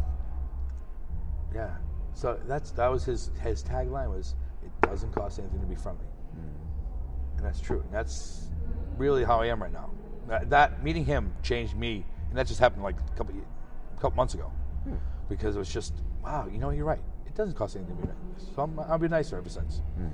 yeah. 1.56 1.70
So 2.14 2.38
that's 2.46 2.72
that 2.72 2.92
was 2.92 3.06
his 3.06 3.32
his 3.42 3.64
tagline 3.64 4.14
was 4.14 4.36
it 4.64 4.72
doesn't 4.82 5.14
cost 5.14 5.40
anything 5.40 5.62
to 5.62 5.66
be 5.66 5.76
friendly, 5.76 6.06
hmm. 6.06 7.38
and 7.38 7.46
that's 7.46 7.62
true. 7.62 7.80
And 7.80 7.94
that's 7.94 8.50
really 8.98 9.24
how 9.24 9.42
I 9.42 9.48
am 9.48 9.62
right 9.62 9.72
now. 9.72 9.90
That, 10.28 10.50
that 10.50 10.84
meeting 10.84 11.06
him 11.06 11.34
changed 11.42 11.76
me, 11.76 12.06
and 12.30 12.38
that 12.38 12.48
just 12.48 12.60
happened 12.60 12.84
like 12.84 12.98
a 13.00 13.18
couple 13.18 13.34
a 13.34 14.02
couple 14.02 14.18
months 14.18 14.34
ago, 14.34 14.52
hmm. 14.84 14.96
because 15.30 15.56
it 15.56 15.60
was 15.60 15.72
just 15.72 15.94
wow. 16.22 16.48
You 16.52 16.60
know, 16.60 16.72
you're 16.72 16.86
right. 16.86 17.02
It 17.26 17.34
doesn't 17.36 17.56
cost 17.56 17.78
anything 17.78 17.96
to 17.96 18.02
be 18.02 18.08
nice. 18.10 18.54
So 18.54 18.64
I'm, 18.64 18.78
I'll 18.78 18.98
be 18.98 19.08
nicer 19.08 19.38
ever 19.38 19.50
since. 19.50 19.82
Hmm. 19.96 20.08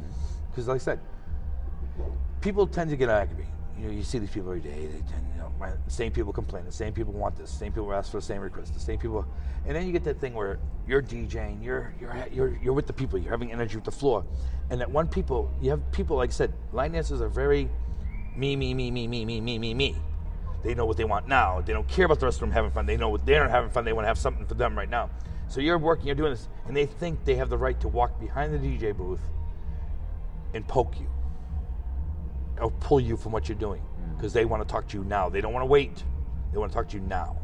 Because 0.51 0.67
like 0.67 0.75
I 0.75 0.83
said, 0.83 0.99
people 2.41 2.67
tend 2.67 2.91
to 2.91 2.95
get 2.95 3.09
angry. 3.09 3.37
me. 3.37 3.49
You 3.79 3.87
know, 3.87 3.93
you 3.93 4.03
see 4.03 4.19
these 4.19 4.29
people 4.29 4.49
every 4.49 4.61
day. 4.61 4.87
They 4.87 4.99
tend, 4.99 5.25
my, 5.59 5.71
same 5.87 6.11
people 6.11 6.31
complain. 6.31 6.65
The 6.65 6.71
same 6.71 6.93
people 6.93 7.13
want 7.13 7.35
this. 7.35 7.51
The 7.51 7.57
same 7.57 7.71
people 7.71 7.91
ask 7.93 8.11
for 8.11 8.17
the 8.17 8.25
same 8.25 8.41
request. 8.41 8.73
The 8.73 8.79
same 8.79 8.99
people, 8.99 9.25
and 9.65 9.75
then 9.75 9.85
you 9.85 9.91
get 9.91 10.03
that 10.03 10.19
thing 10.19 10.33
where 10.33 10.59
you're 10.87 11.01
DJing, 11.01 11.63
you're 11.63 11.93
you're 11.99 12.27
you're 12.31 12.57
you're 12.61 12.73
with 12.73 12.87
the 12.87 12.93
people, 12.93 13.17
you're 13.17 13.31
having 13.31 13.51
energy 13.51 13.75
with 13.75 13.85
the 13.85 13.91
floor, 13.91 14.25
and 14.69 14.79
that 14.81 14.89
one 14.89 15.07
people, 15.07 15.51
you 15.61 15.71
have 15.71 15.91
people 15.91 16.17
like 16.17 16.29
I 16.29 16.33
said, 16.33 16.53
line 16.71 16.91
dancers 16.91 17.21
are 17.21 17.29
very 17.29 17.69
me, 18.35 18.55
me, 18.55 18.73
me, 18.73 18.91
me, 18.91 19.07
me, 19.07 19.25
me, 19.25 19.41
me, 19.41 19.57
me, 19.57 19.73
me. 19.73 19.95
They 20.63 20.75
know 20.75 20.85
what 20.85 20.97
they 20.97 21.05
want 21.05 21.27
now. 21.27 21.61
They 21.61 21.73
don't 21.73 21.87
care 21.87 22.05
about 22.05 22.19
the 22.19 22.25
rest 22.25 22.37
of 22.37 22.41
them 22.41 22.51
having 22.51 22.71
fun. 22.71 22.85
They 22.85 22.97
know 22.97 23.15
they're 23.17 23.43
not 23.43 23.49
having 23.49 23.69
fun. 23.69 23.85
They 23.85 23.93
want 23.93 24.03
to 24.03 24.09
have 24.09 24.17
something 24.17 24.45
for 24.45 24.53
them 24.53 24.77
right 24.77 24.89
now. 24.89 25.09
So 25.47 25.61
you're 25.61 25.77
working, 25.77 26.07
you're 26.07 26.15
doing 26.15 26.31
this, 26.31 26.49
and 26.67 26.75
they 26.75 26.85
think 26.85 27.23
they 27.25 27.35
have 27.35 27.49
the 27.49 27.57
right 27.57 27.79
to 27.79 27.87
walk 27.87 28.19
behind 28.19 28.53
the 28.53 28.59
DJ 28.59 28.95
booth 28.95 29.21
and 30.53 30.67
poke 30.67 30.99
you 30.99 31.09
or 32.59 32.69
pull 32.71 32.99
you 32.99 33.15
from 33.15 33.31
what 33.31 33.47
you're 33.47 33.57
doing 33.57 33.81
because 34.17 34.33
they 34.33 34.45
want 34.45 34.67
to 34.67 34.71
talk 34.71 34.87
to 34.89 34.97
you 34.97 35.03
now. 35.03 35.29
They 35.29 35.41
don't 35.41 35.53
want 35.53 35.61
to 35.61 35.67
wait. 35.67 36.03
They 36.51 36.57
want 36.57 36.71
to 36.71 36.75
talk 36.75 36.89
to 36.89 36.97
you 36.97 37.03
now 37.03 37.37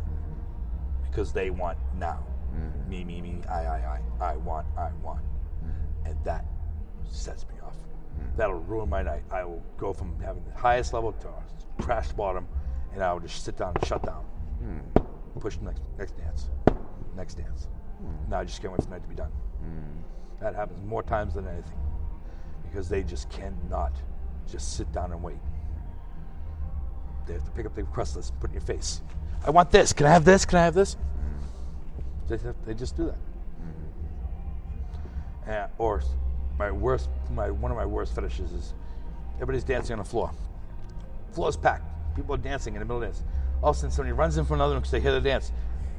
because 1.10 1.32
they 1.32 1.52
want 1.52 1.78
now. 1.98 2.26
Mm-hmm. 2.54 2.90
Me, 2.90 3.04
me, 3.04 3.22
me, 3.22 3.42
I, 3.50 3.60
I, 3.60 4.00
I, 4.20 4.32
I 4.34 4.38
want, 4.38 4.66
I 4.78 4.90
want. 5.04 5.22
Mm-hmm. 5.64 6.10
And 6.10 6.24
that 6.24 6.46
sets 7.08 7.46
me 7.48 7.56
off. 7.64 7.76
Mm-hmm. 7.76 8.38
That'll 8.38 8.60
ruin 8.60 8.90
my 8.90 9.04
night. 9.04 9.24
I 9.32 9.44
will 9.44 9.64
go 9.78 9.94
from 9.94 10.20
having 10.20 10.44
the 10.46 10.60
highest 10.60 10.94
level 10.94 11.12
to 11.14 11.30
crash 11.84 12.12
bottom 12.12 12.48
and 12.94 13.04
I 13.04 13.12
will 13.14 13.20
just 13.20 13.44
sit 13.44 13.58
down 13.58 13.74
and 13.76 13.86
shut 13.86 14.04
down. 14.04 14.24
Hmm. 14.62 15.40
Push 15.40 15.58
the 15.58 15.66
next, 15.66 15.82
next 15.98 16.18
dance. 16.18 16.50
Next 17.16 17.36
dance. 17.36 17.68
Hmm. 18.00 18.30
Now 18.30 18.40
I 18.40 18.46
just 18.46 18.62
can't 18.62 18.72
wait 18.72 18.82
for 18.82 18.90
the 18.90 18.92
night 18.92 19.04
to 19.04 19.10
be 19.10 19.16
done. 19.16 19.32
Hmm. 19.62 20.02
That 20.42 20.56
happens 20.56 20.84
more 20.84 21.04
times 21.04 21.34
than 21.34 21.48
anything 21.48 21.78
because 22.64 22.90
they 22.90 23.04
just 23.04 23.30
cannot 23.30 23.94
just 24.50 24.78
sit 24.78 24.92
down 24.92 25.12
and 25.12 25.24
wait. 25.24 25.38
They 27.28 27.34
have 27.34 27.46
to 27.46 27.52
pick 27.52 27.66
up 27.66 27.76
the 27.76 27.84
request 27.84 28.16
list 28.16 28.32
and 28.32 28.40
put 28.42 28.50
it 28.50 28.54
in 28.56 28.60
your 28.62 28.66
face. 28.66 29.02
I 29.46 29.50
want 29.50 29.72
this. 29.72 29.94
Can 29.94 30.06
I 30.06 30.10
have 30.12 30.26
this? 30.26 30.46
Can 30.46 30.60
I 30.60 30.66
have 30.66 30.74
this? 30.74 30.98
They, 32.28 32.38
have- 32.38 32.56
they 32.66 32.74
just 32.74 32.96
do 32.98 33.14
that. 35.46 35.52
Uh, 35.52 35.68
or 35.78 36.02
my 36.58 36.72
worst, 36.72 37.10
my 37.32 37.50
one 37.52 37.70
of 37.72 37.78
my 37.78 37.86
worst 37.86 38.16
fetishes 38.16 38.52
is 38.54 38.74
everybody's 39.36 39.64
dancing 39.66 39.94
on 39.94 40.00
the 40.00 40.06
floor. 40.10 40.32
Floor's 41.34 41.58
packed. 41.58 41.84
People 42.16 42.36
are 42.36 42.38
dancing 42.38 42.76
in 42.76 42.80
the 42.80 42.86
middle 42.86 42.98
of 42.98 43.02
the 43.02 43.08
dance. 43.08 43.24
All 43.62 43.72
of 43.72 43.76
a 43.76 43.80
sudden, 43.80 43.92
somebody 43.92 44.14
runs 44.14 44.38
in 44.38 44.46
from 44.46 44.56
another 44.56 44.74
one 44.76 44.82
because 44.82 44.92
they 44.92 45.02
hear 45.02 45.12
the 45.12 45.20
dance. 45.22 45.52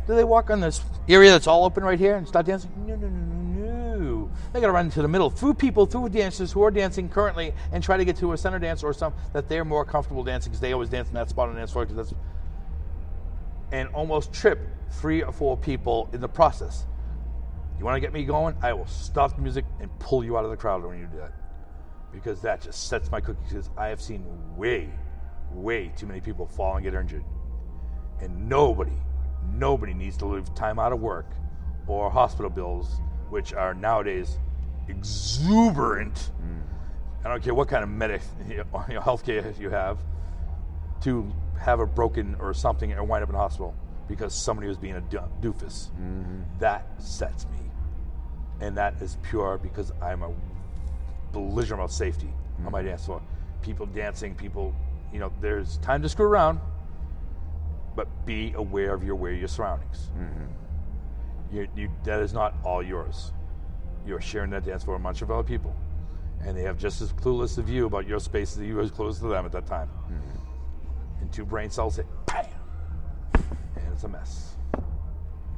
Do 0.07 0.15
they 0.15 0.25
walk 0.25 0.51
on 0.51 0.61
this 0.61 0.81
area 1.09 1.31
that's 1.33 1.47
all 1.47 1.65
open 1.65 1.83
right 1.85 1.99
here 1.99 2.17
and 2.17 2.27
start 2.29 2.47
dancing? 2.47 2.71
No, 2.87 2.95
no, 2.95 3.09
no, 3.09 3.09
no, 3.09 3.67
no. 3.67 3.84
They 4.53 4.61
got 4.61 4.67
to 4.67 4.73
run 4.73 4.87
into 4.87 5.03
the 5.03 5.09
middle 5.09 5.31
through 5.31 5.55
people, 5.55 5.87
through 5.87 6.11
dancers 6.11 6.53
who 6.53 6.63
are 6.63 6.71
dancing 6.71 7.09
currently, 7.09 7.53
and 7.73 7.83
try 7.83 7.97
to 7.97 8.05
get 8.05 8.17
to 8.17 8.33
a 8.33 8.39
center 8.39 8.59
dance 8.59 8.83
or 8.83 8.93
some 8.93 9.15
that 9.33 9.49
they're 9.49 9.65
more 9.65 9.85
comfortable 9.85 10.25
dancing 10.25 10.51
because 10.51 10.61
they 10.61 10.73
always 10.73 10.89
dance 10.89 11.09
in 11.09 11.15
that 11.15 11.29
spot 11.29 11.49
on 11.49 11.55
the 11.55 11.61
dance 11.61 11.73
floor. 11.73 11.87
'cause 11.87 11.97
that's 11.97 12.15
and 13.73 13.89
almost 13.89 14.33
trip 14.33 14.61
three 14.91 15.23
or 15.23 15.33
four 15.33 15.57
people 15.57 16.09
in 16.13 16.21
the 16.21 16.29
process. 16.29 16.87
You 17.79 17.85
want 17.85 17.97
to 17.97 18.01
get 18.01 18.13
me 18.13 18.25
going? 18.25 18.57
I 18.63 18.73
will 18.73 18.87
stop 18.87 19.35
the 19.35 19.43
music 19.43 19.65
and 19.81 19.91
pull 19.99 20.23
you 20.23 20.39
out 20.39 20.45
of 20.45 20.51
the 20.51 20.57
crowd 20.57 20.85
when 20.85 20.99
you 20.99 21.07
do 21.07 21.17
that. 21.19 21.33
Because 22.13 22.41
that 22.43 22.61
just 22.61 22.87
sets 22.87 23.11
my 23.11 23.21
cookies. 23.21 23.49
Because 23.49 23.71
I 23.77 23.89
have 23.89 24.01
seen 24.01 24.25
way, 24.57 24.89
way 25.53 25.89
too 25.97 26.07
many 26.07 26.21
people 26.21 26.47
fall 26.47 26.77
and 26.77 26.85
get 26.85 26.95
injured. 26.95 27.25
And 28.21 28.49
nobody, 28.49 28.97
nobody 29.53 29.93
needs 29.93 30.17
to 30.19 30.27
leave 30.27 30.55
time 30.55 30.79
out 30.79 30.93
of 30.93 31.01
work 31.01 31.27
or 31.89 32.11
hospital 32.11 32.51
bills, 32.51 33.01
which 33.35 33.53
are 33.53 33.75
nowadays 33.75 34.39
exuberant. 34.87 36.31
I 37.25 37.29
don't 37.31 37.43
care 37.43 37.53
what 37.53 37.67
kind 37.67 37.83
of 37.83 37.91
medic, 37.91 38.23
you 38.49 38.59
know, 38.59 38.65
healthcare 39.01 39.59
you 39.59 39.71
have, 39.71 39.99
to 41.01 41.35
have 41.59 41.81
a 41.81 41.87
broken 41.87 42.37
or 42.39 42.55
something 42.55 42.93
or 42.93 43.03
wind 43.03 43.25
up 43.25 43.29
in 43.29 43.35
a 43.35 43.39
hospital 43.39 43.75
because 44.07 44.33
somebody 44.33 44.69
was 44.69 44.79
being 44.79 44.95
a 44.95 45.01
do- 45.01 45.19
doofus. 45.41 45.91
Mm-hmm. 45.91 46.43
That 46.61 46.87
sets 47.03 47.47
me. 47.47 47.59
And 48.61 48.77
that 48.77 49.03
is 49.03 49.19
pure 49.25 49.59
because 49.59 49.91
I'm 50.01 50.23
a 50.23 50.31
belligerent 51.33 51.81
about 51.81 51.91
safety 51.91 52.33
on 52.65 52.71
my 52.71 52.79
mm-hmm. 52.79 52.91
dance 52.91 53.07
floor. 53.07 53.21
People 53.63 53.87
dancing, 53.87 54.37
people, 54.37 54.73
you 55.13 55.19
know, 55.19 55.33
there's 55.41 55.79
time 55.79 56.03
to 56.03 56.09
screw 56.09 56.27
around, 56.27 56.61
but 57.97 58.07
be 58.27 58.53
aware 58.55 58.95
of 58.95 59.03
your, 59.03 59.17
where 59.17 59.33
your 59.33 59.49
surroundings. 59.49 60.13
Mm-hmm. 60.17 60.64
You, 61.53 61.69
you, 61.77 61.91
that 62.05 62.21
is 62.21 62.33
not 62.33 62.55
all 62.65 62.83
yours. 62.83 63.33
You're 64.07 64.21
sharing 64.21 64.51
that 64.51 64.65
dance 64.65 64.85
floor 64.85 64.97
with 64.97 65.03
a 65.03 65.05
bunch 65.05 65.23
of 65.23 65.31
other 65.31 65.43
people. 65.43 65.75
And 66.43 66.57
they 66.57 66.63
have 66.63 66.77
just 66.77 67.01
as 67.01 67.13
clueless 67.13 67.59
of 67.59 67.69
you 67.69 67.87
about 67.87 68.07
your 68.07 68.21
space 68.21 68.57
as 68.57 68.63
you 68.63 68.81
as 68.81 68.91
close 68.91 69.19
to 69.21 69.29
them 69.29 69.47
at 69.47 69.53
that 69.53 69.67
time. 69.67 69.89
And 71.21 71.33
two 71.33 71.45
brain 71.45 71.71
cells 71.71 71.97
hit, 71.97 72.07
bam! 72.27 72.45
And 73.35 73.93
it's 73.93 74.05
a 74.05 74.09
mess. 74.09 74.57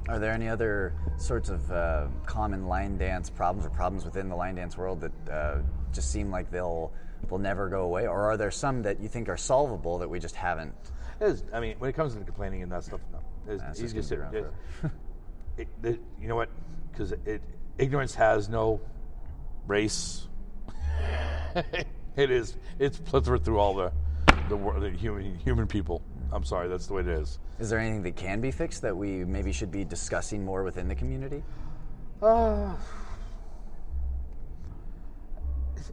Are 0.09 0.20
there 0.20 0.32
any 0.32 0.49
other 0.49 0.95
sorts 1.16 1.49
of 1.49 1.70
uh, 1.72 2.07
common 2.26 2.68
line 2.68 2.97
dance 2.97 3.28
problems 3.28 3.66
or 3.66 3.70
problems 3.70 4.05
within 4.05 4.28
the 4.28 4.37
line 4.37 4.55
dance 4.55 4.76
world 4.76 5.01
that 5.01 5.28
uh, 5.32 5.59
just 5.93 6.12
seem 6.12 6.30
like 6.30 6.51
they'll 6.51 6.93
they'll 7.28 7.39
never 7.39 7.68
go 7.68 7.82
away, 7.82 8.07
or 8.07 8.30
are 8.30 8.37
there 8.37 8.53
some 8.53 8.82
that 8.82 9.01
you 9.01 9.09
think 9.09 9.28
are 9.28 9.37
solvable 9.37 9.99
that 9.99 10.09
we 10.09 10.20
just 10.20 10.37
haven't? 10.37 10.74
Is, 11.20 11.43
I 11.53 11.59
mean, 11.59 11.74
when 11.78 11.91
it 11.91 11.95
comes 11.95 12.14
to 12.14 12.20
complaining 12.20 12.62
and 12.62 12.70
that 12.70 12.84
stuff, 12.84 13.01
no. 13.12 13.18
It's 13.53 13.62
That's 13.62 13.80
easy 13.80 13.97
just 13.97 14.11
to 14.11 14.14
sit. 14.14 14.18
around 14.20 14.93
It, 15.57 15.68
it, 15.82 15.88
it- 15.88 16.00
you 16.20 16.28
know 16.28 16.36
what? 16.36 16.48
Because 16.92 17.12
it, 17.12 17.42
ignorance 17.78 18.14
has 18.14 18.48
no 18.48 18.80
race. 19.66 20.26
it 22.16 22.30
is. 22.30 22.57
It's 22.78 22.98
plethora 22.98 23.38
through 23.38 23.59
all 23.59 23.74
the 23.74 23.92
the, 24.48 24.57
wor- 24.57 24.78
the 24.78 24.90
human 24.90 25.36
human 25.38 25.66
people. 25.66 26.02
I'm 26.32 26.44
sorry, 26.44 26.68
that's 26.68 26.86
the 26.86 26.94
way 26.94 27.02
it 27.02 27.09
is. 27.09 27.38
Is 27.59 27.70
there 27.70 27.78
anything 27.78 28.02
that 28.02 28.16
can 28.16 28.40
be 28.40 28.50
fixed 28.50 28.82
that 28.82 28.96
we 28.96 29.24
maybe 29.24 29.52
should 29.52 29.70
be 29.70 29.84
discussing 29.84 30.44
more 30.44 30.62
within 30.62 30.88
the 30.88 30.94
community? 30.94 31.42
Uh, 32.22 32.74
it's, 35.76 35.92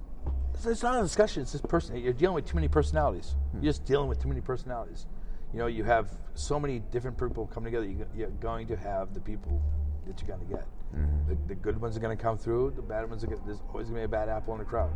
it's 0.66 0.84
not 0.84 0.98
a 1.00 1.02
discussion. 1.02 1.44
It's 1.44 1.52
just 1.52 1.68
person. 1.68 1.98
You're 1.98 2.14
dealing 2.14 2.36
with 2.36 2.46
too 2.46 2.56
many 2.56 2.68
personalities. 2.68 3.36
You're 3.54 3.64
just 3.64 3.86
dealing 3.86 4.08
with 4.08 4.22
too 4.22 4.28
many 4.30 4.42
personalities. 4.42 5.06
You 5.54 5.60
know, 5.60 5.68
you 5.68 5.84
have 5.84 6.10
so 6.34 6.60
many 6.60 6.80
different 6.92 7.18
people 7.18 7.48
come 7.54 7.64
together. 7.64 7.86
You, 7.86 8.06
you're 8.16 8.30
going 8.30 8.68
to 8.68 8.76
have 8.76 9.14
the 9.14 9.20
people 9.20 9.62
that 10.08 10.20
you're 10.20 10.36
going 10.36 10.48
to 10.48 10.54
get. 10.56 10.66
Mm-hmm. 10.96 11.30
The, 11.30 11.36
the 11.50 11.56
good 11.56 11.80
ones 11.80 11.96
are 11.96 12.00
going 12.00 12.16
to 12.16 12.22
come 12.22 12.38
through. 12.38 12.74
The 12.76 12.82
bad 12.82 13.10
ones 13.10 13.24
are. 13.24 13.28
Gonna, 13.28 13.42
there's 13.46 13.62
always 13.70 13.90
going 13.90 14.02
to 14.02 14.08
be 14.08 14.16
a 14.16 14.20
bad 14.20 14.30
apple 14.30 14.54
in 14.54 14.60
the 14.60 14.66
crowd. 14.66 14.92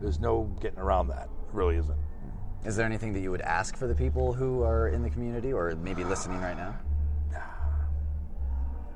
There's 0.00 0.20
no 0.20 0.50
getting 0.60 0.78
around 0.78 1.08
that. 1.08 1.24
It 1.24 1.54
really 1.54 1.76
isn't. 1.76 1.96
Mm-hmm. 1.96 2.68
Is 2.68 2.76
there 2.76 2.84
anything 2.84 3.12
that 3.14 3.20
you 3.20 3.30
would 3.30 3.40
ask 3.40 3.76
for 3.76 3.86
the 3.86 3.94
people 3.94 4.32
who 4.32 4.62
are 4.62 4.88
in 4.88 5.02
the 5.02 5.10
community 5.10 5.52
or 5.52 5.74
maybe 5.76 6.04
listening 6.04 6.40
right 6.40 6.56
now? 6.56 6.74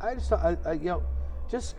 I 0.01 0.15
just, 0.15 0.33
I, 0.33 0.57
I, 0.65 0.73
you 0.73 0.85
know, 0.85 1.03
just 1.51 1.75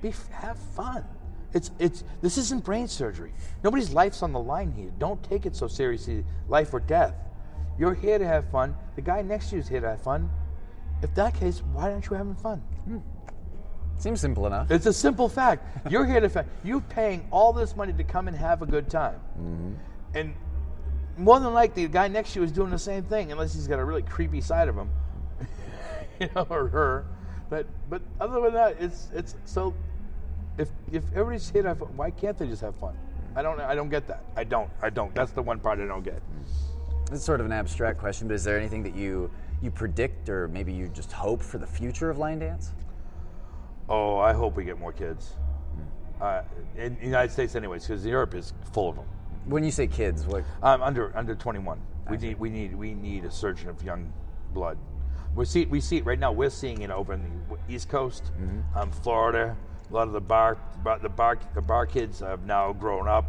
be 0.00 0.12
have 0.30 0.58
fun. 0.58 1.04
It's 1.52 1.70
it's 1.78 2.04
this 2.20 2.38
isn't 2.38 2.64
brain 2.64 2.88
surgery. 2.88 3.32
Nobody's 3.62 3.90
life's 3.90 4.22
on 4.22 4.32
the 4.32 4.40
line 4.40 4.72
here. 4.72 4.90
Don't 4.98 5.22
take 5.22 5.46
it 5.46 5.56
so 5.56 5.66
seriously, 5.66 6.24
life 6.48 6.72
or 6.74 6.80
death. 6.80 7.14
You're 7.78 7.94
here 7.94 8.18
to 8.18 8.26
have 8.26 8.48
fun. 8.50 8.76
The 8.96 9.02
guy 9.02 9.22
next 9.22 9.50
to 9.50 9.56
you 9.56 9.60
is 9.60 9.68
here 9.68 9.80
to 9.80 9.88
have 9.88 10.02
fun. 10.02 10.30
If 11.02 11.14
that 11.14 11.34
case, 11.34 11.62
why 11.72 11.92
aren't 11.92 12.06
you 12.08 12.16
having 12.16 12.34
fun? 12.34 12.58
Hmm. 12.84 12.98
Seems 13.96 14.20
simple 14.20 14.46
enough. 14.46 14.70
It's 14.70 14.86
a 14.86 14.92
simple 14.92 15.28
fact. 15.28 15.90
You're 15.90 16.06
here 16.06 16.20
to 16.20 16.28
fa- 16.28 16.46
you're 16.62 16.80
paying 16.80 17.26
all 17.30 17.52
this 17.52 17.76
money 17.76 17.92
to 17.92 18.04
come 18.04 18.28
and 18.28 18.36
have 18.36 18.62
a 18.62 18.66
good 18.66 18.90
time, 18.90 19.20
mm-hmm. 19.38 19.74
and 20.14 20.34
more 21.16 21.38
than 21.38 21.54
likely 21.54 21.86
the 21.86 21.92
guy 21.92 22.08
next 22.08 22.32
to 22.32 22.40
you 22.40 22.44
is 22.44 22.50
doing 22.50 22.70
the 22.70 22.78
same 22.78 23.04
thing, 23.04 23.30
unless 23.30 23.54
he's 23.54 23.68
got 23.68 23.78
a 23.78 23.84
really 23.84 24.02
creepy 24.02 24.40
side 24.40 24.68
of 24.68 24.76
him, 24.76 24.90
you 26.20 26.28
know, 26.34 26.46
or 26.50 26.68
her. 26.68 27.06
But 27.48 27.66
but 27.88 28.02
other 28.20 28.40
than 28.40 28.54
that, 28.54 28.76
it's 28.80 29.08
it's 29.14 29.36
so. 29.44 29.74
If 30.58 30.70
if 30.92 31.04
everybody's 31.12 31.48
here 31.50 31.62
to 31.62 31.68
have 31.68 31.78
fun, 31.78 31.96
why 31.96 32.10
can't 32.10 32.36
they 32.36 32.46
just 32.46 32.62
have 32.62 32.74
fun? 32.76 32.94
Mm. 32.94 33.38
I 33.38 33.42
don't 33.42 33.60
I 33.60 33.74
don't 33.74 33.88
get 33.90 34.08
that. 34.08 34.24
I 34.36 34.44
don't 34.44 34.70
I 34.82 34.90
don't. 34.90 35.14
That's 35.14 35.32
the 35.32 35.42
one 35.42 35.60
part 35.60 35.78
I 35.78 35.86
don't 35.86 36.04
get. 36.04 36.16
Mm. 36.16 36.73
This 37.14 37.20
is 37.20 37.26
sort 37.26 37.38
of 37.38 37.46
an 37.46 37.52
abstract 37.52 38.00
question, 38.00 38.26
but 38.26 38.34
is 38.34 38.42
there 38.42 38.58
anything 38.58 38.82
that 38.82 38.96
you 38.96 39.30
you 39.62 39.70
predict 39.70 40.28
or 40.28 40.48
maybe 40.48 40.72
you 40.72 40.88
just 40.88 41.12
hope 41.12 41.44
for 41.44 41.58
the 41.58 41.66
future 41.66 42.10
of 42.10 42.18
line 42.18 42.40
dance? 42.40 42.72
Oh, 43.88 44.18
I 44.18 44.32
hope 44.32 44.56
we 44.56 44.64
get 44.64 44.80
more 44.80 44.92
kids. 44.92 45.36
Uh, 46.20 46.42
in 46.76 46.96
the 46.96 47.04
United 47.04 47.30
States, 47.30 47.54
anyways, 47.54 47.86
because 47.86 48.04
Europe 48.04 48.34
is 48.34 48.52
full 48.72 48.88
of 48.88 48.96
them. 48.96 49.04
When 49.44 49.62
you 49.62 49.70
say 49.70 49.86
kids, 49.86 50.26
what 50.26 50.42
Um, 50.60 50.82
under 50.82 51.16
under 51.16 51.36
21. 51.36 51.80
We 52.10 52.16
need 52.16 52.36
we 52.40 52.50
need 52.50 52.74
we 52.74 52.94
need 52.94 53.24
a 53.24 53.30
surgeon 53.30 53.68
of 53.68 53.80
young 53.84 54.12
blood. 54.52 54.76
We 55.36 55.44
see 55.44 55.66
we 55.66 55.80
see 55.80 55.98
it 55.98 56.04
right 56.04 56.18
now. 56.18 56.32
We're 56.32 56.50
seeing 56.50 56.82
it 56.82 56.90
over 56.90 57.12
in 57.12 57.22
the 57.22 57.72
East 57.72 57.88
Coast, 57.88 58.32
um, 58.74 58.90
Florida. 58.90 59.56
A 59.88 59.94
lot 59.94 60.08
of 60.08 60.14
the 60.14 60.20
bar 60.20 60.58
the 61.00 61.08
bar 61.08 61.38
the 61.54 61.62
bar 61.62 61.86
kids 61.86 62.18
have 62.18 62.44
now 62.44 62.72
grown 62.72 63.06
up 63.06 63.26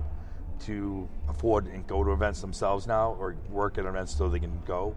to 0.62 1.08
afford 1.30 1.68
and 1.68 1.86
go 1.88 2.04
to 2.04 2.12
events 2.12 2.42
themselves 2.42 2.88
now, 2.88 3.16
or 3.20 3.36
work 3.50 3.78
at 3.78 3.86
events 3.86 4.16
so 4.16 4.30
they 4.30 4.40
can 4.40 4.62
go. 4.66 4.96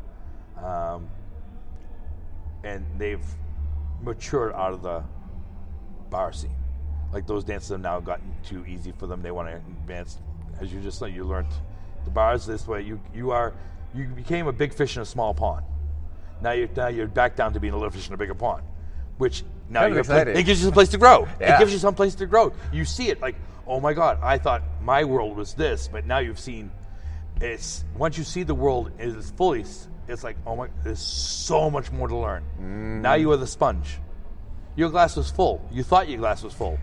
Um, 0.63 1.09
and 2.65 2.85
they've 2.99 3.25
matured 4.03 4.53
out 4.55 4.73
of 4.73 4.83
the 4.83 5.03
bar 6.11 6.33
scene. 6.33 6.51
Like 7.13 7.27
those 7.27 7.45
dances 7.45 7.71
have 7.71 7.81
now 7.81 8.01
gotten 8.01 8.33
too 8.45 8.65
easy 8.67 8.93
for 8.93 9.07
them. 9.07 9.23
They 9.23 9.31
want 9.31 9.49
to 9.49 9.55
advance, 9.57 10.19
as 10.61 10.73
you 10.73 10.81
just 10.81 10.99
said. 10.99 11.15
You 11.15 11.25
learned 11.25 11.49
the 12.05 12.11
bars 12.11 12.45
this 12.47 12.67
way. 12.67 12.83
You 12.83 13.01
you 13.15 13.31
are 13.31 13.55
you 13.95 14.05
became 14.09 14.47
a 14.47 14.53
big 14.53 14.75
fish 14.75 14.97
in 14.97 15.03
a 15.03 15.07
small 15.07 15.33
pond. 15.33 15.65
Now 16.43 16.53
you're 16.53 16.69
now 16.77 16.89
you're 16.89 17.07
back 17.07 17.35
down 17.37 17.53
to 17.55 17.61
being 17.61 17.73
a 17.73 17.77
little 17.77 17.91
fish 17.91 18.09
in 18.09 18.15
a 18.15 18.17
bigger 18.19 18.35
pond, 18.35 18.63
which 19.17 19.43
now 19.71 19.81
Kind 19.81 19.93
you 19.93 19.97
have 19.99 20.07
pla- 20.07 20.15
exciting. 20.17 20.37
it 20.37 20.43
gives 20.45 20.61
you 20.61 20.67
some 20.67 20.75
place 20.75 20.89
to 20.91 20.99
grow. 20.99 21.27
Yeah. 21.41 21.57
It 21.57 21.59
gives 21.61 21.73
you 21.73 21.79
some 21.79 21.95
place 21.95 22.15
to 22.17 22.27
grow. 22.27 22.53
You 22.73 22.85
see 22.85 23.09
it 23.09 23.21
like, 23.23 23.37
oh 23.69 23.81
my 23.81 23.93
God, 23.93 24.19
I 24.23 24.39
thought 24.39 24.63
my 24.83 25.05
world 25.05 25.37
was 25.37 25.55
this, 25.55 25.89
but 25.89 26.07
now 26.07 26.19
you've 26.19 26.41
seen 26.41 26.71
it's 27.41 27.85
once 27.97 28.19
you 28.19 28.25
see 28.25 28.43
the 28.43 28.55
world 28.55 28.91
is 28.99 29.31
fully, 29.33 29.65
it's 30.09 30.25
like, 30.25 30.37
oh 30.47 30.57
my, 30.57 30.69
there's 30.83 30.99
so 30.99 31.71
much 31.71 31.93
more 31.93 32.09
to 32.09 32.17
learn. 32.17 32.43
Now 33.03 33.15
you 33.15 33.31
are 33.33 33.37
the 33.37 33.47
sponge. 33.47 33.99
Your 34.77 34.91
glass 34.91 35.17
was 35.17 35.31
full. 35.31 35.65
You 35.71 35.83
thought 35.83 36.09
your 36.09 36.19
glass 36.19 36.43
was 36.43 36.55
full. 36.55 36.79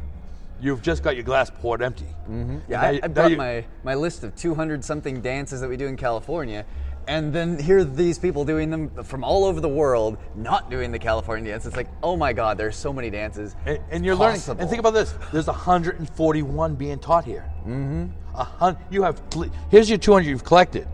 You've 0.62 0.82
just 0.82 1.04
got 1.04 1.16
your 1.16 1.24
glass 1.24 1.50
poured 1.50 1.82
empty. 1.82 2.06
Mm-hmm. 2.30 2.60
Yeah, 2.70 2.82
I, 2.82 3.00
I 3.04 3.08
brought 3.08 3.32
my, 3.34 3.66
my 3.84 3.96
list 3.96 4.24
of 4.24 4.36
200 4.36 4.84
something 4.86 5.22
dances 5.22 5.60
that 5.62 5.70
we 5.70 5.76
do 5.76 5.88
in 5.88 5.98
California, 5.98 6.66
and 7.08 7.34
then 7.34 7.60
here 7.60 7.84
these 7.84 8.18
people 8.20 8.46
doing 8.46 8.70
them 8.70 9.04
from 9.04 9.24
all 9.24 9.46
over 9.46 9.62
the 9.62 9.70
world, 9.70 10.18
not 10.36 10.70
doing 10.70 10.92
the 10.92 11.00
California 11.00 11.52
dance. 11.52 11.66
It's 11.66 11.76
like, 11.76 11.90
oh 12.04 12.18
my 12.18 12.34
God, 12.34 12.58
there's 12.58 12.76
so 12.76 12.92
many 12.92 13.10
dances. 13.10 13.56
And, 13.66 13.80
and 13.92 14.06
you're 14.06 14.16
possible. 14.16 14.54
learning. 14.56 14.62
And 14.62 14.70
think 14.70 14.80
about 14.80 14.94
this: 14.94 15.14
there's 15.32 15.48
141 15.48 16.76
being 16.76 17.00
taught 17.00 17.26
here. 17.26 17.50
Mm-hmm. 17.62 18.08
A 18.36 18.44
hun- 18.44 18.78
you 18.90 19.04
have 19.04 19.22
here's 19.70 19.90
your 19.90 19.98
200 19.98 20.28
you've 20.28 20.44
collected 20.44 20.88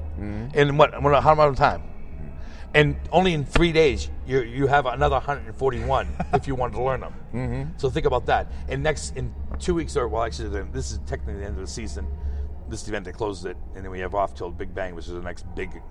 in 0.53 0.77
what, 0.77 1.01
what 1.01 1.23
how 1.23 1.33
amount 1.33 1.49
of 1.49 1.55
time? 1.55 1.83
And 2.73 2.95
only 3.11 3.33
in 3.33 3.43
three 3.43 3.71
days 3.71 4.09
you 4.25 4.41
you 4.41 4.67
have 4.67 4.85
another 4.85 5.15
141 5.15 6.07
if 6.33 6.47
you 6.47 6.55
wanted 6.55 6.75
to 6.75 6.83
learn 6.83 7.01
them. 7.01 7.13
Mm-hmm. 7.33 7.71
So 7.77 7.89
think 7.89 8.05
about 8.05 8.25
that. 8.27 8.51
And 8.69 8.83
next 8.83 9.17
in 9.17 9.33
two 9.59 9.73
weeks 9.73 9.97
or 9.97 10.07
well 10.07 10.23
actually 10.23 10.63
this 10.71 10.91
is 10.91 10.99
technically 11.05 11.41
the 11.41 11.45
end 11.45 11.55
of 11.55 11.61
the 11.61 11.67
season. 11.71 12.07
This 12.69 12.87
event 12.87 13.03
that 13.03 13.15
closes 13.15 13.43
it, 13.43 13.57
and 13.75 13.83
then 13.83 13.91
we 13.91 13.99
have 13.99 14.15
off 14.15 14.33
till 14.33 14.49
Big 14.49 14.73
Bang, 14.73 14.95
which 14.95 15.07
is 15.07 15.11
the 15.11 15.19
next 15.19 15.45
big. 15.55 15.81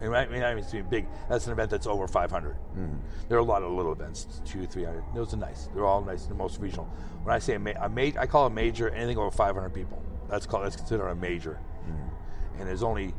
I 0.00 0.04
mean, 0.04 0.14
I 0.14 0.26
mean, 0.26 0.42
I 0.42 0.54
mean, 0.54 0.64
it's 0.64 0.72
big. 0.90 1.06
That's 1.28 1.46
an 1.46 1.52
event 1.52 1.70
that's 1.70 1.86
over 1.86 2.06
500. 2.06 2.54
Mm-hmm. 2.54 2.96
There 3.28 3.38
are 3.38 3.40
a 3.40 3.44
lot 3.44 3.62
of 3.62 3.72
little 3.72 3.92
events, 3.92 4.42
two, 4.44 4.66
three 4.66 4.84
hundred. 4.84 5.04
Those 5.14 5.32
are 5.32 5.38
nice. 5.38 5.68
They're 5.74 5.86
all 5.86 6.02
nice. 6.02 6.26
The 6.26 6.34
most 6.34 6.60
regional. 6.60 6.84
When 7.22 7.34
I 7.34 7.38
say 7.38 7.54
a, 7.54 7.58
ma- 7.58 7.72
a 7.80 7.88
ma- 7.88 8.20
I 8.20 8.26
call 8.26 8.46
a 8.46 8.50
major 8.50 8.90
anything 8.90 9.16
over 9.16 9.30
500 9.30 9.70
people. 9.70 10.02
That's 10.28 10.44
called. 10.44 10.64
That's 10.64 10.76
considered 10.76 11.08
a 11.08 11.14
major. 11.14 11.58
Mm-hmm. 11.88 12.60
And 12.60 12.68
there's 12.68 12.82
only 12.82 13.14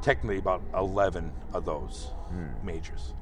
technically 0.00 0.38
about 0.38 0.62
11 0.74 1.32
of 1.54 1.64
those 1.64 2.10
mm-hmm. 2.32 2.66
majors. 2.66 3.14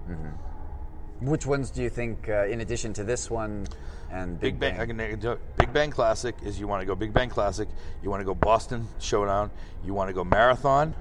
Which 1.21 1.45
ones 1.45 1.71
do 1.71 1.83
you 1.83 1.91
think, 1.91 2.29
uh, 2.29 2.47
in 2.47 2.63
addition 2.63 2.95
to 2.95 3.05
this 3.05 3.31
one 3.31 3.67
and 4.11 4.41
Big, 4.41 4.59
Big 4.59 4.75
Bang. 4.75 4.81
I 4.81 4.87
can, 4.87 5.01
I 5.01 5.11
can. 5.15 5.39
Big 5.57 5.73
Bang 5.73 5.91
Classic 5.91 6.35
is 6.43 6.59
you 6.59 6.67
want 6.67 6.81
to 6.81 6.87
go 6.87 6.95
Big 6.95 7.13
Bang 7.13 7.29
Classic. 7.29 7.69
You 8.03 8.11
want 8.11 8.21
to 8.21 8.25
go 8.25 8.35
Boston 8.35 8.89
Showdown. 8.99 9.51
You 9.85 9.95
want 9.95 10.09
to 10.09 10.15
go 10.15 10.25
Marathon. 10.25 10.95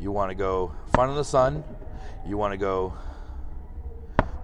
You 0.00 0.12
want 0.12 0.30
to 0.30 0.34
go 0.34 0.72
Fun 0.94 1.10
in 1.10 1.16
the 1.16 1.24
Sun. 1.24 1.64
You 2.26 2.36
want 2.36 2.52
to 2.52 2.58
go 2.58 2.94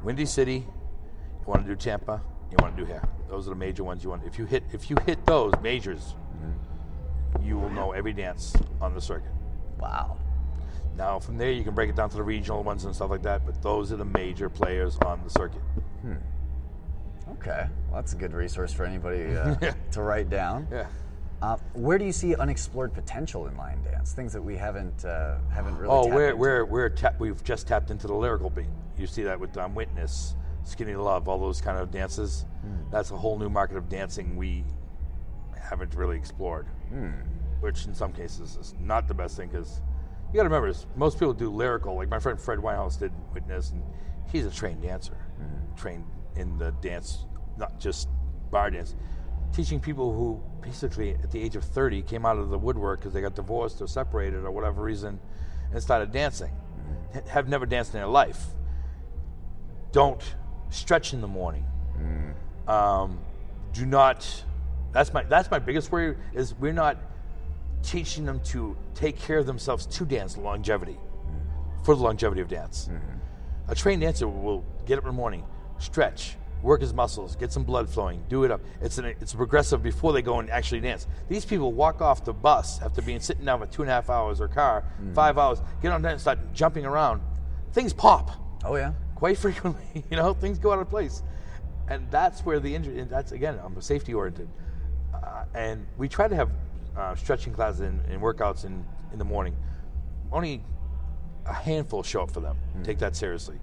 Windy 0.03 0.27
City. 0.27 0.67
You 0.67 1.47
want 1.47 1.63
to 1.63 1.69
do 1.69 1.77
Tampa. 1.77 2.21
You 2.51 2.57
want 2.61 2.77
to 2.77 2.83
do 2.83 2.87
here. 2.87 3.03
Those 3.29 3.47
are 3.47 3.51
the 3.51 3.57
major 3.57 3.85
ones 3.85 4.03
you 4.05 4.11
want. 4.11 4.25
If 4.25 4.39
you 4.39 4.47
hit 4.47 4.65
if 4.73 4.91
you 4.91 4.97
hit 5.07 5.25
those 5.27 5.53
majors, 5.63 6.15
you 7.43 7.59
will 7.59 7.71
know 7.71 7.93
every 7.93 8.13
dance 8.13 8.55
on 8.81 8.95
the 8.95 9.01
circuit. 9.01 9.33
Wow. 9.79 10.19
Now 10.97 11.19
from 11.19 11.37
there 11.37 11.51
you 11.51 11.65
can 11.65 11.75
break 11.75 11.91
it 11.91 11.97
down 11.97 12.11
to 12.11 12.17
the 12.17 12.23
regional 12.23 12.63
ones 12.63 12.85
and 12.85 12.95
stuff 12.95 13.11
like 13.11 13.23
that. 13.23 13.45
But 13.47 13.63
those 13.63 13.93
are 13.93 13.97
the 13.97 14.05
major 14.05 14.49
players 14.49 14.99
on 15.05 15.23
the 15.25 15.31
circuit. 15.31 15.63
Hmm. 16.03 16.15
Okay. 17.33 17.67
Well, 17.91 18.01
that's 18.01 18.13
a 18.13 18.17
good 18.17 18.33
resource 18.33 18.73
for 18.73 18.85
anybody 18.85 19.37
uh, 19.37 19.55
to 19.93 20.03
write 20.03 20.31
down. 20.31 20.69
Yeah. 20.71 20.87
Uh, 21.45 21.59
where 21.75 21.99
do 21.99 22.07
you 22.07 22.13
see 22.13 22.35
unexplored 22.35 22.95
potential 22.95 23.49
in 23.49 23.57
line 23.59 23.83
dance? 23.83 24.15
Things 24.15 24.33
that 24.33 24.41
we 24.41 24.57
haven't 24.57 25.05
uh, 25.05 25.37
haven't 25.53 25.77
really. 25.77 25.93
Oh, 25.93 26.07
we're 26.07 26.35
we're 26.35 26.65
we're 26.65 26.89
tap, 26.89 27.21
we've 27.21 27.45
just 27.45 27.67
tapped 27.67 27.91
into 27.91 28.07
the 28.07 28.15
lyrical 28.15 28.49
beat. 28.49 28.65
You 28.97 29.07
see 29.07 29.25
that 29.25 29.39
with 29.39 29.55
um, 29.59 29.75
Witness, 29.75 30.37
Skinny 30.63 30.95
Love, 30.95 31.29
all 31.29 31.39
those 31.39 31.61
kind 31.61 31.77
of 31.77 31.91
dances. 31.91 32.47
That's 32.91 33.11
a 33.11 33.17
whole 33.17 33.39
new 33.39 33.51
market 33.51 33.77
of 33.77 33.91
dancing 33.91 34.37
we 34.37 34.65
haven't 35.61 35.95
really 35.95 36.17
explored. 36.17 36.67
Which 37.61 37.85
in 37.85 37.95
some 37.95 38.15
cases 38.15 38.57
is 38.57 38.75
not 38.81 39.07
the 39.07 39.15
best 39.15 39.37
thing 39.37 39.51
because 39.51 39.83
you 40.33 40.39
got 40.39 40.45
to 40.45 40.49
remember 40.49 40.73
most 40.97 41.19
people 41.19 41.35
do 41.35 41.51
lyrical. 41.51 41.95
Like 41.95 42.09
my 42.09 42.21
friend 42.21 42.41
Fred 42.41 42.59
Whitehouse 42.59 42.97
did 42.97 43.13
Witness, 43.35 43.71
and 43.73 43.83
he's 44.33 44.47
a 44.47 44.51
trained 44.51 44.81
dancer, 44.81 45.19
trained 45.77 46.07
in 46.37 46.57
the 46.57 46.71
dance, 46.81 47.27
not 47.59 47.79
just 47.79 48.09
bar 48.51 48.71
dance. 48.71 48.95
Teaching 49.55 49.79
people 49.79 50.13
who 50.13 50.43
basically 50.61 51.13
at 51.15 51.31
the 51.31 51.41
age 51.41 51.55
of 51.55 51.63
30 51.63 52.03
came 52.03 52.27
out 52.27 52.39
of 52.39 52.51
the 52.51 52.59
woodwork 52.59 52.99
because 52.99 53.13
they 53.13 53.21
got 53.21 53.37
divorced 53.37 53.81
or 53.81 53.87
separated 53.87 54.45
or 54.45 54.51
whatever 54.51 54.83
reason 54.83 55.21
and 55.73 55.81
started 55.81 56.11
dancing, 56.11 56.51
mm-hmm. 56.51 57.19
ha- 57.19 57.33
have 57.33 57.49
never 57.49 57.65
danced 57.65 57.95
in 57.95 58.01
their 58.01 58.09
life. 58.09 58.47
Don't 59.93 60.23
stretch 60.71 61.13
in 61.13 61.21
the 61.21 61.29
morning. 61.29 61.65
Mm. 61.97 62.69
Um, 62.69 63.21
do 63.73 63.87
not. 63.87 64.45
That's 64.93 65.13
my 65.13 65.23
that's 65.23 65.51
my 65.51 65.61
biggest 65.61 65.93
worry 65.93 66.17
is 66.33 66.55
we're 66.55 66.73
not 66.73 66.99
teaching 67.83 68.25
them 68.25 68.41
to 68.41 68.77
take 68.95 69.19
care 69.19 69.39
of 69.39 69.47
themselves 69.47 69.87
to 69.87 70.05
dance 70.05 70.37
longevity 70.37 70.97
mm. 70.97 71.85
for 71.85 71.95
the 71.95 72.03
longevity 72.03 72.41
of 72.41 72.49
dance. 72.49 72.89
Mm-hmm. 72.91 73.71
A 73.71 73.75
trained 73.75 74.03
dancer 74.03 74.27
will 74.27 74.65
get 74.85 74.99
up 74.99 75.05
in 75.05 75.09
the 75.09 75.15
morning, 75.15 75.45
stretch, 75.79 76.37
work 76.65 76.81
his 76.81 76.93
muscles, 76.95 77.37
get 77.37 77.53
some 77.53 77.63
blood 77.63 77.89
flowing, 77.89 78.25
do 78.29 78.43
it 78.45 78.51
up. 78.51 78.61
It's 78.81 78.99
an, 78.99 79.05
it's 79.05 79.35
progressive 79.35 79.83
before 79.83 80.13
they 80.13 80.23
go 80.23 80.41
and 80.41 80.51
actually 80.51 80.81
dance. 80.81 81.07
These 81.29 81.45
people 81.45 81.73
walk 81.73 82.01
off 82.01 82.25
the 82.25 82.33
bus 82.33 82.81
after 82.83 83.03
being 83.03 83.21
sitting 83.21 83.45
down 83.45 83.61
for 83.61 83.67
two 83.67 83.83
and 83.83 83.91
a 83.91 83.95
half 83.95 84.09
hours 84.11 84.41
or 84.41 84.49
car, 84.49 84.85
five 85.15 85.39
hours, 85.39 85.61
get 85.83 85.93
on 85.93 86.03
there 86.03 86.13
and 86.13 86.21
start 86.21 86.39
jumping 86.55 86.85
around. 86.87 87.21
Things 87.73 87.93
pop 87.93 88.31
Oh 88.65 88.77
yeah. 88.77 88.95
quite 89.15 89.37
frequently. 89.45 90.05
You 90.11 90.17
know, 90.17 90.33
things 90.35 90.59
go 90.59 90.73
out 90.73 90.79
of 90.79 90.89
place, 90.89 91.23
and 91.89 92.11
that's 92.11 92.41
where 92.47 92.59
the 92.61 92.75
injury. 92.75 92.99
And 92.99 93.11
that's 93.11 93.33
again, 93.33 93.61
I'm 93.63 93.79
safety 93.83 94.15
oriented, 94.15 94.49
uh, 95.13 95.45
and 95.55 95.87
we 95.99 96.09
try 96.09 96.29
to 96.29 96.35
have 96.35 96.51
uh, 96.97 97.15
stretching 97.15 97.53
classes 97.53 97.81
and, 97.81 98.01
and 98.07 98.21
workouts 98.23 98.65
in 98.65 98.85
in 99.13 99.19
the 99.19 99.25
morning. 99.25 99.55
Only 100.33 100.63
a 101.47 101.53
handful 101.53 102.03
show 102.03 102.23
up 102.23 102.31
for 102.31 102.41
them. 102.41 102.57
Take 102.85 102.99
that 103.01 103.15
seriously, 103.17 103.59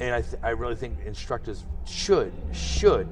and 0.00 0.14
I 0.14 0.22
th- 0.22 0.42
I 0.42 0.50
really 0.50 0.76
think 0.76 0.98
instructors 1.04 1.64
should 1.84 2.32
should 2.52 3.08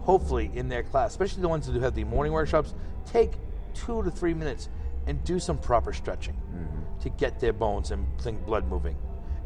hopefully 0.00 0.50
in 0.54 0.68
their 0.68 0.82
class, 0.82 1.10
especially 1.10 1.42
the 1.42 1.48
ones 1.48 1.66
that 1.66 1.72
do 1.72 1.80
have 1.80 1.94
the 1.94 2.04
morning 2.04 2.32
workshops, 2.32 2.74
take 3.06 3.32
two 3.74 4.02
to 4.02 4.10
three 4.10 4.34
minutes 4.34 4.68
and 5.06 5.22
do 5.24 5.38
some 5.38 5.58
proper 5.58 5.92
stretching 5.92 6.36
to 7.00 7.08
get 7.10 7.40
their 7.40 7.52
bones 7.52 7.90
and 7.90 8.06
think 8.20 8.44
blood 8.44 8.66
moving. 8.68 8.96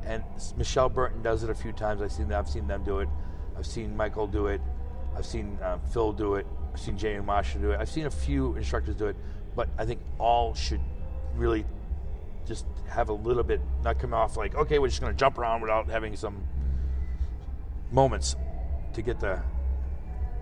And 0.04 0.22
Michelle 0.56 0.88
Burton 0.88 1.22
does 1.22 1.44
it 1.44 1.50
a 1.50 1.54
few 1.54 1.72
times. 1.72 2.02
I've 2.02 2.12
seen 2.12 2.32
I've 2.32 2.48
seen 2.48 2.66
them 2.66 2.82
do 2.84 2.98
it. 3.00 3.08
I've 3.56 3.66
seen 3.66 3.96
Michael 3.96 4.26
do 4.26 4.48
it. 4.48 4.60
I've 5.16 5.26
seen 5.26 5.58
uh, 5.62 5.78
Phil 5.92 6.12
do 6.12 6.34
it. 6.34 6.46
I've 6.72 6.80
seen 6.80 6.98
Jamie 6.98 7.22
Marshall 7.22 7.60
do 7.60 7.70
it. 7.70 7.80
I've 7.80 7.88
seen 7.88 8.06
a 8.06 8.10
few 8.10 8.56
instructors 8.56 8.96
do 8.96 9.06
it, 9.06 9.16
but 9.54 9.68
I 9.78 9.84
think 9.84 10.00
all 10.18 10.54
should 10.54 10.80
really 11.36 11.64
just 12.46 12.66
have 12.88 13.08
a 13.08 13.12
little 13.12 13.44
bit, 13.44 13.60
not 13.84 13.98
come 13.98 14.12
off 14.12 14.36
like, 14.36 14.54
okay, 14.56 14.78
we're 14.78 14.88
just 14.88 15.00
going 15.00 15.12
to 15.12 15.18
jump 15.18 15.38
around 15.38 15.60
without 15.60 15.88
having 15.88 16.16
some 16.16 16.42
moments 17.90 18.36
to 18.92 19.02
get 19.02 19.20
the, 19.20 19.40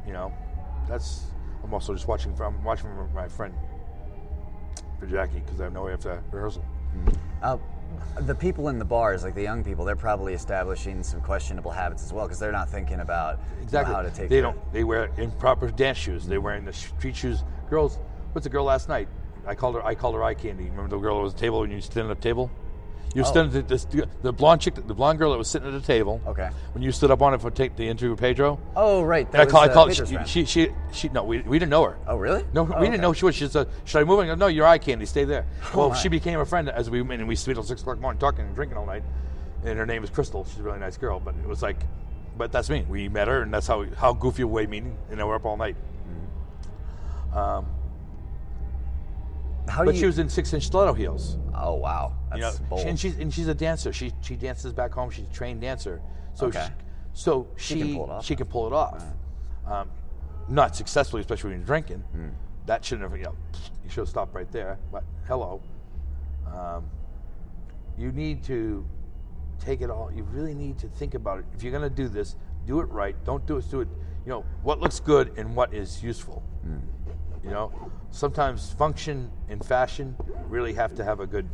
you 0.07 0.13
know, 0.13 0.33
that's. 0.89 1.25
I'm 1.65 1.73
also 1.73 1.95
just 1.95 2.09
watching 2.09 2.35
from 2.35 2.63
watching 2.65 2.87
from 2.97 3.13
my 3.15 3.29
friend 3.29 3.55
for 4.99 5.07
Jackie 5.07 5.39
because 5.41 5.61
I 5.61 5.69
know 5.69 5.85
we 5.85 5.93
have 5.93 6.01
to 6.01 6.21
rehearsal. 6.33 6.65
Uh, 7.41 7.57
the 8.23 8.35
people 8.35 8.69
in 8.69 8.79
the 8.81 8.85
bars, 8.85 9.23
like 9.23 9.35
the 9.37 9.43
young 9.43 9.63
people, 9.63 9.85
they're 9.85 9.95
probably 9.95 10.35
establishing 10.35 11.03
some 11.05 11.21
questionable 11.21 11.71
habits 11.71 12.03
as 12.03 12.13
well 12.13 12.25
because 12.27 12.41
they're 12.41 12.51
not 12.51 12.69
thinking 12.69 13.01
about 13.01 13.39
you 13.39 13.57
know, 13.59 13.63
Exactly. 13.63 13.95
how 13.95 14.03
to 14.03 14.11
take 14.11 14.29
they 14.29 14.37
care- 14.37 14.43
don't. 14.43 14.73
They 14.73 14.83
wear 14.83 15.11
improper 15.19 15.71
dance 15.71 15.99
shoes. 15.99 16.27
They're 16.27 16.41
wearing 16.41 16.65
the 16.65 16.73
street 16.73 17.15
shoes. 17.15 17.45
Girls, 17.71 17.99
what's 18.33 18.45
the 18.45 18.51
girl 18.51 18.65
last 18.65 18.89
night? 18.89 19.09
I 19.47 19.55
called 19.55 19.77
her. 19.77 19.85
I 19.85 19.95
called 19.95 20.15
her 20.17 20.23
eye 20.25 20.35
candy. 20.35 20.65
Remember 20.65 20.89
the 20.89 20.99
girl 20.99 21.19
that 21.19 21.23
was 21.25 21.33
at 21.35 21.39
the 21.39 21.47
table 21.47 21.61
when 21.61 21.71
you 21.71 21.81
stood 21.81 22.05
at 22.05 22.09
the 22.09 22.15
table? 22.23 22.51
You 23.15 23.23
Oh. 23.23 23.25
stood 23.25 23.55
at 23.55 23.69
this, 23.69 23.85
the 24.23 24.33
blonde 24.33 24.63
chick, 24.63 24.75
the 24.75 24.95
blonde 24.95 25.19
girl 25.19 25.33
that 25.33 25.39
was 25.39 25.49
sitting 25.49 25.69
at 25.69 25.75
the 25.75 25.87
table. 25.87 26.21
Okay. 26.27 26.49
When 26.73 26.83
you 26.83 26.93
stood 26.93 27.11
up 27.11 27.21
on 27.21 27.35
it 27.35 27.41
for 27.43 27.51
take 27.51 27.77
the 27.77 27.87
interview 27.87 28.11
with 28.11 28.21
Pedro. 28.21 28.59
Oh, 28.75 29.03
right. 29.03 29.27
And 29.27 29.37
I 29.37 29.45
That 29.45 29.51
call, 29.51 29.61
I 29.61 29.67
uh, 29.67 29.73
called. 29.75 29.95
She, 29.95 30.17
she, 30.25 30.45
she, 30.47 30.69
she, 30.93 31.09
no, 31.11 31.23
we, 31.25 31.41
we 31.43 31.59
didn't 31.59 31.71
know 31.71 31.85
her. 31.85 31.99
oh, 32.07 32.17
really? 32.17 32.43
No, 32.55 32.63
Oh, 32.63 32.65
we 32.65 32.73
okay. 32.75 32.85
didn't 32.87 33.01
know 33.03 33.13
she 33.13 33.25
was. 33.27 33.35
She 33.35 33.47
said, 33.49 33.69
"Should 33.85 33.99
I 34.01 34.05
move?" 34.05 34.21
I 34.21 34.27
go, 34.27 34.35
"No, 34.35 34.47
you're 34.47 34.67
eye 34.67 34.79
candy. 34.79 35.05
Stay 35.05 35.25
there." 35.25 35.45
well, 35.75 35.91
my. 35.91 35.97
she 35.97 36.09
became 36.09 36.41
a 36.41 36.47
friend 36.47 36.71
as 36.71 36.89
we 36.89 37.01
and 37.01 37.29
we 37.29 37.37
stayed 37.37 37.55
till 37.55 37.63
six 37.63 37.83
o'clock 37.83 37.97
in 37.97 38.01
the 38.01 38.03
morning 38.03 38.19
talking 38.21 38.47
and 38.47 38.55
drinking 38.55 38.79
all 38.79 38.87
night. 38.87 39.03
And 39.65 39.79
her 39.79 39.85
name 39.87 40.03
is 40.05 40.11
Crystal. 40.11 40.45
She's 40.47 40.59
a 40.61 40.63
really 40.63 40.79
nice 40.81 40.97
girl. 40.97 41.21
But 41.21 41.35
it 41.43 41.47
was 41.47 41.61
like, 41.63 41.77
but 42.39 42.51
that's 42.51 42.71
me. 42.71 42.87
We 42.89 43.09
met 43.11 43.29
her, 43.29 43.43
and 43.43 43.53
that's 43.53 43.67
how 43.67 43.85
how 43.97 44.15
goofy 44.15 44.45
way 44.45 44.67
meeting. 44.67 44.97
And 45.11 45.19
then 45.21 45.27
we're 45.27 45.35
up 45.37 45.45
all 45.45 45.57
night. 45.59 45.77
Um, 47.35 47.67
How 49.69 49.81
do 49.83 49.87
but 49.87 49.95
you? 49.95 50.01
she 50.01 50.07
was 50.07 50.19
in 50.19 50.29
six 50.29 50.53
inch 50.53 50.65
stiletto 50.65 50.93
heels. 50.95 51.37
oh, 51.55 51.75
wow. 51.75 52.13
That's 52.41 52.59
You 52.59 52.65
know, 52.65 52.69
bold. 52.69 52.81
she- 52.83 52.89
and 52.89 52.99
she's 53.01 53.19
and 53.19 53.33
she's 53.35 53.49
a 53.49 53.55
dancer. 53.55 53.93
She 53.93 54.13
she 54.21 54.37
dances 54.37 54.73
back 54.73 54.93
home. 54.93 55.11
She's 55.11 55.27
a 55.27 55.33
trained 55.33 55.61
dancer. 55.61 56.01
So 56.35 56.47
Okay. 56.47 56.67
she, 56.67 56.73
so 57.15 57.47
she 57.57 57.79
can 57.79 57.95
pull 57.95 58.05
it 58.05 58.11
off, 58.11 58.25
She 58.25 58.37
can 58.37 58.47
pull 58.47 58.67
it 58.67 58.73
off. 58.73 59.05
Um, 59.67 59.91
not 60.49 60.75
successfully, 60.75 61.21
especially 61.21 61.51
when 61.51 61.59
you're 61.61 61.67
drinking. 61.67 62.01
Hmm. 62.01 62.29
That 62.67 62.85
shouldn't 62.85 63.09
have. 63.11 63.19
You 63.19 63.25
know, 63.27 63.37
you 63.85 63.91
should 63.91 64.01
have 64.03 64.09
stopped 64.09 64.35
right 64.35 64.51
there. 64.51 64.79
But 64.91 65.05
hello. 65.27 65.61
Um, 66.47 66.85
you 67.99 68.13
need 68.13 68.43
to 68.45 68.85
take 69.59 69.81
it 69.83 69.91
all. 69.91 70.11
You 70.13 70.23
really 70.25 70.55
need 70.55 70.79
to 70.79 70.89
think 70.89 71.15
about 71.15 71.39
it. 71.39 71.45
If 71.55 71.63
you're 71.63 71.73
going 71.73 71.89
to 71.89 71.95
do 71.95 72.09
this, 72.09 72.37
do 72.67 72.81
it 72.81 72.87
right. 72.91 73.15
Don't 73.25 73.45
do 73.47 73.59
it. 73.59 73.71
Do 73.71 73.81
it. 73.83 73.89
You 74.25 74.31
know 74.31 74.45
what 74.63 74.81
looks 74.81 75.01
good 75.01 75.37
and 75.37 75.55
what 75.57 75.75
is 75.75 76.03
useful. 76.03 76.43
You 77.45 77.51
know, 77.51 77.73
sometimes 78.13 78.73
function 78.73 79.31
and 79.49 79.65
fashion 79.65 80.15
really 80.49 80.73
have 80.75 80.95
to 80.95 81.05
have 81.05 81.19
a 81.21 81.27
good. 81.27 81.49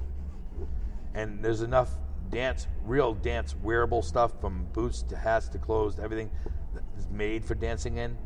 And 1.19 1.43
there's 1.45 1.63
enough 1.63 1.91
dance, 2.31 2.69
real 2.85 3.13
dance 3.13 3.57
wearable 3.61 4.03
stuff 4.03 4.41
from 4.41 4.67
boots 4.73 5.03
to 5.03 5.17
hats 5.17 5.49
to 5.49 5.59
clothes 5.59 5.97
to 5.97 6.03
everything 6.03 6.31
that 6.75 6.85
is 6.97 7.09
made 7.11 7.45
for 7.45 7.57
dancing 7.57 7.97
in, 7.97 8.17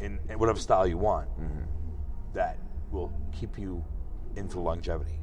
in, 0.00 0.18
in 0.30 0.38
whatever 0.38 0.58
style 0.58 0.86
you 0.86 0.96
want. 0.96 1.28
That 2.32 2.56
will 2.90 3.12
keep 3.38 3.58
you 3.58 3.84
in 4.34 4.48
for 4.48 4.60
longevity. 4.60 5.18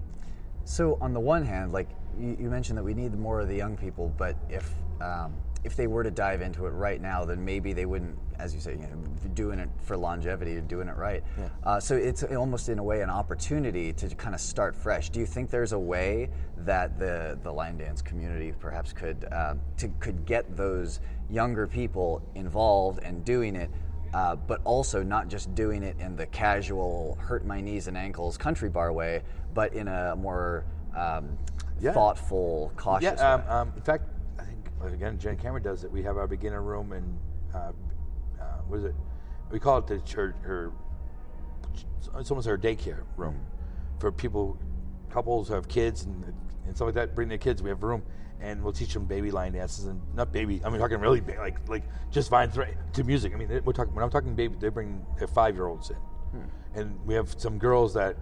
So 0.63 0.99
on 1.01 1.13
the 1.13 1.19
one 1.19 1.43
hand, 1.43 1.71
like 1.71 1.89
you, 2.19 2.37
you 2.39 2.49
mentioned 2.51 2.77
that 2.77 2.83
we 2.83 2.93
need 2.93 3.17
more 3.17 3.39
of 3.39 3.47
the 3.47 3.55
young 3.55 3.75
people, 3.75 4.13
but 4.15 4.35
if 4.47 4.71
um, 5.01 5.33
if 5.63 5.75
they 5.75 5.87
were 5.87 6.03
to 6.03 6.11
dive 6.11 6.41
into 6.41 6.65
it 6.65 6.71
right 6.71 7.01
now, 7.01 7.23
then 7.23 7.43
maybe 7.43 7.73
they 7.73 7.85
wouldn't, 7.85 8.17
as 8.39 8.53
you 8.53 8.59
say, 8.59 8.71
you 8.71 8.79
know, 8.79 8.97
doing 9.33 9.59
it 9.59 9.69
for 9.83 9.95
longevity 9.95 10.57
or 10.57 10.61
doing 10.61 10.87
it 10.87 10.95
right. 10.97 11.23
Uh, 11.63 11.79
so 11.79 11.95
it's 11.95 12.23
almost 12.23 12.67
in 12.69 12.79
a 12.79 12.83
way 12.83 13.01
an 13.01 13.09
opportunity 13.09 13.93
to 13.93 14.09
kind 14.15 14.33
of 14.33 14.41
start 14.41 14.75
fresh. 14.75 15.09
Do 15.09 15.19
you 15.19 15.25
think 15.25 15.49
there's 15.49 15.73
a 15.73 15.79
way 15.79 16.29
that 16.57 16.97
the 16.99 17.37
the 17.43 17.51
line 17.51 17.77
dance 17.77 18.01
community 18.01 18.53
perhaps 18.59 18.91
could 18.93 19.25
uh, 19.31 19.55
to, 19.77 19.87
could 19.99 20.25
get 20.25 20.57
those 20.57 20.99
younger 21.29 21.67
people 21.67 22.21
involved 22.35 22.99
and 23.03 23.23
doing 23.23 23.55
it? 23.55 23.69
uh, 24.13 24.35
but 24.35 24.59
also 24.65 25.01
not 25.01 25.29
just 25.29 25.55
doing 25.55 25.83
it 25.83 25.95
in 25.97 26.17
the 26.17 26.25
casual 26.25 27.17
hurt 27.21 27.45
my 27.45 27.61
knees 27.61 27.87
and 27.87 27.95
ankles 27.95 28.37
country 28.37 28.67
bar 28.67 28.91
way, 28.91 29.21
but 29.53 29.73
in 29.73 29.87
a 29.87 30.13
more 30.17 30.65
um, 30.97 31.37
Yeah. 31.79 31.93
thoughtful, 31.93 32.73
cautious 32.75 33.17
Yeah, 33.21 33.33
um, 33.35 33.39
way. 33.41 33.47
um, 33.47 33.73
in 33.73 33.81
fact, 33.81 34.03
again 34.83 35.17
Jen 35.17 35.37
Cameron 35.37 35.63
does 35.63 35.83
it. 35.83 35.91
We 35.91 36.03
have 36.03 36.17
our 36.17 36.27
beginner 36.27 36.61
room 36.61 36.91
and 36.91 37.17
uh, 37.53 37.71
uh, 38.39 38.43
what 38.67 38.77
is 38.77 38.85
it? 38.85 38.95
We 39.51 39.59
call 39.59 39.77
it 39.79 39.87
the 39.87 39.99
church, 39.99 40.35
her 40.41 40.71
it's 42.17 42.31
almost 42.31 42.47
her 42.47 42.57
daycare 42.57 43.03
room 43.17 43.39
for 43.99 44.11
people, 44.11 44.57
couples 45.09 45.47
who 45.47 45.53
have 45.53 45.67
kids 45.67 46.03
and 46.03 46.23
and 46.65 46.75
stuff 46.75 46.87
like 46.87 46.95
that. 46.95 47.15
Bring 47.15 47.29
their 47.29 47.37
kids. 47.37 47.61
We 47.61 47.69
have 47.69 47.83
a 47.83 47.87
room. 47.87 48.03
And 48.43 48.63
we'll 48.63 48.73
teach 48.73 48.91
them 48.95 49.05
baby 49.05 49.29
line 49.29 49.51
dances 49.51 49.85
and 49.85 50.01
not 50.15 50.31
baby. 50.31 50.61
I 50.65 50.69
mean, 50.71 50.79
talking 50.79 50.99
really 50.99 51.21
ba- 51.21 51.35
like 51.37 51.69
like 51.69 51.83
just 52.09 52.31
thre- 52.31 52.63
to 52.93 53.03
music. 53.03 53.35
I 53.35 53.37
mean, 53.37 53.61
we're 53.63 53.71
talking 53.71 53.93
when 53.93 54.03
I'm 54.03 54.09
talking 54.09 54.33
baby, 54.33 54.55
they 54.59 54.69
bring 54.69 55.05
their 55.19 55.27
five 55.27 55.55
year 55.55 55.67
olds 55.67 55.91
in, 55.91 55.97
and 56.73 57.05
we 57.05 57.13
have 57.13 57.35
some 57.37 57.59
girls 57.59 57.93
that 57.93 58.17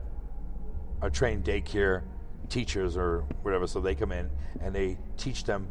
are 1.01 1.09
trained 1.09 1.45
daycare 1.45 2.01
teachers 2.49 2.97
or 2.97 3.21
whatever, 3.43 3.65
so 3.65 3.79
they 3.79 3.95
come 3.95 4.11
in 4.11 4.29
and 4.59 4.75
they 4.75 4.97
teach 5.15 5.45
them 5.45 5.69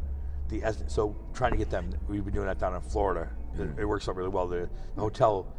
the 0.49 0.61
so 0.87 1.15
trying 1.33 1.51
to 1.51 1.57
get 1.57 1.69
them. 1.69 1.93
We've 2.07 2.23
been 2.23 2.33
doing 2.33 2.47
that 2.47 2.59
down 2.59 2.75
in 2.75 2.81
Florida. 2.81 3.29
It, 3.53 3.59
mm. 3.59 3.79
it 3.79 3.85
works 3.85 4.07
out 4.09 4.15
really 4.15 4.29
well. 4.29 4.47
The, 4.47 4.69
the 4.95 5.01
hotel 5.01 5.53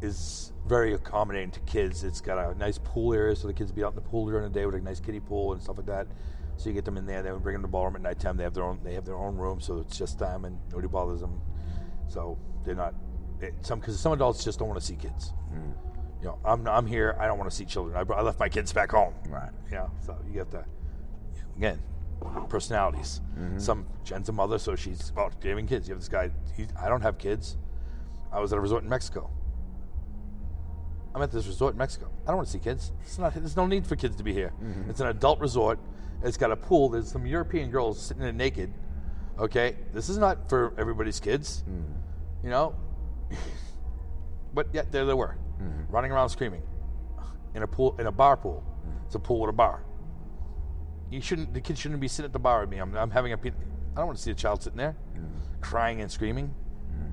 is 0.00 0.52
very 0.66 0.94
accommodating 0.94 1.50
to 1.52 1.60
kids. 1.60 2.04
It's 2.04 2.20
got 2.20 2.38
a 2.38 2.56
nice 2.58 2.78
pool 2.78 3.14
area, 3.14 3.34
so 3.36 3.46
the 3.46 3.54
kids 3.54 3.72
be 3.72 3.84
out 3.84 3.92
in 3.92 3.96
the 3.96 4.02
pool 4.02 4.26
during 4.26 4.44
the 4.44 4.50
day 4.50 4.66
with 4.66 4.74
a 4.74 4.80
nice 4.80 5.00
kiddie 5.00 5.20
pool 5.20 5.52
and 5.52 5.62
stuff 5.62 5.76
like 5.78 5.86
that. 5.86 6.06
So 6.56 6.68
you 6.68 6.74
get 6.74 6.84
them 6.84 6.96
in 6.96 7.06
there. 7.06 7.22
They 7.22 7.30
bring 7.30 7.54
them 7.54 7.62
to 7.62 7.66
the 7.66 7.72
ballroom 7.72 7.96
at 7.96 8.02
nighttime. 8.02 8.36
They 8.36 8.44
have 8.44 8.54
their 8.54 8.64
own. 8.64 8.80
They 8.84 8.94
have 8.94 9.04
their 9.04 9.16
own 9.16 9.36
room, 9.36 9.60
so 9.60 9.78
it's 9.78 9.96
just 9.96 10.18
them 10.18 10.44
and 10.44 10.58
nobody 10.70 10.88
bothers 10.88 11.20
them. 11.20 11.40
So 12.08 12.38
they're 12.64 12.74
not 12.74 12.94
it, 13.40 13.54
some 13.62 13.80
because 13.80 13.98
some 13.98 14.12
adults 14.12 14.44
just 14.44 14.58
don't 14.58 14.68
want 14.68 14.80
to 14.80 14.86
see 14.86 14.96
kids. 14.96 15.32
Mm. 15.52 15.74
You 16.20 16.28
know, 16.28 16.38
I'm 16.44 16.66
I'm 16.68 16.86
here. 16.86 17.16
I 17.18 17.26
don't 17.26 17.38
want 17.38 17.50
to 17.50 17.56
see 17.56 17.64
children. 17.64 17.96
I, 17.96 18.12
I 18.12 18.22
left 18.22 18.38
my 18.38 18.48
kids 18.48 18.72
back 18.72 18.90
home. 18.90 19.14
Right. 19.28 19.50
Yeah. 19.70 19.88
So 20.04 20.16
you 20.30 20.38
have 20.38 20.50
to 20.50 20.64
again 21.56 21.80
personalities. 22.48 23.20
Mm-hmm. 23.38 23.58
Some 23.58 23.86
Jen's 24.04 24.28
a 24.28 24.32
mother, 24.32 24.58
so 24.58 24.74
she's 24.74 25.10
about 25.10 25.34
having 25.42 25.66
kids. 25.66 25.88
You 25.88 25.94
have 25.94 26.00
this 26.00 26.08
guy. 26.08 26.30
He, 26.56 26.66
I 26.80 26.88
don't 26.88 27.02
have 27.02 27.18
kids. 27.18 27.56
I 28.32 28.40
was 28.40 28.52
at 28.52 28.58
a 28.58 28.60
resort 28.60 28.82
in 28.82 28.88
Mexico. 28.88 29.30
I'm 31.14 31.22
at 31.22 31.30
this 31.30 31.46
resort 31.46 31.74
in 31.74 31.78
Mexico. 31.78 32.10
I 32.24 32.28
don't 32.28 32.36
want 32.36 32.48
to 32.48 32.52
see 32.52 32.58
kids. 32.58 32.92
It's 33.02 33.18
not. 33.18 33.34
There's 33.34 33.56
no 33.56 33.66
need 33.66 33.86
for 33.86 33.96
kids 33.96 34.16
to 34.16 34.22
be 34.22 34.32
here. 34.32 34.52
Mm-hmm. 34.62 34.90
It's 34.90 35.00
an 35.00 35.08
adult 35.08 35.40
resort. 35.40 35.78
It's 36.22 36.36
got 36.36 36.50
a 36.52 36.56
pool. 36.56 36.88
There's 36.88 37.10
some 37.10 37.26
European 37.26 37.70
girls 37.70 38.00
sitting 38.00 38.22
there 38.22 38.32
naked. 38.32 38.72
Okay, 39.38 39.76
this 39.92 40.08
is 40.08 40.18
not 40.18 40.48
for 40.48 40.72
everybody's 40.78 41.20
kids. 41.20 41.64
Mm. 41.68 41.84
You 42.44 42.50
know, 42.50 42.74
but 44.54 44.68
yet 44.72 44.92
there 44.92 45.04
they 45.04 45.14
were, 45.14 45.36
mm-hmm. 45.60 45.92
running 45.92 46.12
around 46.12 46.28
screaming 46.28 46.62
in 47.54 47.62
a 47.62 47.66
pool 47.66 47.96
in 47.98 48.06
a 48.06 48.12
bar 48.12 48.36
pool. 48.36 48.64
Mm. 48.86 49.06
It's 49.06 49.14
a 49.14 49.18
pool 49.18 49.40
with 49.40 49.50
a 49.50 49.52
bar. 49.52 49.84
You 51.12 51.20
shouldn't. 51.20 51.52
The 51.52 51.60
kids 51.60 51.78
shouldn't 51.78 52.00
be 52.00 52.08
sitting 52.08 52.24
at 52.26 52.32
the 52.32 52.38
bar 52.38 52.60
with 52.60 52.70
me. 52.70 52.78
I'm, 52.78 52.96
I'm 52.96 53.10
having 53.10 53.32
a. 53.32 53.38
pe- 53.38 53.50
I 53.50 53.96
don't 53.98 54.06
want 54.06 54.16
to 54.16 54.22
see 54.24 54.30
a 54.30 54.34
child 54.34 54.62
sitting 54.62 54.78
there, 54.78 54.96
crying 55.60 56.00
and 56.00 56.10
screaming 56.10 56.54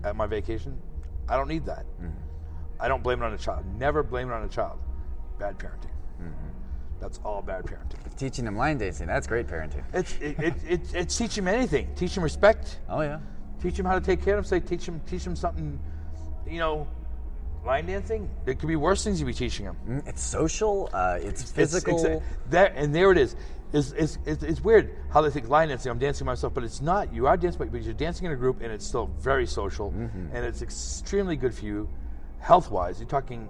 at 0.04 0.16
my 0.16 0.26
vacation. 0.26 0.80
I 1.28 1.36
don't 1.36 1.50
need 1.50 1.66
that. 1.66 1.86
I 2.80 2.88
don't 2.88 3.04
blame 3.04 3.22
it 3.22 3.26
on 3.26 3.32
the 3.34 3.38
child. 3.38 3.66
Never 3.78 4.02
blame 4.04 4.30
it 4.30 4.34
on 4.34 4.42
the 4.42 4.48
child. 4.54 4.80
Bad 5.38 5.58
parenting. 5.60 5.92
That's 7.02 7.20
all 7.24 7.42
bad 7.42 7.66
parenting. 7.66 8.16
Teaching 8.18 8.44
them 8.46 8.58
line 8.58 8.78
dancing, 8.78 9.08
that's 9.08 9.26
great 9.28 9.48
parenting. 9.48 9.84
It's 9.94 10.18
it, 10.20 10.38
it, 10.40 10.54
it, 10.68 10.82
it's 10.96 11.18
teach 11.18 11.36
them 11.36 11.48
anything. 11.48 11.94
Teach 11.96 12.16
them 12.16 12.24
respect. 12.24 12.80
Oh 12.90 13.02
yeah. 13.02 13.20
Teach 13.62 13.76
them 13.78 13.86
how 13.86 13.96
to 13.96 14.02
take 14.06 14.22
care 14.24 14.38
of 14.38 14.46
himself. 14.46 14.66
Teach 14.70 14.86
them 14.86 15.02
teach 15.08 15.24
them 15.24 15.36
something. 15.36 15.80
You 16.48 16.60
know, 16.60 16.88
line 17.66 17.86
dancing. 17.86 18.30
There 18.46 18.54
could 18.56 18.68
be 18.68 18.76
worse 18.76 19.04
things 19.04 19.20
you 19.20 19.26
be 19.26 19.34
teaching 19.34 19.66
him. 19.66 19.78
Mm, 19.88 20.08
It's 20.08 20.22
social. 20.22 20.90
Uh, 20.92 21.18
it's 21.22 21.42
It's- 21.42 21.52
physical. 21.52 22.00
it's- 22.06 22.22
that 22.50 22.74
and 22.76 22.94
there 22.96 23.12
it 23.12 23.18
is. 23.18 23.36
It's, 23.72 23.92
it's, 23.92 24.18
it's, 24.26 24.42
it's 24.44 24.62
weird 24.62 24.96
how 25.12 25.22
they 25.22 25.30
think 25.30 25.48
line 25.50 25.68
dancing. 25.70 25.92
I'm 25.92 26.00
dancing 26.00 26.26
myself, 26.26 26.54
but 26.54 26.64
it's 26.64 26.82
not. 26.82 27.14
You 27.14 27.28
are 27.28 27.38
dancing, 27.38 27.70
but 27.70 27.82
you're 27.84 27.94
dancing 27.94 28.26
in 28.26 28.32
a 28.32 28.36
group, 28.36 28.62
and 28.62 28.72
it's 28.72 28.86
still 28.86 29.08
very 29.20 29.46
social, 29.46 29.92
Mm-hmm. 29.92 30.36
and 30.36 30.46
it's 30.46 30.62
extremely 30.62 31.36
good 31.36 31.54
for 31.54 31.66
you, 31.66 31.88
health 32.40 32.72
wise. 32.72 33.00
You're 33.00 33.08
talking. 33.10 33.50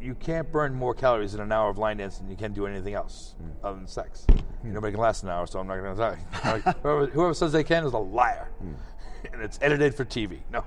You 0.00 0.14
can't 0.14 0.50
burn 0.50 0.72
more 0.74 0.94
calories 0.94 1.34
in 1.34 1.40
an 1.40 1.52
hour 1.52 1.68
of 1.68 1.76
line 1.76 1.98
dancing 1.98 2.22
than 2.24 2.30
you 2.30 2.36
can 2.36 2.54
do 2.54 2.66
anything 2.66 2.94
else 2.94 3.34
Mm. 3.42 3.50
other 3.64 3.76
than 3.76 3.86
sex. 3.86 4.26
Nobody 4.64 4.92
can 4.92 5.00
last 5.00 5.24
an 5.24 5.28
hour, 5.28 5.46
so 5.46 5.58
I'm 5.60 5.66
not 5.66 5.76
going 5.78 5.94
to 5.94 6.00
tell 6.42 6.56
you. 6.56 6.62
whoever, 6.82 7.06
whoever 7.06 7.34
says 7.34 7.52
they 7.52 7.64
can 7.64 7.84
is 7.84 7.92
a 7.92 7.98
liar, 7.98 8.48
Mm. 8.64 8.74
and 9.34 9.42
it's 9.42 9.58
edited 9.60 9.94
for 9.94 10.04
TV. 10.06 10.38
No. 10.50 10.64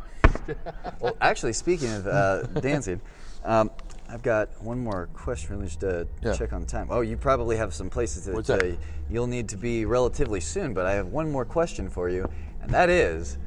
Well, 1.00 1.16
actually, 1.22 1.54
speaking 1.54 1.92
of 1.94 2.06
uh, 2.08 2.42
dancing, 2.62 3.02
um, 3.44 3.72
I've 4.14 4.22
got 4.22 4.62
one 4.62 4.80
more 4.80 5.08
question. 5.12 5.56
Let 5.56 5.62
me 5.62 5.68
just 5.68 5.84
uh, 5.84 6.06
Yeah. 6.22 6.34
check 6.34 6.54
on 6.54 6.62
the 6.62 6.68
time. 6.68 6.88
Oh, 6.92 7.02
you 7.02 7.18
probably 7.18 7.58
have 7.58 7.74
some 7.74 7.90
places 7.90 8.26
that, 8.26 8.46
that? 8.46 8.64
Uh, 8.64 8.76
you'll 9.10 9.26
need 9.26 9.50
to 9.50 9.58
be 9.58 9.86
relatively 9.86 10.40
soon, 10.40 10.76
but 10.76 10.86
I 10.86 10.94
have 10.94 11.08
one 11.08 11.32
more 11.32 11.46
question 11.46 11.90
for 11.90 12.10
you, 12.10 12.30
and 12.62 12.70
that 12.70 12.90
is, 12.92 13.40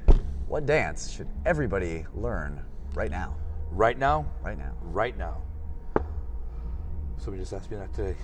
what 0.48 0.66
dance 0.66 1.08
should 1.10 1.28
everybody 1.44 2.04
learn? 2.14 2.62
right 2.94 3.10
now. 3.10 3.36
Right 3.70 3.98
now, 3.98 4.24
Right 4.42 4.56
now. 4.58 4.72
right 4.80 5.16
now. 5.18 5.42
Somebody 7.18 7.42
just 7.42 7.52
asked 7.52 7.70
me 7.70 7.76
that 7.76 7.92
today. 7.92 8.16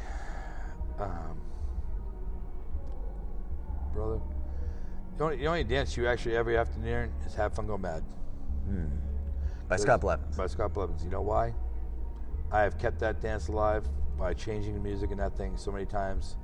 Um, 0.99 1.39
brother, 3.93 4.19
the 5.19 5.25
only, 5.25 5.37
the 5.37 5.47
only 5.47 5.63
dance 5.65 5.97
you 5.97 6.09
actually 6.09 6.37
every 6.37 6.57
afternoon 6.57 7.13
is 7.27 7.35
Have 7.35 7.55
Fun 7.55 7.67
Go 7.67 7.77
Mad. 7.79 8.03
By 9.69 9.77
Scott 9.77 10.01
Blevins. 10.01 10.37
By 10.37 10.47
Scott 10.47 10.73
Blevins. 10.75 11.05
You 11.05 11.11
know 11.11 11.23
why? 11.23 11.55
I 12.53 12.63
have 12.63 12.79
kept 12.79 12.99
that 13.01 13.21
dance 13.21 13.49
alive 13.49 13.85
by 14.19 14.35
changing 14.35 14.75
the 14.75 14.81
music 14.81 15.11
in 15.11 15.19
that 15.19 15.37
thing 15.37 15.57
so 15.57 15.73
many 15.73 15.87
times 15.87 16.37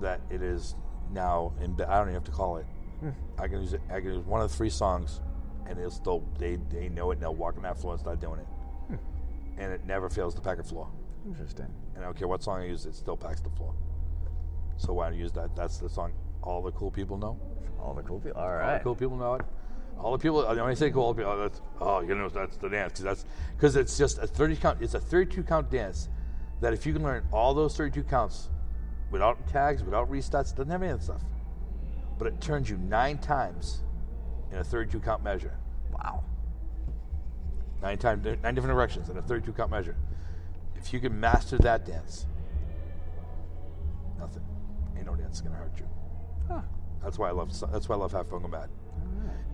that 0.00 0.20
it 0.30 0.42
is 0.42 0.74
now 1.10 1.52
in. 1.60 1.72
I 1.80 1.98
don't 1.98 2.08
even 2.08 2.14
have 2.14 2.24
to 2.24 2.30
call 2.30 2.58
it. 2.58 2.66
Hmm. 3.00 3.10
I 3.38 3.48
can 3.48 3.60
use 3.60 3.72
it. 3.72 3.80
I 3.90 4.00
can 4.00 4.14
use 4.14 4.24
one 4.24 4.40
of 4.40 4.50
the 4.50 4.56
three 4.56 4.70
songs, 4.70 5.20
and 5.66 5.78
it'll 5.78 5.90
still 5.90 6.24
they 6.38 6.56
they 6.70 6.88
know 6.88 7.10
it 7.10 7.14
and 7.14 7.22
they'll 7.22 7.34
walk 7.34 7.56
on 7.56 7.62
that 7.62 7.78
floor 7.78 7.94
and 7.94 8.00
start 8.00 8.20
doing 8.20 8.40
it, 8.40 8.46
hmm. 8.88 8.96
and 9.58 9.72
it 9.72 9.84
never 9.86 10.08
fails 10.08 10.34
to 10.34 10.40
pack 10.40 10.58
a 10.58 10.62
floor. 10.62 10.88
Interesting. 11.26 11.72
And 11.94 12.04
I 12.04 12.06
don't 12.06 12.16
care 12.16 12.28
what 12.28 12.42
song 12.42 12.60
I 12.60 12.66
use, 12.66 12.84
it 12.84 12.94
still 12.94 13.16
packs 13.16 13.40
the 13.40 13.50
floor. 13.50 13.74
So 14.76 14.92
why 14.92 15.08
don't 15.08 15.16
you 15.16 15.22
use 15.22 15.32
that? 15.32 15.54
That's 15.56 15.78
the 15.78 15.88
song 15.88 16.12
all 16.42 16.62
the 16.62 16.72
cool 16.72 16.90
people 16.90 17.16
know. 17.16 17.38
All 17.80 17.94
the 17.94 18.02
cool 18.02 18.20
people. 18.20 18.40
All 18.40 18.48
All 18.48 18.54
right. 18.54 18.78
the 18.78 18.84
cool 18.84 18.94
people 18.94 19.16
know 19.16 19.34
it. 19.34 19.42
All 20.02 20.10
the 20.10 20.18
people. 20.18 20.44
Uh, 20.46 20.54
when 20.54 20.64
I 20.64 20.74
say 20.74 20.90
cool 20.90 21.14
people, 21.14 21.30
oh, 21.30 21.38
that's 21.38 21.60
oh, 21.80 22.00
you 22.00 22.14
know 22.16 22.28
that's 22.28 22.56
the 22.56 22.68
dance 22.68 22.92
because 22.92 23.04
that's 23.04 23.24
because 23.56 23.76
it's 23.76 23.96
just 23.96 24.18
a 24.18 24.26
thirty 24.26 24.56
count. 24.56 24.82
It's 24.82 24.94
a 24.94 25.00
thirty-two 25.00 25.44
count 25.44 25.70
dance 25.70 26.08
that 26.60 26.72
if 26.72 26.84
you 26.84 26.92
can 26.92 27.04
learn 27.04 27.24
all 27.32 27.54
those 27.54 27.76
thirty-two 27.76 28.02
counts 28.02 28.48
without 29.12 29.46
tags, 29.46 29.84
without 29.84 30.10
restarts, 30.10 30.54
doesn't 30.56 30.70
have 30.70 30.82
any 30.82 30.90
of 30.90 30.98
that 30.98 31.04
stuff. 31.04 31.22
But 32.18 32.26
it 32.26 32.40
turns 32.40 32.68
you 32.68 32.78
nine 32.78 33.18
times 33.18 33.84
in 34.50 34.58
a 34.58 34.64
thirty-two 34.64 35.00
count 35.00 35.22
measure. 35.22 35.56
Wow. 35.92 36.24
Nine 37.80 37.98
times, 37.98 38.24
nine 38.24 38.54
different 38.54 38.74
directions 38.74 39.08
in 39.08 39.16
a 39.16 39.22
thirty-two 39.22 39.52
count 39.52 39.70
measure. 39.70 39.96
If 40.74 40.92
you 40.92 40.98
can 40.98 41.18
master 41.20 41.58
that 41.58 41.86
dance, 41.86 42.26
nothing, 44.18 44.42
ain't 44.96 45.06
no 45.06 45.14
dance 45.14 45.40
gonna 45.40 45.54
hurt 45.54 45.78
you. 45.78 45.86
That's 47.02 47.18
why 47.18 47.28
I 47.28 47.32
love. 47.32 47.52
That's 47.70 47.88
why 47.88 47.94
I 47.94 47.98
love 47.98 48.10
Have 48.12 48.28
Fun 48.28 48.42
Go 48.42 48.48
Mad. 48.48 48.68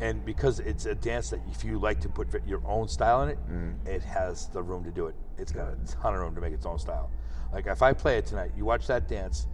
And 0.00 0.24
because 0.24 0.60
it's 0.60 0.86
a 0.86 0.94
dance 0.94 1.30
that 1.30 1.40
if 1.50 1.64
you 1.64 1.78
like 1.78 2.00
to 2.00 2.08
put 2.08 2.28
your 2.46 2.62
own 2.64 2.86
style 2.88 3.22
in 3.22 3.30
it, 3.30 3.38
it 3.84 4.02
has 4.02 4.48
the 4.48 4.62
room 4.62 4.84
to 4.84 4.90
do 4.90 5.06
it. 5.08 5.16
It's 5.38 5.50
got 5.52 5.68
a 5.68 5.76
ton 5.86 6.14
of 6.14 6.20
room 6.20 6.34
to 6.36 6.40
make 6.40 6.52
its 6.52 6.66
own 6.66 6.78
style. 6.78 7.10
Like 7.52 7.66
if 7.66 7.82
I 7.82 7.92
play 7.92 8.18
it 8.18 8.26
tonight, 8.26 8.52
you 8.56 8.64
watch 8.64 8.86
that 8.86 9.08
dance, 9.08 9.46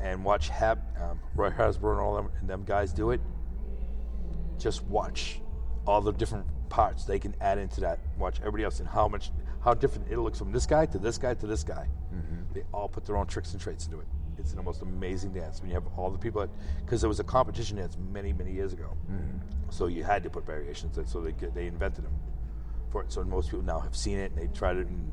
and 0.00 0.24
watch 0.24 0.48
Hab, 0.48 0.80
um, 1.00 1.20
Roy 1.34 1.50
Hadisubroto 1.50 1.92
and 1.92 2.00
all 2.00 2.14
them 2.14 2.30
and 2.40 2.48
them 2.48 2.64
guys 2.64 2.92
do 2.92 3.10
it. 3.10 3.20
Just 4.58 4.82
watch 4.84 5.40
all 5.86 6.00
the 6.00 6.12
different 6.12 6.46
parts 6.68 7.04
they 7.04 7.18
can 7.18 7.34
add 7.40 7.58
into 7.58 7.80
that. 7.80 7.98
Watch 8.18 8.38
everybody 8.40 8.64
else 8.64 8.80
and 8.80 8.88
how 8.88 9.08
much 9.08 9.30
how 9.60 9.74
different 9.74 10.10
it 10.10 10.18
looks 10.18 10.38
from 10.38 10.52
this 10.52 10.66
guy 10.66 10.86
to 10.86 10.98
this 10.98 11.18
guy 11.18 11.34
to 11.34 11.46
this 11.46 11.64
guy. 11.64 11.88
They 12.54 12.62
all 12.72 12.88
put 12.88 13.04
their 13.04 13.16
own 13.16 13.26
tricks 13.26 13.52
and 13.52 13.60
traits 13.60 13.86
into 13.86 13.98
it. 14.00 14.06
It's 14.38 14.52
the 14.52 14.62
most 14.62 14.82
amazing 14.82 15.32
dance 15.32 15.60
when 15.60 15.70
you 15.70 15.74
have 15.74 15.86
all 15.96 16.10
the 16.10 16.18
people 16.18 16.46
because 16.84 17.00
there 17.00 17.08
was 17.08 17.20
a 17.20 17.24
competition 17.24 17.76
dance 17.76 17.96
many 18.12 18.32
many 18.32 18.52
years 18.52 18.72
ago. 18.72 18.96
Mm-hmm. 19.10 19.38
So 19.70 19.86
you 19.86 20.04
had 20.04 20.22
to 20.22 20.30
put 20.30 20.46
variations 20.46 20.98
in, 20.98 21.06
so 21.06 21.20
they 21.20 21.32
they 21.32 21.66
invented 21.66 22.04
them 22.04 22.14
for 22.90 23.02
it. 23.02 23.12
So 23.12 23.24
most 23.24 23.50
people 23.50 23.64
now 23.64 23.80
have 23.80 23.96
seen 23.96 24.18
it 24.18 24.32
and 24.32 24.40
they 24.40 24.46
tried 24.48 24.76
it, 24.76 24.86
and 24.86 25.12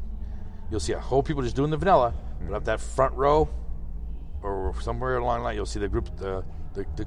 you'll 0.70 0.80
see 0.80 0.94
a 0.94 1.00
whole 1.00 1.24
people 1.24 1.44
just 1.44 1.56
doing 1.56 1.72
the 1.72 1.78
vanilla, 1.78 2.14
but 2.42 2.54
up 2.54 2.60
mm-hmm. 2.60 2.66
that 2.66 2.80
front 2.80 3.14
row 3.16 3.50
or 4.42 4.74
somewhere 4.82 5.18
along 5.18 5.40
the 5.40 5.44
line, 5.44 5.56
you'll 5.56 5.66
see 5.66 5.80
the 5.80 5.88
group, 5.88 6.16
the 6.18 6.44
the 6.74 6.86
the, 6.96 7.06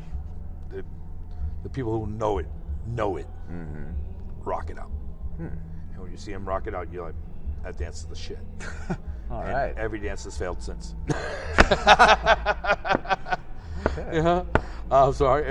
the, 0.71 0.85
the 1.63 1.69
people 1.69 1.99
who 1.99 2.07
know 2.07 2.39
it, 2.39 2.47
know 2.87 3.17
it, 3.17 3.27
mm-hmm. 3.51 3.85
rock 4.43 4.71
it 4.71 4.79
out. 4.79 4.91
Hmm. 5.37 5.47
And 5.93 6.03
when 6.03 6.11
you 6.11 6.17
see 6.17 6.33
them 6.33 6.45
rock 6.45 6.67
it 6.67 6.75
out, 6.75 6.93
you're 6.93 7.07
like, 7.07 7.15
that 7.63 7.79
dance 7.79 8.01
is 8.01 8.07
the 8.07 8.17
shit. 8.17 8.39
All 9.31 9.43
and 9.43 9.53
right. 9.53 9.75
every 9.77 9.99
dance 9.99 10.25
has 10.25 10.37
failed 10.39 10.63
since. 10.63 10.95
yeah, 14.13 14.45
I'm 14.91 15.13
sorry. 15.13 15.45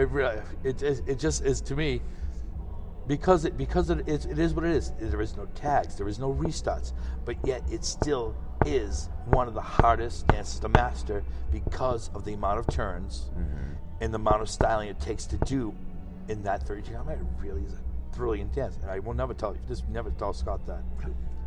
It, 0.63 0.81
it, 0.81 1.01
it, 1.07 1.19
just 1.19 1.45
is 1.45 1.61
to 1.61 1.75
me 1.75 2.01
because 3.07 3.45
it 3.45 3.57
because 3.57 3.89
it 3.89 4.07
is, 4.07 4.25
it 4.25 4.39
is 4.39 4.53
what 4.53 4.65
it 4.65 4.71
is. 4.71 4.93
There 4.99 5.21
is 5.21 5.37
no 5.37 5.45
tags, 5.55 5.95
there 5.95 6.07
is 6.07 6.17
no 6.17 6.33
restarts, 6.33 6.93
but 7.25 7.35
yet 7.43 7.61
it 7.71 7.85
still 7.85 8.35
is 8.65 9.09
one 9.25 9.47
of 9.47 9.53
the 9.53 9.61
hardest 9.61 10.27
dances 10.27 10.59
to 10.59 10.69
master 10.69 11.23
because 11.51 12.09
of 12.15 12.25
the 12.25 12.33
amount 12.33 12.59
of 12.59 12.67
turns 12.67 13.29
mm-hmm. 13.37 13.73
and 14.01 14.13
the 14.13 14.17
amount 14.17 14.41
of 14.41 14.49
styling 14.49 14.89
it 14.89 14.99
takes 14.99 15.25
to 15.27 15.37
do 15.37 15.73
in 16.27 16.43
that 16.43 16.63
32 16.63 16.91
count. 16.91 17.09
It 17.09 17.19
really 17.39 17.61
is 17.61 17.73
a 17.73 18.17
brilliant 18.17 18.53
dance, 18.53 18.77
and 18.81 18.89
I 18.89 18.99
will 18.99 19.13
never 19.13 19.33
tell 19.33 19.53
you. 19.53 19.59
Just 19.67 19.87
never 19.89 20.09
tell 20.11 20.33
Scott 20.33 20.65
that. 20.67 20.81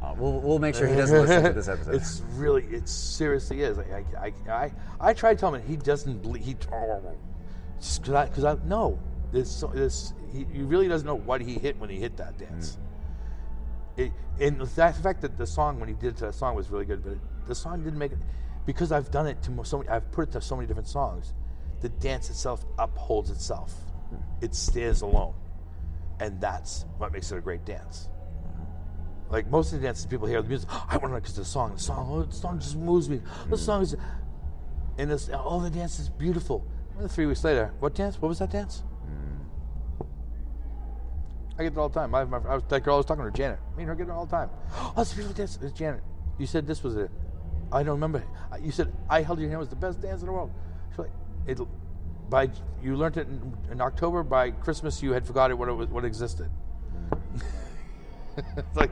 Uh, 0.02 0.14
we'll, 0.16 0.40
we'll 0.40 0.59
make 0.59 0.74
sure 0.74 0.86
he 0.86 0.97
doesn't 0.97 1.20
listen 1.20 1.44
to 1.44 1.52
this 1.52 1.68
episode. 1.68 1.94
It's 1.94 2.22
really, 2.35 2.64
it 2.64 2.89
seriously 2.89 3.62
is. 3.62 3.78
I, 3.78 4.05
I, 4.18 4.24
I, 4.24 4.52
I, 4.52 4.72
I 5.01 5.12
tried 5.12 5.39
telling 5.39 5.60
him 5.60 5.68
he 5.68 5.77
doesn't 5.77 6.22
believe. 6.22 6.43
He, 6.44 6.55
because 6.55 8.10
I, 8.10 8.24
because 8.27 8.44
I 8.44 8.56
no, 8.64 8.98
this, 9.31 9.62
this, 9.74 10.14
he, 10.32 10.47
he 10.52 10.62
really 10.62 10.89
doesn't 10.89 11.06
know 11.06 11.16
what 11.16 11.40
he 11.43 11.55
hit 11.55 11.78
when 11.78 11.90
he 11.90 11.97
hit 11.97 12.16
that 12.16 12.39
dance. 12.39 12.78
It, 13.97 14.12
and 14.40 14.59
the 14.59 14.66
fact 14.66 15.02
the 15.02 15.28
that 15.28 15.36
the 15.36 15.47
song 15.47 15.78
when 15.81 15.89
he 15.89 15.94
did 15.94 16.14
it 16.14 16.16
to 16.18 16.27
that 16.27 16.35
song 16.35 16.55
was 16.55 16.70
really 16.70 16.86
good, 16.86 17.05
but 17.05 17.18
the 17.47 17.55
song 17.55 17.82
didn't 17.85 17.98
make 17.98 18.12
it 18.12 18.18
because 18.64 18.93
I've 18.93 19.10
done 19.10 19.27
it 19.27 19.43
to 19.43 19.64
so 19.64 19.78
many. 19.78 19.90
I've 19.90 20.10
put 20.12 20.28
it 20.28 20.32
to 20.32 20.40
so 20.40 20.56
many 20.56 20.66
different 20.66 20.89
songs. 20.89 21.35
The 21.81 21.89
dance 21.89 22.31
itself 22.31 22.64
upholds 22.78 23.31
itself. 23.31 23.74
It 24.40 24.55
stands 24.55 25.02
alone, 25.02 25.35
and 26.20 26.40
that's 26.40 26.86
what 26.97 27.12
makes 27.12 27.31
it 27.32 27.36
a 27.36 27.40
great 27.40 27.64
dance. 27.64 28.09
Like 29.31 29.48
most 29.48 29.73
of 29.73 29.81
the 29.81 29.86
dances, 29.86 30.07
people 30.07 30.27
hear 30.27 30.43
the 30.43 30.48
music. 30.48 30.69
I 30.70 30.97
want 30.97 31.15
to 31.15 31.20
because 31.20 31.36
the 31.36 31.44
song, 31.44 31.74
the 31.74 31.81
song, 31.81 32.09
oh, 32.11 32.23
the 32.24 32.35
song 32.35 32.59
just 32.59 32.77
moves 32.77 33.09
me. 33.09 33.20
The 33.48 33.57
mm. 33.57 33.59
song 33.59 33.82
is, 33.82 33.97
and 34.98 35.11
this, 35.11 35.28
all 35.28 35.61
the 35.61 35.70
dance 35.70 36.01
is 36.01 36.09
beautiful. 36.09 36.66
And 36.98 37.11
three 37.11 37.27
weeks 37.27 37.44
later, 37.44 37.73
what 37.78 37.94
dance? 37.94 38.20
What 38.20 38.28
was 38.28 38.40
that 38.40 38.51
dance? 38.51 38.82
Mm. 39.07 40.07
I 41.59 41.62
get 41.62 41.73
it 41.73 41.78
all 41.78 41.89
the 41.89 42.01
time. 42.01 42.15
I, 42.15 42.24
my, 42.24 42.39
I 42.39 42.57
was 42.57 42.65
that 42.69 42.82
girl 42.82 42.94
I 42.94 42.97
was 42.98 43.07
talking 43.07 43.24
to, 43.24 43.31
Janet. 43.31 43.61
Me 43.77 43.85
and 43.85 43.89
her 43.89 43.94
get 43.94 44.09
it 44.09 44.11
all 44.11 44.27
the 44.27 44.36
time. 44.36 44.51
Oh, 44.74 44.93
that's 44.97 45.12
a 45.12 45.15
beautiful 45.15 45.36
dance. 45.36 45.59
It's 45.62 45.73
Janet. 45.73 46.02
You 46.39 46.47
said 46.47 46.66
this 46.66 46.82
was 46.82 46.97
it. 46.97 47.11
I 47.73 47.85
don't 47.85 47.94
remember. 47.94 48.24
You 48.61 48.73
said 48.73 48.93
I 49.09 49.23
held 49.23 49.39
your 49.39 49.48
hand 49.48 49.61
was 49.61 49.69
the 49.69 49.77
best 49.77 50.01
dance 50.01 50.23
in 50.23 50.27
the 50.27 50.32
world. 50.32 50.51
She's 50.90 50.98
like, 50.98 51.12
it. 51.47 51.61
By 52.28 52.51
you 52.82 52.97
learned 52.97 53.16
it 53.16 53.28
in, 53.28 53.55
in 53.70 53.81
October. 53.81 54.23
By 54.24 54.51
Christmas, 54.51 55.02
you 55.02 55.12
had 55.12 55.24
forgot 55.24 55.51
it 55.51 55.55
what 55.55 55.69
it 55.69 55.73
was, 55.73 55.89
what 55.89 56.05
existed. 56.05 56.51
Mm. 57.11 57.43
it's 58.57 58.77
like, 58.77 58.90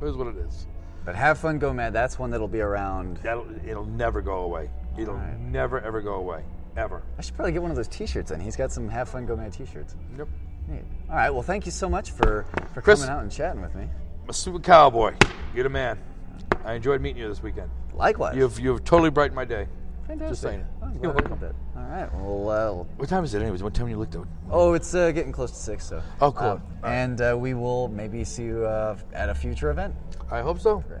it 0.00 0.06
is 0.06 0.16
what 0.16 0.28
it 0.28 0.36
is. 0.36 0.66
but 1.04 1.14
have 1.14 1.38
fun, 1.38 1.58
go 1.58 1.72
mad. 1.72 1.92
That's 1.92 2.18
one 2.18 2.30
that'll 2.30 2.48
be 2.48 2.60
around. 2.60 3.18
That'll 3.18 3.46
it'll 3.66 3.84
never 3.86 4.20
go 4.22 4.40
away. 4.40 4.70
It'll 4.98 5.14
Alright. 5.14 5.38
never 5.40 5.80
ever 5.80 6.00
go 6.00 6.14
away. 6.14 6.42
Ever. 6.76 7.02
I 7.18 7.22
should 7.22 7.34
probably 7.34 7.52
get 7.52 7.62
one 7.62 7.70
of 7.70 7.76
those 7.76 7.88
T-shirts. 7.88 8.30
Then 8.30 8.40
he's 8.40 8.56
got 8.56 8.70
some 8.70 8.88
have 8.88 9.08
fun, 9.08 9.24
go 9.24 9.34
mad 9.36 9.52
T-shirts. 9.52 9.94
Yep. 10.18 10.28
Neat. 10.68 10.82
All 11.08 11.16
right. 11.16 11.30
Well, 11.30 11.42
thank 11.42 11.64
you 11.64 11.72
so 11.72 11.88
much 11.88 12.10
for 12.10 12.44
for 12.74 12.82
Chris. 12.82 13.00
coming 13.00 13.14
out 13.16 13.22
and 13.22 13.30
chatting 13.32 13.62
with 13.62 13.74
me. 13.74 13.88
I'm 14.24 14.30
a 14.30 14.32
super 14.32 14.58
cowboy. 14.58 15.14
You're 15.54 15.62
the 15.64 15.70
man. 15.70 15.98
I 16.64 16.74
enjoyed 16.74 17.00
meeting 17.00 17.22
you 17.22 17.28
this 17.28 17.42
weekend. 17.42 17.70
Likewise. 17.94 18.36
You've 18.36 18.58
you've 18.60 18.84
totally 18.84 19.10
brightened 19.10 19.36
my 19.36 19.44
day. 19.44 19.68
Fantastic. 20.06 20.28
Just 20.30 20.42
saying. 20.42 20.64
I'm 20.82 20.94
You're 21.02 21.10
I 21.12 21.14
welcome. 21.14 21.38
did 21.38 21.40
that. 21.40 21.54
All 21.76 21.82
right. 21.88 22.14
Well, 22.14 22.50
uh, 22.50 22.84
What 22.96 23.08
time 23.08 23.24
is 23.24 23.34
it, 23.34 23.42
anyways? 23.42 23.62
What 23.62 23.74
time 23.74 23.88
you 23.88 23.96
looked 23.98 24.14
at? 24.14 24.22
oh, 24.50 24.74
it's 24.74 24.94
uh, 24.94 25.10
getting 25.10 25.32
close 25.32 25.50
to 25.50 25.56
six. 25.56 25.84
So. 25.86 26.02
Oh, 26.20 26.30
cool. 26.32 26.48
Um, 26.50 26.62
and 26.84 27.20
uh, 27.20 27.36
we 27.38 27.54
will 27.54 27.88
maybe 27.88 28.22
see 28.24 28.44
you 28.44 28.64
uh, 28.64 28.96
at 29.12 29.28
a 29.28 29.34
future 29.34 29.70
event. 29.70 29.94
I 30.30 30.40
hope 30.40 30.60
so. 30.60 30.78
Great. 30.88 31.00